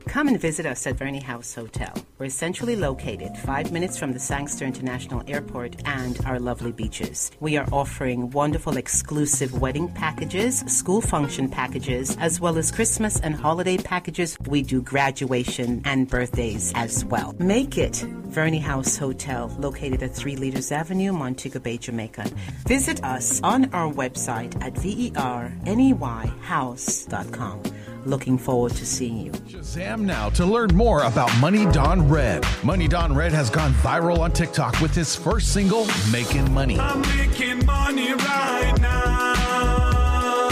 Come 0.08 0.28
and 0.28 0.40
visit 0.40 0.64
us 0.64 0.86
at 0.86 0.96
Verney 0.96 1.20
House 1.20 1.54
Hotel. 1.54 1.92
We're 2.18 2.30
centrally 2.30 2.76
located, 2.76 3.36
five 3.44 3.72
minutes 3.72 3.98
from 3.98 4.14
the 4.14 4.18
Sangster 4.18 4.64
International 4.64 5.22
Airport 5.28 5.76
and 5.84 6.18
our 6.24 6.40
lovely 6.40 6.72
beaches. 6.72 7.30
We 7.40 7.58
are 7.58 7.68
offering 7.70 8.30
wonderful 8.30 8.78
exclusive 8.78 9.60
wedding 9.60 9.88
packages, 9.88 10.60
school 10.60 11.02
function 11.02 11.50
packages, 11.50 12.16
as 12.18 12.40
well 12.40 12.56
as 12.56 12.70
Christmas 12.70 13.20
and 13.20 13.34
holiday 13.34 13.76
packages. 13.76 14.38
We 14.46 14.62
do 14.62 14.80
graduation 14.80 15.82
and 15.84 16.08
birthdays 16.08 16.72
as 16.74 17.04
well. 17.04 17.34
Make 17.38 17.76
it 17.76 17.96
Verney 18.28 18.60
House 18.60 18.96
Hotel, 18.96 19.54
located 19.58 20.02
at 20.02 20.14
3 20.14 20.36
Leaders 20.36 20.72
Avenue, 20.72 21.12
Montego 21.12 21.58
Bay, 21.58 21.76
Jamaica. 21.76 22.30
Visit 22.66 23.04
us 23.04 23.42
on 23.42 23.74
our 23.74 23.92
website 23.92 24.58
at 24.64 24.72
verneyhouse.com. 24.72 27.62
Looking 28.08 28.38
forward 28.38 28.72
to 28.76 28.86
seeing 28.86 29.18
you. 29.18 29.32
Shazam 29.32 30.00
now 30.00 30.30
to 30.30 30.46
learn 30.46 30.74
more 30.74 31.02
about 31.02 31.30
Money 31.40 31.70
Don 31.72 32.08
Red. 32.08 32.42
Money 32.64 32.88
Don 32.88 33.14
Red 33.14 33.32
has 33.32 33.50
gone 33.50 33.74
viral 33.74 34.20
on 34.20 34.32
TikTok 34.32 34.80
with 34.80 34.94
his 34.94 35.14
first 35.14 35.52
single, 35.52 35.86
Making 36.10 36.50
Money. 36.54 36.80
I'm 36.80 37.02
making 37.02 37.66
money 37.66 38.14
right 38.14 38.74
now. 38.80 40.48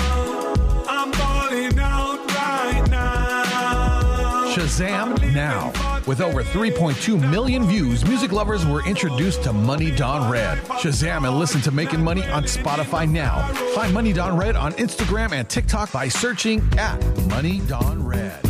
I'm 0.87 1.11
balling 1.13 1.79
out 1.79 2.19
right 2.29 2.87
now. 2.91 4.55
Shazam 4.55 5.33
now. 5.33 5.96
With 6.07 6.21
over 6.21 6.45
3.2 6.45 7.31
million 7.33 7.65
views, 7.67 8.07
music 8.07 8.31
lovers 8.31 8.65
were 8.65 8.87
introduced 8.87 9.43
to 9.43 9.53
Money 9.53 9.91
Don 9.91 10.31
Red. 10.31 10.59
Shazam 10.79 11.27
and 11.27 11.37
listen 11.37 11.61
to 11.63 11.73
Making 11.73 12.05
Money 12.05 12.25
on 12.29 12.45
Spotify 12.45 13.11
now. 13.11 13.49
Find 13.75 13.93
Money 13.93 14.13
Don 14.13 14.37
Red 14.37 14.55
on 14.55 14.73
Instagram 14.75 15.33
and 15.33 15.49
TikTok 15.49 15.91
by 15.91 16.07
searching 16.07 16.63
at 16.79 17.05
Money 17.27 17.59
Don 17.67 18.07
Red. 18.07 18.41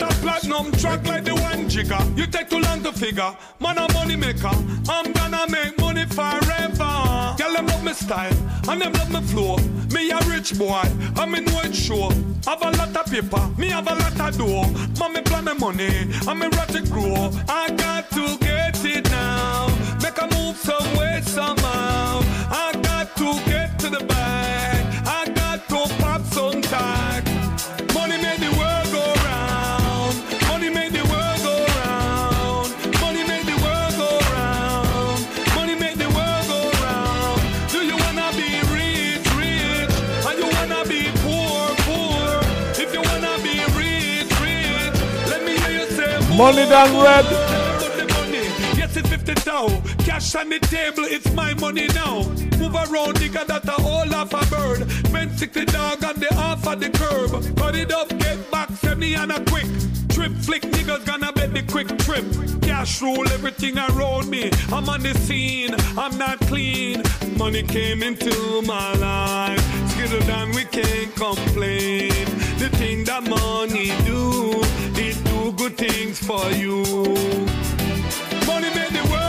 Let 0.00 0.10
that 0.10 0.20
platinum 0.20 0.70
track 0.72 1.04
like 1.06 1.24
the 1.24 1.34
one 1.34 1.68
jigger. 1.68 1.98
You 2.14 2.26
take 2.26 2.48
too 2.48 2.60
long 2.60 2.82
to 2.84 2.92
figure. 2.92 3.34
Man, 3.58 3.78
a 3.78 3.92
money 3.92 4.14
maker. 4.14 4.50
I'm 4.88 5.12
gonna 5.12 5.46
make 5.48 5.76
money 5.78 6.04
forever. 6.06 7.34
Girl, 7.36 7.52
them 7.52 7.66
love 7.66 7.82
my 7.82 7.92
style 7.92 8.36
and 8.68 8.80
them 8.80 8.92
love 8.92 9.10
my 9.10 9.20
flow. 9.22 9.56
Me 9.92 10.10
a 10.10 10.18
rich 10.28 10.56
boy, 10.56 10.82
I'm 11.16 11.34
in 11.34 11.46
white 11.50 11.74
show. 11.74 12.10
Have 12.46 12.62
a 12.62 12.70
lot 12.76 12.96
of 12.96 13.06
paper, 13.10 13.50
me 13.58 13.70
have 13.70 13.88
a 13.88 13.94
lot 13.94 14.20
of 14.20 14.38
dough. 14.38 14.70
Mommy 15.00 15.22
plan 15.22 15.44
my 15.44 15.54
money, 15.54 15.90
I'm 16.28 16.42
a 16.42 16.48
ratchet 16.50 16.90
grow. 16.90 17.32
I 17.48 17.70
got 17.70 18.08
to 18.12 18.38
get 18.38 18.84
it 18.84 19.10
now. 19.10 19.66
Make 20.00 20.18
a 20.18 20.28
move 20.36 20.56
some 20.56 20.96
way 20.96 21.22
somehow. 21.24 22.20
I 22.50 22.72
got 22.82 23.16
to 23.16 23.34
get 23.46 23.78
to 23.80 23.90
the 23.90 24.04
bag. 24.04 24.77
Money 46.38 46.66
done 46.66 47.02
red. 47.02 47.48
Yes, 50.18 50.34
it's 50.34 50.42
50 50.42 50.42
thou. 50.42 50.42
Cash 50.42 50.42
on 50.42 50.48
the 50.48 50.58
table, 50.66 51.04
it's 51.04 51.32
my 51.32 51.54
money 51.54 51.86
now. 51.94 52.24
Move 52.58 52.74
around, 52.74 53.14
nigga, 53.18 53.46
that 53.46 53.68
a 53.68 53.80
whole 53.80 54.08
half 54.08 54.34
a 54.34 54.44
bird. 54.50 55.12
Men 55.12 55.30
60 55.36 55.64
dog 55.66 56.02
on 56.02 56.18
the 56.18 56.26
half 56.34 56.66
of 56.66 56.80
the 56.80 56.90
curb. 56.90 57.56
Cut 57.56 57.76
it 57.76 57.92
up, 57.92 58.08
get 58.18 58.50
back, 58.50 58.68
send 58.70 58.98
me 58.98 59.14
on 59.14 59.30
a 59.30 59.44
quick. 59.44 59.68
Trip 60.08 60.32
flick, 60.42 60.62
niggas 60.62 61.06
gonna 61.06 61.32
bet 61.32 61.54
the 61.54 61.62
quick 61.62 61.86
trip. 61.98 62.24
Cash 62.62 63.00
rule 63.00 63.28
everything 63.28 63.78
around 63.78 64.28
me. 64.28 64.50
I'm 64.72 64.88
on 64.88 65.02
the 65.04 65.14
scene, 65.14 65.76
I'm 65.96 66.18
not 66.18 66.40
clean. 66.40 67.04
Money 67.36 67.62
came 67.62 68.02
into 68.02 68.60
my 68.62 68.94
life. 68.94 69.62
Skittle 69.92 70.26
down, 70.26 70.50
we 70.50 70.64
can't 70.64 71.14
complain. 71.14 72.10
The 72.58 72.68
thing 72.70 73.04
that 73.04 73.22
money 73.22 73.92
do, 74.04 74.62
it 75.00 75.16
do 75.22 75.52
good 75.52 75.78
things 75.78 76.18
for 76.18 76.50
you. 76.50 76.82
Money 78.48 78.70
made 78.74 78.90
the 78.90 79.06
world 79.12 79.27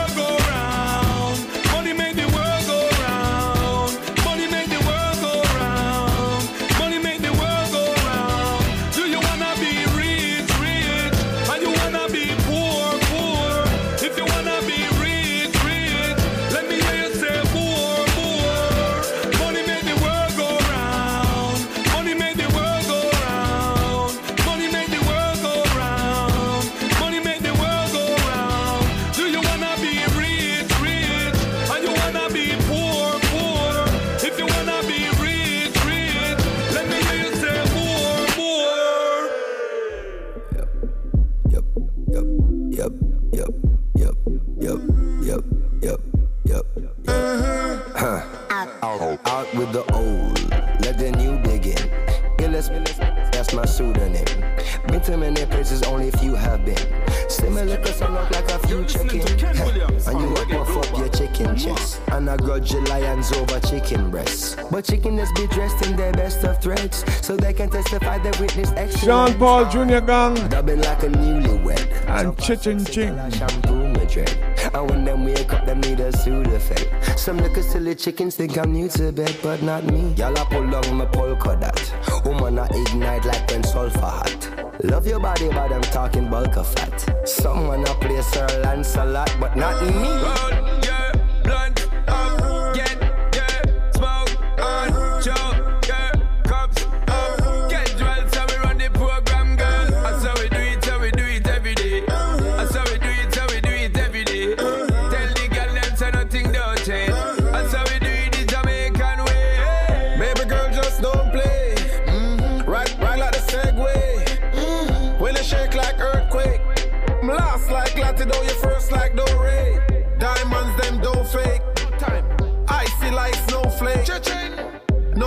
Out, 49.49 49.55
out 49.55 49.59
with 49.59 49.73
the 49.73 49.93
old, 49.93 50.49
let 50.81 50.97
the 50.97 51.11
new 51.11 51.37
begin. 51.39 51.89
Gillis, 52.37 52.69
that's 53.31 53.53
my 53.53 53.65
pseudonym. 53.65 54.25
Been 54.87 55.01
to 55.01 55.17
many 55.17 55.45
places, 55.45 55.83
only 55.83 56.09
a 56.09 56.11
few 56.17 56.35
have 56.35 56.65
been. 56.65 56.77
Similar 57.29 57.77
cause 57.77 58.01
I 58.01 58.09
look 58.09 58.31
like 58.31 58.49
a 58.49 58.67
few 58.67 58.85
chicken. 58.85 59.21
and 59.21 60.21
you 60.21 60.35
up 60.35 60.47
puff 60.49 60.77
up 60.77 60.97
your 60.97 61.09
chicken 61.09 61.55
chest. 61.55 62.01
And 62.11 62.29
I 62.29 62.37
grudge 62.37 62.71
your 62.71 62.83
lions 62.85 63.31
over 63.33 63.59
chicken 63.59 64.09
breasts. 64.09 64.55
But 64.71 64.85
chicken 64.85 65.19
is 65.19 65.31
be 65.33 65.47
dressed 65.47 65.85
in 65.85 65.95
their 65.95 66.11
best 66.11 66.43
of 66.43 66.61
threads. 66.61 67.03
So 67.25 67.35
they 67.35 67.53
can 67.53 67.69
testify 67.69 68.17
their 68.19 68.33
witness 68.39 68.71
excellence. 68.71 69.03
Sean 69.03 69.33
Paul 69.37 69.65
Jr. 69.69 69.99
Gang. 69.99 70.35
Dubbing 70.49 70.81
like 70.81 71.03
a 71.03 71.07
newlywed. 71.09 72.07
And 72.07 72.35
Chichin 72.37 72.85
Ching. 72.89 73.15
Madrid. 74.09 74.29
And 74.73 74.89
when 74.89 75.05
them 75.05 75.25
wake 75.25 75.53
up, 75.53 75.65
them 75.65 75.81
need 75.81 75.99
a 75.99 76.11
Sudafed. 76.11 77.17
Some 77.17 77.37
little 77.37 77.63
silly 77.63 77.95
chickens 77.95 78.35
think 78.35 78.57
I'm 78.57 78.71
new 78.71 78.89
to 78.89 79.11
bed, 79.11 79.35
but 79.43 79.61
not 79.61 79.85
me. 79.85 80.13
Y'all 80.13 80.37
I 80.37 80.43
pull 80.45 80.75
on 80.75 80.97
my 80.97 81.05
polka 81.05 81.55
dot. 81.59 82.25
Woman 82.25 82.59
I 82.59 82.67
ignite 82.67 83.25
like 83.25 83.49
when 83.51 83.63
sulfur 83.63 83.99
hot. 83.99 84.49
Love 84.83 85.05
your 85.07 85.19
body, 85.19 85.49
but 85.49 85.71
I'm 85.71 85.81
talking 85.81 86.29
bulk 86.29 86.57
of 86.57 86.67
fat. 86.67 87.27
Someone 87.27 87.85
I 87.85 87.93
play 87.95 88.21
Sir 88.21 88.47
Lancelot, 88.63 89.35
but 89.39 89.55
not 89.55 89.81
me. 89.83 90.58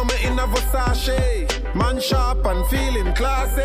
No 0.02 0.08
me 0.08 0.24
in 0.24 0.36
a 0.36 0.47
Versace. 0.48 1.74
Man 1.76 2.00
sharp 2.00 2.44
and 2.44 2.66
feeling 2.66 3.14
classy. 3.14 3.62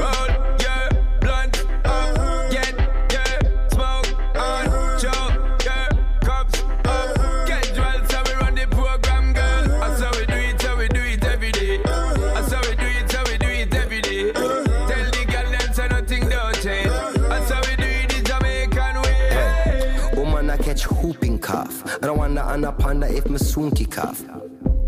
Roll, 0.00 0.28
yeah, 0.58 0.88
blunt 1.20 1.64
up, 1.84 2.50
get, 2.50 2.74
yeah, 3.12 3.38
smoke 3.68 4.36
on, 4.36 4.98
choke, 4.98 5.64
yeah, 5.64 5.88
cups 6.22 6.60
up, 6.84 7.46
get 7.46 7.72
dwell, 7.74 8.04
so 8.08 8.22
we 8.26 8.32
run 8.42 8.56
the 8.56 8.66
program, 8.68 9.32
girl. 9.32 9.78
That's 9.78 10.00
how 10.02 10.10
we 10.18 10.26
do 10.26 10.34
it, 10.34 10.62
how 10.62 10.76
we 10.76 10.88
do 10.88 11.00
it 11.00 11.24
every 11.24 11.52
day. 11.52 11.80
That's 11.84 12.52
how 12.52 12.62
we 12.68 12.74
do 12.74 12.86
it, 12.86 13.12
how 13.12 13.24
we 13.30 13.38
do 13.38 13.46
it 13.46 13.74
every 13.74 14.00
day. 14.00 14.32
Tell 14.32 15.10
the 15.12 15.24
girl 15.30 15.50
them 15.52 15.72
say 15.72 15.86
nothing 15.86 16.28
don't 16.28 16.62
change. 16.62 16.90
That's 17.28 17.50
how 17.52 17.60
we 17.60 17.76
do 17.76 17.84
it 17.84 18.08
the 18.08 18.22
Jamaican 18.24 19.02
way. 19.02 20.10
Woman, 20.16 20.50
I 20.50 20.56
catch 20.56 20.90
whooping 20.90 21.38
cough. 21.38 21.84
I 22.02 22.06
don't 22.06 22.18
wanna 22.18 22.40
anaconda 22.42 23.06
if 23.14 23.28
my 23.28 23.36
soon 23.36 23.70
kick 23.70 23.98
off. 23.98 24.24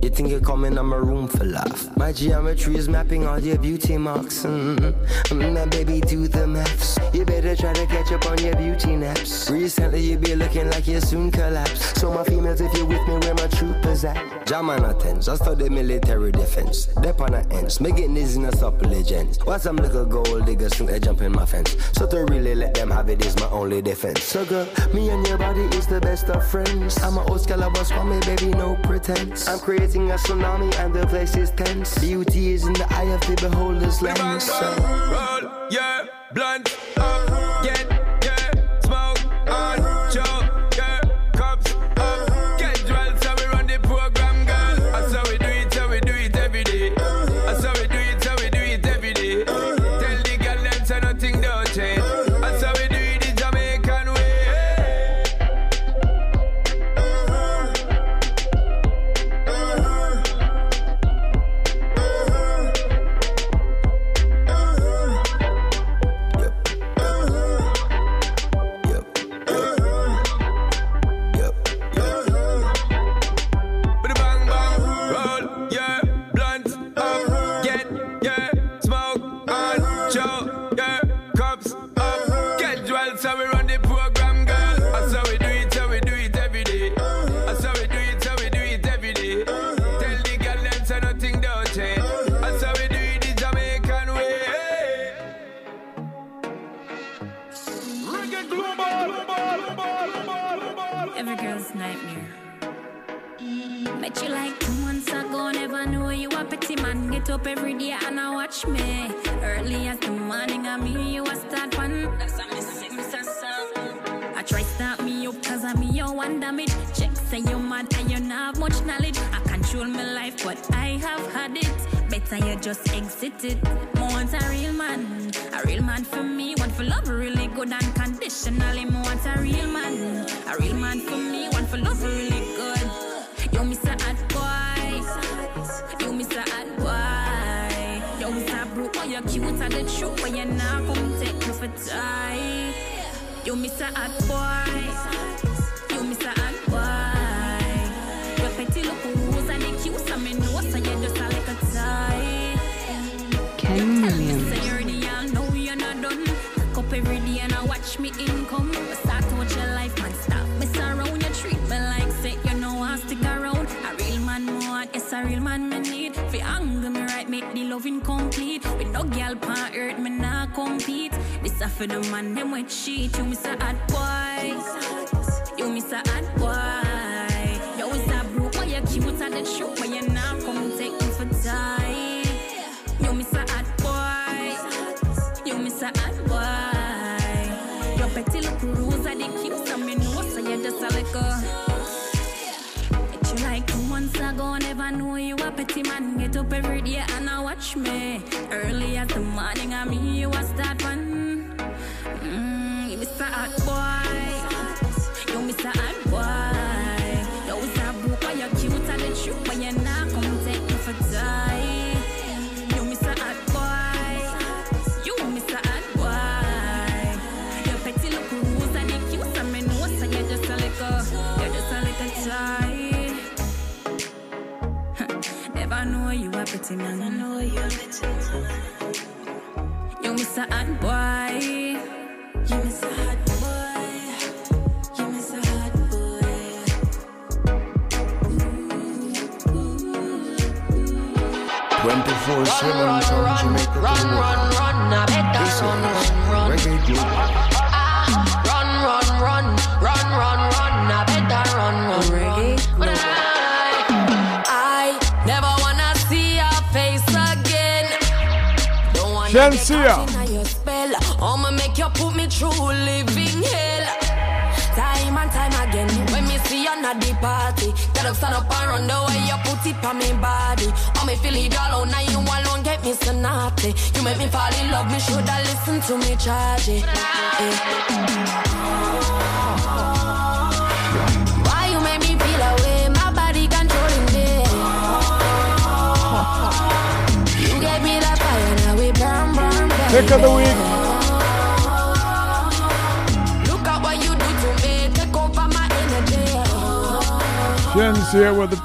You 0.08 0.14
think 0.14 0.30
you're 0.30 0.40
coming 0.40 0.78
on 0.78 0.86
my 0.86 0.96
room 0.96 1.28
for 1.28 1.44
laugh? 1.44 1.94
My 1.98 2.12
geometry 2.12 2.76
is 2.76 2.88
mapping 2.88 3.26
all 3.26 3.38
your 3.38 3.58
beauty 3.58 3.98
marks. 3.98 4.42
Mm, 4.42 4.78
mm, 4.78 5.52
now, 5.52 5.66
baby, 5.66 6.00
do 6.00 6.26
the 6.26 6.46
maths. 6.46 6.98
You 7.12 7.26
better 7.26 7.54
try 7.54 7.74
to 7.74 7.84
catch 7.84 8.10
up 8.12 8.24
on 8.24 8.38
your 8.38 8.56
beauty 8.56 8.96
naps. 8.96 9.50
Recently, 9.50 10.00
you 10.00 10.16
be 10.16 10.34
looking 10.34 10.70
like 10.70 10.88
you 10.88 11.02
soon 11.02 11.30
collapse. 11.30 12.00
So, 12.00 12.10
my 12.10 12.24
females, 12.24 12.62
if 12.62 12.72
you're 12.72 12.86
with 12.86 13.06
me, 13.06 13.18
where 13.18 13.34
my 13.34 13.48
troopers 13.48 14.06
at? 14.06 14.46
Jam 14.46 14.70
on 14.70 14.82
a 14.82 14.94
just 15.20 15.44
for 15.44 15.54
military 15.56 16.32
defense. 16.32 16.86
Dep 17.02 17.20
on 17.20 17.32
the 17.32 17.46
ends, 17.54 17.78
make 17.78 17.98
it 17.98 18.10
easy, 18.10 18.40
no 18.40 18.50
supple 18.52 18.88
legends. 18.88 19.38
Why 19.44 19.58
some 19.58 19.76
little 19.76 20.06
gold 20.06 20.46
diggers 20.46 20.72
think 20.72 20.88
they 20.88 21.00
jump 21.00 21.20
in 21.20 21.32
my 21.32 21.44
fence? 21.44 21.76
So, 21.92 22.06
to 22.06 22.24
really 22.24 22.54
let 22.54 22.72
them 22.72 22.90
have 22.92 23.10
it 23.10 23.22
is 23.26 23.36
my 23.36 23.50
only 23.50 23.82
defense. 23.82 24.22
So, 24.22 24.46
girl, 24.46 24.66
me 24.94 25.10
and 25.10 25.26
your 25.26 25.36
body 25.36 25.64
is 25.76 25.86
the 25.86 26.00
best 26.00 26.30
of 26.30 26.46
friends. 26.46 26.96
I'm 27.02 27.18
a 27.18 27.26
old 27.26 27.40
Scalabus 27.40 27.92
for 27.94 28.04
me, 28.04 28.20
baby, 28.20 28.56
no 28.56 28.74
pretense. 28.84 29.46
I'm 29.46 29.58
creating 29.58 29.97
a 30.06 30.14
tsunami 30.14 30.72
and 30.78 30.94
the 30.94 31.06
place 31.06 31.36
is 31.36 31.50
tense. 31.50 31.98
Beauty 31.98 32.52
is 32.52 32.66
in 32.66 32.72
the 32.74 32.86
eye 32.90 33.10
of 33.14 33.20
the 33.22 33.34
beholder's 33.36 34.00
lens. 34.00 34.44
So. 34.44 34.68
Roll, 35.12 35.68
yeah, 35.70 36.06
blunt 36.32 36.76
up, 36.96 37.27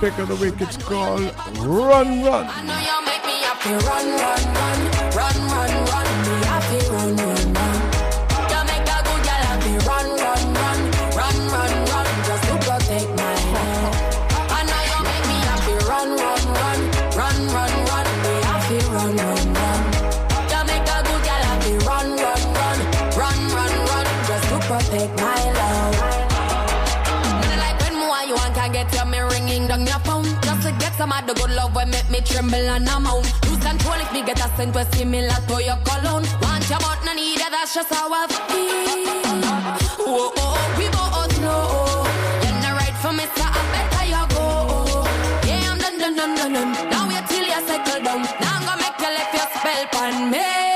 pick 0.03 0.19
of 0.19 0.27
the 0.27 0.35
week. 0.35 0.59
It's 0.59 0.75
called 0.75 1.21
Run 1.59 2.23
Run. 2.23 2.45
Some 31.03 31.11
of 31.11 31.27
the 31.27 31.33
good 31.33 31.51
love 31.51 31.75
when 31.75 31.89
make 31.89 32.09
me 32.09 32.21
tremble 32.21 32.55
and 32.55 32.87
amount 32.87 33.25
Lose 33.45 33.59
control 33.59 33.99
if 33.99 34.13
me 34.13 34.23
get 34.23 34.39
a 34.39 34.47
scent 34.55 34.73
was 34.73 34.87
similar 34.95 35.37
to 35.49 35.55
your 35.61 35.75
cologne. 35.83 36.23
Want 36.41 36.63
your 36.69 36.79
but 36.79 36.99
no 37.03 37.13
need 37.13 37.41
it, 37.45 37.51
that's 37.51 37.75
just 37.75 37.93
how 37.93 38.07
I 38.07 38.25
feel. 38.27 39.03
Oh, 39.99 40.07
oh, 40.07 40.33
oh, 40.37 40.55
we 40.79 40.87
both 40.95 41.35
know. 41.43 42.07
You're 42.43 42.59
not 42.63 42.79
right 42.79 42.95
for 43.03 43.11
me, 43.11 43.25
so 43.35 43.43
I 43.43 43.61
better 43.73 44.05
you 44.13 44.23
go. 44.31 44.47
Yeah, 45.45 45.71
I'm 45.71 45.77
done, 45.77 45.99
done, 45.99 46.15
done, 46.15 46.35
done, 46.35 46.53
done. 46.53 46.89
Now 46.89 47.09
wait 47.09 47.25
till 47.27 47.47
you 47.51 47.61
settle 47.67 48.03
down. 48.03 48.21
Now 48.39 48.55
I'm 48.55 48.65
gonna 48.65 48.81
make 48.83 48.99
you 49.03 49.11
left 49.17 49.33
your 49.35 49.47
spell 49.59 50.01
on 50.03 50.31
me 50.31 50.72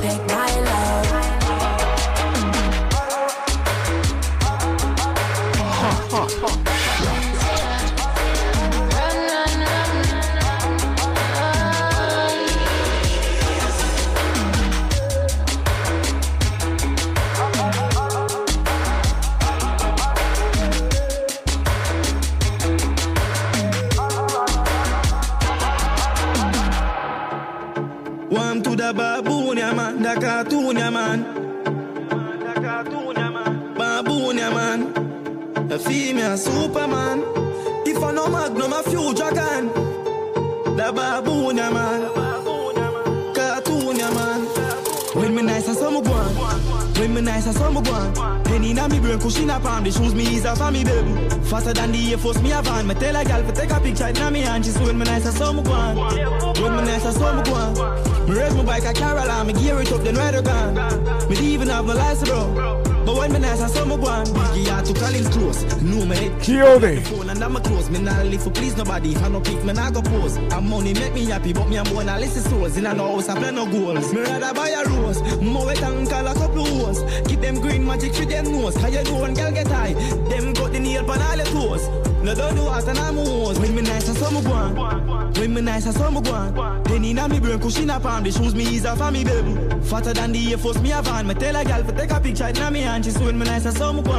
just 0.00 0.33
nice, 47.34 47.46
I 47.48 47.52
saw 47.52 47.70
me 47.70 47.82
go 47.82 47.92
on. 47.92 48.44
Penny 48.44 48.72
na 48.74 48.88
me 48.88 49.00
brain, 49.00 49.18
cushion 49.18 49.50
up 49.50 49.64
on 49.64 49.84
the 49.84 49.90
shoes, 49.90 50.14
me 50.14 50.24
off 50.46 50.60
on 50.60 50.72
me 50.72 50.84
baby. 50.84 51.12
Faster 51.50 51.72
than 51.72 51.92
the 51.92 52.12
Air 52.12 52.18
Force, 52.18 52.40
me 52.42 52.52
a 52.52 52.62
van. 52.62 52.86
Me 52.86 52.94
tell 52.94 53.16
a 53.16 53.24
gal 53.24 53.42
to 53.42 53.52
take 53.52 53.70
a 53.70 53.80
picture, 53.80 54.08
it 54.08 54.18
na 54.18 54.30
me 54.30 54.40
hand. 54.40 54.64
She 54.64 54.72
when 54.72 54.98
me 54.98 55.04
nice, 55.04 55.26
I 55.26 55.30
saw 55.30 55.52
me 55.52 55.62
go 55.62 55.72
on. 55.72 55.96
When 56.60 56.76
me 56.76 56.82
nice, 56.82 57.04
I 57.04 57.12
saw 57.12 57.34
me 57.36 57.42
go 57.42 57.54
on. 57.54 58.28
Me 58.28 58.34
raise 58.38 58.54
my 58.54 58.64
bike, 58.64 58.84
I 58.84 58.92
carry 58.92 59.20
along, 59.20 59.46
me 59.48 59.52
gear 59.54 59.80
it 59.80 59.92
up, 59.92 60.02
then 60.02 60.14
ride 60.16 60.34
a 60.34 60.42
gun. 60.42 60.74
Me 61.28 61.36
even 61.36 61.68
have 61.68 61.84
my 61.84 61.94
license, 61.94 62.28
bro. 62.28 62.73
When 63.24 63.32
me 63.32 63.38
nice, 63.38 63.62
I 63.62 63.68
saw 63.68 63.86
me 63.86 63.96
go 63.96 64.06
on. 64.06 64.26
Biggie 64.26 64.66
had 64.66 64.84
to 64.84 64.92
call 64.92 65.08
him 65.08 65.24
close. 65.32 65.64
No 65.80 66.04
me 66.04 66.14
head. 66.14 66.32
Kiyode. 66.42 67.00
Phone 67.06 67.30
and 67.30 67.42
I'm 67.42 67.54
close. 67.54 67.88
Me 67.88 67.98
not 67.98 68.26
live 68.26 68.42
for 68.42 68.50
please 68.50 68.76
nobody. 68.76 69.12
If 69.12 69.22
I 69.22 69.28
no 69.28 69.40
pick, 69.40 69.64
me 69.64 69.72
not 69.72 69.94
go 69.94 70.02
pose. 70.02 70.36
And 70.36 70.68
money 70.68 70.92
make 70.92 71.14
me 71.14 71.24
happy, 71.24 71.54
but 71.54 71.66
me 71.66 71.78
and 71.78 71.88
born 71.88 72.10
a 72.10 72.18
list 72.18 72.36
of 72.36 72.52
souls. 72.52 72.76
In 72.76 72.84
a 72.84 72.94
house, 72.94 73.30
I 73.30 73.38
play 73.38 73.50
no 73.50 73.64
goals. 73.64 74.12
Me 74.12 74.20
rather 74.20 74.52
buy 74.52 74.68
a 74.68 74.84
rose. 74.90 75.22
More 75.40 75.64
wet 75.64 75.82
and 75.82 76.06
call 76.06 76.26
a 76.26 76.34
couple 76.34 76.66
hoes. 76.66 77.02
Keep 77.26 77.40
them 77.40 77.62
green 77.62 77.86
magic 77.86 78.12
for 78.12 78.26
them 78.26 78.44
nose. 78.52 78.76
Cause 78.76 78.94
you 78.94 79.02
know 79.04 79.18
one 79.18 79.32
girl 79.32 79.52
get 79.52 79.68
high. 79.68 79.94
Them 80.28 80.52
got 80.52 80.72
the 80.72 80.80
nail 80.80 81.10
on 81.10 81.22
all 81.22 81.36
your 81.36 81.46
toes. 81.46 81.88
No 82.22 82.34
don't 82.34 82.54
do 82.54 82.64
what 82.64 82.86
and 82.86 82.98
I'm 82.98 83.16
hoes. 83.16 83.58
When 83.58 83.74
me 83.74 83.80
nice 83.80 84.04
saw 84.04 84.30
me 84.32 84.42
go 84.42 85.13
When 85.36 85.52
me 85.52 85.60
nice 85.60 85.86
I 85.86 85.90
saw 85.90 86.10
me 86.10 86.20
go 86.20 86.82
Then 86.84 87.04
inna 87.04 87.28
me 87.28 87.40
brain 87.40 87.58
cushion 87.58 87.90
up 87.90 88.04
on 88.04 88.22
the 88.22 88.30
shoes 88.30 88.54
me 88.54 88.64
off 88.86 89.00
on 89.00 89.12
me 89.12 89.24
baby. 89.24 89.52
Fatter 89.84 90.12
than 90.12 90.32
the 90.32 90.52
Air 90.52 90.58
Force 90.58 90.80
me 90.80 90.92
a 90.92 91.02
van. 91.02 91.26
Me 91.26 91.34
tell 91.34 91.56
a 91.56 91.64
gal 91.64 91.82
for 91.84 91.92
take 91.92 92.10
a 92.10 92.20
picture 92.20 92.48
inna 92.48 92.70
me 92.70 92.80
hand. 92.80 93.04
She 93.04 93.10
say 93.10 93.24
when 93.24 93.38
me 93.38 93.44
nice 93.44 93.66
I 93.66 93.70
saw 93.70 93.92
me 93.92 94.02
go 94.02 94.12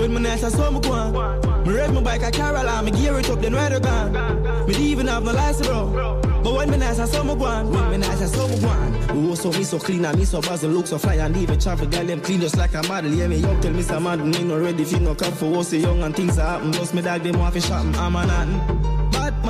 When 0.00 0.14
me 0.14 0.20
nice 0.20 0.42
I 0.42 0.48
saw 0.48 0.70
me 0.70 0.80
Me 0.80 1.78
ride 1.78 1.92
my 1.92 2.02
bike 2.02 2.22
a 2.22 2.30
Caroline. 2.30 2.84
Me 2.84 2.90
gear 2.92 3.18
it 3.18 3.30
up 3.30 3.40
then 3.40 3.54
ride 3.54 3.72
a 3.72 3.80
gun. 3.80 4.66
Me 4.66 4.74
even 4.74 5.06
have 5.06 5.22
no 5.22 5.32
license 5.32 5.66
bro. 5.66 6.20
But 6.42 6.54
when 6.54 6.70
me 6.70 6.76
nice 6.78 6.98
I 6.98 7.04
saw 7.04 7.22
me 7.22 7.34
go 7.34 7.64
When 7.64 7.90
me 7.90 7.96
nice 7.98 8.22
I 8.22 8.26
saw 8.26 8.48
me 8.48 8.58
go 8.58 9.30
Oh 9.30 9.34
so 9.34 9.50
me 9.52 9.64
so 9.64 9.78
clean 9.78 10.04
and 10.04 10.18
me 10.18 10.24
so 10.24 10.40
buzz 10.40 10.64
look 10.64 10.86
so 10.86 10.98
fly 10.98 11.14
and 11.14 11.36
even 11.36 11.60
travel 11.60 11.86
girl 11.86 12.04
them 12.04 12.20
clean 12.20 12.40
just 12.40 12.56
like 12.56 12.74
a 12.74 12.82
model. 12.88 13.12
Yeah 13.12 13.28
me 13.28 13.36
young 13.36 13.60
tell 13.60 13.72
me 13.72 13.82
some 13.82 14.04
man 14.04 14.30
me 14.30 14.42
no 14.42 14.58
ready 14.58 14.84
fi 14.84 14.98
no 14.98 15.14
come 15.14 15.32
for 15.32 15.58
us 15.58 15.72
young 15.72 16.02
and 16.02 16.16
things 16.16 16.36
happen. 16.36 16.72
Plus 16.72 16.94
me 16.94 17.02
dog 17.02 17.22
them 17.22 17.38
want 17.38 17.54
fi 17.54 17.60
shop 17.60 17.84
I'm 17.96 18.16
a 18.16 18.26
nothing. 18.26 18.91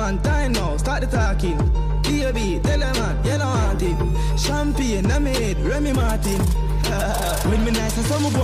Batman 0.03 0.21
time 0.21 0.51
now 0.51 0.75
start 0.75 0.99
the 0.99 1.07
talking. 1.07 1.57
Baby 2.03 2.59
tell 2.61 2.81
a 2.81 2.93
man 2.93 3.39
want 3.39 3.81
it. 3.81 4.37
Champagne 4.37 5.09
I 5.09 5.17
made 5.19 5.57
Remy 5.59 5.93
Martin. 5.93 6.41
when 7.49 7.63
me 7.63 7.71
nice 7.71 7.97
I 7.97 8.01
saw 8.01 8.19
me 8.19 8.29
go 8.29 8.43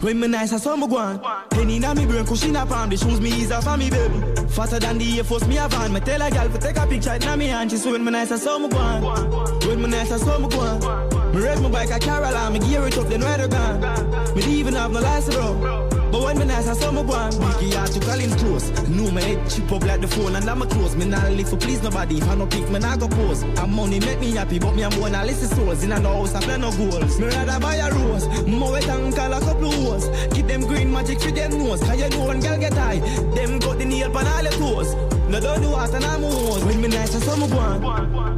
When 0.00 0.18
me 0.18 0.26
nice 0.26 0.54
I 0.54 0.56
saw 0.56 0.76
me 0.76 0.88
go 0.88 1.20
Penny 1.50 1.78
na 1.78 1.92
me 1.92 2.06
brain 2.06 2.24
cushion 2.24 2.56
up 2.56 2.70
on 2.70 2.88
the 2.88 2.96
shoes 2.96 3.20
me 3.20 3.28
ease 3.28 3.52
off 3.52 3.66
on 3.66 3.78
me 3.78 3.90
baby. 3.90 4.18
Fatter 4.48 4.78
than 4.78 4.96
the 4.96 5.18
Air 5.18 5.24
Force 5.24 5.46
me 5.46 5.58
a 5.58 5.68
van. 5.68 5.92
Me 5.92 6.00
tell 6.00 6.22
a 6.22 6.30
gal 6.30 6.48
for 6.48 6.56
take 6.56 6.78
a 6.78 6.86
picture 6.86 7.14
inna 7.14 7.36
me 7.36 7.48
hand. 7.48 7.70
She 7.70 7.76
say 7.76 7.92
when 7.92 8.02
me 8.02 8.10
nice 8.10 8.32
I 8.32 8.36
saw 8.36 8.58
me 8.58 8.70
go 8.70 9.68
When 9.68 9.82
me 9.82 9.88
nice 9.88 10.10
I 10.10 10.16
saw 10.16 10.38
me 10.38 10.48
go 10.48 11.30
Me 11.34 11.42
raise 11.42 11.60
my 11.60 11.68
bike 11.70 11.90
a 11.90 11.98
Caroline. 11.98 12.54
Me 12.54 12.58
gear 12.58 12.86
it 12.86 12.96
up 12.96 13.06
then 13.06 13.20
ride 13.20 13.40
a 13.40 13.48
gun. 13.48 14.34
Me 14.34 14.42
even 14.44 14.72
have 14.72 14.90
no 14.90 15.00
license 15.00 15.34
bro. 15.36 15.99
But 16.10 16.22
when 16.22 16.38
me 16.38 16.44
nice 16.44 16.66
I 16.66 16.74
saw 16.74 16.90
me 16.90 17.02
go 17.02 17.12
on 17.12 17.32
Biggie 17.32 17.74
hard 17.74 17.90
to 17.92 18.00
call 18.00 18.18
him 18.18 18.30
close 18.38 18.70
Know 18.88 19.10
my 19.10 19.20
head 19.20 19.48
chip 19.48 19.70
up 19.70 19.84
like 19.84 20.00
the 20.00 20.08
phone 20.08 20.34
and 20.34 20.48
I'm 20.48 20.62
a 20.62 20.66
close. 20.66 20.96
Me 20.96 21.04
not 21.06 21.30
live 21.32 21.48
for 21.48 21.56
please 21.56 21.82
nobody 21.82 22.18
If 22.18 22.28
I 22.28 22.34
no 22.34 22.46
pick 22.46 22.68
me 22.68 22.78
not 22.78 22.98
go 22.98 23.08
pose. 23.08 23.42
And 23.42 23.72
money 23.72 24.00
make 24.00 24.20
me 24.20 24.32
happy 24.32 24.58
But 24.58 24.74
me 24.74 24.84
I'm 24.84 24.90
born 24.98 25.14
a 25.14 25.24
list 25.24 25.44
of 25.44 25.58
souls. 25.58 25.82
In 25.84 25.92
a 25.92 26.00
house 26.00 26.34
I 26.34 26.40
play 26.40 26.58
no 26.58 26.70
goals. 26.72 27.18
Me 27.20 27.26
rather 27.26 27.60
buy 27.60 27.76
a 27.76 27.90
rose. 27.94 28.26
More 28.46 28.72
wet 28.72 28.88
and 28.88 29.14
call 29.14 29.32
a 29.32 29.40
couple 29.40 29.70
hoes 29.70 30.08
Keep 30.34 30.46
them 30.46 30.62
green 30.62 30.92
magic 30.92 31.20
for 31.20 31.30
them 31.30 31.52
nose. 31.58 31.80
Cause 31.80 32.00
you 32.00 32.08
know 32.10 32.26
when 32.26 32.40
girl 32.40 32.58
get 32.58 32.74
high. 32.74 32.98
Them 33.34 33.58
got 33.58 33.78
the 33.78 33.84
nail 33.84 34.10
pan 34.10 34.26
all 34.26 34.42
your 34.42 34.52
toes 34.52 35.19
no 35.30 35.40
don't 35.40 35.62
do 35.62 35.70
what 35.70 35.94
and 35.94 36.04
I'm 36.04 36.24
on 36.24 36.66
When 36.66 36.80
me 36.80 36.88
nice 36.88 37.14
I 37.14 37.20
saw 37.20 37.36
me 37.36 37.46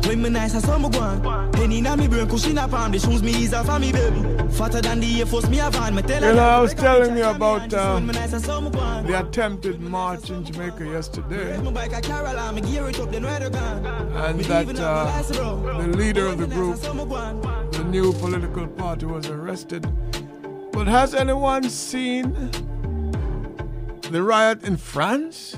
When 0.07 0.23
me 0.23 0.29
nice 0.29 0.55
I 0.55 0.59
saw 0.59 0.79
me 0.79 0.91
Penny 1.53 1.81
na 1.81 1.97
me 1.97 2.07
brain 2.09 2.29
cushion 2.29 2.59
up 2.59 2.73
on 2.73 2.93
The 2.93 2.99
shoes 2.99 3.23
me 3.23 3.33
off 3.55 3.69
on 3.69 3.81
me 3.81 3.93
baby. 3.93 4.21
Fatter 4.53 4.81
than 4.83 5.01
the 5.01 5.21
Air 5.21 5.27
Force 5.27 5.49
me 5.49 5.61
a 5.61 5.71
van 5.71 5.95
Me 5.95 6.03
tell 6.03 6.23
You 6.23 6.35
know 6.35 6.43
I 6.43 6.61
was 6.61 6.75
telling 6.75 7.17
you 7.17 7.25
about 7.25 7.73
uh, 7.73 7.99
the 8.01 9.25
attempted 9.27 9.81
march 9.81 10.31
in 10.31 10.45
Jamaica 10.45 10.85
yesterday. 10.85 11.57
And 11.57 11.67
that 14.47 14.79
uh, 14.79 15.23
the 15.79 15.89
leader 15.97 16.27
of 16.27 16.39
the 16.39 16.47
group 16.47 16.79
the 17.73 17.85
new 17.85 18.13
political 18.13 18.67
party 18.67 19.07
was 19.07 19.29
arrested. 19.29 19.87
But 20.73 20.87
has 20.87 21.15
anyone 21.15 21.69
seen 21.71 22.33
the 24.11 24.23
riot 24.23 24.63
in 24.65 24.77
France? 24.77 25.57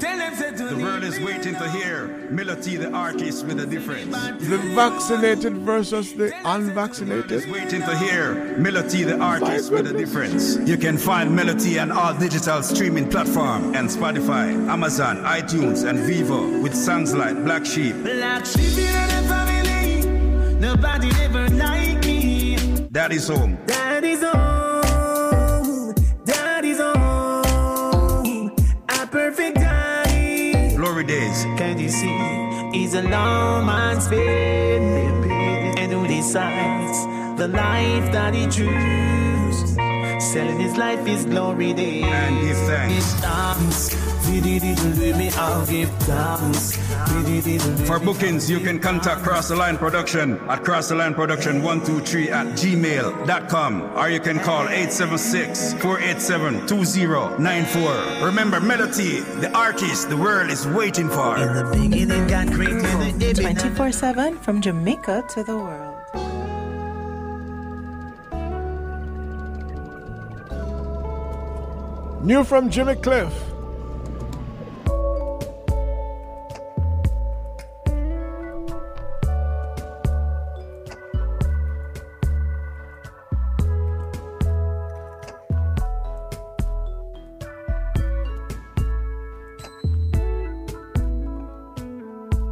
The 0.00 0.78
world 0.80 1.02
is 1.02 1.18
waiting 1.18 1.54
to 1.54 1.70
hear 1.70 2.06
Melody, 2.30 2.76
the 2.76 2.90
artist 2.92 3.44
with 3.46 3.58
a 3.58 3.66
difference. 3.66 4.14
The 4.46 4.58
vaccinated 4.74 5.56
versus 5.58 6.14
the 6.14 6.32
unvaccinated. 6.44 7.28
The 7.28 7.34
Is 7.34 7.46
waiting 7.48 7.80
to 7.82 7.98
hear 7.98 8.56
Melody, 8.58 9.02
the 9.02 9.18
artist 9.18 9.72
with 9.72 9.88
a 9.88 9.92
difference. 9.92 10.56
You 10.58 10.76
can 10.76 10.96
find 10.98 11.34
Melody 11.34 11.80
on 11.80 11.90
all 11.90 12.14
digital 12.14 12.62
streaming 12.62 13.10
platforms 13.10 13.76
and 13.76 13.88
Spotify, 13.88 14.52
Amazon, 14.68 15.24
iTunes, 15.24 15.88
and 15.88 15.98
Vivo 15.98 16.60
with 16.62 16.76
songs 16.76 17.12
like 17.14 17.34
Black 17.44 17.66
Sheep. 17.66 17.96
Black 18.04 18.46
sheep 18.46 18.78
in 18.78 19.08
the 19.08 19.28
family. 19.28 20.54
Nobody 20.60 21.10
ever 21.22 21.48
like 21.56 22.04
me. 22.04 22.56
Daddy's 22.92 23.26
home. 23.26 23.58
Daddy's 23.66 24.22
home. 24.22 24.47
Glory 30.98 31.20
days. 31.20 31.44
Can't 31.56 31.78
you 31.78 31.90
see? 31.90 32.18
He's 32.72 32.94
a 32.94 33.02
long 33.02 33.66
man's. 33.66 34.08
And 34.08 35.92
who 35.92 36.08
decides 36.08 37.06
the 37.38 37.46
life 37.46 38.10
that 38.10 38.34
he 38.34 38.46
chooses? 38.46 39.37
Selling 40.32 40.60
his 40.60 40.76
life 40.76 41.06
is 41.08 41.24
glory 41.24 41.72
days. 41.72 42.04
And 42.04 42.40
give 42.42 42.58
thanks. 42.68 43.14
Give 43.14 43.22
thanks. 44.60 44.98
Me, 45.16 45.30
I'll 45.30 45.66
give 45.66 45.88
thanks. 46.00 46.76
For 47.88 47.98
bookings, 47.98 48.50
you 48.50 48.60
can 48.60 48.78
contact 48.78 49.22
Cross 49.22 49.48
the 49.48 49.56
Line 49.56 49.78
Production 49.78 50.38
at 50.50 50.64
Cross 50.64 50.90
the 50.90 50.96
Line 50.96 51.14
Production 51.14 51.62
123 51.62 52.28
at 52.28 52.46
gmail.com 52.48 53.82
or 53.96 54.10
you 54.10 54.20
can 54.20 54.38
call 54.40 54.68
876 54.68 55.72
487 55.74 56.66
2094. 56.66 58.26
Remember, 58.26 58.60
Melody, 58.60 59.20
the 59.40 59.50
artist 59.56 60.10
the 60.10 60.16
world 60.18 60.50
is 60.50 60.66
waiting 60.66 61.08
for. 61.08 61.36
24 61.38 63.92
7 63.92 64.38
from 64.40 64.60
Jamaica 64.60 65.24
to 65.30 65.42
the 65.42 65.56
world. 65.56 65.87
New 72.22 72.42
from 72.42 72.68
Jimmy 72.68 72.96
Cliff. 72.96 73.32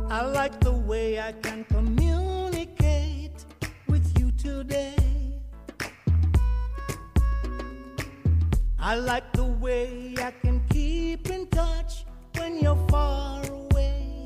I 0.08 0.22
like 0.22 0.60
the 0.60 0.72
way 0.72 1.18
I 1.20 1.32
can 1.32 1.64
communicate 1.64 3.44
with 3.88 4.18
you 4.18 4.30
today. 4.32 4.94
I 8.78 8.94
like 8.94 9.32
the 9.32 9.45
way 9.66 10.14
I 10.18 10.30
can 10.42 10.62
keep 10.70 11.28
in 11.28 11.48
touch 11.48 12.04
when 12.38 12.60
you're 12.60 12.82
far 12.88 13.42
away. 13.50 14.16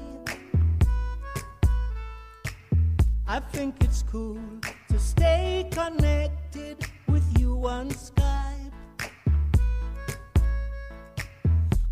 I 3.27 3.41
think 3.55 3.77
it's 3.81 4.02
cool 4.02 4.43
to 4.91 4.99
stay 4.99 5.67
connected 5.70 6.77
with 7.09 7.27
you 7.39 7.52
on 7.67 7.89
Skype 7.89 8.75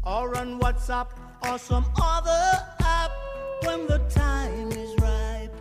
or 0.05 0.37
on 0.37 0.61
WhatsApp 0.61 1.09
or 1.47 1.59
some 1.59 1.87
other 2.03 2.45
app 2.81 3.13
when 3.65 3.87
the 3.87 4.01
time 4.11 4.69
is 4.73 4.93
ripe. 5.01 5.57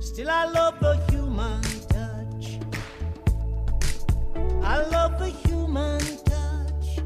Still, 0.00 0.28
I 0.28 0.44
love 0.58 0.74
the 0.80 0.96
human 1.10 1.62
touch. 1.94 2.46
I 4.74 4.76
love 4.96 5.18
the 5.18 5.30
human 5.74 5.98
touch. 6.24 7.00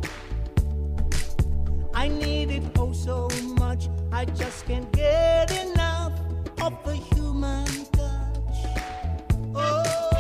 I 1.94 2.08
need 2.08 2.50
it 2.50 2.62
oh 2.78 2.92
so 2.92 3.30
much. 3.58 3.88
I 4.12 4.26
just 4.26 4.66
can't 4.66 4.90
get 4.92 5.50
enough 5.64 6.12
of 6.60 6.74
the 6.84 6.96
human 6.96 7.64
touch. 7.92 8.58
Oh, 9.54 10.17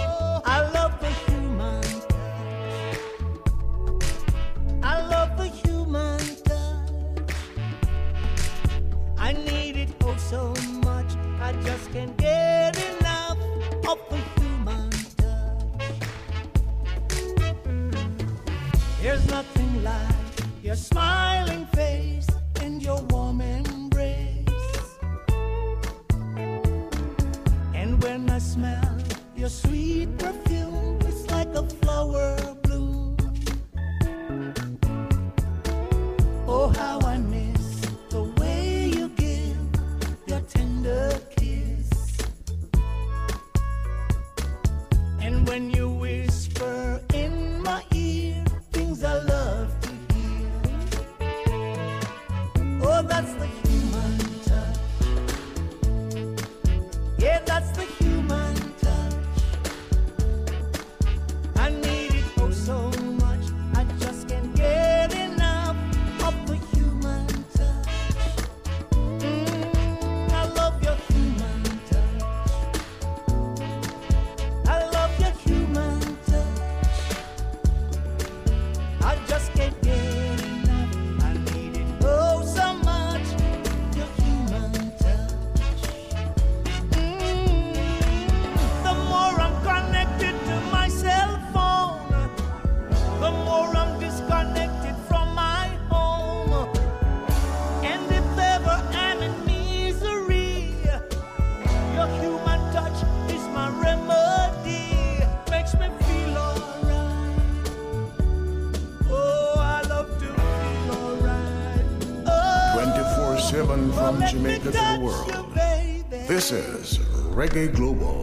Reggae 117.38 117.68
Global. 117.68 118.17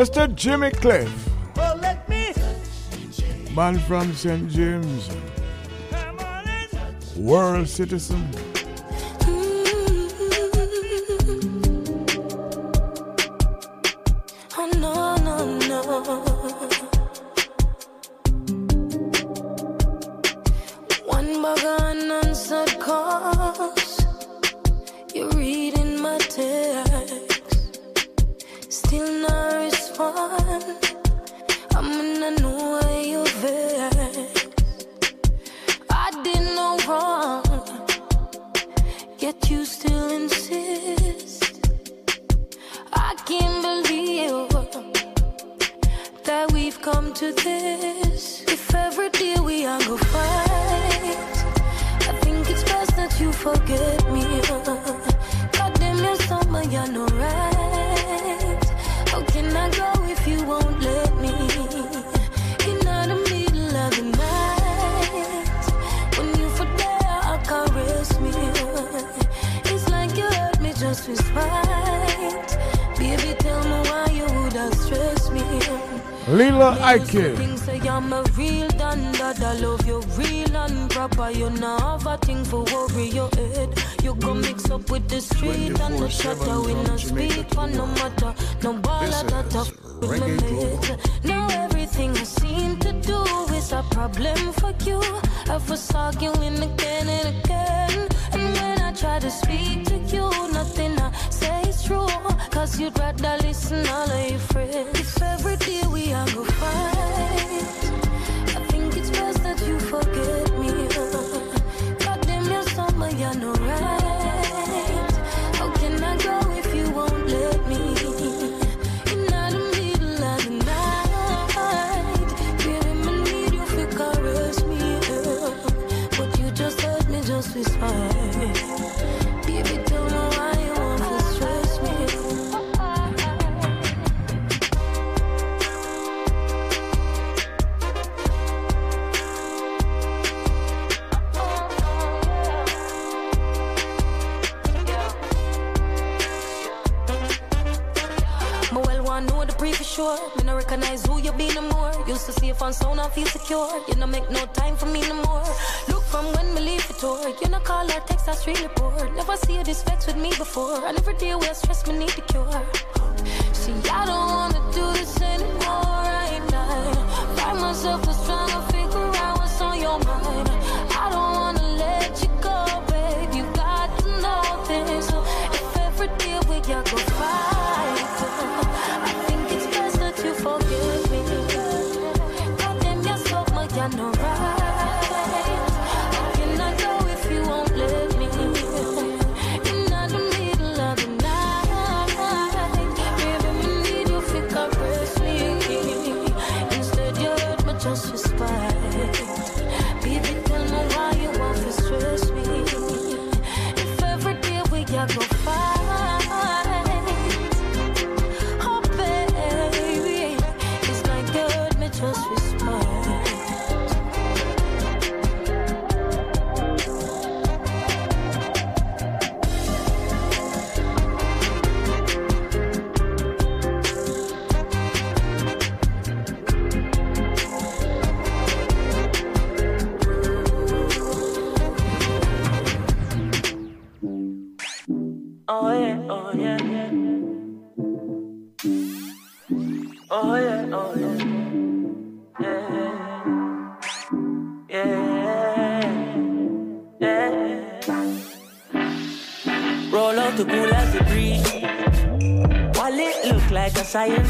Mr. 0.00 0.34
Jimmy 0.34 0.70
Cliff. 0.70 1.12
Well, 1.54 1.76
let 1.76 2.08
me 2.08 2.32
Man 3.54 3.78
from 3.80 4.14
St. 4.14 4.48
James. 4.48 5.10
World 7.18 7.68
citizen. 7.68 8.39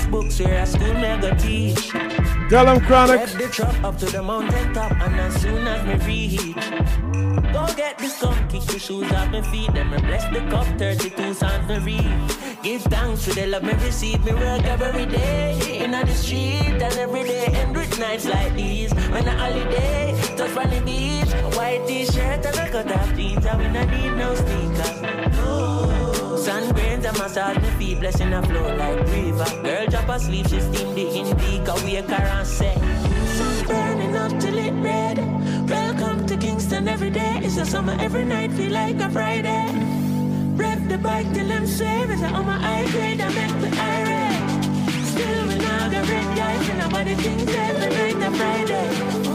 Enough 0.09 0.39
here 0.39 0.49
at 0.49 0.69
school 0.69 0.95
never 0.95 1.35
teach. 1.37 1.91
Tell 2.49 2.65
them 2.65 2.81
chronic. 2.81 3.29
The 3.31 3.49
truck 3.53 3.83
up 3.83 3.99
to 3.99 4.07
the 4.07 4.23
mountain 4.23 4.73
top, 4.73 4.93
and 4.93 5.21
as 5.21 5.41
soon 5.41 5.67
as 5.67 5.81
me 5.87 5.95
reach, 6.07 6.55
go 7.53 7.67
get 7.77 7.99
kick 8.49 8.63
the 8.63 8.79
shoes 8.79 9.11
off 9.13 9.31
my 9.31 9.43
feet, 9.43 9.73
then 9.75 9.91
me 9.91 9.99
bless 9.99 10.25
the 10.33 10.41
cup, 10.51 10.67
32 10.79 11.35
me. 11.85 12.01
Give 12.63 12.83
thanks 12.83 13.25
to 13.25 13.35
the 13.35 13.47
love 13.47 13.63
me 13.63 13.73
receive, 13.75 14.25
me 14.25 14.33
work 14.33 14.65
every 14.65 15.07
day, 15.07 15.85
in 15.85 15.91
the 15.93 16.07
street, 16.15 16.83
and 16.83 16.95
every 16.99 17.25
day 17.25 17.51
nights 18.01 18.25
like 18.27 18.55
these. 18.55 18.93
When 19.13 19.27
a 19.29 19.37
holiday, 19.37 20.15
touch 20.37 20.57
on 20.57 20.71
the 20.71 20.81
beach, 20.81 21.31
white 21.57 21.87
t-shirt 21.87 22.47
and 22.47 23.17
jeans, 23.17 23.45
need 23.87 24.17
no 24.17 24.35
sneakers. 24.35 25.00
And 27.11 27.19
massage 27.19 27.57
my 27.57 27.71
feet, 27.71 27.99
blessing 27.99 28.33
a 28.33 28.41
flow 28.41 28.77
like 28.77 29.01
river. 29.09 29.45
Girl 29.65 29.87
drop 29.87 30.09
asleep, 30.11 30.47
she 30.47 30.61
steam 30.61 30.95
the 30.95 31.09
indica, 31.19 31.75
wake 31.85 32.09
her 32.09 32.23
and 32.39 32.47
say, 32.47 32.77
Sun 33.35 33.67
burning 33.67 34.15
up 34.15 34.31
till 34.39 34.57
it 34.57 34.71
red. 34.75 35.19
Welcome 35.69 36.25
to 36.29 36.37
Kingston 36.37 36.87
every 36.87 37.11
day. 37.11 37.41
It's 37.43 37.57
a 37.57 37.67
summer 37.67 37.97
every 37.99 38.25
night, 38.25 38.53
feel 38.53 38.71
like 38.71 39.01
a 39.01 39.11
Friday. 39.11 39.73
Rev 40.55 40.89
the 40.89 40.99
bike 40.99 41.33
till 41.35 41.51
I'm 41.51 41.67
save. 41.67 42.11
Is 42.11 42.23
on 42.23 42.33
oh, 42.33 42.45
my 42.45 42.59
high 42.59 42.89
grade? 42.93 43.21
I 43.21 43.29
make 43.35 43.61
the 43.61 43.71
irate. 43.91 44.65
Still 45.07 45.47
when 45.49 45.61
I 45.63 45.91
got 45.91 46.09
red 46.09 46.37
guys 46.37 46.69
and 46.69 46.79
nobody 46.79 47.15
thinks 47.17 47.53
every 47.53 48.15
night 48.15 48.29
a 48.29 48.31
Friday. 48.37 49.30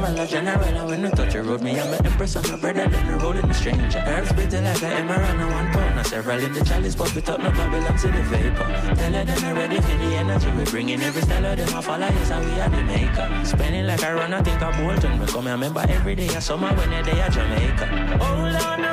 General, 0.00 0.26
general, 0.26 0.86
when 0.86 1.04
I 1.04 1.10
touch 1.10 1.34
the 1.34 1.42
road, 1.42 1.60
me 1.60 1.78
I'm 1.78 1.92
an 1.92 2.06
empress, 2.06 2.34
I'm 2.34 2.54
a 2.54 2.56
brother, 2.56 2.88
then 2.88 3.06
the 3.06 3.22
road 3.22 3.36
in 3.36 3.46
the 3.46 3.52
stranger. 3.52 3.98
Herbs 3.98 4.32
bitter 4.32 4.62
like 4.62 4.82
an 4.82 4.92
emerald 4.92 5.40
and 5.40 5.50
one 5.50 5.70
pound. 5.72 6.06
Several 6.06 6.38
in 6.42 6.52
the 6.54 6.64
chalice, 6.64 6.94
but 6.94 7.14
we 7.14 7.20
talk 7.20 7.38
no 7.38 7.50
Babylon 7.50 7.98
to 7.98 8.06
the 8.06 8.22
vapor. 8.22 8.64
Tell 8.96 9.12
her 9.12 9.24
them 9.24 9.56
ready 9.56 9.76
for 9.76 9.98
the 9.98 10.14
energy, 10.16 10.50
we 10.52 10.64
bring 10.64 10.88
in 10.88 11.02
every 11.02 11.20
style 11.20 11.44
of 11.44 11.58
them, 11.58 11.76
I 11.76 11.80
follow 11.82 12.06
yes, 12.06 12.30
and 12.30 12.46
we 12.46 12.60
are 12.60 12.70
the 12.70 12.82
maker. 12.82 13.44
Spending 13.44 13.86
like 13.86 14.02
I 14.02 14.14
run, 14.14 14.32
I 14.32 14.40
think 14.42 14.62
I'm 14.62 14.82
Bolton. 14.82 15.20
We 15.20 15.26
come 15.26 15.42
here, 15.42 15.52
remember 15.52 15.84
every 15.86 16.14
day, 16.14 16.28
I 16.28 16.38
summer 16.38 16.72
when 16.74 16.88
they 16.88 17.02
day 17.02 17.20
at 17.20 17.32
Jamaica. 17.32 17.86
Hold 18.24 18.54
on, 18.56 18.89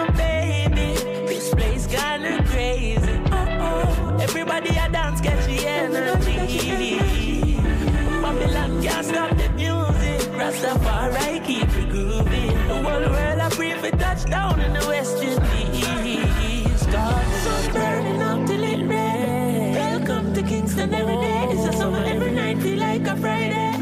Rastafari 10.47 11.45
keep 11.45 11.67
it 11.75 11.89
grooving. 11.89 12.67
The 12.69 12.75
whole 12.75 13.09
world 13.11 13.39
I 13.39 13.49
pray 13.49 13.73
for 13.81 13.91
touchdown 13.97 14.61
in 14.61 14.71
the 14.71 14.87
West 14.87 15.21
Indies. 15.21 16.85
Cause 16.85 17.43
sun's 17.43 17.67
burning 17.73 18.21
up 18.21 18.47
till 18.47 18.63
it 18.63 18.87
red. 18.87 19.75
Welcome 19.75 20.33
to 20.35 20.41
Kingston 20.41 20.93
every 20.93 21.17
day. 21.17 21.47
It's 21.51 21.65
a 21.67 21.73
summer 21.77 22.01
every 22.01 22.31
night, 22.31 22.59
feel 22.59 22.79
like 22.79 23.05
a 23.07 23.17
Friday. 23.17 23.75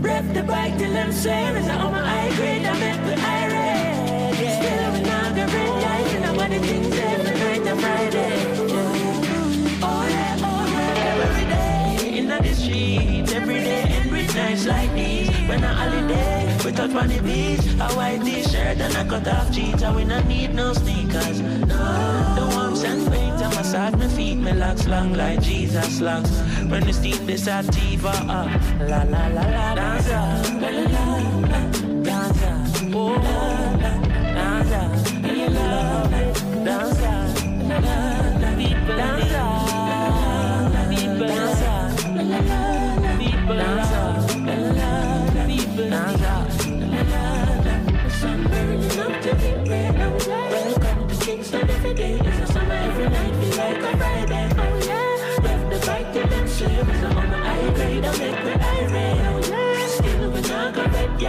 Rev 0.00 0.34
the 0.34 0.42
bike 0.42 0.76
till 0.76 0.96
I'm 0.96 1.12
swear. 1.12 1.56
It's 1.56 1.68
on 1.68 1.92
my 1.92 2.04
high 2.04 2.34
grade, 2.34 2.66
I 2.66 2.72
make 2.80 3.02
the 3.06 3.14
irate. 3.38 4.40
Yeah. 4.42 4.58
Still 4.58 4.90
when 4.92 5.06
I 5.06 5.36
got 5.36 5.52
red 5.54 5.82
lights 5.84 6.14
and 6.14 6.24
nobody 6.24 6.58
thinks 6.58 6.98
every 6.98 7.38
night 7.38 7.72
a 7.72 7.76
Friday. 7.76 8.34
Oh 9.82 10.02
oh 10.42 10.66
every 11.22 11.44
day 11.44 12.18
in 12.18 12.26
the 12.26 12.54
streets, 12.54 13.32
every 13.32 13.60
day 13.60 14.02
in 14.02 14.10
rich 14.10 14.34
like 14.66 14.92
these. 14.94 15.25
When 15.56 15.64
a 15.64 15.72
holiday, 15.72 16.58
we 16.66 16.70
on 16.70 17.08
the 17.08 17.18
beach, 17.22 17.66
a 17.80 17.88
white 17.96 18.22
t-shirt 18.22 18.76
and 18.76 18.94
a 18.94 19.08
cut 19.08 19.26
off 19.26 19.50
jeans, 19.50 19.82
and 19.82 19.96
we 19.96 20.04
not 20.04 20.26
need 20.26 20.52
no 20.52 20.74
sneakers. 20.74 21.40
No, 21.40 22.34
the 22.36 22.44
warmth 22.54 22.84
and 22.84 23.10
paint, 23.10 23.40
I 23.40 23.48
massage 23.54 23.94
my 23.94 24.06
feet, 24.08 24.36
my 24.36 24.52
locks 24.52 24.86
long 24.86 25.14
like 25.14 25.40
Jesus 25.40 26.02
locks. 26.02 26.28
When 26.68 26.84
the 26.84 26.92
steam 26.92 27.24
this 27.24 27.44
sativa, 27.44 28.10
uh, 28.10 28.50
la 28.80 29.04
la 29.04 29.28
la 29.28 29.44
la, 29.56 29.74
dance, 29.74 30.10
la 30.10 30.68
la 30.68 30.82
la, 30.92 31.22
dance, 32.02 32.42
oh, 32.92 33.16
dance, 34.68 35.10
you 35.22 35.48
love 35.48 36.12
it, 36.12 36.34
dance, 36.66 37.00
la 37.00 37.78
la 37.78 37.96
la, 38.28 38.44
dance, 38.94 39.32
la 39.32 39.40
la 39.40 39.68
la, 40.68 40.88
people 40.90 42.75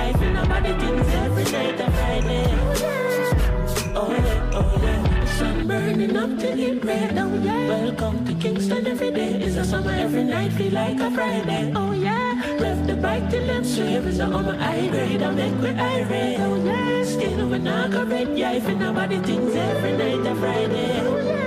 red 0.08 0.20
feel 0.20 0.32
nobody 0.32 0.74
things 0.74 1.08
every 1.14 1.44
night 1.44 1.78
Friday. 1.92 2.48
Oh 3.96 4.12
yeah. 4.12 4.52
Oh 4.54 4.80
yeah. 4.84 5.02
The 5.20 5.28
sun 5.28 5.68
burning 5.68 6.16
up 6.18 6.40
till 6.40 6.60
it 6.60 6.84
red. 6.84 7.16
Yeah. 7.16 7.68
Welcome 7.68 8.26
to 8.26 8.34
Kingston 8.36 8.88
every 8.88 9.12
day. 9.12 9.34
It's 9.42 9.56
a 9.58 9.66
summer 9.66 9.92
every 9.92 10.24
night. 10.24 10.54
Feel 10.54 10.74
like 10.74 11.00
a 11.00 11.12
Friday. 11.12 11.74
Oh 11.76 11.92
yeah. 11.92 12.42
Rev 12.62 12.88
the 12.88 12.96
bike 12.96 13.30
till. 13.30 13.48
So 13.68 13.84
on 14.24 14.46
my 14.46 14.58
high 14.58 14.88
grade, 14.88 15.22
I 15.22 15.32
make 15.32 15.56
me 15.60 15.70
irate. 15.70 16.40
Oh 16.40 16.56
yeah. 16.64 17.04
Still 17.04 17.50
when 17.50 17.68
I 17.68 17.88
got 17.90 18.08
red 18.08 18.38
guy, 18.38 18.60
feel 18.60 18.78
nobody 18.78 19.20
things 19.20 19.56
every 19.56 19.98
night 19.98 20.26
a 20.26 20.36
Friday. 20.36 21.02
Oh 21.02 21.18
yeah. 21.18 21.46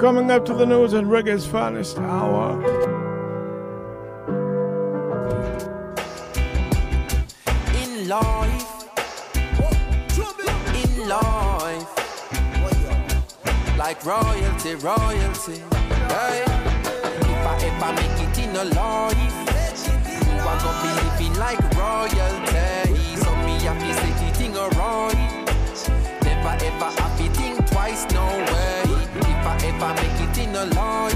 Coming 0.00 0.30
up 0.30 0.44
to 0.46 0.54
the 0.54 0.66
news 0.66 0.92
and 0.92 1.08
reggae's 1.08 1.46
finest 1.46 1.98
hour. 1.98 2.83
Royalty, 14.64 14.86
royalty. 14.86 15.62
Hey, 16.08 16.42
if 16.42 17.46
I 17.46 17.58
ever 17.60 17.92
make 18.00 18.20
it 18.24 18.38
in 18.38 18.56
a 18.56 18.64
life, 18.64 19.16
you 20.24 20.40
are 20.40 20.58
gonna 20.58 20.82
be 20.82 20.90
living 21.04 21.38
like 21.38 21.60
royalty. 21.76 23.16
So 23.20 23.30
me 23.44 23.60
happy 23.60 23.92
say 23.92 24.12
the 24.20 24.34
thing 24.34 24.56
alright. 24.56 25.16
Never 26.24 26.64
ever 26.64 26.90
happy 27.00 27.28
think 27.28 27.66
twice, 27.70 28.06
no 28.12 28.24
way. 28.24 28.82
If 29.20 29.46
I 29.46 29.58
ever 29.68 29.92
make 30.00 30.20
it 30.20 30.38
in 30.38 30.56
a 30.56 30.64
life, 30.66 31.14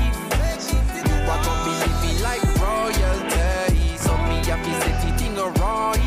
you 1.08 1.16
are 1.32 1.42
gonna 1.44 1.64
be 1.64 1.72
living 1.84 2.22
like 2.22 2.44
royalty. 2.60 3.96
So 3.96 4.12
me 4.28 4.44
happy 4.44 4.72
say 4.82 4.94
the 5.04 5.16
thing 5.16 5.38
alright. 5.38 6.00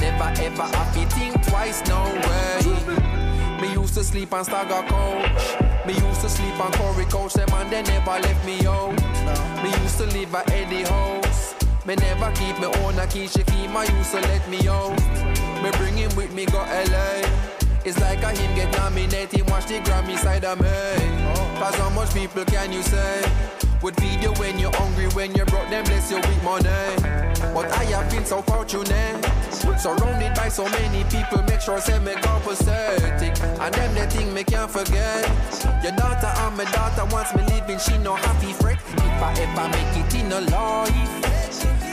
Never 0.00 0.32
ever 0.42 0.62
happy 0.62 1.04
think 1.16 1.46
twice, 1.46 1.82
no 1.86 2.02
way. 2.04 3.60
Me 3.60 3.72
used 3.74 3.94
to 3.94 4.04
sleep 4.04 4.32
on 4.32 4.44
Stagger 4.44 4.82
Coach. 4.88 5.69
Me 5.86 5.94
used 5.94 6.20
to 6.20 6.28
sleep 6.28 6.58
on 6.60 6.72
Corey 6.72 7.04
Coach. 7.06 7.34
Them 7.34 7.48
and 7.54 7.70
they 7.70 7.82
never 7.82 8.10
left 8.10 8.44
me 8.44 8.66
out. 8.66 8.92
Me 9.62 9.70
used 9.82 9.98
to 9.98 10.06
live 10.06 10.34
at 10.34 10.50
Eddie 10.50 10.82
House. 10.82 11.54
Me 11.86 11.94
never 11.96 12.30
keep 12.32 12.58
me 12.60 12.66
own 12.66 12.98
a 12.98 13.06
key. 13.06 13.26
She 13.26 13.42
keep 13.44 13.70
my 13.70 13.84
used 13.84 14.10
to 14.12 14.20
let 14.20 14.48
me 14.48 14.68
out. 14.68 14.98
Me 15.62 15.70
bring 15.78 15.96
him 15.96 16.14
with 16.16 16.32
me 16.32 16.46
go 16.46 16.58
LA. 16.58 17.22
It's 17.82 17.98
like 17.98 18.22
a 18.22 18.30
him 18.30 18.54
get 18.54 18.70
nominated, 18.76 19.48
watch 19.48 19.66
the 19.66 19.78
Grammy 19.80 20.18
side 20.18 20.44
of 20.44 20.60
me. 20.60 20.68
Cause 21.58 21.74
how 21.76 21.88
much 21.90 22.12
people 22.12 22.44
can 22.44 22.72
you 22.72 22.82
say? 22.82 23.22
Would 23.82 23.96
feed 23.96 24.22
you 24.22 24.32
when 24.32 24.58
you're 24.58 24.74
hungry, 24.76 25.08
when 25.08 25.34
you're 25.34 25.46
broke 25.46 25.70
them, 25.70 25.84
bless 25.84 26.10
you 26.10 26.18
with 26.18 26.44
money. 26.44 27.29
But 27.54 27.70
I 27.72 27.84
have 27.84 28.10
been 28.10 28.24
so 28.24 28.42
fortunate. 28.42 29.24
Surrounded 29.78 30.34
by 30.34 30.48
so 30.48 30.64
many 30.68 31.04
people, 31.04 31.42
make 31.44 31.60
sure 31.60 31.76
I 31.76 31.80
say 31.80 31.98
me 31.98 32.14
compensating. 32.14 33.32
And 33.60 33.74
them 33.74 33.94
the 33.94 34.06
thing 34.08 34.32
me 34.32 34.44
can't 34.44 34.70
forget. 34.70 35.28
Your 35.82 35.92
daughter 35.92 36.32
and 36.44 36.56
my 36.56 36.64
daughter 36.70 37.04
wants 37.12 37.34
me 37.34 37.42
living, 37.44 37.78
she 37.78 37.98
no 37.98 38.14
happy 38.14 38.52
fret. 38.52 38.78
If 38.78 39.22
I 39.22 39.32
ever 39.44 39.68
make 39.68 39.96
it 40.00 40.14
in 40.14 40.32
a 40.32 40.40
life, 40.40 40.94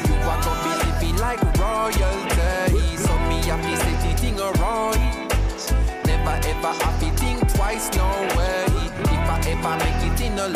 you 0.08 0.16
are 0.16 0.42
gonna 0.44 0.64
be 0.64 0.72
living 0.86 1.18
like 1.18 1.42
royalty. 1.58 2.98
So 2.98 3.14
me 3.30 3.42
happy 3.48 3.76
say 3.76 3.96
the 4.04 4.18
thing 4.18 4.40
alright. 4.40 5.00
Never 6.06 6.36
ever 6.52 6.74
happy 6.84 7.10
think 7.18 7.40
twice, 7.54 7.90
no 7.96 8.08
way. 8.38 8.66
If 9.00 9.30
I 9.30 9.40
ever 9.48 9.76
make 9.84 10.02
it 10.12 10.22
in 10.22 10.40
a 10.40 10.48